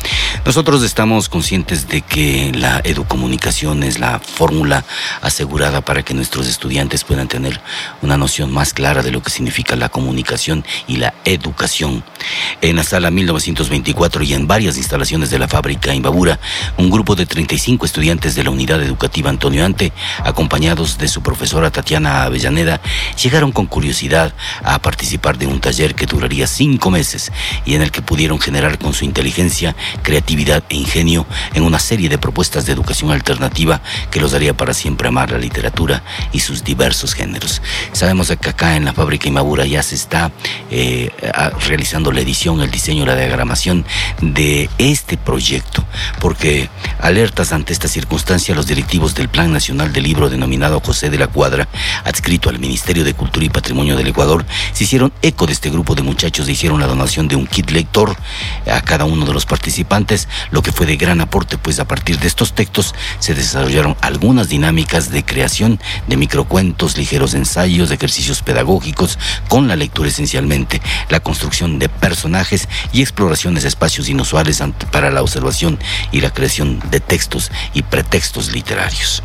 Nosotros 0.47 0.81
estamos 0.81 1.29
conscientes 1.29 1.87
de 1.87 2.01
que 2.01 2.51
la 2.55 2.81
educomunicación 2.83 3.83
es 3.83 3.99
la 3.99 4.17
fórmula 4.17 4.85
asegurada 5.21 5.81
para 5.81 6.01
que 6.01 6.15
nuestros 6.15 6.47
estudiantes 6.47 7.03
puedan 7.03 7.27
tener 7.27 7.61
una 8.01 8.17
noción 8.17 8.51
más 8.51 8.73
clara 8.73 9.03
de 9.03 9.11
lo 9.11 9.21
que 9.21 9.29
significa 9.29 9.75
la 9.75 9.89
comunicación 9.89 10.65
y 10.87 10.95
la 10.95 11.13
educación. 11.25 12.03
En 12.61 12.75
la 12.75 12.83
sala 12.83 13.11
1924 13.11 14.23
y 14.23 14.33
en 14.33 14.47
varias 14.47 14.77
instalaciones 14.77 15.29
de 15.29 15.39
la 15.39 15.47
fábrica 15.47 15.93
Imbabura, 15.93 16.39
un 16.77 16.89
grupo 16.89 17.15
de 17.15 17.25
35 17.25 17.85
estudiantes 17.85 18.35
de 18.35 18.43
la 18.43 18.49
unidad 18.49 18.81
educativa 18.81 19.29
Antonio 19.29 19.65
Ante, 19.65 19.93
acompañados 20.23 20.97
de 20.97 21.07
su 21.07 21.21
profesora 21.21 21.71
Tatiana 21.71 22.23
Avellaneda, 22.23 22.81
llegaron 23.21 23.51
con 23.51 23.65
curiosidad 23.65 24.33
a 24.63 24.79
participar 24.79 25.37
de 25.37 25.47
un 25.47 25.59
taller 25.59 25.95
que 25.95 26.05
duraría 26.05 26.47
cinco 26.47 26.91
meses 26.91 27.31
y 27.65 27.75
en 27.75 27.81
el 27.81 27.91
que 27.91 28.01
pudieron 28.01 28.39
generar 28.39 28.77
con 28.77 28.93
su 28.93 29.05
inteligencia, 29.05 29.75
creatividad 30.03 30.63
e 30.69 30.75
ingenio 30.75 31.25
en 31.53 31.63
una 31.63 31.79
serie 31.79 32.09
de 32.09 32.17
propuestas 32.17 32.65
de 32.65 32.73
educación 32.73 33.11
alternativa 33.11 33.81
que 34.11 34.19
los 34.19 34.31
daría 34.31 34.55
para 34.55 34.73
siempre 34.73 35.07
amar 35.07 35.31
la 35.31 35.37
literatura 35.37 36.03
y 36.31 36.39
sus 36.39 36.63
diversos 36.63 37.13
géneros. 37.13 37.61
Sabemos 37.93 38.29
que 38.39 38.49
acá 38.49 38.75
en 38.75 38.85
la 38.85 38.93
fábrica 38.93 39.27
Imbabura 39.27 39.65
ya 39.65 39.83
se 39.83 39.95
está 39.95 40.31
eh, 40.71 41.11
realizando 41.67 42.11
la 42.19 42.23
edición, 42.23 42.59
el 42.59 42.69
diseño, 42.69 43.05
la 43.05 43.15
diagramación 43.15 43.85
de 44.21 44.69
este 44.77 45.15
proyecto, 45.15 45.85
porque 46.19 46.69
alertas 46.99 47.53
ante 47.53 47.71
esta 47.71 47.87
circunstancia, 47.87 48.53
los 48.53 48.67
directivos 48.67 49.15
del 49.15 49.29
Plan 49.29 49.53
Nacional 49.53 49.93
del 49.93 50.03
Libro 50.03 50.29
denominado 50.29 50.81
José 50.81 51.09
de 51.09 51.17
la 51.17 51.27
Cuadra, 51.27 51.69
adscrito 52.03 52.49
al 52.49 52.59
Ministerio 52.59 53.05
de 53.05 53.13
Cultura 53.13 53.45
y 53.45 53.49
Patrimonio 53.49 53.95
del 53.95 54.07
Ecuador, 54.07 54.45
se 54.73 54.83
hicieron 54.83 55.13
eco 55.21 55.45
de 55.45 55.53
este 55.53 55.69
grupo 55.69 55.95
de 55.95 56.01
muchachos 56.01 56.49
e 56.49 56.51
hicieron 56.51 56.81
la 56.81 56.87
donación 56.87 57.29
de 57.29 57.37
un 57.37 57.47
kit 57.47 57.71
lector 57.71 58.17
a 58.69 58.81
cada 58.81 59.05
uno 59.05 59.25
de 59.25 59.31
los 59.31 59.45
participantes, 59.45 60.27
lo 60.51 60.61
que 60.61 60.73
fue 60.73 60.85
de 60.85 60.97
gran 60.97 61.21
aporte, 61.21 61.57
pues 61.57 61.79
a 61.79 61.87
partir 61.87 62.19
de 62.19 62.27
estos 62.27 62.51
textos 62.51 62.93
se 63.19 63.33
desarrollaron 63.33 63.95
algunas 64.01 64.49
dinámicas 64.49 65.09
de 65.09 65.23
creación 65.23 65.79
de 66.07 66.17
microcuentos, 66.17 66.97
ligeros 66.97 67.33
ensayos, 67.33 67.91
ejercicios 67.91 68.41
pedagógicos, 68.41 69.17
con 69.47 69.69
la 69.69 69.77
lectura 69.77 70.09
esencialmente, 70.09 70.81
la 71.07 71.21
construcción 71.21 71.79
de 71.79 71.87
personajes 71.99 72.67
y 72.91 73.01
exploraciones 73.01 73.63
de 73.63 73.69
espacios 73.69 74.09
inusuales 74.09 74.63
para 74.91 75.11
la 75.11 75.21
observación 75.21 75.79
y 76.11 76.21
la 76.21 76.31
creación 76.31 76.81
de 76.89 76.99
textos 76.99 77.51
y 77.73 77.83
pretextos 77.83 78.51
literarios. 78.51 79.23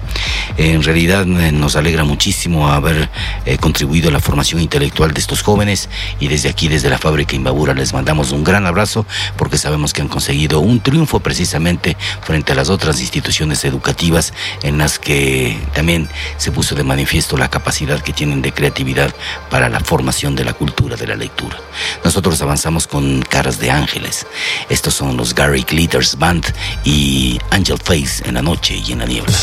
En 0.57 0.83
realidad 0.83 1.23
eh, 1.23 1.53
nos 1.53 1.77
alegra 1.77 2.05
muchísimo 2.05 2.69
haber 2.69 3.09
eh, 3.47 3.59
contribuido 3.59 4.09
a 4.09 4.13
la 4.13 4.21
formación 4.21 4.61
intelectual 4.61 5.13
de 5.13 5.21
estos 5.21 5.43
jóvenes 5.43 5.89
y 6.21 6.29
desde 6.29 6.49
aquí, 6.49 6.69
desde 6.69 6.91
la 6.91 6.99
fábrica 6.99 7.37
Imbabura, 7.37 7.75
les 7.75 7.93
mandamos 7.93 8.33
un 8.33 8.45
gran 8.45 8.67
abrazo 8.67 9.07
porque 9.37 9.59
sabemos 9.59 9.93
que 9.93 10.03
han 10.03 10.09
conseguido 10.09 10.61
un 10.61 10.81
triunfo 10.81 11.21
precisamente 11.21 11.97
frente 12.23 12.53
a 12.53 12.55
las 12.55 12.71
otras 12.71 13.01
instituciones 13.01 13.65
educativas 13.65 14.33
en 14.63 14.79
las 14.79 14.99
que 14.99 15.59
también 15.75 16.09
se 16.37 16.53
puso 16.53 16.75
de 16.75 16.85
manifiesto 16.85 17.37
la 17.37 17.51
capacidad 17.51 18.01
que 18.01 18.13
tienen 18.13 18.43
de 18.43 18.53
creatividad 18.53 19.15
para 19.51 19.69
la 19.69 19.81
formación 19.81 20.37
de 20.37 20.45
la 20.45 20.53
cultura 20.53 20.97
de 20.97 21.07
la 21.07 21.17
lectura. 21.17 21.57
Nosotros 22.05 22.41
avanzamos 22.43 22.64
con 22.65 23.21
Caras 23.21 23.59
de 23.59 23.71
Ángeles. 23.71 24.27
Estos 24.71 24.95
son 24.95 25.19
los 25.19 25.35
Gary 25.35 25.67
Glitters 25.69 26.17
Band 26.17 26.47
y 26.83 27.39
Angel 27.51 27.77
Face 27.77 28.27
en 28.27 28.35
la 28.35 28.43
noche 28.43 28.83
y 28.87 28.93
en 28.93 29.01
la 29.01 29.05
niebla. 29.05 29.35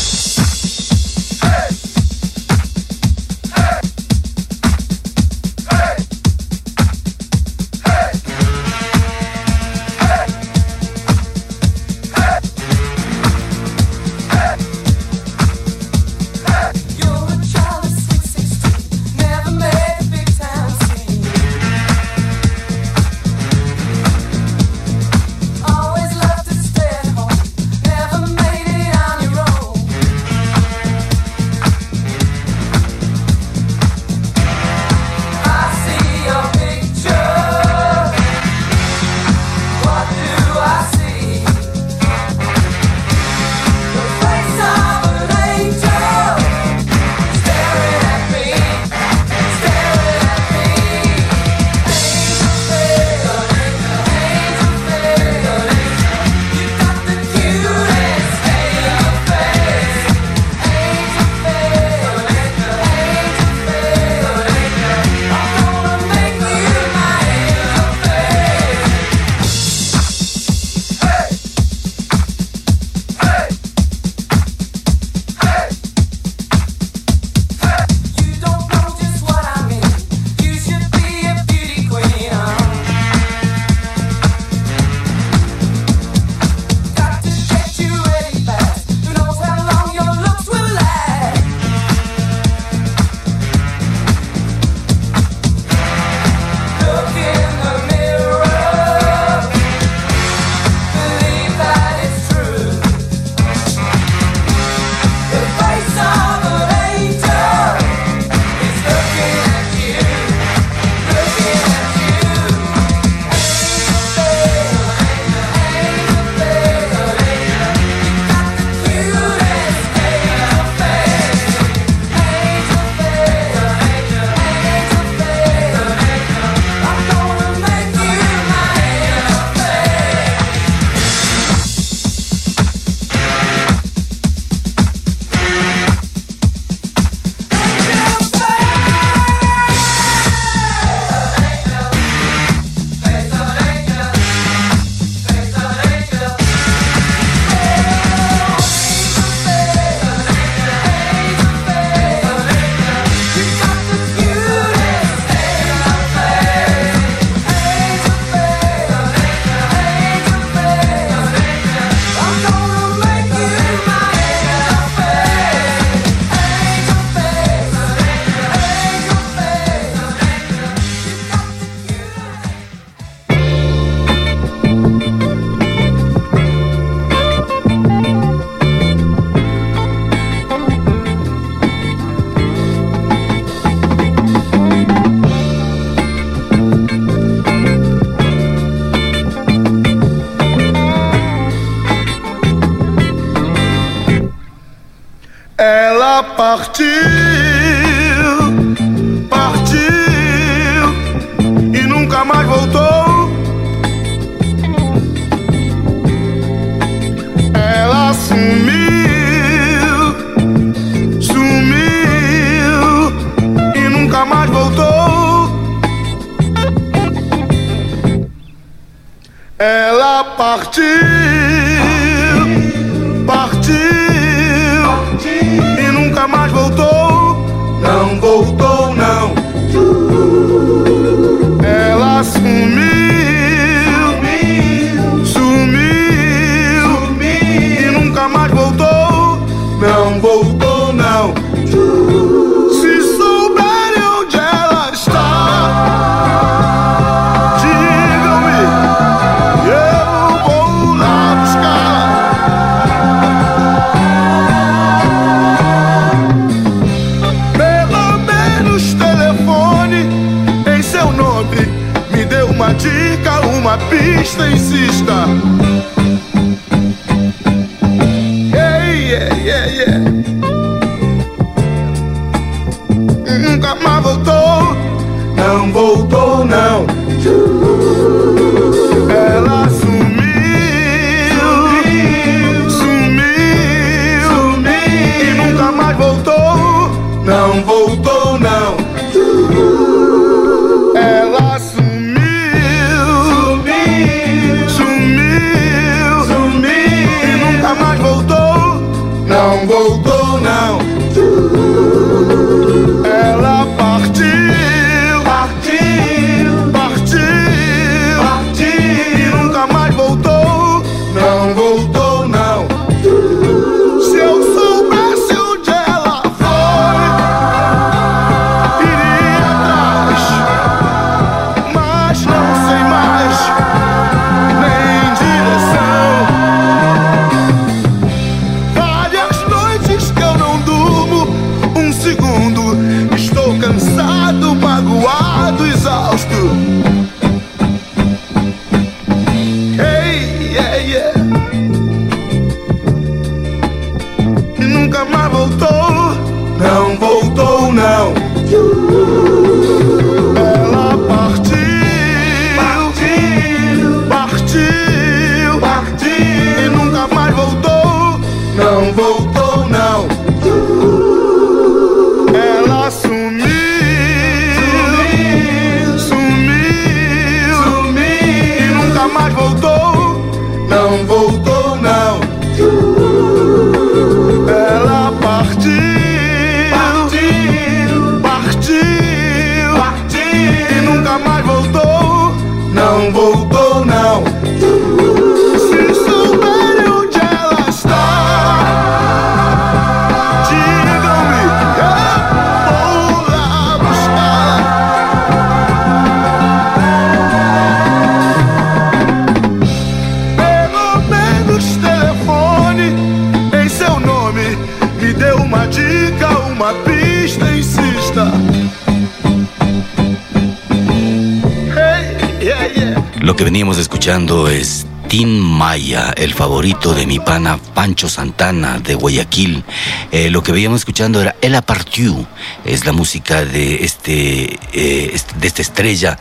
Escuchando 414.02 414.48
es 414.48 414.84
Tin 415.08 415.38
Maya, 415.38 416.12
el 416.16 416.34
favorito 416.34 416.92
de 416.92 417.06
mi 417.06 417.20
pana 417.20 417.56
Pancho 417.72 418.08
Santana 418.08 418.80
de 418.80 418.96
Guayaquil. 418.96 419.62
Eh, 420.10 420.28
lo 420.28 420.42
que 420.42 420.50
veníamos 420.50 420.80
escuchando 420.80 421.22
era 421.22 421.36
El 421.40 421.54
Apartiu, 421.54 422.26
es 422.64 422.84
la 422.84 422.90
música 422.90 423.44
de, 423.44 423.84
este, 423.84 424.58
eh, 424.72 425.16
de 425.36 425.46
esta 425.46 425.62
estrella 425.62 426.18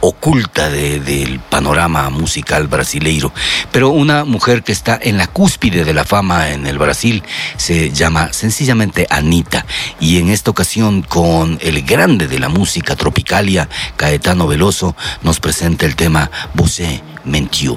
oculta 0.00 0.70
de- 0.70 1.00
del 1.00 1.40
panorama 1.40 2.08
musical 2.08 2.68
brasileiro. 2.68 3.32
Pero 3.72 3.88
una 3.88 4.24
mujer 4.24 4.62
que 4.62 4.70
está 4.70 4.96
en 5.02 5.18
la 5.18 5.26
cúspide 5.26 5.82
de 5.82 5.92
la 5.92 6.04
fama 6.04 6.50
en 6.50 6.68
el 6.68 6.78
Brasil 6.78 7.24
se 7.56 7.90
llama 7.90 8.32
sencillamente 8.32 9.08
Anita. 9.10 9.66
Y 9.98 10.20
en 10.20 10.28
esta 10.28 10.52
ocasión 10.52 11.02
con 11.02 11.58
el 11.60 11.82
grande 11.82 12.28
de 12.28 12.38
la 12.38 12.48
música 12.48 12.94
tropicalia, 12.94 13.68
Caetano 13.96 14.46
Veloso, 14.46 14.94
nos 15.22 15.40
presenta 15.40 15.84
el 15.84 15.96
tema 15.96 16.30
Você 16.54 17.02
mentió. 17.28 17.76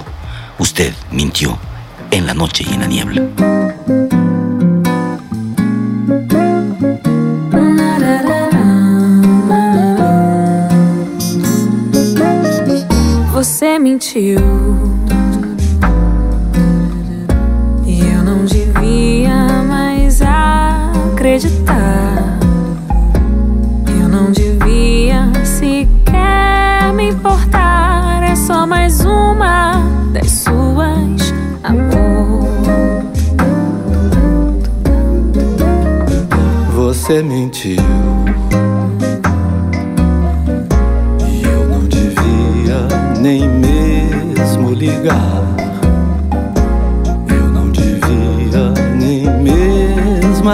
Usted 0.57 0.93
mintió 1.11 1.57
en 2.09 2.25
la 2.25 2.33
noche 2.33 2.63
y 2.67 2.73
en 2.73 2.79
la 2.79 2.87
niebla. 2.87 3.21
Você 13.33 13.79
mentiu 13.79 14.39
e 17.85 17.99
eu 17.99 18.23
não 18.23 18.45
devia 18.45 19.63
mais 19.63 20.21
acreditar. 20.21 21.80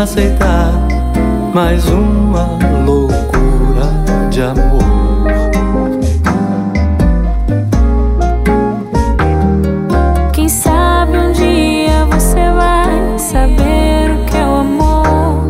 Aceitar 0.03 0.71
mais 1.55 1.87
uma 1.89 2.59
loucura 2.85 4.29
de 4.29 4.43
amor. 4.43 4.83
Quem 10.33 10.47
sabe 10.47 11.17
um 11.17 11.31
dia 11.31 12.05
você 12.11 12.35
vai 12.35 13.17
saber 13.17 14.11
o 14.11 14.25
que 14.25 14.37
é 14.37 14.45
o 14.45 14.55
amor 14.57 15.49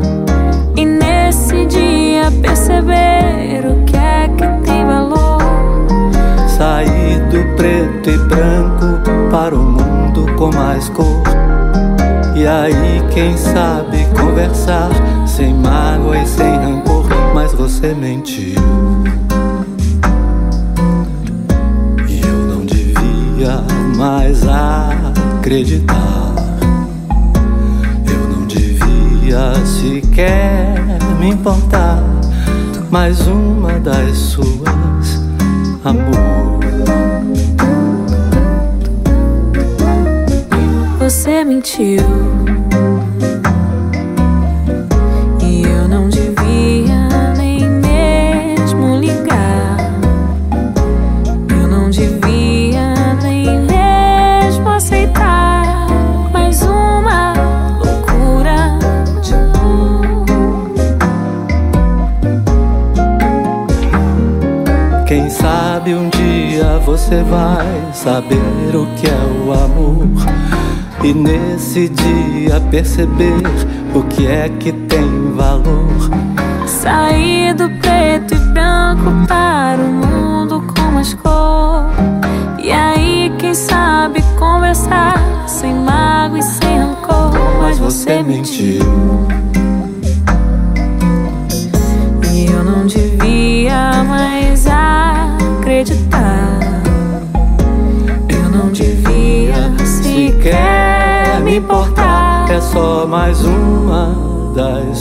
e 0.78 0.86
nesse 0.86 1.66
dia 1.66 2.32
perceber 2.42 3.66
o 3.66 3.84
que 3.84 3.98
é 3.98 4.30
que 4.30 4.66
tem 4.66 4.86
valor. 4.86 5.42
Sair 6.48 7.20
do 7.30 7.56
preto 7.58 8.10
e 8.10 8.18
branco 8.18 9.30
para 9.30 9.54
o 9.54 9.62
mundo 9.62 10.26
com 10.38 10.50
mais 10.56 10.88
cor. 10.90 11.27
E 12.48 12.50
aí, 12.50 13.04
quem 13.14 13.36
sabe 13.36 14.08
conversar 14.18 14.90
sem 15.28 15.54
mágoa 15.54 16.18
e 16.18 16.26
sem 16.26 16.50
rancor. 16.56 17.04
Mas 17.36 17.52
você 17.52 17.94
mentiu. 17.94 18.62
E 22.08 22.22
eu 22.22 22.38
não 22.48 22.66
devia 22.66 23.62
mais 23.98 24.44
acreditar. 24.48 26.36
Eu 28.10 28.30
não 28.30 28.48
devia 28.48 29.54
sequer 29.66 30.78
me 31.20 31.32
importar. 31.32 32.02
Mais 32.90 33.28
uma 33.28 33.78
das 33.78 34.18
suas, 34.18 35.22
amor. 35.84 36.62
Você 40.98 41.44
mentiu. 41.44 42.27
Você 67.08 67.24
vai 67.24 67.94
saber 67.94 68.76
o 68.76 68.86
que 68.98 69.08
é 69.08 69.46
o 69.46 69.54
amor. 69.54 70.10
E 71.02 71.14
nesse 71.14 71.88
dia 71.88 72.60
perceber 72.70 73.42
o 73.96 74.04
que 74.04 74.28
é 74.28 74.50
que 74.50 74.74
tem 74.74 75.32
valor. 75.32 75.88
Sair 76.66 77.54
do 77.54 77.70
preto 77.80 78.34
e 78.34 78.38
branco 78.52 79.26
para 79.26 79.82
o 79.82 79.88
mundo 79.88 80.62
com 80.76 80.92
mais 80.92 81.14
cor. 81.14 81.86
E 82.62 82.74
aí, 82.74 83.32
quem 83.40 83.54
sabe 83.54 84.22
conversar 84.38 85.48
sem 85.48 85.74
mágoa 85.74 86.40
e 86.40 86.44
sem 86.44 86.78
rancor. 86.78 87.32
Mas 87.62 87.80
você 87.80 88.22
mentiu. 88.22 88.84
Só 102.72 103.06
mais 103.08 103.44
uma 103.46 104.14
das 104.54 104.97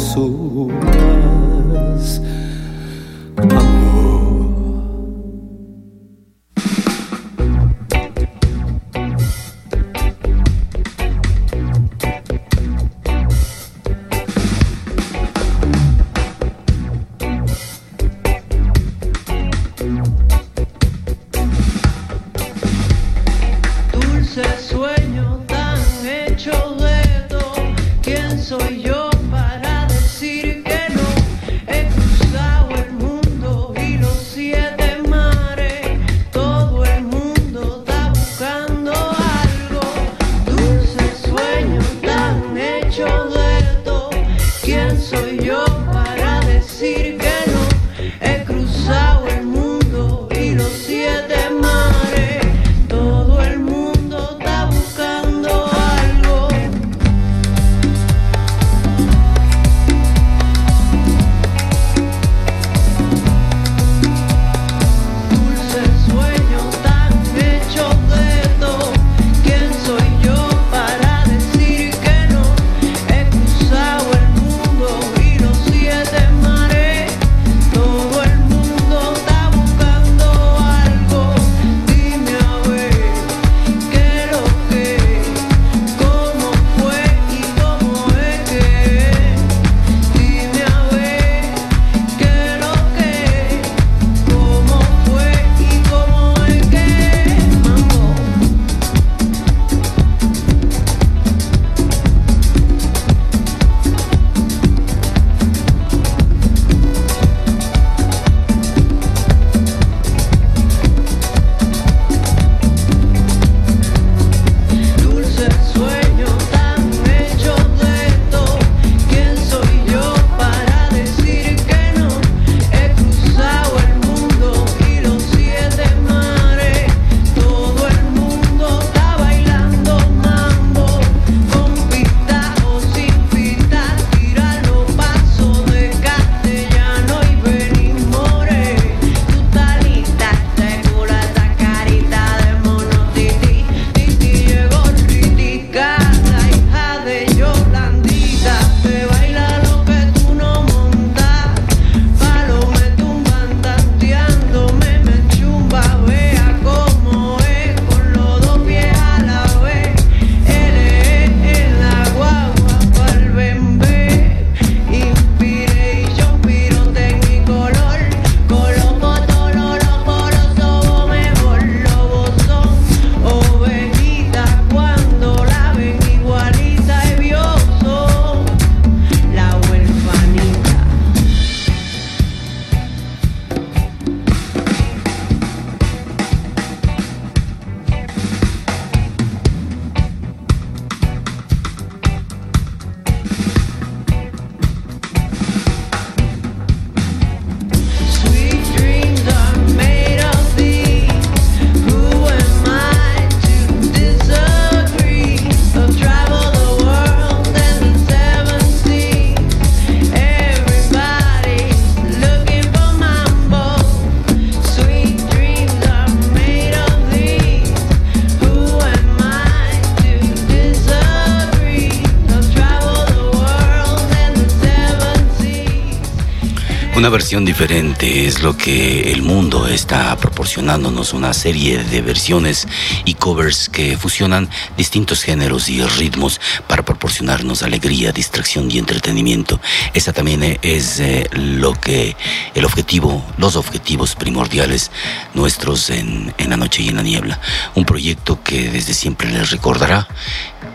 Una 227.06 227.12
versión 227.12 227.44
diferente 227.44 228.26
es 228.26 228.42
lo 228.42 228.56
que 228.56 229.12
el 229.12 229.22
mundo 229.22 229.68
está 229.68 230.16
proporcionándonos, 230.16 231.12
una 231.12 231.32
serie 231.34 231.84
de 231.84 232.02
versiones 232.02 232.66
y 233.04 233.14
covers 233.14 233.68
que 233.68 233.96
fusionan 233.96 234.50
distintos 234.76 235.22
géneros 235.22 235.68
y 235.68 235.80
ritmos 235.84 236.40
para 236.66 236.84
proporcionarnos 237.06 237.62
alegría, 237.62 238.10
distracción 238.10 238.68
y 238.68 238.78
entretenimiento. 238.78 239.60
Esa 239.94 240.12
también 240.12 240.58
es 240.60 240.98
eh, 240.98 241.28
lo 241.34 241.72
que 241.72 242.16
el 242.52 242.64
objetivo, 242.64 243.24
los 243.38 243.54
objetivos 243.54 244.16
primordiales 244.16 244.90
nuestros 245.32 245.88
en, 245.90 246.34
en 246.36 246.50
la 246.50 246.56
noche 246.56 246.82
y 246.82 246.88
en 246.88 246.96
la 246.96 247.04
niebla. 247.04 247.40
Un 247.76 247.84
proyecto 247.84 248.42
que 248.42 248.70
desde 248.70 248.92
siempre 248.92 249.30
les 249.30 249.52
recordará 249.52 250.08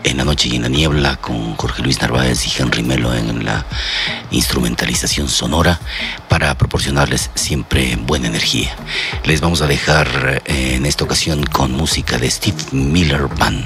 en 0.04 0.16
la 0.16 0.24
noche 0.24 0.48
y 0.48 0.56
en 0.56 0.62
la 0.62 0.68
niebla 0.68 1.16
con 1.16 1.54
Jorge 1.56 1.82
Luis 1.82 2.00
Narváez 2.00 2.46
y 2.46 2.62
Henry 2.62 2.82
Melo 2.82 3.14
en 3.14 3.44
la 3.44 3.64
instrumentalización 4.30 5.28
sonora 5.28 5.80
para 6.28 6.54
proporcionarles 6.56 7.30
siempre 7.34 7.96
buena 7.96 8.28
energía. 8.28 8.74
Les 9.24 9.40
vamos 9.40 9.62
a 9.62 9.66
dejar 9.66 10.42
eh, 10.46 10.74
en 10.76 10.86
esta 10.86 11.04
ocasión 11.04 11.44
con 11.44 11.72
música 11.72 12.18
de 12.18 12.30
Steve 12.30 12.56
Miller 12.72 13.28
Band, 13.38 13.64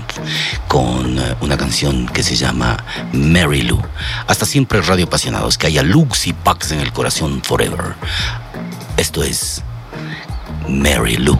con 0.68 1.18
eh, 1.18 1.34
una 1.40 1.56
canción 1.56 2.06
que 2.06 2.22
se 2.22 2.36
llama 2.36 2.56
Mary 3.12 3.62
Lou. 3.62 3.81
Hasta 4.27 4.47
siempre, 4.47 4.81
Radio 4.81 5.07
Apasionados, 5.07 5.59
que 5.59 5.66
haya 5.66 5.83
Lux 5.83 6.27
y 6.27 6.33
Pax 6.33 6.73
en 6.73 6.81
el 6.81 6.93
corazón 6.93 7.43
forever. 7.43 7.95
Esto 8.97 9.23
es 9.23 9.62
Mary 10.69 11.16
Lou. 11.16 11.39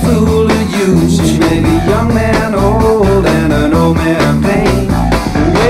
Fool 0.00 0.50
of 0.50 0.72
you. 0.72 1.08
She 1.10 1.38
made 1.38 1.64
a 1.64 1.86
young 1.86 2.14
man 2.14 2.54
old 2.54 3.26
and 3.26 3.52
man 3.94 4.42
pain. 4.42 4.71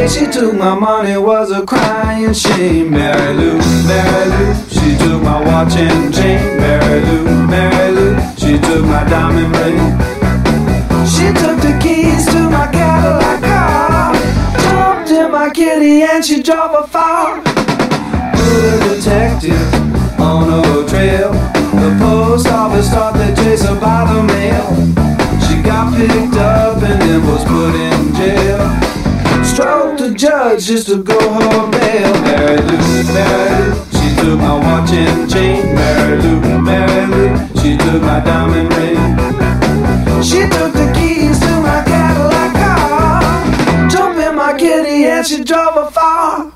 Way 0.02 0.08
she 0.08 0.26
took 0.26 0.54
my 0.54 0.74
money 0.74 1.16
was 1.16 1.52
a 1.52 1.64
crying 1.64 2.32
shame. 2.32 2.90
Mary 2.90 3.34
Lou, 3.34 3.56
Mary 3.86 4.24
Lou, 4.30 4.54
she 4.66 4.98
took 4.98 5.22
my 5.22 5.38
watch 5.46 5.76
and 5.76 6.12
chain. 6.12 6.58
Mary 6.58 7.00
Lou, 7.06 7.46
Mary 7.46 7.92
Lou, 7.92 8.16
she 8.36 8.58
took 8.58 8.84
my 8.84 9.04
diamond 9.04 9.54
ring. 9.58 9.78
She 11.06 11.26
took 11.40 11.56
the 11.62 11.78
keys 11.80 12.26
to 12.32 12.50
my 12.50 12.66
Cadillac 12.72 13.42
car. 13.44 14.12
Jumped 14.64 15.10
in 15.12 15.30
my 15.30 15.50
kitty 15.50 16.02
and 16.02 16.24
she 16.24 16.42
drove 16.42 16.74
a 16.74 16.84
far 16.88 17.40
put 17.40 18.64
a 18.74 18.94
detective 18.96 19.72
on 20.20 20.50
a 20.50 20.88
trail. 20.88 21.30
The 21.78 21.96
post 22.00 22.48
office 22.48 22.90
thought 22.90 23.14
they 23.14 23.32
chased 23.40 23.66
her 23.66 23.78
by 23.78 24.12
the 24.12 24.20
mail. 24.24 24.66
She 25.46 25.62
got 25.62 25.94
picked 25.94 26.34
up 26.38 26.82
and 26.82 27.00
then 27.00 27.24
was 27.24 27.44
put 27.44 27.76
in 27.76 28.14
jail. 28.16 28.91
Stroked 29.52 29.98
the 29.98 30.14
judge 30.14 30.64
just 30.64 30.86
to 30.86 31.02
go 31.02 31.18
bail. 31.70 32.12
Mary 32.22 32.56
Lou, 32.56 33.04
Mary 33.12 33.68
Lou, 33.68 33.84
she 33.92 34.16
took 34.16 34.38
my 34.38 34.54
watch 34.56 34.90
and 34.92 35.30
chain. 35.30 35.74
Mary 35.74 36.22
Lou, 36.22 36.58
Mary 36.58 37.06
Lou, 37.06 37.36
she 37.60 37.76
took 37.76 38.00
my 38.00 38.20
diamond 38.20 38.72
ring. 38.76 38.96
She 40.22 40.40
took 40.48 40.72
the 40.72 40.90
keys 40.96 41.38
to 41.40 41.60
my 41.60 41.84
Cadillac 41.84 42.54
car. 42.54 43.90
Jumped 43.90 44.20
in 44.20 44.34
my 44.36 44.56
kitty 44.58 45.04
and 45.04 45.26
she 45.26 45.44
drove 45.44 45.74
her 45.74 45.90
far. 45.90 46.50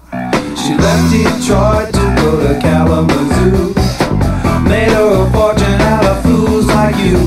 She 0.57 0.73
left 0.75 1.13
Detroit 1.13 1.93
to 1.93 2.05
go 2.17 2.49
to 2.49 2.59
Kalamazoo. 2.61 3.75
Made 4.67 4.93
her 4.93 5.27
a 5.27 5.31
fortune 5.33 5.81
out 5.93 6.07
of 6.07 6.23
fools 6.23 6.65
like 6.67 6.97
you. 6.97 7.19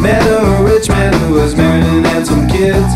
Met 0.00 0.22
a 0.28 0.62
rich 0.62 0.88
man 0.88 1.12
who 1.24 1.34
was 1.34 1.56
married 1.56 1.84
and 1.86 2.06
had 2.06 2.24
some 2.24 2.46
kids. 2.46 2.86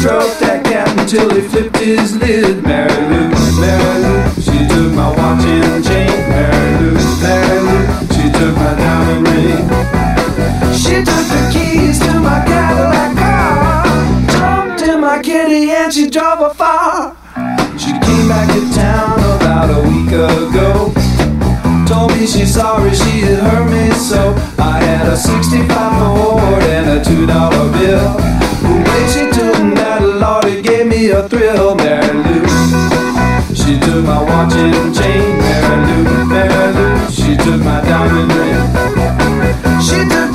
Stroked 0.00 0.40
that 0.40 0.63
until 1.04 1.28
he 1.34 1.46
flipped 1.46 1.76
his 1.76 2.16
lid. 2.16 2.62
Mary 2.62 2.88
Lou, 2.88 3.28
Mary 3.60 3.98
Lou, 4.04 4.40
she 4.40 4.56
took 4.72 4.90
my 4.94 5.10
watch 5.10 5.44
and 5.44 5.84
chain. 5.84 6.08
Mary 6.30 6.80
Lou, 6.80 6.96
Mary 7.20 7.60
Lou, 7.60 7.82
she 8.14 8.24
took 8.32 8.54
my 8.56 8.72
diamond 8.72 9.28
ring. 9.28 9.64
She 10.72 11.04
took 11.04 11.24
the 11.28 11.42
keys 11.52 11.98
to 12.00 12.20
my 12.20 12.42
Cadillac 12.46 13.18
car. 13.18 13.84
Jumped 14.32 14.82
in 14.88 15.00
my 15.02 15.20
kitty 15.22 15.70
and 15.72 15.92
she 15.92 16.08
drove 16.08 16.38
her 16.38 16.54
far. 16.54 17.14
She 17.76 17.92
came 17.92 18.26
back 18.26 18.48
to 18.54 18.74
town 18.74 19.18
about 19.36 19.68
a 19.76 19.80
week 19.86 20.08
ago. 20.08 20.90
Told 21.86 22.12
me 22.12 22.26
she's 22.26 22.54
sorry 22.54 22.94
she 22.94 23.20
had 23.20 23.40
hurt 23.40 23.70
me 23.70 23.90
so. 23.92 24.32
I 24.58 24.80
had 24.80 25.12
a 25.12 25.16
65 25.18 25.68
Ford 25.68 26.62
and 26.62 26.98
a 26.98 27.04
$2 27.04 27.26
bill. 27.76 28.16
The 28.64 28.72
way 28.88 29.02
she 29.12 29.33
a 31.10 31.28
thrill, 31.28 31.74
Mary 31.74 32.06
Lou. 32.06 32.46
She 33.54 33.78
took 33.78 34.04
my 34.04 34.22
watch 34.22 34.54
and 34.54 34.94
chain, 34.94 35.38
Mary 35.38 36.04
Lou, 36.04 36.24
Mary 36.24 36.72
Lou. 36.74 37.10
She 37.10 37.36
took 37.36 37.60
my 37.60 37.80
diamond 37.82 38.32
ring. 38.32 39.80
She 39.80 40.08
took 40.08 40.33